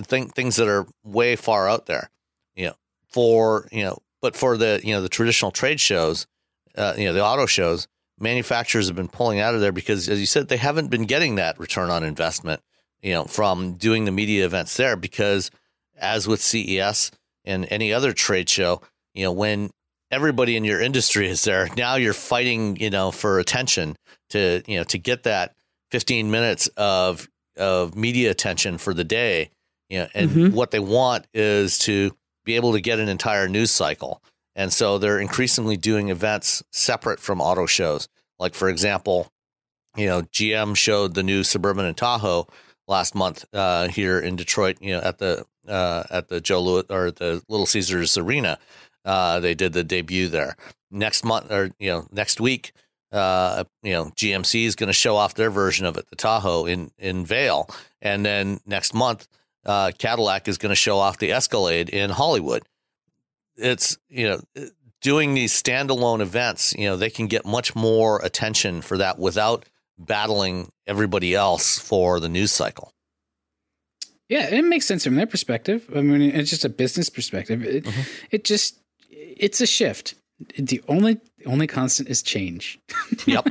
th- 0.07 0.30
things 0.30 0.56
that 0.56 0.68
are 0.68 0.88
way 1.03 1.36
far 1.36 1.69
out 1.69 1.86
there. 1.86 2.10
You 2.56 2.68
know, 2.68 2.76
for 3.10 3.68
you 3.72 3.84
know, 3.84 3.99
but 4.22 4.36
for 4.36 4.57
the 4.57 4.80
you 4.84 4.95
know 4.95 5.02
the 5.02 5.10
traditional 5.10 5.52
trade 5.52 5.80
shows, 5.80 6.26
uh, 6.76 6.94
you 6.98 7.06
know, 7.06 7.14
the 7.14 7.24
auto 7.24 7.45
shows, 7.45 7.88
manufacturers 8.18 8.88
have 8.88 8.95
been 8.95 9.10
pulling 9.10 9.40
out 9.40 9.53
of 9.53 9.61
there 9.61 9.72
because, 9.72 10.07
as 10.10 10.19
you 10.19 10.26
said, 10.26 10.48
they 10.48 10.57
haven't 10.57 10.90
been 10.90 11.06
getting 11.06 11.36
that 11.36 11.60
return 11.60 11.90
on 11.90 12.03
investment. 12.03 12.61
You 13.02 13.14
know, 13.14 13.26
from 13.26 13.74
doing 13.74 14.06
the 14.06 14.11
media 14.11 14.45
events 14.45 14.76
there 14.78 14.95
because, 14.95 15.52
as 15.98 16.28
with 16.28 16.41
CES 16.41 17.11
and 17.45 17.68
any 17.69 17.94
other 17.94 18.14
trade 18.14 18.49
show, 18.49 18.82
you 19.14 19.24
know, 19.24 19.32
when 19.32 19.69
everybody 20.10 20.56
in 20.56 20.64
your 20.64 20.82
industry 20.82 21.28
is 21.28 21.44
there, 21.44 21.68
now 21.78 21.95
you're 21.95 22.14
fighting, 22.14 22.78
you 22.78 22.90
know, 22.90 23.11
for 23.11 23.38
attention 23.38 23.95
to, 24.30 24.64
you 24.65 24.78
know, 24.78 24.84
to 24.86 24.98
get 24.98 25.24
that 25.24 25.57
15 25.91 26.31
minutes 26.31 26.68
of 26.77 27.30
of 27.57 27.95
media 27.95 28.30
attention 28.30 28.77
for 28.77 28.93
the 28.93 29.03
day. 29.03 29.49
You 29.89 29.99
know, 29.99 30.07
and 30.14 30.30
mm-hmm. 30.30 30.55
what 30.55 30.72
they 30.72 30.80
want 30.80 31.27
is 31.34 31.80
to 31.80 32.15
be 32.45 32.55
able 32.55 32.73
to 32.73 32.81
get 32.81 32.99
an 32.99 33.09
entire 33.09 33.47
news 33.47 33.72
cycle. 33.72 34.22
And 34.55 34.73
so 34.73 34.97
they're 34.97 35.19
increasingly 35.19 35.77
doing 35.77 36.09
events 36.09 36.64
separate 36.72 37.19
from 37.19 37.41
auto 37.41 37.65
shows. 37.65 38.09
Like 38.39 38.53
for 38.53 38.69
example, 38.69 39.31
you 39.95 40.07
know, 40.07 40.22
GM 40.23 40.76
showed 40.76 41.14
the 41.14 41.23
new 41.23 41.43
Suburban 41.43 41.85
and 41.85 41.97
Tahoe 41.97 42.47
last 42.88 43.15
month 43.15 43.45
uh, 43.53 43.88
here 43.88 44.19
in 44.19 44.35
Detroit. 44.35 44.77
You 44.81 44.95
know, 44.95 45.01
at 45.01 45.18
the 45.18 45.45
uh, 45.68 46.03
at 46.09 46.30
the 46.30 46.39
Joe 46.39 46.61
Louis 46.61 46.85
or 46.89 47.11
the 47.11 47.41
Little 47.47 47.65
Caesars 47.65 48.18
Arena, 48.18 48.59
uh, 49.05 49.39
they 49.39 49.53
did 49.53 49.73
the 49.73 49.84
debut 49.84 50.27
there. 50.27 50.55
Next 50.91 51.26
month, 51.26 51.51
or 51.51 51.72
you 51.80 51.89
know, 51.89 52.07
next 52.11 52.39
week, 52.39 52.73
uh, 53.12 53.64
you 53.84 53.94
know, 53.94 54.06
GMC 54.16 54.66
is 54.66 54.76
going 54.76 54.88
to 54.88 54.94
show 54.94 55.16
off 55.16 55.36
their 55.36 55.50
version 55.50 55.86
of 55.86 55.98
it, 55.98 56.08
the 56.10 56.16
Tahoe 56.16 56.66
in 56.66 56.92
in 56.98 57.26
Vail, 57.26 57.70
and 58.02 58.26
then 58.26 58.60
next 58.66 58.94
month, 58.94 59.28
uh, 59.66 59.92
Cadillac 59.98 60.48
is 60.48 60.58
going 60.58 60.72
to 60.72 60.76
show 60.76 60.98
off 60.98 61.18
the 61.18 61.32
Escalade 61.32 61.90
in 61.90 62.10
Hollywood. 62.10 62.64
It's 63.56 63.98
you 64.10 64.28
know, 64.28 64.68
doing 65.02 65.34
these 65.34 65.54
standalone 65.54 66.22
events, 66.22 66.74
you 66.78 66.88
know, 66.88 66.98
they 66.98 67.10
can 67.10 67.28
get 67.28 67.46
much 67.46 67.76
more 67.76 68.20
attention 68.24 68.82
for 68.82 68.98
that 68.98 69.20
without 69.20 69.66
battling 69.98 70.72
everybody 70.86 71.34
else 71.34 71.80
for 71.80 72.20
the 72.20 72.30
news 72.30 72.52
cycle. 72.52 72.94
Yeah, 74.30 74.50
it 74.50 74.64
makes 74.64 74.86
sense 74.86 75.06
from 75.06 75.16
their 75.16 75.28
perspective. 75.28 75.90
I 75.96 76.02
mean, 76.02 76.22
it's 76.22 76.50
just 76.50 76.66
a 76.66 76.70
business 76.70 77.10
perspective. 77.10 77.64
It, 77.64 77.86
mm-hmm. 77.86 78.02
it 78.32 78.44
just 78.44 78.78
it's 79.10 79.62
a 79.62 79.66
shift. 79.66 80.16
The 80.58 80.82
only 80.88 81.20
only 81.48 81.68
constant 81.68 82.10
is 82.10 82.22
change. 82.22 82.80
Yep, 83.26 83.45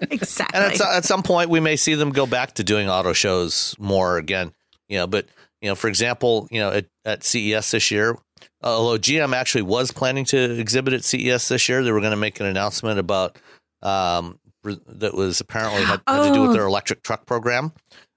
exactly. 0.00 0.58
And 0.58 0.72
at, 0.72 0.80
at, 0.80 1.04
some 1.04 1.22
point, 1.22 1.50
we 1.50 1.60
may 1.60 1.76
see 1.76 1.92
them 1.92 2.10
go 2.10 2.24
back 2.24 2.54
to 2.54 2.64
doing 2.64 2.88
auto 2.88 3.12
shows 3.12 3.74
more 3.78 4.16
again. 4.16 4.52
You 4.88 4.98
know, 4.98 5.06
but 5.06 5.26
you 5.60 5.68
know, 5.68 5.74
for 5.74 5.88
example, 5.88 6.48
you 6.50 6.58
know, 6.58 6.70
at, 6.70 6.86
at 7.04 7.22
CES 7.22 7.70
this 7.72 7.90
year, 7.90 8.16
although 8.62 8.98
GM 8.98 9.34
actually 9.34 9.62
was 9.62 9.90
planning 9.90 10.24
to 10.26 10.58
exhibit 10.58 10.94
at 10.94 11.04
CES 11.04 11.48
this 11.48 11.68
year, 11.68 11.82
they 11.82 11.92
were 11.92 12.00
going 12.00 12.12
to 12.12 12.16
make 12.16 12.40
an 12.40 12.46
announcement 12.46 12.98
about 12.98 13.36
um, 13.82 14.38
that 14.64 15.14
was 15.14 15.40
apparently 15.40 15.82
had, 15.82 16.00
had 16.06 16.28
to 16.28 16.34
do 16.34 16.42
with 16.42 16.52
their 16.52 16.64
oh. 16.64 16.68
electric 16.68 17.02
truck 17.02 17.26
program. 17.26 17.72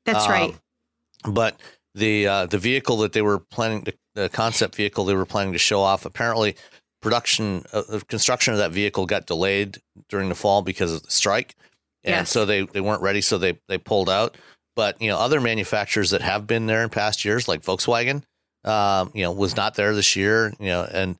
That's 0.05 0.25
um, 0.25 0.31
right. 0.31 0.55
But 1.25 1.59
the 1.95 2.27
uh, 2.27 2.45
the 2.47 2.57
vehicle 2.57 2.97
that 2.97 3.13
they 3.13 3.21
were 3.21 3.39
planning, 3.39 3.81
the, 3.81 3.93
the 4.15 4.29
concept 4.29 4.75
vehicle 4.75 5.05
they 5.05 5.15
were 5.15 5.25
planning 5.25 5.53
to 5.53 5.59
show 5.59 5.81
off, 5.81 6.05
apparently 6.05 6.55
production 7.03 7.65
uh, 7.73 7.99
construction 8.07 8.53
of 8.53 8.59
that 8.59 8.71
vehicle 8.71 9.05
got 9.05 9.27
delayed 9.27 9.77
during 10.09 10.29
the 10.29 10.35
fall 10.35 10.61
because 10.61 10.91
of 10.91 11.03
the 11.03 11.11
strike, 11.11 11.55
and 12.03 12.21
yes. 12.21 12.31
so 12.31 12.45
they 12.45 12.63
they 12.63 12.81
weren't 12.81 13.01
ready, 13.01 13.21
so 13.21 13.37
they 13.37 13.59
they 13.67 13.77
pulled 13.77 14.09
out. 14.09 14.37
But 14.75 14.99
you 15.01 15.09
know, 15.09 15.19
other 15.19 15.39
manufacturers 15.39 16.09
that 16.11 16.21
have 16.21 16.47
been 16.47 16.65
there 16.65 16.81
in 16.81 16.89
past 16.89 17.25
years, 17.25 17.47
like 17.47 17.61
Volkswagen, 17.61 18.23
um, 18.63 19.11
you 19.13 19.23
know, 19.23 19.31
was 19.31 19.55
not 19.55 19.75
there 19.75 19.93
this 19.93 20.15
year. 20.15 20.53
You 20.59 20.67
know, 20.67 20.87
and 20.91 21.19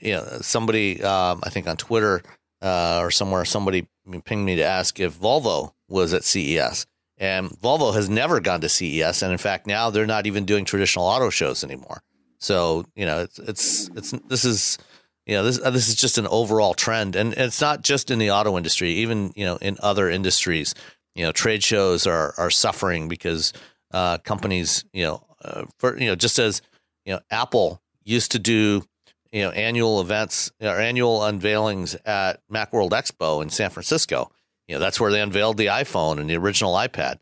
you 0.00 0.14
know, 0.14 0.24
somebody 0.40 1.02
um, 1.02 1.40
I 1.42 1.50
think 1.50 1.66
on 1.66 1.76
Twitter 1.76 2.22
uh, 2.62 3.00
or 3.02 3.10
somewhere, 3.10 3.44
somebody 3.44 3.88
pinged 4.24 4.46
me 4.46 4.56
to 4.56 4.64
ask 4.64 4.98
if 5.00 5.18
Volvo 5.18 5.72
was 5.88 6.14
at 6.14 6.24
CES. 6.24 6.86
And 7.18 7.50
Volvo 7.50 7.94
has 7.94 8.08
never 8.08 8.40
gone 8.40 8.60
to 8.62 8.68
CES, 8.68 9.22
and 9.22 9.30
in 9.30 9.38
fact, 9.38 9.68
now 9.68 9.90
they're 9.90 10.06
not 10.06 10.26
even 10.26 10.44
doing 10.44 10.64
traditional 10.64 11.04
auto 11.04 11.30
shows 11.30 11.62
anymore. 11.62 12.02
So 12.38 12.86
you 12.96 13.06
know, 13.06 13.20
it's 13.20 13.38
it's 13.38 13.90
it's 13.94 14.10
this 14.28 14.44
is 14.44 14.78
you 15.26 15.34
know 15.34 15.44
this 15.44 15.60
uh, 15.60 15.70
this 15.70 15.88
is 15.88 15.94
just 15.94 16.18
an 16.18 16.26
overall 16.26 16.74
trend, 16.74 17.16
and 17.16 17.32
it's 17.34 17.60
not 17.60 17.82
just 17.82 18.10
in 18.10 18.18
the 18.18 18.30
auto 18.30 18.56
industry. 18.56 18.90
Even 18.94 19.32
you 19.36 19.44
know 19.44 19.56
in 19.56 19.76
other 19.80 20.08
industries, 20.10 20.74
you 21.14 21.24
know, 21.24 21.32
trade 21.32 21.62
shows 21.62 22.06
are 22.06 22.34
are 22.36 22.50
suffering 22.50 23.08
because 23.08 23.52
uh, 23.92 24.18
companies, 24.18 24.84
you 24.92 25.04
know, 25.04 25.24
uh, 25.44 25.64
for 25.78 25.98
you 25.98 26.06
know, 26.06 26.16
just 26.16 26.38
as 26.38 26.62
you 27.04 27.12
know, 27.12 27.20
Apple 27.30 27.80
used 28.04 28.32
to 28.32 28.38
do 28.38 28.84
you 29.32 29.42
know 29.42 29.50
annual 29.50 30.00
events 30.00 30.52
or 30.60 30.78
annual 30.78 31.20
unveilings 31.20 31.96
at 32.04 32.40
MacWorld 32.48 32.90
Expo 32.90 33.42
in 33.42 33.50
San 33.50 33.70
Francisco 33.70 34.30
you 34.68 34.74
know, 34.74 34.80
that's 34.80 35.00
where 35.00 35.10
they 35.10 35.20
unveiled 35.20 35.56
the 35.56 35.66
iPhone 35.66 36.18
and 36.18 36.28
the 36.28 36.36
original 36.36 36.74
iPad. 36.74 37.18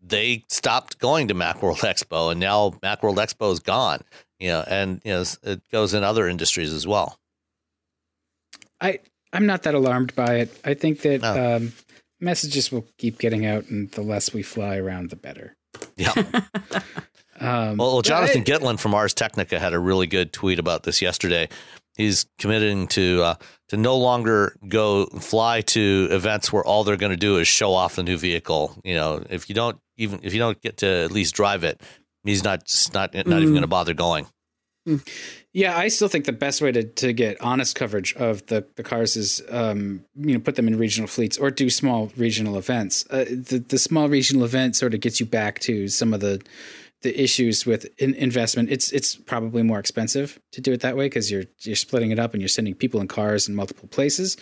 They 0.00 0.44
stopped 0.48 0.98
going 0.98 1.28
to 1.28 1.34
MacWorld 1.34 1.78
Expo, 1.78 2.30
and 2.30 2.40
now 2.40 2.70
MacWorld 2.82 3.16
Expo 3.16 3.52
is 3.52 3.60
gone. 3.60 4.02
You 4.38 4.48
know, 4.48 4.64
and 4.66 5.00
you 5.04 5.12
know 5.12 5.24
it 5.42 5.62
goes 5.70 5.94
in 5.94 6.02
other 6.02 6.28
industries 6.28 6.72
as 6.72 6.86
well. 6.86 7.18
I 8.84 9.00
I'm 9.32 9.46
not 9.46 9.62
that 9.64 9.74
alarmed 9.74 10.14
by 10.14 10.36
it. 10.36 10.60
I 10.64 10.74
think 10.74 11.00
that 11.00 11.22
no. 11.22 11.56
um, 11.56 11.72
messages 12.20 12.70
will 12.70 12.86
keep 12.98 13.18
getting 13.18 13.46
out, 13.46 13.64
and 13.68 13.90
the 13.92 14.02
less 14.02 14.32
we 14.32 14.42
fly 14.42 14.76
around, 14.76 15.10
the 15.10 15.16
better. 15.16 15.56
Yeah. 15.96 16.12
um, 17.40 17.78
well, 17.78 17.94
well, 17.94 18.02
Jonathan 18.02 18.42
I, 18.42 18.44
Gitlin 18.44 18.78
from 18.78 18.94
Ars 18.94 19.14
Technica 19.14 19.58
had 19.58 19.72
a 19.72 19.78
really 19.78 20.06
good 20.06 20.32
tweet 20.32 20.58
about 20.58 20.84
this 20.84 21.02
yesterday. 21.02 21.48
He's 21.96 22.26
committing 22.38 22.86
to 22.88 23.22
uh, 23.22 23.34
to 23.70 23.76
no 23.76 23.96
longer 23.96 24.56
go 24.68 25.06
fly 25.06 25.62
to 25.62 26.08
events 26.10 26.52
where 26.52 26.64
all 26.64 26.84
they're 26.84 26.96
going 26.96 27.12
to 27.12 27.16
do 27.16 27.38
is 27.38 27.48
show 27.48 27.72
off 27.72 27.96
the 27.96 28.02
new 28.02 28.18
vehicle. 28.18 28.76
You 28.84 28.94
know, 28.94 29.24
if 29.30 29.48
you 29.48 29.54
don't 29.54 29.78
even 29.96 30.20
if 30.22 30.34
you 30.34 30.40
don't 30.40 30.60
get 30.60 30.78
to 30.78 30.86
at 30.86 31.10
least 31.10 31.34
drive 31.34 31.64
it, 31.64 31.80
he's 32.24 32.44
not 32.44 32.62
not 32.92 33.14
not 33.14 33.26
mm. 33.26 33.40
even 33.40 33.50
going 33.50 33.62
to 33.62 33.68
bother 33.68 33.94
going. 33.94 34.26
Mm. 34.86 35.06
Yeah, 35.54 35.78
I 35.78 35.86
still 35.86 36.08
think 36.08 36.24
the 36.24 36.32
best 36.32 36.60
way 36.60 36.72
to, 36.72 36.82
to 36.82 37.12
get 37.12 37.40
honest 37.40 37.76
coverage 37.76 38.12
of 38.16 38.44
the, 38.46 38.66
the 38.74 38.82
cars 38.82 39.14
is, 39.16 39.40
um, 39.50 40.04
you 40.16 40.34
know, 40.34 40.40
put 40.40 40.56
them 40.56 40.66
in 40.66 40.76
regional 40.76 41.06
fleets 41.06 41.38
or 41.38 41.52
do 41.52 41.70
small 41.70 42.10
regional 42.16 42.58
events. 42.58 43.06
Uh, 43.08 43.24
the 43.24 43.64
the 43.68 43.78
small 43.78 44.08
regional 44.08 44.44
event 44.44 44.74
sort 44.74 44.94
of 44.94 45.00
gets 45.00 45.20
you 45.20 45.26
back 45.26 45.60
to 45.60 45.86
some 45.86 46.12
of 46.12 46.18
the 46.18 46.42
the 47.02 47.22
issues 47.22 47.64
with 47.64 47.86
in 47.98 48.14
investment. 48.14 48.72
It's 48.72 48.90
it's 48.90 49.14
probably 49.14 49.62
more 49.62 49.78
expensive 49.78 50.40
to 50.52 50.60
do 50.60 50.72
it 50.72 50.80
that 50.80 50.96
way 50.96 51.06
because 51.06 51.30
you're 51.30 51.44
you're 51.60 51.76
splitting 51.76 52.10
it 52.10 52.18
up 52.18 52.32
and 52.32 52.42
you're 52.42 52.48
sending 52.48 52.74
people 52.74 53.00
in 53.00 53.06
cars 53.06 53.48
in 53.48 53.54
multiple 53.54 53.88
places, 53.88 54.36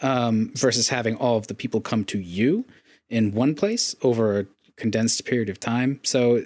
um, 0.00 0.50
versus 0.56 0.88
having 0.88 1.14
all 1.14 1.36
of 1.36 1.46
the 1.46 1.54
people 1.54 1.80
come 1.80 2.04
to 2.06 2.18
you 2.18 2.66
in 3.08 3.30
one 3.30 3.54
place 3.54 3.94
over 4.02 4.40
a 4.40 4.46
condensed 4.76 5.24
period 5.24 5.50
of 5.50 5.60
time. 5.60 6.00
So 6.02 6.42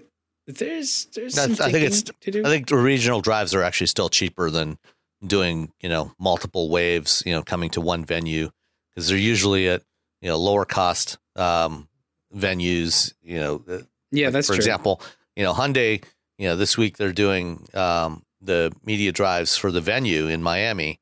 there's 0.47 1.07
there's 1.15 1.39
I 1.39 1.71
think 1.71 1.85
it's 1.85 2.05
I 2.27 2.49
think 2.49 2.69
the 2.69 2.77
regional 2.77 3.21
drives 3.21 3.55
are 3.55 3.63
actually 3.63 3.87
still 3.89 4.09
cheaper 4.09 4.51
than 4.51 4.79
doing 5.25 5.73
you 5.81 5.89
know 5.89 6.13
multiple 6.19 6.69
waves 6.69 7.23
you 7.25 7.33
know 7.33 7.43
coming 7.43 7.71
to 7.71 7.81
one 7.81 8.05
venue 8.05 8.51
because 8.91 9.09
they're 9.09 9.17
usually 9.17 9.69
at 9.69 9.83
you 10.21 10.29
know 10.29 10.39
lower 10.39 10.65
cost 10.65 11.19
um, 11.37 11.89
venues 12.35 13.15
you 13.23 13.39
know 13.39 13.63
yeah 14.11 14.27
like 14.27 14.33
that's 14.33 14.47
for 14.49 14.55
true. 14.55 14.57
example 14.57 15.01
you 15.37 15.45
know, 15.45 15.53
Hyundai, 15.53 16.03
you 16.39 16.49
know, 16.49 16.57
this 16.57 16.77
week 16.77 16.97
they're 16.97 17.13
doing 17.13 17.67
um, 17.75 18.23
the 18.41 18.73
media 18.85 19.13
drives 19.13 19.57
for 19.57 19.71
the 19.71 19.81
venue 19.81 20.29
in 20.29 20.43
Miami, 20.43 21.01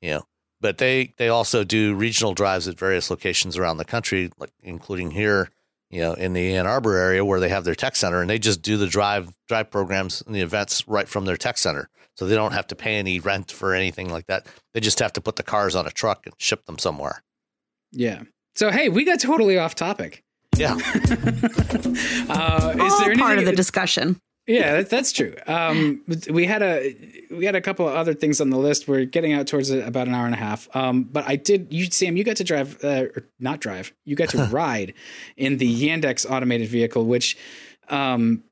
you 0.00 0.12
know, 0.12 0.22
but 0.60 0.78
they 0.78 1.12
they 1.18 1.28
also 1.28 1.64
do 1.64 1.94
regional 1.94 2.34
drives 2.34 2.68
at 2.68 2.78
various 2.78 3.10
locations 3.10 3.56
around 3.56 3.76
the 3.76 3.84
country, 3.84 4.30
like 4.38 4.52
including 4.62 5.10
here 5.10 5.50
you 5.90 6.00
know, 6.00 6.14
in 6.14 6.32
the 6.32 6.56
Ann 6.56 6.66
Arbor 6.66 6.96
area 6.96 7.24
where 7.24 7.40
they 7.40 7.48
have 7.48 7.64
their 7.64 7.74
tech 7.74 7.96
center, 7.96 8.20
and 8.20 8.28
they 8.28 8.38
just 8.38 8.62
do 8.62 8.76
the 8.76 8.86
drive 8.86 9.30
drive 9.48 9.70
programs 9.70 10.22
and 10.26 10.34
the 10.34 10.40
events 10.40 10.86
right 10.88 11.08
from 11.08 11.24
their 11.24 11.36
tech 11.36 11.58
center, 11.58 11.88
so 12.16 12.26
they 12.26 12.34
don't 12.34 12.52
have 12.52 12.66
to 12.68 12.74
pay 12.76 12.96
any 12.96 13.20
rent 13.20 13.50
for 13.52 13.74
anything 13.74 14.10
like 14.10 14.26
that. 14.26 14.46
They 14.74 14.80
just 14.80 14.98
have 14.98 15.12
to 15.14 15.20
put 15.20 15.36
the 15.36 15.42
cars 15.42 15.74
on 15.76 15.86
a 15.86 15.90
truck 15.90 16.26
and 16.26 16.34
ship 16.38 16.64
them 16.66 16.78
somewhere. 16.78 17.22
Yeah. 17.92 18.22
So 18.56 18.70
hey, 18.70 18.88
we 18.88 19.04
got 19.04 19.20
totally 19.20 19.58
off 19.58 19.74
topic. 19.74 20.22
Yeah. 20.56 20.74
uh, 20.74 20.78
is 20.78 20.92
All 22.92 23.00
there 23.00 23.14
part 23.16 23.32
anything- 23.32 23.38
of 23.38 23.44
the 23.44 23.52
discussion. 23.54 24.18
Yeah, 24.46 24.76
that, 24.76 24.90
that's 24.90 25.10
true. 25.10 25.34
Um, 25.48 26.02
we 26.30 26.46
had 26.46 26.62
a 26.62 26.94
we 27.32 27.44
had 27.44 27.56
a 27.56 27.60
couple 27.60 27.88
of 27.88 27.94
other 27.94 28.14
things 28.14 28.40
on 28.40 28.50
the 28.50 28.58
list. 28.58 28.86
We're 28.86 29.04
getting 29.04 29.32
out 29.32 29.48
towards 29.48 29.70
about 29.70 30.06
an 30.06 30.14
hour 30.14 30.24
and 30.24 30.34
a 30.34 30.38
half. 30.38 30.74
Um, 30.76 31.02
but 31.02 31.28
I 31.28 31.34
did. 31.34 31.72
You, 31.72 31.86
Sam, 31.86 32.16
you 32.16 32.22
got 32.22 32.36
to 32.36 32.44
drive, 32.44 32.82
uh, 32.84 33.06
or 33.16 33.26
not 33.40 33.60
drive. 33.60 33.92
You 34.04 34.14
got 34.14 34.28
to 34.30 34.44
ride 34.52 34.94
in 35.36 35.56
the 35.56 35.88
Yandex 35.88 36.30
automated 36.30 36.68
vehicle, 36.68 37.06
which, 37.06 37.36
um, 37.88 38.44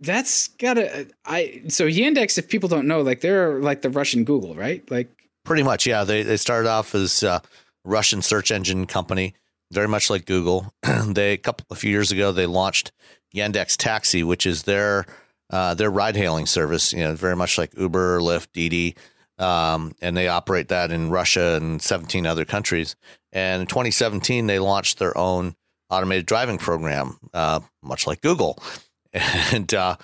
that's 0.00 0.48
gotta. 0.48 1.08
I 1.24 1.62
so 1.68 1.86
Yandex. 1.86 2.36
If 2.36 2.50
people 2.50 2.68
don't 2.68 2.86
know, 2.86 3.00
like 3.00 3.22
they're 3.22 3.60
like 3.60 3.80
the 3.80 3.90
Russian 3.90 4.24
Google, 4.24 4.54
right? 4.54 4.88
Like 4.90 5.22
Pretty 5.44 5.62
much, 5.62 5.86
yeah. 5.86 6.04
They 6.04 6.22
they 6.22 6.36
started 6.36 6.68
off 6.68 6.94
as 6.94 7.22
a 7.22 7.42
Russian 7.84 8.22
search 8.22 8.52
engine 8.52 8.86
company, 8.86 9.34
very 9.72 9.88
much 9.88 10.08
like 10.08 10.24
Google. 10.24 10.72
they 11.06 11.32
a 11.32 11.36
couple 11.36 11.66
a 11.70 11.74
few 11.74 11.90
years 11.90 12.12
ago 12.12 12.30
they 12.30 12.46
launched 12.46 12.92
Yandex 13.34 13.76
Taxi, 13.76 14.22
which 14.22 14.46
is 14.46 14.64
their 14.64 15.06
uh, 15.50 15.74
their 15.74 15.90
ride 15.90 16.16
hailing 16.16 16.46
service. 16.46 16.92
You 16.92 17.00
know, 17.00 17.14
very 17.14 17.36
much 17.36 17.58
like 17.58 17.76
Uber, 17.76 18.20
Lyft, 18.20 18.48
Didi, 18.52 18.96
um, 19.38 19.92
and 20.00 20.16
they 20.16 20.28
operate 20.28 20.68
that 20.68 20.90
in 20.90 21.10
Russia 21.10 21.58
and 21.60 21.80
17 21.80 22.26
other 22.26 22.44
countries. 22.44 22.96
And 23.32 23.62
in 23.62 23.66
2017, 23.66 24.46
they 24.46 24.58
launched 24.58 24.98
their 24.98 25.16
own 25.16 25.54
automated 25.90 26.26
driving 26.26 26.58
program, 26.58 27.18
uh, 27.34 27.60
much 27.82 28.06
like 28.06 28.20
Google. 28.20 28.58
And 29.14 29.74
uh, 29.74 29.96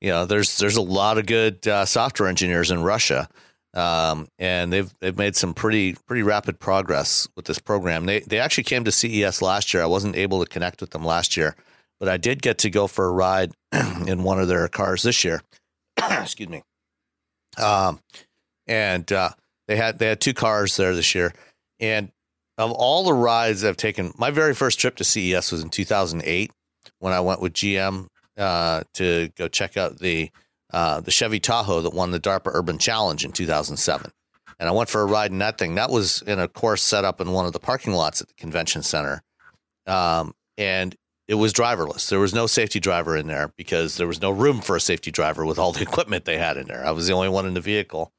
you 0.00 0.08
know, 0.08 0.24
there's 0.24 0.56
there's 0.56 0.78
a 0.78 0.82
lot 0.82 1.18
of 1.18 1.26
good 1.26 1.68
uh, 1.68 1.84
software 1.84 2.30
engineers 2.30 2.70
in 2.70 2.82
Russia 2.82 3.28
um, 3.74 4.28
and 4.38 4.72
they've 4.72 4.92
they've 5.00 5.18
made 5.18 5.36
some 5.36 5.52
pretty 5.52 5.94
pretty 6.06 6.22
rapid 6.22 6.60
progress 6.60 7.28
with 7.36 7.44
this 7.44 7.58
program. 7.58 8.06
They 8.06 8.20
they 8.20 8.38
actually 8.38 8.64
came 8.64 8.84
to 8.84 8.92
CES 8.92 9.42
last 9.42 9.74
year. 9.74 9.82
I 9.82 9.86
wasn't 9.86 10.16
able 10.16 10.42
to 10.42 10.48
connect 10.48 10.80
with 10.80 10.90
them 10.90 11.04
last 11.04 11.36
year, 11.36 11.56
but 12.04 12.12
I 12.12 12.18
did 12.18 12.42
get 12.42 12.58
to 12.58 12.70
go 12.70 12.86
for 12.86 13.06
a 13.06 13.10
ride 13.10 13.52
in 14.06 14.24
one 14.24 14.38
of 14.38 14.46
their 14.46 14.68
cars 14.68 15.02
this 15.02 15.24
year. 15.24 15.40
Excuse 15.96 16.50
me. 16.50 16.62
Um, 17.56 17.98
and 18.66 19.10
uh, 19.10 19.30
they 19.68 19.76
had 19.76 19.98
they 19.98 20.08
had 20.08 20.20
two 20.20 20.34
cars 20.34 20.76
there 20.76 20.94
this 20.94 21.14
year, 21.14 21.32
and 21.80 22.10
of 22.58 22.72
all 22.72 23.04
the 23.04 23.14
rides 23.14 23.64
I've 23.64 23.78
taken, 23.78 24.12
my 24.18 24.30
very 24.30 24.54
first 24.54 24.78
trip 24.78 24.96
to 24.96 25.04
CES 25.04 25.50
was 25.50 25.62
in 25.62 25.70
2008 25.70 26.50
when 26.98 27.14
I 27.14 27.20
went 27.20 27.40
with 27.40 27.54
GM 27.54 28.08
uh, 28.36 28.82
to 28.94 29.30
go 29.36 29.48
check 29.48 29.78
out 29.78 29.98
the 29.98 30.30
uh, 30.74 31.00
the 31.00 31.10
Chevy 31.10 31.40
Tahoe 31.40 31.80
that 31.80 31.94
won 31.94 32.10
the 32.10 32.20
DARPA 32.20 32.50
Urban 32.52 32.76
Challenge 32.76 33.24
in 33.24 33.32
2007. 33.32 34.10
And 34.58 34.68
I 34.68 34.72
went 34.72 34.90
for 34.90 35.00
a 35.00 35.06
ride 35.06 35.30
in 35.30 35.38
that 35.38 35.56
thing. 35.56 35.76
That 35.76 35.90
was 35.90 36.20
in 36.20 36.38
a 36.38 36.48
course 36.48 36.82
set 36.82 37.06
up 37.06 37.22
in 37.22 37.32
one 37.32 37.46
of 37.46 37.54
the 37.54 37.60
parking 37.60 37.94
lots 37.94 38.20
at 38.20 38.28
the 38.28 38.34
convention 38.34 38.82
center. 38.82 39.22
Um, 39.86 40.34
and 40.58 40.94
it 41.26 41.34
was 41.34 41.52
driverless. 41.52 42.08
There 42.08 42.20
was 42.20 42.34
no 42.34 42.46
safety 42.46 42.80
driver 42.80 43.16
in 43.16 43.26
there 43.26 43.52
because 43.56 43.96
there 43.96 44.06
was 44.06 44.20
no 44.20 44.30
room 44.30 44.60
for 44.60 44.76
a 44.76 44.80
safety 44.80 45.10
driver 45.10 45.46
with 45.46 45.58
all 45.58 45.72
the 45.72 45.82
equipment 45.88 46.24
they 46.24 46.38
had 46.38 46.56
in 46.56 46.66
there. 46.66 46.84
I 46.84 46.90
was 46.90 47.06
the 47.06 47.14
only 47.14 47.28
one 47.28 47.46
in 47.46 47.54
the 47.54 47.60
vehicle, 47.60 48.12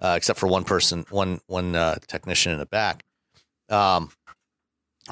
uh, 0.00 0.14
except 0.16 0.38
for 0.38 0.46
one 0.46 0.64
person, 0.64 1.04
one 1.10 1.40
one 1.46 1.74
uh, 1.74 1.96
technician 2.06 2.52
in 2.52 2.58
the 2.58 2.66
back. 2.66 3.04
Um, 3.68 4.10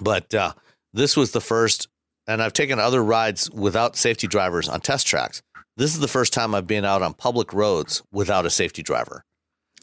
but 0.00 0.32
uh, 0.34 0.52
this 0.92 1.16
was 1.16 1.32
the 1.32 1.40
first, 1.40 1.88
and 2.26 2.42
I've 2.42 2.52
taken 2.52 2.78
other 2.78 3.02
rides 3.02 3.50
without 3.50 3.96
safety 3.96 4.26
drivers 4.26 4.68
on 4.68 4.80
test 4.80 5.06
tracks. 5.06 5.42
This 5.76 5.92
is 5.94 6.00
the 6.00 6.08
first 6.08 6.32
time 6.32 6.54
I've 6.54 6.66
been 6.66 6.84
out 6.84 7.02
on 7.02 7.14
public 7.14 7.52
roads 7.52 8.02
without 8.12 8.46
a 8.46 8.50
safety 8.50 8.82
driver. 8.82 9.24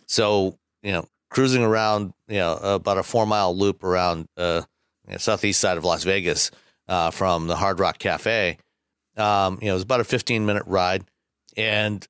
So, 0.07 0.57
you 0.81 0.93
know, 0.93 1.05
cruising 1.29 1.63
around, 1.63 2.13
you 2.27 2.37
know, 2.37 2.55
about 2.55 2.97
a 2.97 3.03
four 3.03 3.25
mile 3.25 3.55
loop 3.55 3.83
around 3.83 4.27
uh, 4.37 4.61
you 5.05 5.13
know, 5.13 5.17
southeast 5.17 5.59
side 5.59 5.77
of 5.77 5.83
Las 5.83 6.03
Vegas 6.03 6.49
uh, 6.91 7.09
from 7.09 7.47
the 7.47 7.55
Hard 7.55 7.79
Rock 7.79 7.97
Cafe. 7.97 8.57
Um, 9.15 9.59
you 9.61 9.67
know, 9.67 9.71
it 9.71 9.75
was 9.75 9.83
about 9.83 10.01
a 10.01 10.03
15 10.03 10.45
minute 10.45 10.63
ride, 10.67 11.05
and 11.55 12.05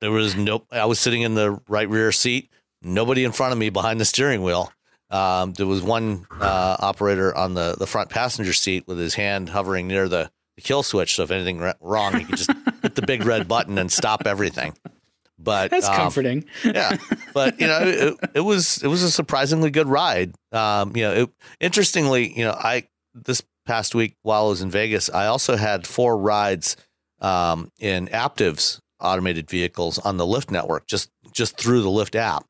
there 0.00 0.10
was 0.10 0.34
no. 0.34 0.64
I 0.72 0.86
was 0.86 0.98
sitting 0.98 1.22
in 1.22 1.34
the 1.34 1.60
right 1.68 1.88
rear 1.88 2.10
seat, 2.12 2.50
nobody 2.80 3.24
in 3.24 3.32
front 3.32 3.52
of 3.52 3.58
me 3.58 3.68
behind 3.68 4.00
the 4.00 4.04
steering 4.04 4.42
wheel. 4.42 4.72
Um, 5.10 5.52
there 5.52 5.66
was 5.66 5.82
one 5.82 6.26
uh, 6.40 6.76
operator 6.80 7.36
on 7.36 7.52
the 7.52 7.76
the 7.78 7.86
front 7.86 8.08
passenger 8.08 8.54
seat 8.54 8.88
with 8.88 8.98
his 8.98 9.14
hand 9.14 9.50
hovering 9.50 9.86
near 9.86 10.08
the, 10.08 10.30
the 10.56 10.62
kill 10.62 10.82
switch. 10.82 11.14
So 11.14 11.24
if 11.24 11.30
anything 11.30 11.60
went 11.60 11.76
wrong, 11.80 12.18
he 12.18 12.24
could 12.24 12.38
just 12.38 12.52
hit 12.82 12.94
the 12.94 13.02
big 13.02 13.26
red 13.26 13.46
button 13.46 13.76
and 13.76 13.92
stop 13.92 14.26
everything. 14.26 14.74
But 15.38 15.70
that's 15.70 15.88
um, 15.88 15.94
comforting. 15.94 16.44
yeah, 16.64 16.96
but 17.34 17.60
you 17.60 17.66
know, 17.66 17.80
it, 17.82 18.30
it 18.34 18.40
was 18.40 18.82
it 18.82 18.88
was 18.88 19.02
a 19.02 19.10
surprisingly 19.10 19.70
good 19.70 19.88
ride. 19.88 20.34
Um, 20.52 20.96
you 20.96 21.02
know, 21.02 21.12
it, 21.12 21.30
interestingly, 21.60 22.32
you 22.32 22.44
know, 22.46 22.52
I 22.52 22.88
this 23.14 23.42
past 23.66 23.94
week 23.94 24.14
while 24.22 24.46
I 24.46 24.48
was 24.48 24.62
in 24.62 24.70
Vegas, 24.70 25.08
I 25.10 25.26
also 25.26 25.56
had 25.56 25.86
four 25.86 26.16
rides 26.18 26.76
um, 27.20 27.70
in 27.78 28.08
Aptiv's 28.08 28.80
automated 29.00 29.48
vehicles 29.50 29.98
on 29.98 30.16
the 30.16 30.24
Lyft 30.24 30.50
network, 30.50 30.86
just 30.86 31.10
just 31.32 31.56
through 31.56 31.82
the 31.82 31.88
Lyft 31.88 32.14
app. 32.14 32.44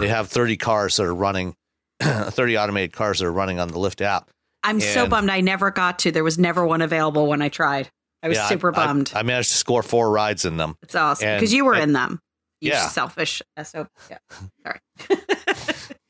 They 0.00 0.08
have 0.08 0.28
thirty 0.28 0.56
cars 0.56 0.96
that 0.96 1.04
are 1.04 1.14
running, 1.14 1.54
thirty 2.00 2.56
automated 2.58 2.92
cars 2.92 3.18
that 3.20 3.26
are 3.26 3.32
running 3.32 3.58
on 3.60 3.68
the 3.68 3.78
Lyft 3.78 4.00
app. 4.00 4.30
I'm 4.62 4.80
so 4.80 5.06
bummed 5.06 5.28
I 5.28 5.40
never 5.42 5.70
got 5.70 5.98
to. 6.00 6.10
There 6.10 6.24
was 6.24 6.38
never 6.38 6.64
one 6.66 6.80
available 6.80 7.26
when 7.26 7.42
I 7.42 7.50
tried. 7.50 7.90
I 8.22 8.28
was 8.28 8.38
Yeah, 8.38 8.48
super 8.48 8.74
I- 8.74 8.86
bummed. 8.86 9.12
I, 9.14 9.22
managed 9.22 9.50
to 9.50 9.56
score 9.58 9.82
four 9.82 10.10
rides 10.10 10.46
in 10.46 10.56
them. 10.56 10.76
it's 10.82 10.94
awesome 10.94 11.36
because 11.36 11.52
you 11.52 11.66
were 11.66 11.74
and- 11.74 11.82
in 11.82 11.92
them. 11.92 12.20
You 12.62 12.70
Yeah. 12.70 12.88
selfish 12.88 13.42
SO. 13.62 13.86
Yeah. 14.10 14.18
Sorry. 14.62 14.80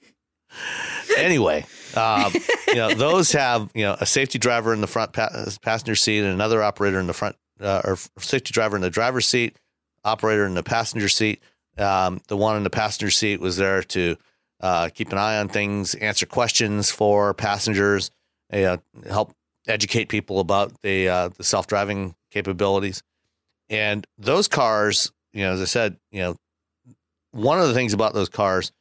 anyway, 1.16 1.66
um, 1.96 2.32
you 2.68 2.76
know, 2.76 2.94
those 2.94 3.32
have 3.32 3.70
you 3.74 3.82
know 3.82 3.96
a 4.00 4.06
safety 4.06 4.38
driver 4.38 4.72
in 4.72 4.80
the 4.80 4.86
front 4.86 5.12
pa- 5.12 5.46
passenger 5.62 5.94
seat 5.94 6.20
and 6.20 6.28
another 6.28 6.62
operator 6.62 6.98
in 7.00 7.06
the 7.06 7.12
front, 7.12 7.36
uh, 7.60 7.82
or 7.84 7.96
safety 8.18 8.52
driver 8.52 8.76
in 8.76 8.82
the 8.82 8.90
driver's 8.90 9.26
seat, 9.26 9.56
operator 10.04 10.46
in 10.46 10.54
the 10.54 10.62
passenger 10.62 11.08
seat. 11.08 11.42
Um, 11.76 12.20
the 12.28 12.36
one 12.36 12.56
in 12.56 12.62
the 12.62 12.70
passenger 12.70 13.10
seat 13.10 13.40
was 13.40 13.56
there 13.56 13.82
to 13.82 14.16
uh, 14.60 14.88
keep 14.94 15.10
an 15.10 15.18
eye 15.18 15.38
on 15.38 15.48
things, 15.48 15.94
answer 15.96 16.26
questions 16.26 16.90
for 16.90 17.34
passengers, 17.34 18.10
help 18.50 19.34
educate 19.66 20.08
people 20.08 20.40
about 20.40 20.80
the 20.82 21.08
uh, 21.08 21.28
the 21.28 21.44
self 21.44 21.66
driving 21.66 22.14
capabilities. 22.30 23.02
And 23.70 24.06
those 24.18 24.48
cars, 24.48 25.10
you 25.32 25.44
know, 25.44 25.52
as 25.52 25.60
I 25.60 25.64
said, 25.64 25.96
you 26.10 26.20
know, 26.20 26.36
one 27.32 27.58
of 27.58 27.68
the 27.68 27.74
things 27.74 27.92
about 27.92 28.14
those 28.14 28.28
cars 28.28 28.72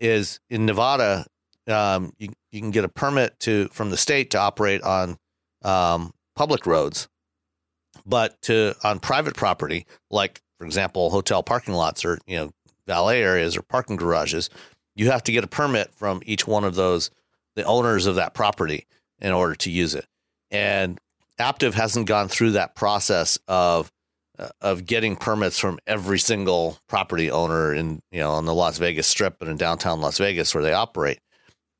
is 0.00 0.40
in 0.48 0.66
Nevada, 0.66 1.26
um, 1.68 2.12
you 2.18 2.30
you 2.50 2.60
can 2.60 2.70
get 2.70 2.84
a 2.84 2.88
permit 2.88 3.38
to 3.40 3.68
from 3.68 3.90
the 3.90 3.96
state 3.96 4.30
to 4.30 4.38
operate 4.38 4.82
on 4.82 5.16
um, 5.62 6.12
public 6.34 6.66
roads, 6.66 7.08
but 8.06 8.40
to 8.42 8.74
on 8.82 8.98
private 8.98 9.36
property, 9.36 9.86
like 10.10 10.40
for 10.58 10.64
example, 10.64 11.10
hotel 11.10 11.42
parking 11.42 11.74
lots 11.74 12.04
or 12.04 12.18
you 12.26 12.36
know 12.36 12.50
valet 12.86 13.22
areas 13.22 13.56
or 13.56 13.62
parking 13.62 13.96
garages, 13.96 14.50
you 14.96 15.10
have 15.10 15.22
to 15.24 15.32
get 15.32 15.44
a 15.44 15.48
permit 15.48 15.94
from 15.94 16.22
each 16.24 16.46
one 16.46 16.64
of 16.64 16.74
those 16.74 17.10
the 17.56 17.64
owners 17.64 18.06
of 18.06 18.14
that 18.14 18.34
property 18.34 18.86
in 19.20 19.32
order 19.32 19.54
to 19.54 19.70
use 19.70 19.94
it. 19.94 20.06
And 20.50 20.98
Aptiv 21.38 21.74
hasn't 21.74 22.06
gone 22.06 22.28
through 22.28 22.52
that 22.52 22.74
process 22.74 23.38
of 23.48 23.90
of 24.60 24.86
getting 24.86 25.16
permits 25.16 25.58
from 25.58 25.78
every 25.86 26.18
single 26.18 26.78
property 26.88 27.30
owner 27.30 27.74
in 27.74 28.02
you 28.10 28.20
know 28.20 28.32
on 28.32 28.46
the 28.46 28.54
Las 28.54 28.78
Vegas 28.78 29.06
Strip 29.06 29.40
and 29.40 29.50
in 29.50 29.56
downtown 29.56 30.00
Las 30.00 30.18
Vegas 30.18 30.54
where 30.54 30.64
they 30.64 30.72
operate. 30.72 31.20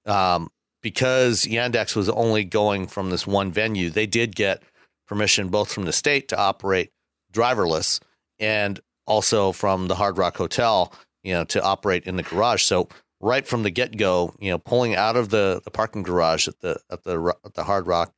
Um, 0.06 0.50
because 0.82 1.44
Yandex 1.44 1.94
was 1.94 2.08
only 2.08 2.44
going 2.44 2.86
from 2.86 3.10
this 3.10 3.26
one 3.26 3.52
venue, 3.52 3.90
they 3.90 4.06
did 4.06 4.34
get 4.34 4.62
permission 5.06 5.48
both 5.48 5.72
from 5.72 5.84
the 5.84 5.92
state 5.92 6.28
to 6.28 6.38
operate 6.38 6.90
driverless 7.32 8.00
and 8.38 8.80
also 9.06 9.52
from 9.52 9.88
the 9.88 9.94
Hard 9.94 10.16
Rock 10.16 10.36
Hotel, 10.36 10.92
you 11.22 11.34
know, 11.34 11.44
to 11.44 11.62
operate 11.62 12.04
in 12.04 12.16
the 12.16 12.22
garage. 12.22 12.62
So 12.62 12.88
right 13.20 13.46
from 13.46 13.62
the 13.62 13.70
get 13.70 13.96
go, 13.96 14.34
you 14.38 14.50
know, 14.50 14.58
pulling 14.58 14.94
out 14.94 15.16
of 15.16 15.28
the, 15.28 15.60
the 15.64 15.70
parking 15.70 16.02
garage 16.02 16.48
at 16.48 16.60
the 16.60 16.80
at 16.90 17.04
the 17.04 17.34
at 17.44 17.54
the 17.54 17.64
Hard 17.64 17.86
Rock, 17.86 18.12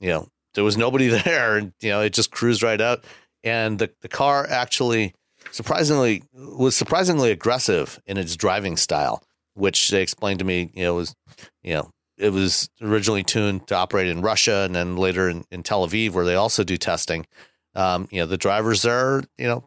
you 0.00 0.08
know, 0.08 0.28
there 0.54 0.64
was 0.64 0.76
nobody 0.76 1.08
there, 1.24 1.56
and 1.56 1.72
you 1.80 1.90
know, 1.90 2.00
it 2.00 2.12
just 2.12 2.30
cruised 2.30 2.62
right 2.62 2.80
out. 2.80 3.04
And 3.42 3.78
the 3.78 3.90
the 4.00 4.08
car 4.08 4.46
actually 4.48 5.14
surprisingly 5.50 6.22
was 6.34 6.76
surprisingly 6.76 7.30
aggressive 7.30 7.98
in 8.06 8.16
its 8.16 8.36
driving 8.36 8.76
style, 8.76 9.22
which 9.54 9.90
they 9.90 10.02
explained 10.02 10.40
to 10.40 10.44
me, 10.44 10.70
you 10.74 10.84
know, 10.84 10.94
was 10.94 11.14
you 11.62 11.74
know 11.74 11.90
it 12.18 12.32
was 12.32 12.68
originally 12.82 13.22
tuned 13.22 13.66
to 13.68 13.74
operate 13.74 14.06
in 14.08 14.20
Russia 14.20 14.62
and 14.66 14.74
then 14.74 14.96
later 14.96 15.28
in, 15.28 15.44
in 15.50 15.62
Tel 15.62 15.86
Aviv 15.86 16.12
where 16.12 16.24
they 16.24 16.34
also 16.34 16.62
do 16.62 16.76
testing. 16.76 17.26
Um, 17.74 18.08
you 18.10 18.20
know, 18.20 18.26
the 18.26 18.36
drivers 18.36 18.84
are, 18.84 19.22
you 19.38 19.46
know, 19.46 19.64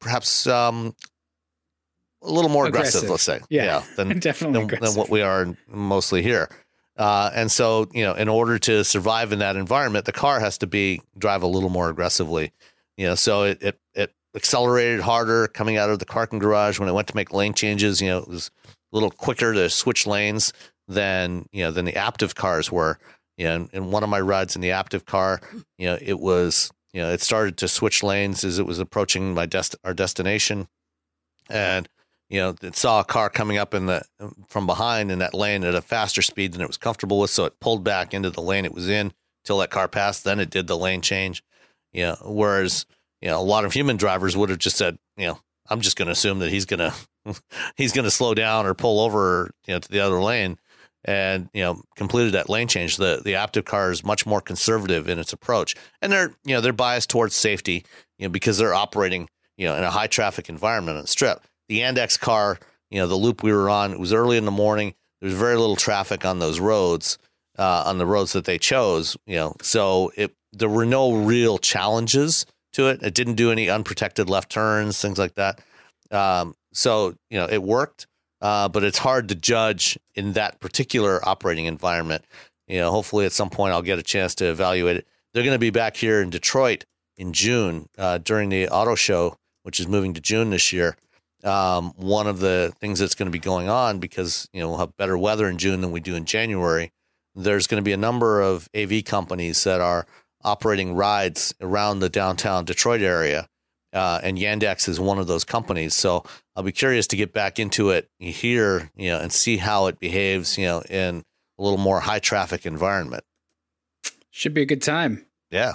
perhaps 0.00 0.46
um, 0.46 0.94
a 2.22 2.30
little 2.30 2.50
more 2.50 2.66
aggressive, 2.66 3.02
Aggressive. 3.04 3.10
let's 3.10 3.22
say. 3.22 3.40
Yeah, 3.50 3.82
than, 3.96 4.18
Definitely 4.20 4.66
than, 4.66 4.80
than 4.80 4.94
what 4.94 5.10
we 5.10 5.22
are 5.22 5.56
mostly 5.66 6.22
here. 6.22 6.48
Uh, 6.96 7.30
and 7.32 7.50
so, 7.50 7.88
you 7.92 8.04
know, 8.04 8.14
in 8.14 8.28
order 8.28 8.58
to 8.58 8.84
survive 8.84 9.32
in 9.32 9.38
that 9.38 9.56
environment, 9.56 10.04
the 10.04 10.12
car 10.12 10.40
has 10.40 10.58
to 10.58 10.66
be 10.66 11.00
drive 11.16 11.42
a 11.42 11.46
little 11.46 11.70
more 11.70 11.88
aggressively. 11.88 12.52
You 12.98 13.06
know, 13.06 13.14
so 13.14 13.44
it 13.44 13.62
it, 13.62 13.80
it 13.94 14.12
accelerated 14.34 15.00
harder 15.00 15.46
coming 15.46 15.78
out 15.78 15.88
of 15.88 16.00
the 16.00 16.06
parking 16.06 16.40
garage 16.40 16.78
when 16.78 16.88
I 16.88 16.92
went 16.92 17.08
to 17.08 17.16
make 17.16 17.32
lane 17.32 17.54
changes. 17.54 18.02
You 18.02 18.08
know, 18.08 18.18
it 18.18 18.28
was 18.28 18.50
a 18.66 18.70
little 18.96 19.10
quicker 19.10 19.54
to 19.54 19.70
switch 19.70 20.06
lanes 20.06 20.52
than 20.88 21.46
you 21.52 21.62
know 21.62 21.70
than 21.70 21.86
the 21.86 21.92
Aptiv 21.92 22.34
cars 22.34 22.70
were. 22.70 22.98
You 23.38 23.44
know, 23.46 23.68
in, 23.72 23.90
one 23.92 24.02
of 24.02 24.10
my 24.10 24.20
rides 24.20 24.56
in 24.56 24.62
the 24.62 24.70
Aptiv 24.70 25.06
car, 25.06 25.40
you 25.78 25.86
know, 25.86 25.96
it 26.02 26.18
was 26.18 26.70
you 26.92 27.00
know 27.00 27.10
it 27.10 27.22
started 27.22 27.56
to 27.58 27.68
switch 27.68 28.02
lanes 28.02 28.42
as 28.42 28.58
it 28.58 28.66
was 28.66 28.80
approaching 28.80 29.32
my 29.32 29.46
dest- 29.46 29.76
our 29.84 29.94
destination, 29.94 30.66
and 31.48 31.88
you 32.28 32.40
know, 32.40 32.54
it 32.60 32.76
saw 32.76 33.00
a 33.00 33.04
car 33.04 33.30
coming 33.30 33.58
up 33.58 33.74
in 33.74 33.86
the 33.86 34.02
from 34.48 34.66
behind 34.66 35.12
in 35.12 35.20
that 35.20 35.34
lane 35.34 35.62
at 35.62 35.76
a 35.76 35.80
faster 35.80 36.20
speed 36.20 36.52
than 36.52 36.60
it 36.60 36.66
was 36.66 36.76
comfortable 36.76 37.20
with, 37.20 37.30
so 37.30 37.44
it 37.44 37.60
pulled 37.60 37.84
back 37.84 38.12
into 38.12 38.30
the 38.30 38.42
lane 38.42 38.64
it 38.64 38.74
was 38.74 38.88
in 38.88 39.12
till 39.44 39.58
that 39.58 39.70
car 39.70 39.86
passed. 39.86 40.24
Then 40.24 40.40
it 40.40 40.50
did 40.50 40.66
the 40.66 40.76
lane 40.76 41.00
change. 41.00 41.44
You 41.92 42.06
know, 42.06 42.16
whereas 42.24 42.86
you 43.20 43.28
know 43.28 43.40
a 43.40 43.42
lot 43.42 43.64
of 43.64 43.72
human 43.72 43.96
drivers 43.96 44.36
would 44.36 44.50
have 44.50 44.58
just 44.58 44.76
said, 44.76 44.98
you 45.16 45.26
know, 45.26 45.40
I'm 45.68 45.80
just 45.80 45.96
going 45.96 46.06
to 46.06 46.12
assume 46.12 46.40
that 46.40 46.50
he's 46.50 46.66
going 46.66 46.78
to 47.24 47.34
he's 47.76 47.92
going 47.92 48.04
to 48.04 48.10
slow 48.10 48.34
down 48.34 48.66
or 48.66 48.74
pull 48.74 49.00
over, 49.00 49.50
you 49.66 49.74
know, 49.74 49.80
to 49.80 49.88
the 49.90 50.00
other 50.00 50.20
lane, 50.20 50.58
and 51.04 51.48
you 51.52 51.62
know 51.62 51.82
completed 51.96 52.32
that 52.32 52.50
lane 52.50 52.68
change. 52.68 52.96
The 52.96 53.20
the 53.24 53.32
Aptiv 53.32 53.64
car 53.64 53.90
is 53.90 54.04
much 54.04 54.26
more 54.26 54.40
conservative 54.40 55.08
in 55.08 55.18
its 55.18 55.32
approach, 55.32 55.74
and 56.02 56.12
they're 56.12 56.34
you 56.44 56.54
know 56.54 56.60
they're 56.60 56.72
biased 56.72 57.10
towards 57.10 57.34
safety, 57.34 57.84
you 58.18 58.26
know, 58.26 58.30
because 58.30 58.58
they're 58.58 58.74
operating 58.74 59.28
you 59.56 59.66
know 59.66 59.76
in 59.76 59.84
a 59.84 59.90
high 59.90 60.06
traffic 60.06 60.48
environment 60.48 60.96
on 60.96 61.02
the 61.02 61.08
strip 61.08 61.42
the 61.68 61.80
Yandex 61.80 62.18
car, 62.18 62.58
you 62.90 62.98
know, 62.98 63.06
the 63.06 63.14
loop 63.14 63.42
we 63.42 63.52
were 63.52 63.70
on, 63.70 63.92
it 63.92 64.00
was 64.00 64.12
early 64.12 64.36
in 64.36 64.44
the 64.44 64.50
morning. 64.50 64.94
There 65.20 65.28
was 65.28 65.38
very 65.38 65.56
little 65.56 65.76
traffic 65.76 66.24
on 66.24 66.38
those 66.38 66.60
roads, 66.60 67.18
uh, 67.58 67.84
on 67.86 67.98
the 67.98 68.06
roads 68.06 68.32
that 68.32 68.44
they 68.44 68.58
chose, 68.58 69.16
you 69.26 69.36
know, 69.36 69.54
so 69.62 70.12
it 70.16 70.34
there 70.52 70.68
were 70.68 70.86
no 70.86 71.12
real 71.12 71.58
challenges 71.58 72.46
to 72.72 72.88
it. 72.88 73.02
It 73.02 73.14
didn't 73.14 73.34
do 73.34 73.50
any 73.50 73.68
unprotected 73.68 74.28
left 74.28 74.50
turns, 74.50 75.00
things 75.00 75.18
like 75.18 75.34
that. 75.34 75.60
Um, 76.10 76.54
so 76.72 77.14
you 77.30 77.38
know, 77.38 77.46
it 77.46 77.62
worked, 77.62 78.06
uh, 78.40 78.68
but 78.68 78.84
it's 78.84 78.98
hard 78.98 79.28
to 79.28 79.34
judge 79.34 79.98
in 80.14 80.32
that 80.34 80.60
particular 80.60 81.26
operating 81.26 81.66
environment. 81.66 82.24
You 82.66 82.78
know, 82.78 82.90
hopefully 82.90 83.26
at 83.26 83.32
some 83.32 83.50
point 83.50 83.72
I'll 83.72 83.82
get 83.82 83.98
a 83.98 84.02
chance 84.02 84.34
to 84.36 84.46
evaluate 84.46 84.96
it. 84.96 85.06
They're 85.32 85.42
going 85.42 85.54
to 85.54 85.58
be 85.58 85.70
back 85.70 85.96
here 85.96 86.20
in 86.20 86.30
Detroit 86.30 86.84
in 87.16 87.32
June 87.32 87.88
uh, 87.98 88.18
during 88.18 88.48
the 88.48 88.68
auto 88.68 88.94
show, 88.94 89.36
which 89.62 89.80
is 89.80 89.88
moving 89.88 90.14
to 90.14 90.20
June 90.20 90.50
this 90.50 90.72
year 90.72 90.96
um, 91.44 91.92
one 91.96 92.26
of 92.26 92.40
the 92.40 92.72
things 92.80 92.98
that's 92.98 93.14
going 93.14 93.26
to 93.26 93.32
be 93.32 93.38
going 93.38 93.68
on 93.68 93.98
because 93.98 94.48
you 94.52 94.60
know 94.60 94.70
we'll 94.70 94.78
have 94.78 94.96
better 94.96 95.16
weather 95.16 95.48
in 95.48 95.58
June 95.58 95.80
than 95.80 95.92
we 95.92 96.00
do 96.00 96.14
in 96.14 96.24
January. 96.24 96.92
There's 97.34 97.66
going 97.66 97.80
to 97.80 97.84
be 97.84 97.92
a 97.92 97.98
number 97.98 98.40
of 98.40 98.68
AV 98.76 99.04
companies 99.04 99.62
that 99.64 99.80
are 99.80 100.06
operating 100.48 100.94
rides 100.94 101.54
around 101.60 102.00
the 102.00 102.08
downtown 102.08 102.64
Detroit 102.64 103.02
area, 103.02 103.46
uh, 103.92 104.20
and 104.22 104.38
Yandex 104.38 104.88
is 104.88 104.98
one 104.98 105.18
of 105.18 105.26
those 105.26 105.44
companies. 105.44 105.94
So 105.94 106.24
I'll 106.56 106.62
be 106.62 106.72
curious 106.72 107.06
to 107.08 107.16
get 107.16 107.34
back 107.34 107.58
into 107.58 107.90
it 107.90 108.08
here, 108.18 108.90
you 108.96 109.10
know, 109.10 109.20
and 109.20 109.30
see 109.30 109.58
how 109.58 109.86
it 109.86 109.98
behaves, 109.98 110.56
you 110.56 110.64
know, 110.64 110.80
in 110.88 111.22
a 111.58 111.62
little 111.62 111.78
more 111.78 112.00
high 112.00 112.18
traffic 112.18 112.64
environment. 112.64 113.24
Should 114.30 114.54
be 114.54 114.62
a 114.62 114.66
good 114.66 114.82
time. 114.82 115.26
Yeah. 115.50 115.74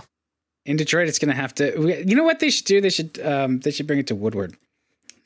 In 0.66 0.78
Detroit, 0.78 1.08
it's 1.08 1.20
going 1.20 1.34
to 1.34 1.40
have 1.40 1.54
to. 1.56 2.04
You 2.06 2.16
know 2.16 2.24
what 2.24 2.40
they 2.40 2.50
should 2.50 2.66
do? 2.66 2.82
They 2.82 2.90
should 2.90 3.20
um, 3.24 3.60
they 3.60 3.72
should 3.72 3.86
bring 3.86 4.00
it 4.00 4.08
to 4.08 4.16
Woodward. 4.16 4.56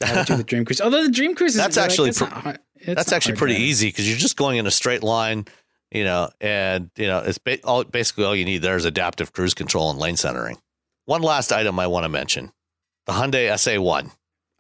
I 0.02 0.24
do 0.24 0.36
the 0.36 0.44
Dream 0.52 0.65
Cruise. 0.65 0.82
Although 0.82 1.03
the 1.03 1.11
Dream 1.11 1.36
Cruise 1.36 1.52
is 1.52 1.61
that's 1.61 1.78
actually 1.78 2.11
like, 2.11 2.18
that's, 2.18 2.45
not, 2.45 2.61
that's 2.86 3.11
actually 3.11 3.36
pretty 3.36 3.56
easy 3.56 3.90
because 3.90 4.10
you're 4.10 4.18
just 4.18 4.36
going 4.36 4.57
in 4.57 4.65
a 4.68 4.72
straight 4.72 5.03
line, 5.03 5.45
you 5.91 6.03
know, 6.03 6.30
and 6.41 6.89
you 6.95 7.07
know 7.07 7.19
it's 7.19 7.38
ba- 7.38 7.61
all, 7.64 7.84
basically 7.84 8.26
all 8.26 8.35
you 8.35 8.45
need 8.45 8.61
there 8.61 8.76
is 8.76 8.85
adaptive 8.85 9.34
cruise 9.34 9.53
control 9.53 9.89
and 9.89 9.99
lane 9.99 10.18
centering. 10.18 10.57
One 11.05 11.22
last 11.22 11.51
item 11.51 11.80
I 11.80 11.88
want 11.88 12.03
to 12.05 12.09
mention: 12.09 12.51
the 13.05 13.14
Hyundai 13.14 13.49
SA1. 13.49 14.11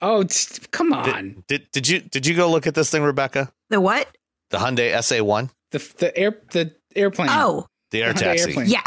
Oh, 0.01 0.25
come 0.71 0.93
on! 0.93 1.43
Did, 1.47 1.47
did, 1.47 1.71
did 1.71 1.87
you 1.87 1.99
did 1.99 2.25
you 2.25 2.35
go 2.35 2.49
look 2.49 2.67
at 2.67 2.75
this 2.75 2.89
thing, 2.89 3.03
Rebecca? 3.03 3.51
The 3.69 3.81
what? 3.81 4.07
The 4.51 4.57
Hyundai 4.57 4.93
SA1. 4.93 5.49
The 5.71 5.93
the 5.97 6.17
air 6.17 6.39
the 6.51 6.73
airplane. 6.95 7.29
Oh, 7.31 7.67
the 7.91 8.03
air 8.03 8.13
the 8.13 8.19
taxi. 8.19 8.49
Airplane. 8.49 8.67
Yeah, 8.69 8.83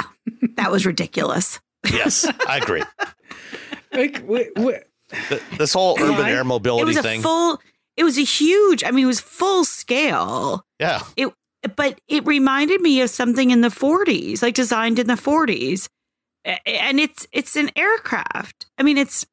that 0.56 0.70
was 0.70 0.86
ridiculous. 0.86 1.60
yes, 1.92 2.26
I 2.46 2.58
agree. 2.58 2.82
like, 3.92 4.22
wait, 4.26 4.50
wait 4.56 4.82
this 5.58 5.72
whole 5.72 6.00
urban 6.00 6.26
air 6.26 6.44
mobility 6.44 6.82
it 6.82 6.86
was 6.86 6.96
a 6.96 7.02
thing. 7.02 7.22
Full, 7.22 7.60
it 7.96 8.04
was 8.04 8.18
a 8.18 8.24
huge. 8.24 8.84
I 8.84 8.90
mean, 8.90 9.04
it 9.04 9.08
was 9.08 9.20
full 9.20 9.64
scale. 9.64 10.64
Yeah. 10.78 11.02
It, 11.16 11.32
but 11.76 12.00
it 12.08 12.26
reminded 12.26 12.80
me 12.80 13.00
of 13.00 13.10
something 13.10 13.50
in 13.50 13.60
the 13.60 13.68
40s, 13.68 14.42
like 14.42 14.54
designed 14.54 14.98
in 14.98 15.06
the 15.06 15.14
40s, 15.14 15.88
and 16.44 16.98
it's 16.98 17.26
it's 17.32 17.56
an 17.56 17.70
aircraft. 17.76 18.66
I 18.78 18.82
mean, 18.82 18.96
it's 18.96 19.26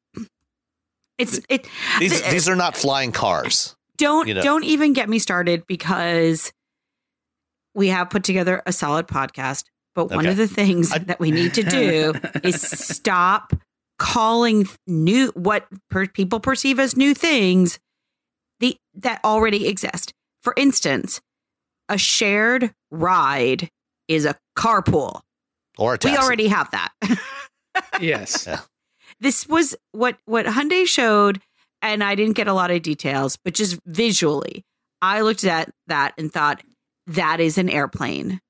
it's 1.16 1.40
it. 1.48 1.66
These 1.98 2.22
the, 2.22 2.30
these 2.30 2.48
are 2.48 2.56
not 2.56 2.76
flying 2.76 3.12
cars. 3.12 3.76
Don't 3.96 4.28
you 4.28 4.34
know? 4.34 4.42
don't 4.42 4.64
even 4.64 4.92
get 4.92 5.08
me 5.08 5.18
started 5.18 5.66
because 5.66 6.52
we 7.74 7.88
have 7.88 8.10
put 8.10 8.24
together 8.24 8.62
a 8.66 8.72
solid 8.72 9.08
podcast. 9.08 9.64
But 9.94 10.10
one 10.10 10.20
okay. 10.20 10.28
of 10.30 10.36
the 10.36 10.46
things 10.46 10.92
I, 10.92 10.98
that 11.06 11.18
we 11.18 11.30
need 11.30 11.54
to 11.54 11.62
do 11.62 12.14
is 12.44 12.60
stop 12.62 13.52
calling 13.98 14.68
new 14.86 15.28
what 15.34 15.66
per, 15.90 16.06
people 16.06 16.38
perceive 16.40 16.78
as 16.78 16.96
new 16.96 17.14
things 17.14 17.80
the 18.60 18.76
that 18.94 19.20
already 19.24 19.66
exist. 19.66 20.12
For 20.42 20.54
instance, 20.56 21.20
a 21.88 21.98
shared 21.98 22.72
ride 22.90 23.70
is 24.08 24.24
a 24.24 24.36
carpool. 24.56 25.20
Or 25.78 25.94
a 25.94 25.98
taxi. 25.98 26.18
We 26.18 26.24
already 26.24 26.48
have 26.48 26.70
that. 26.72 26.90
yes. 28.00 28.46
Yeah. 28.46 28.60
This 29.20 29.48
was 29.48 29.76
what 29.92 30.16
what 30.26 30.46
Hyundai 30.46 30.86
showed 30.86 31.40
and 31.82 32.02
I 32.02 32.14
didn't 32.14 32.34
get 32.34 32.48
a 32.48 32.52
lot 32.52 32.70
of 32.70 32.82
details, 32.82 33.36
but 33.36 33.54
just 33.54 33.78
visually, 33.86 34.64
I 35.00 35.20
looked 35.20 35.44
at 35.44 35.72
that 35.86 36.14
and 36.18 36.32
thought 36.32 36.62
that 37.06 37.40
is 37.40 37.58
an 37.58 37.68
airplane. 37.68 38.40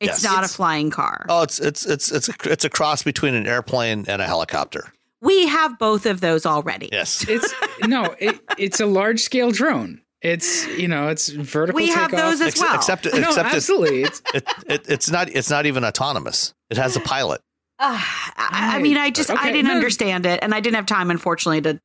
It's 0.00 0.22
yes. 0.22 0.24
not 0.24 0.44
it's, 0.44 0.52
a 0.52 0.56
flying 0.56 0.90
car. 0.90 1.26
Oh, 1.28 1.42
it's 1.42 1.58
it's 1.58 1.84
it's 1.84 2.10
it's 2.10 2.28
a, 2.28 2.34
it's 2.44 2.64
a 2.64 2.70
cross 2.70 3.02
between 3.02 3.34
an 3.34 3.46
airplane 3.46 4.04
and 4.08 4.22
a 4.22 4.26
helicopter. 4.26 4.92
We 5.20 5.46
have 5.48 5.78
both 5.78 6.06
of 6.06 6.20
those 6.20 6.46
already. 6.46 6.88
Yes. 6.90 7.28
It's 7.28 7.52
no, 7.86 8.14
it, 8.18 8.40
it's 8.56 8.80
a 8.80 8.86
large 8.86 9.20
scale 9.20 9.50
drone. 9.50 10.00
It's 10.22 10.66
you 10.66 10.88
know 10.88 11.08
it's 11.08 11.28
vertical. 11.28 11.76
We 11.76 11.88
have 11.88 12.10
those 12.10 12.40
as 12.40 12.58
well. 12.58 12.74
Except, 12.74 13.06
except, 13.06 13.22
no, 13.22 13.28
except 13.28 13.54
absolutely. 13.54 14.02
It's, 14.02 14.22
it, 14.34 14.48
it, 14.66 14.84
it's 14.88 15.10
not 15.10 15.30
it's 15.30 15.48
not 15.48 15.66
even 15.66 15.84
autonomous. 15.84 16.54
It 16.68 16.76
has 16.76 16.96
a 16.96 17.00
pilot. 17.00 17.40
Uh, 17.78 17.98
I, 18.36 18.76
I, 18.76 18.78
mean, 18.80 18.98
I 18.98 19.10
just 19.10 19.30
okay, 19.30 19.48
I 19.48 19.52
didn't 19.52 19.68
no. 19.68 19.74
understand 19.74 20.26
it, 20.26 20.40
and 20.42 20.54
I 20.54 20.60
didn't 20.60 20.76
have 20.76 20.86
time, 20.86 21.10
unfortunately, 21.10 21.62
to 21.62 21.80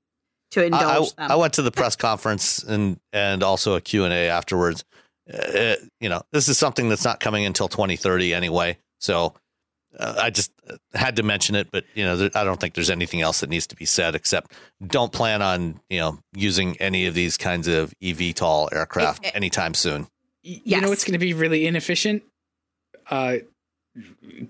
to 0.51 0.65
indulge 0.65 1.13
I, 1.17 1.27
I, 1.27 1.33
I 1.33 1.35
went 1.35 1.53
to 1.53 1.61
the 1.61 1.71
press 1.71 1.95
conference 1.95 2.61
and 2.61 2.99
and 3.13 3.41
also 3.41 3.75
a 3.75 3.81
Q 3.81 4.03
and 4.03 4.13
A 4.13 4.27
afterwards. 4.29 4.83
Uh, 5.33 5.75
you 6.01 6.09
know, 6.09 6.21
this 6.33 6.49
is 6.49 6.57
something 6.57 6.89
that's 6.89 7.05
not 7.05 7.19
coming 7.19 7.45
until 7.45 7.67
2030 7.67 8.33
anyway. 8.33 8.77
So 8.99 9.33
uh, 9.99 10.15
I 10.21 10.29
just 10.29 10.51
uh, 10.69 10.77
had 10.93 11.15
to 11.17 11.23
mention 11.23 11.55
it, 11.55 11.69
but 11.71 11.85
you 11.93 12.03
know, 12.03 12.17
there, 12.17 12.29
I 12.35 12.43
don't 12.43 12.59
think 12.59 12.73
there's 12.73 12.89
anything 12.89 13.21
else 13.21 13.39
that 13.39 13.49
needs 13.49 13.67
to 13.67 13.75
be 13.75 13.85
said 13.85 14.15
except 14.15 14.51
don't 14.85 15.11
plan 15.11 15.41
on 15.41 15.79
you 15.89 15.99
know 15.99 16.19
using 16.33 16.77
any 16.77 17.05
of 17.05 17.13
these 17.13 17.37
kinds 17.37 17.67
of 17.67 17.93
eVTOL 18.01 18.73
aircraft 18.73 19.25
it, 19.25 19.29
it, 19.29 19.35
anytime 19.35 19.73
soon. 19.73 20.07
You 20.43 20.61
yes. 20.63 20.81
know, 20.81 20.91
it's 20.91 21.03
going 21.03 21.13
to 21.13 21.19
be 21.19 21.33
really 21.33 21.65
inefficient. 21.65 22.23
Uh, 23.09 23.37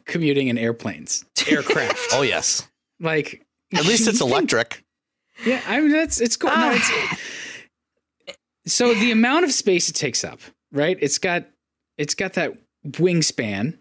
commuting 0.06 0.48
in 0.48 0.58
airplanes, 0.58 1.26
aircraft. 1.48 2.00
oh 2.14 2.22
yes, 2.22 2.68
like 3.00 3.46
at 3.74 3.86
least 3.86 4.08
it's 4.08 4.22
electric. 4.22 4.84
Yeah, 5.46 5.62
I 5.68 5.82
mean 5.82 5.92
that's 5.92 6.22
it's 6.22 6.38
cool. 6.38 6.50
No, 6.50 6.72
it's, 6.72 6.92
so 8.68 8.94
the 8.94 9.12
amount 9.12 9.46
of 9.46 9.52
space 9.52 9.90
it 9.90 9.94
takes 9.94 10.24
up, 10.24 10.40
right? 10.72 10.98
It's 11.02 11.18
got 11.20 11.46
it's 11.98 12.16
got 12.16 12.34
that 12.34 12.54
wingspan 12.88 13.78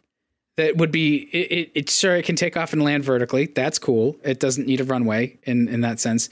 that 0.56 0.76
would 0.76 0.90
be 0.90 1.28
it, 1.32 1.52
it, 1.52 1.70
it 1.74 1.90
sure 1.90 2.16
it 2.16 2.24
can 2.24 2.36
take 2.36 2.56
off 2.56 2.72
and 2.72 2.82
land 2.82 3.04
vertically. 3.04 3.46
That's 3.46 3.78
cool. 3.78 4.16
It 4.22 4.40
doesn't 4.40 4.66
need 4.66 4.80
a 4.80 4.84
runway 4.84 5.38
in 5.44 5.68
in 5.68 5.80
that 5.82 6.00
sense, 6.00 6.28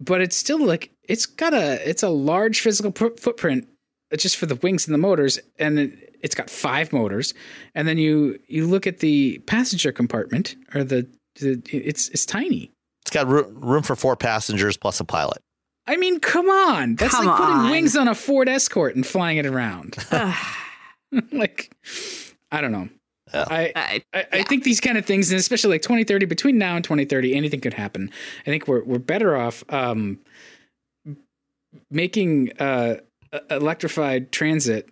but 0.00 0.20
it's 0.20 0.36
still 0.36 0.64
like 0.64 0.90
it's 1.08 1.26
got 1.26 1.54
a 1.54 1.88
it's 1.88 2.02
a 2.02 2.08
large 2.08 2.60
physical 2.60 2.92
pr- 2.92 3.16
footprint 3.18 3.68
just 4.16 4.36
for 4.36 4.46
the 4.46 4.54
wings 4.56 4.86
and 4.86 4.94
the 4.94 4.98
motors, 4.98 5.38
and 5.58 5.78
it, 5.78 6.16
it's 6.22 6.34
got 6.34 6.48
five 6.50 6.92
motors. 6.92 7.34
And 7.74 7.86
then 7.88 7.98
you 7.98 8.38
you 8.46 8.66
look 8.66 8.86
at 8.86 9.00
the 9.00 9.38
passenger 9.46 9.92
compartment 9.92 10.56
or 10.74 10.84
the, 10.84 11.06
the 11.40 11.62
it's 11.70 12.08
it's 12.10 12.26
tiny. 12.26 12.70
It's 13.02 13.10
got 13.10 13.28
room 13.28 13.82
for 13.82 13.96
four 13.96 14.16
passengers 14.16 14.76
plus 14.76 15.00
a 15.00 15.04
pilot. 15.04 15.38
I 15.86 15.96
mean, 15.96 16.20
come 16.20 16.48
on. 16.48 16.96
That's 16.96 17.14
come 17.14 17.26
like 17.26 17.36
putting 17.36 17.56
on. 17.56 17.70
wings 17.70 17.96
on 17.96 18.08
a 18.08 18.14
Ford 18.14 18.48
Escort 18.48 18.96
and 18.96 19.06
flying 19.06 19.36
it 19.36 19.44
around. 19.44 19.96
like, 21.32 21.70
I 22.50 22.62
don't 22.62 22.72
know. 22.72 22.88
Yeah. 23.34 23.44
I, 23.50 23.72
I, 23.74 24.04
I, 24.14 24.26
I 24.32 24.42
think 24.44 24.64
these 24.64 24.80
kind 24.80 24.96
of 24.96 25.04
things, 25.04 25.30
and 25.30 25.38
especially 25.38 25.70
like 25.74 25.82
2030, 25.82 26.26
between 26.26 26.56
now 26.56 26.76
and 26.76 26.84
2030, 26.84 27.34
anything 27.34 27.60
could 27.60 27.74
happen. 27.74 28.10
I 28.42 28.50
think 28.50 28.68
we're 28.68 28.84
we're 28.84 28.98
better 28.98 29.36
off 29.36 29.64
um, 29.70 30.20
making 31.90 32.52
uh, 32.58 32.96
electrified 33.50 34.32
transit 34.32 34.88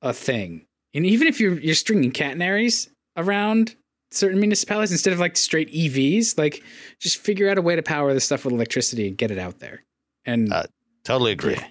a 0.00 0.12
thing 0.12 0.64
And 0.94 1.06
even 1.06 1.28
if 1.28 1.38
you're 1.40 1.58
you're 1.60 1.74
stringing 1.74 2.10
catenaries 2.10 2.88
around 3.16 3.76
certain 4.10 4.40
municipalities 4.40 4.90
instead 4.92 5.12
of 5.12 5.20
like 5.20 5.36
straight 5.36 5.72
EVs, 5.72 6.36
like 6.36 6.62
just 7.00 7.18
figure 7.18 7.48
out 7.48 7.58
a 7.58 7.62
way 7.62 7.76
to 7.76 7.82
power 7.82 8.12
the 8.12 8.20
stuff 8.20 8.44
with 8.44 8.52
electricity 8.54 9.06
and 9.06 9.16
get 9.16 9.30
it 9.30 9.38
out 9.38 9.58
there. 9.60 9.84
And 10.24 10.52
Uh, 10.52 10.64
Totally 11.04 11.32
agree. 11.32 11.54
yeah, 11.54 11.66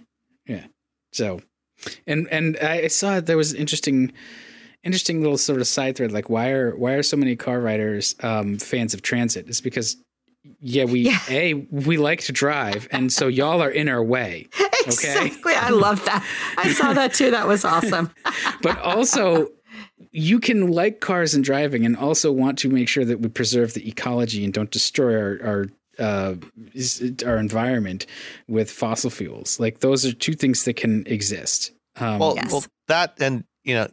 yeah. 0.46 0.66
So, 1.14 1.42
and 2.08 2.28
and 2.30 2.58
I 2.58 2.88
saw 2.88 3.20
there 3.20 3.38
was 3.38 3.54
interesting, 3.54 4.12
interesting 4.84 5.22
little 5.22 5.38
sort 5.38 5.62
of 5.62 5.68
side 5.68 5.96
thread. 5.96 6.12
Like, 6.12 6.30
why 6.30 6.50
are 6.50 6.76
why 6.76 6.94
are 6.94 7.04
so 7.04 7.18
many 7.18 7.36
car 7.36 7.60
riders 7.60 8.16
um, 8.22 8.58
fans 8.58 8.94
of 8.94 9.02
transit? 9.02 9.48
It's 9.48 9.62
because, 9.62 9.98
yeah, 10.60 10.86
we 10.86 11.02
Yeah. 11.02 11.20
a 11.30 11.54
we 11.70 11.98
like 11.98 12.22
to 12.22 12.32
drive, 12.32 12.88
and 12.92 13.12
so 13.14 13.28
y'all 13.28 13.62
are 13.62 13.70
in 13.72 13.88
our 13.90 14.04
way. 14.04 14.48
Exactly. 14.86 15.54
I 15.54 15.70
love 15.70 16.04
that. 16.06 16.26
I 16.58 16.72
saw 16.74 16.94
that 16.94 17.14
too. 17.14 17.30
That 17.32 17.48
was 17.48 17.64
awesome. 17.64 18.10
But 18.64 18.80
also, 18.80 19.50
you 20.12 20.40
can 20.40 20.72
like 20.72 21.00
cars 21.00 21.34
and 21.36 21.44
driving, 21.44 21.86
and 21.86 21.96
also 21.96 22.32
want 22.32 22.58
to 22.60 22.70
make 22.70 22.88
sure 22.90 23.06
that 23.06 23.20
we 23.22 23.28
preserve 23.30 23.74
the 23.76 23.88
ecology 23.88 24.44
and 24.44 24.54
don't 24.54 24.72
destroy 24.72 25.16
our 25.20 25.40
our 25.44 25.66
uh, 26.00 26.36
our 27.26 27.38
environment 27.38 28.06
with 28.48 28.72
fossil 28.72 29.10
fuels. 29.12 29.60
Like 29.60 29.80
those 29.80 30.06
are 30.06 30.14
two 30.14 30.34
things 30.34 30.64
that 30.66 30.76
can 30.78 31.06
exist. 31.06 31.72
Um, 31.98 32.20
Well, 32.20 32.34
Yes. 32.36 32.52
well, 32.52 32.66
that 32.88 33.14
and 33.20 33.44
you 33.64 33.76
know, 33.76 33.88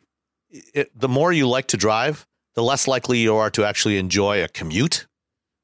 it, 0.50 0.90
the 0.98 1.08
more 1.08 1.32
you 1.32 1.48
like 1.48 1.68
to 1.68 1.76
drive, 1.76 2.26
the 2.54 2.62
less 2.62 2.86
likely 2.88 3.18
you 3.18 3.34
are 3.36 3.50
to 3.50 3.64
actually 3.64 3.98
enjoy 3.98 4.42
a 4.42 4.48
commute. 4.48 5.06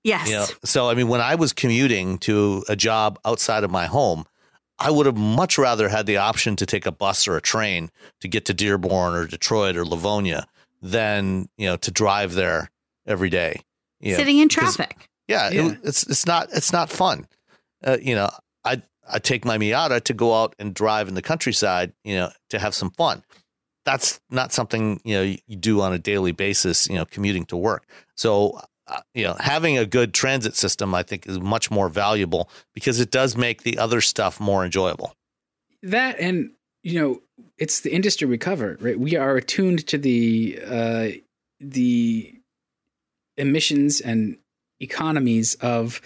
Yes. 0.03 0.29
You 0.29 0.35
know, 0.35 0.47
so 0.65 0.89
I 0.91 0.95
mean, 0.95 1.09
when 1.09 1.21
I 1.23 1.35
was 1.35 1.53
commuting 1.53 2.19
to 2.19 2.65
a 2.69 2.77
job 2.77 3.19
outside 3.25 3.65
of 3.65 3.71
my 3.71 3.87
home, 3.87 4.25
I 4.79 4.91
would 4.91 5.07
have 5.07 5.17
much 5.17 5.57
rather 5.57 5.89
had 5.89 6.05
the 6.07 6.19
option 6.19 6.57
to 6.57 6.67
take 6.67 6.85
a 6.85 6.93
bus 6.93 7.27
or 7.27 7.37
a 7.37 7.41
train 7.41 7.91
to 8.21 8.29
get 8.29 8.45
to 8.47 8.55
Dearborn 8.55 9.15
or 9.15 9.27
Detroit 9.27 9.77
or 9.77 9.85
Livonia 9.87 10.47
than 10.83 11.49
you 11.57 11.67
know 11.67 11.77
to 11.79 11.91
drive 11.91 12.35
there 12.35 12.71
every 13.07 13.31
day. 13.31 13.63
You 14.01 14.13
know, 14.13 14.19
Sitting 14.19 14.39
in 14.39 14.49
traffic. 14.49 15.09
yeah, 15.29 15.49
it- 15.51 15.79
it's 15.83 16.03
it's 16.07 16.27
not 16.27 16.49
it's 16.53 16.73
not 16.73 16.91
fun. 16.91 17.27
Uh, 17.83 17.97
you 18.03 18.15
know, 18.15 18.29
I 18.65 18.83
I 19.11 19.19
take 19.21 19.45
my 19.47 19.57
Miata 19.59 20.03
to 20.05 20.13
go 20.15 20.35
out 20.35 20.55
and 20.59 20.75
drive 20.75 21.09
in 21.09 21.15
the 21.15 21.23
countryside. 21.23 21.93
You 22.05 22.17
know, 22.17 22.31
to 22.51 22.59
have 22.59 22.75
some 22.75 22.91
fun. 22.91 23.23
That's 23.85 24.21
not 24.31 24.53
something 24.53 25.01
you 25.05 25.15
know 25.15 25.23
you, 25.23 25.57
do 25.57 25.81
on 25.81 25.93
a 25.93 25.99
daily 25.99 26.33
basis. 26.33 26.89
You 26.89 26.97
know, 26.97 27.05
commuting 27.05 27.45
to 27.47 27.57
work. 27.57 27.87
So. 28.17 28.61
Uh, 28.87 29.01
you 29.15 29.25
know, 29.25 29.35
having 29.41 29.79
a 29.79 29.87
good 29.87 30.13
transit 30.13 30.55
system, 30.55 30.95
I 30.95 31.03
think, 31.03 31.27
is 31.27 31.41
much 31.41 31.71
more 31.71 31.89
valuable 31.89 32.51
because 32.75 33.01
it 33.01 33.11
does 33.11 33.35
make 33.35 33.63
the 33.63 33.79
other 33.79 34.03
stuff 34.03 34.39
more 34.39 34.63
enjoyable. 34.63 35.15
that 35.85 36.19
and 36.19 36.51
you 36.83 37.01
know 37.01 37.21
it's 37.59 37.81
the 37.81 37.95
industry 37.95 38.27
we 38.27 38.39
cover 38.39 38.77
right 38.81 38.99
we 38.99 39.17
are 39.17 39.37
attuned 39.37 39.87
to 39.87 39.99
the 39.99 40.59
uh 40.67 41.09
the 41.61 42.35
emissions 43.37 44.01
and 44.01 44.39
economies 44.81 45.55
of 45.57 46.01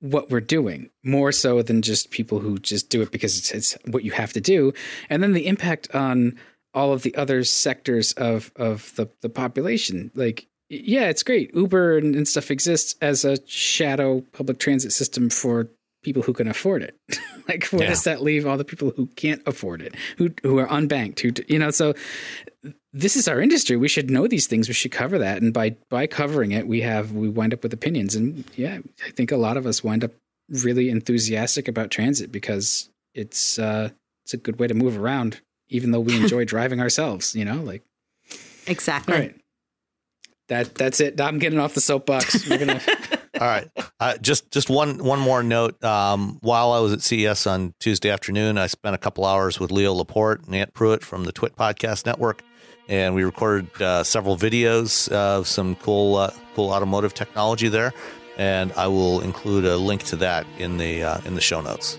what 0.00 0.30
we're 0.30 0.40
doing 0.40 0.90
more 1.04 1.32
so 1.32 1.62
than 1.62 1.82
just 1.82 2.10
people 2.10 2.40
who 2.40 2.58
just 2.58 2.88
do 2.88 3.02
it 3.02 3.10
because 3.10 3.38
it's, 3.38 3.50
it's 3.52 3.78
what 3.86 4.04
you 4.04 4.10
have 4.10 4.32
to 4.32 4.40
do 4.40 4.72
and 5.08 5.22
then 5.22 5.32
the 5.32 5.46
impact 5.46 5.94
on 5.94 6.38
all 6.76 6.92
of 6.92 7.02
the 7.02 7.14
other 7.16 7.42
sectors 7.42 8.12
of 8.12 8.52
of 8.56 8.94
the 8.96 9.08
the 9.22 9.28
population. 9.28 10.12
Like 10.14 10.46
yeah 10.68 11.08
it's 11.08 11.22
great. 11.24 11.54
Uber 11.54 11.96
and, 11.98 12.14
and 12.14 12.28
stuff 12.28 12.50
exists 12.50 12.94
as 13.00 13.24
a 13.24 13.38
shadow 13.48 14.20
public 14.32 14.58
transit 14.58 14.92
system 14.92 15.30
for 15.30 15.68
people 16.04 16.22
who 16.22 16.32
can 16.32 16.46
afford 16.48 16.82
it. 16.82 16.94
Like 17.48 17.66
where 17.68 17.82
Yeah. 17.84 17.90
does 17.90 18.02
that 18.02 18.22
leave 18.22 18.44
all 18.44 18.56
the 18.58 18.64
people 18.64 18.92
who 18.96 19.06
can't 19.14 19.40
afford 19.46 19.80
it 19.80 19.94
who 20.18 20.30
who 20.42 20.58
are 20.58 20.66
unbanked 20.66 21.20
who 21.20 21.30
you 21.46 21.60
know 21.60 21.70
so 21.70 21.94
this 22.92 23.14
is 23.14 23.28
our 23.28 23.40
industry. 23.40 23.76
We 23.76 23.88
should 23.88 24.10
know 24.10 24.26
these 24.26 24.46
things. 24.48 24.66
We 24.68 24.74
should 24.74 24.90
cover 24.90 25.18
that. 25.18 25.42
And 25.42 25.52
by 25.52 25.76
by 25.88 26.06
covering 26.08 26.50
it 26.52 26.66
we 26.66 26.80
have 26.80 27.12
we 27.12 27.28
wind 27.28 27.54
up 27.54 27.62
with 27.62 27.72
opinions. 27.72 28.14
And 28.16 28.44
yeah 28.56 28.78
i 29.06 29.10
think 29.12 29.30
a 29.32 29.36
lot 29.36 29.56
of 29.56 29.64
us 29.66 29.84
wind 29.84 30.02
up 30.04 30.12
really 30.48 30.90
enthusiastic 30.90 31.68
about 31.68 31.90
transit 31.90 32.30
because 32.32 32.88
it's 33.14 33.58
uh 33.58 33.90
it's 34.24 34.34
a 34.34 34.38
good 34.38 34.58
way 34.58 34.66
to 34.66 34.74
move 34.74 34.96
around 34.98 35.40
even 35.68 35.90
though 35.90 36.00
we 36.00 36.16
enjoy 36.20 36.44
driving 36.44 36.80
ourselves 36.80 37.34
you 37.34 37.44
know 37.44 37.56
like 37.62 37.82
Exactly. 38.66 39.14
all 39.14 39.20
right 39.20 39.34
that 40.48 40.74
that's 40.74 41.00
it 41.00 41.20
i'm 41.20 41.38
getting 41.38 41.58
off 41.58 41.74
the 41.74 41.80
soapbox 41.80 42.48
we're 42.48 42.58
gonna 42.58 42.80
All 43.38 43.46
right. 43.46 43.68
Uh, 44.00 44.16
just 44.16 44.50
just 44.50 44.70
one 44.70 45.04
one 45.04 45.18
more 45.20 45.42
note. 45.42 45.84
Um, 45.84 46.38
while 46.40 46.72
I 46.72 46.80
was 46.80 46.94
at 46.94 47.02
CES 47.02 47.46
on 47.46 47.74
Tuesday 47.80 48.08
afternoon, 48.08 48.56
I 48.56 48.66
spent 48.66 48.94
a 48.94 48.98
couple 48.98 49.26
hours 49.26 49.60
with 49.60 49.70
Leo 49.70 49.92
Laporte 49.92 50.46
and 50.46 50.54
Ant 50.54 50.72
Pruitt 50.72 51.04
from 51.04 51.24
the 51.24 51.32
TWiT 51.32 51.54
Podcast 51.54 52.06
Network, 52.06 52.40
and 52.88 53.14
we 53.14 53.24
recorded 53.24 53.68
uh, 53.82 54.04
several 54.04 54.38
videos 54.38 55.10
of 55.10 55.46
some 55.46 55.74
cool 55.76 56.16
uh, 56.16 56.30
cool 56.54 56.70
automotive 56.70 57.12
technology 57.12 57.68
there. 57.68 57.92
And 58.38 58.72
I 58.72 58.86
will 58.86 59.20
include 59.20 59.66
a 59.66 59.76
link 59.76 60.02
to 60.04 60.16
that 60.16 60.46
in 60.56 60.78
the 60.78 61.02
uh, 61.02 61.18
in 61.26 61.34
the 61.34 61.42
show 61.42 61.60
notes. 61.60 61.98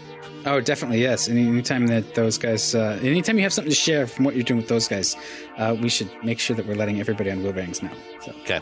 Oh, 0.49 0.61
definitely 0.61 1.01
yes. 1.01 1.27
Any 1.27 1.45
anytime 1.45 1.87
that 1.87 2.15
those 2.15 2.37
guys, 2.37 2.73
uh, 2.73 2.97
anytime 3.03 3.35
you 3.37 3.43
have 3.43 3.51
something 3.53 3.69
to 3.71 3.75
share 3.75 4.07
from 4.07 4.23
what 4.23 4.33
you're 4.33 4.43
doing 4.45 4.59
with 4.59 4.69
those 4.69 4.87
guys, 4.87 5.15
uh, 5.57 5.75
we 5.79 5.89
should 5.89 6.09
make 6.23 6.39
sure 6.39 6.55
that 6.55 6.65
we're 6.65 6.75
letting 6.75 6.99
everybody 7.01 7.29
on 7.29 7.43
Wheel 7.43 7.51
Bearings 7.53 7.83
know. 7.83 7.91
So, 8.21 8.31
Okay. 8.41 8.59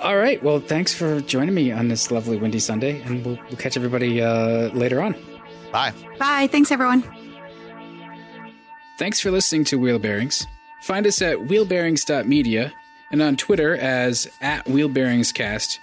all 0.00 0.16
right. 0.16 0.40
Well, 0.42 0.60
thanks 0.60 0.94
for 0.94 1.20
joining 1.22 1.54
me 1.54 1.72
on 1.72 1.88
this 1.88 2.10
lovely 2.12 2.36
windy 2.36 2.60
Sunday, 2.60 3.00
and 3.02 3.24
we'll, 3.26 3.36
we'll 3.48 3.56
catch 3.58 3.76
everybody 3.76 4.22
uh, 4.22 4.68
later 4.68 5.02
on. 5.02 5.14
Bye. 5.72 5.92
Bye. 6.18 6.46
Thanks, 6.46 6.70
everyone. 6.70 7.02
Thanks 8.98 9.18
for 9.20 9.30
listening 9.30 9.64
to 9.64 9.78
Wheel 9.78 9.98
Bearings. 9.98 10.46
Find 10.82 11.06
us 11.06 11.20
at 11.22 11.38
wheelbearings.media 11.38 12.72
and 13.10 13.22
on 13.22 13.36
Twitter 13.36 13.76
as 13.76 14.30
at 14.40 14.66
wheelbearingscast. 14.66 15.78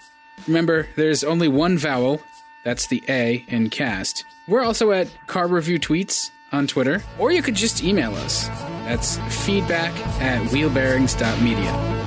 Remember, 0.47 0.87
there's 0.95 1.23
only 1.23 1.47
one 1.47 1.77
vowel, 1.77 2.21
that's 2.63 2.87
the 2.87 3.03
A 3.09 3.43
in 3.47 3.69
cast. 3.69 4.23
We're 4.47 4.63
also 4.63 4.91
at 4.91 5.07
Car 5.27 5.47
Review 5.47 5.79
Tweets 5.79 6.31
on 6.51 6.67
Twitter, 6.67 7.03
or 7.19 7.31
you 7.31 7.41
could 7.41 7.55
just 7.55 7.83
email 7.83 8.15
us. 8.15 8.47
That's 8.87 9.17
feedback 9.45 9.91
at 10.21 10.41
wheelbearings.media. 10.49 12.06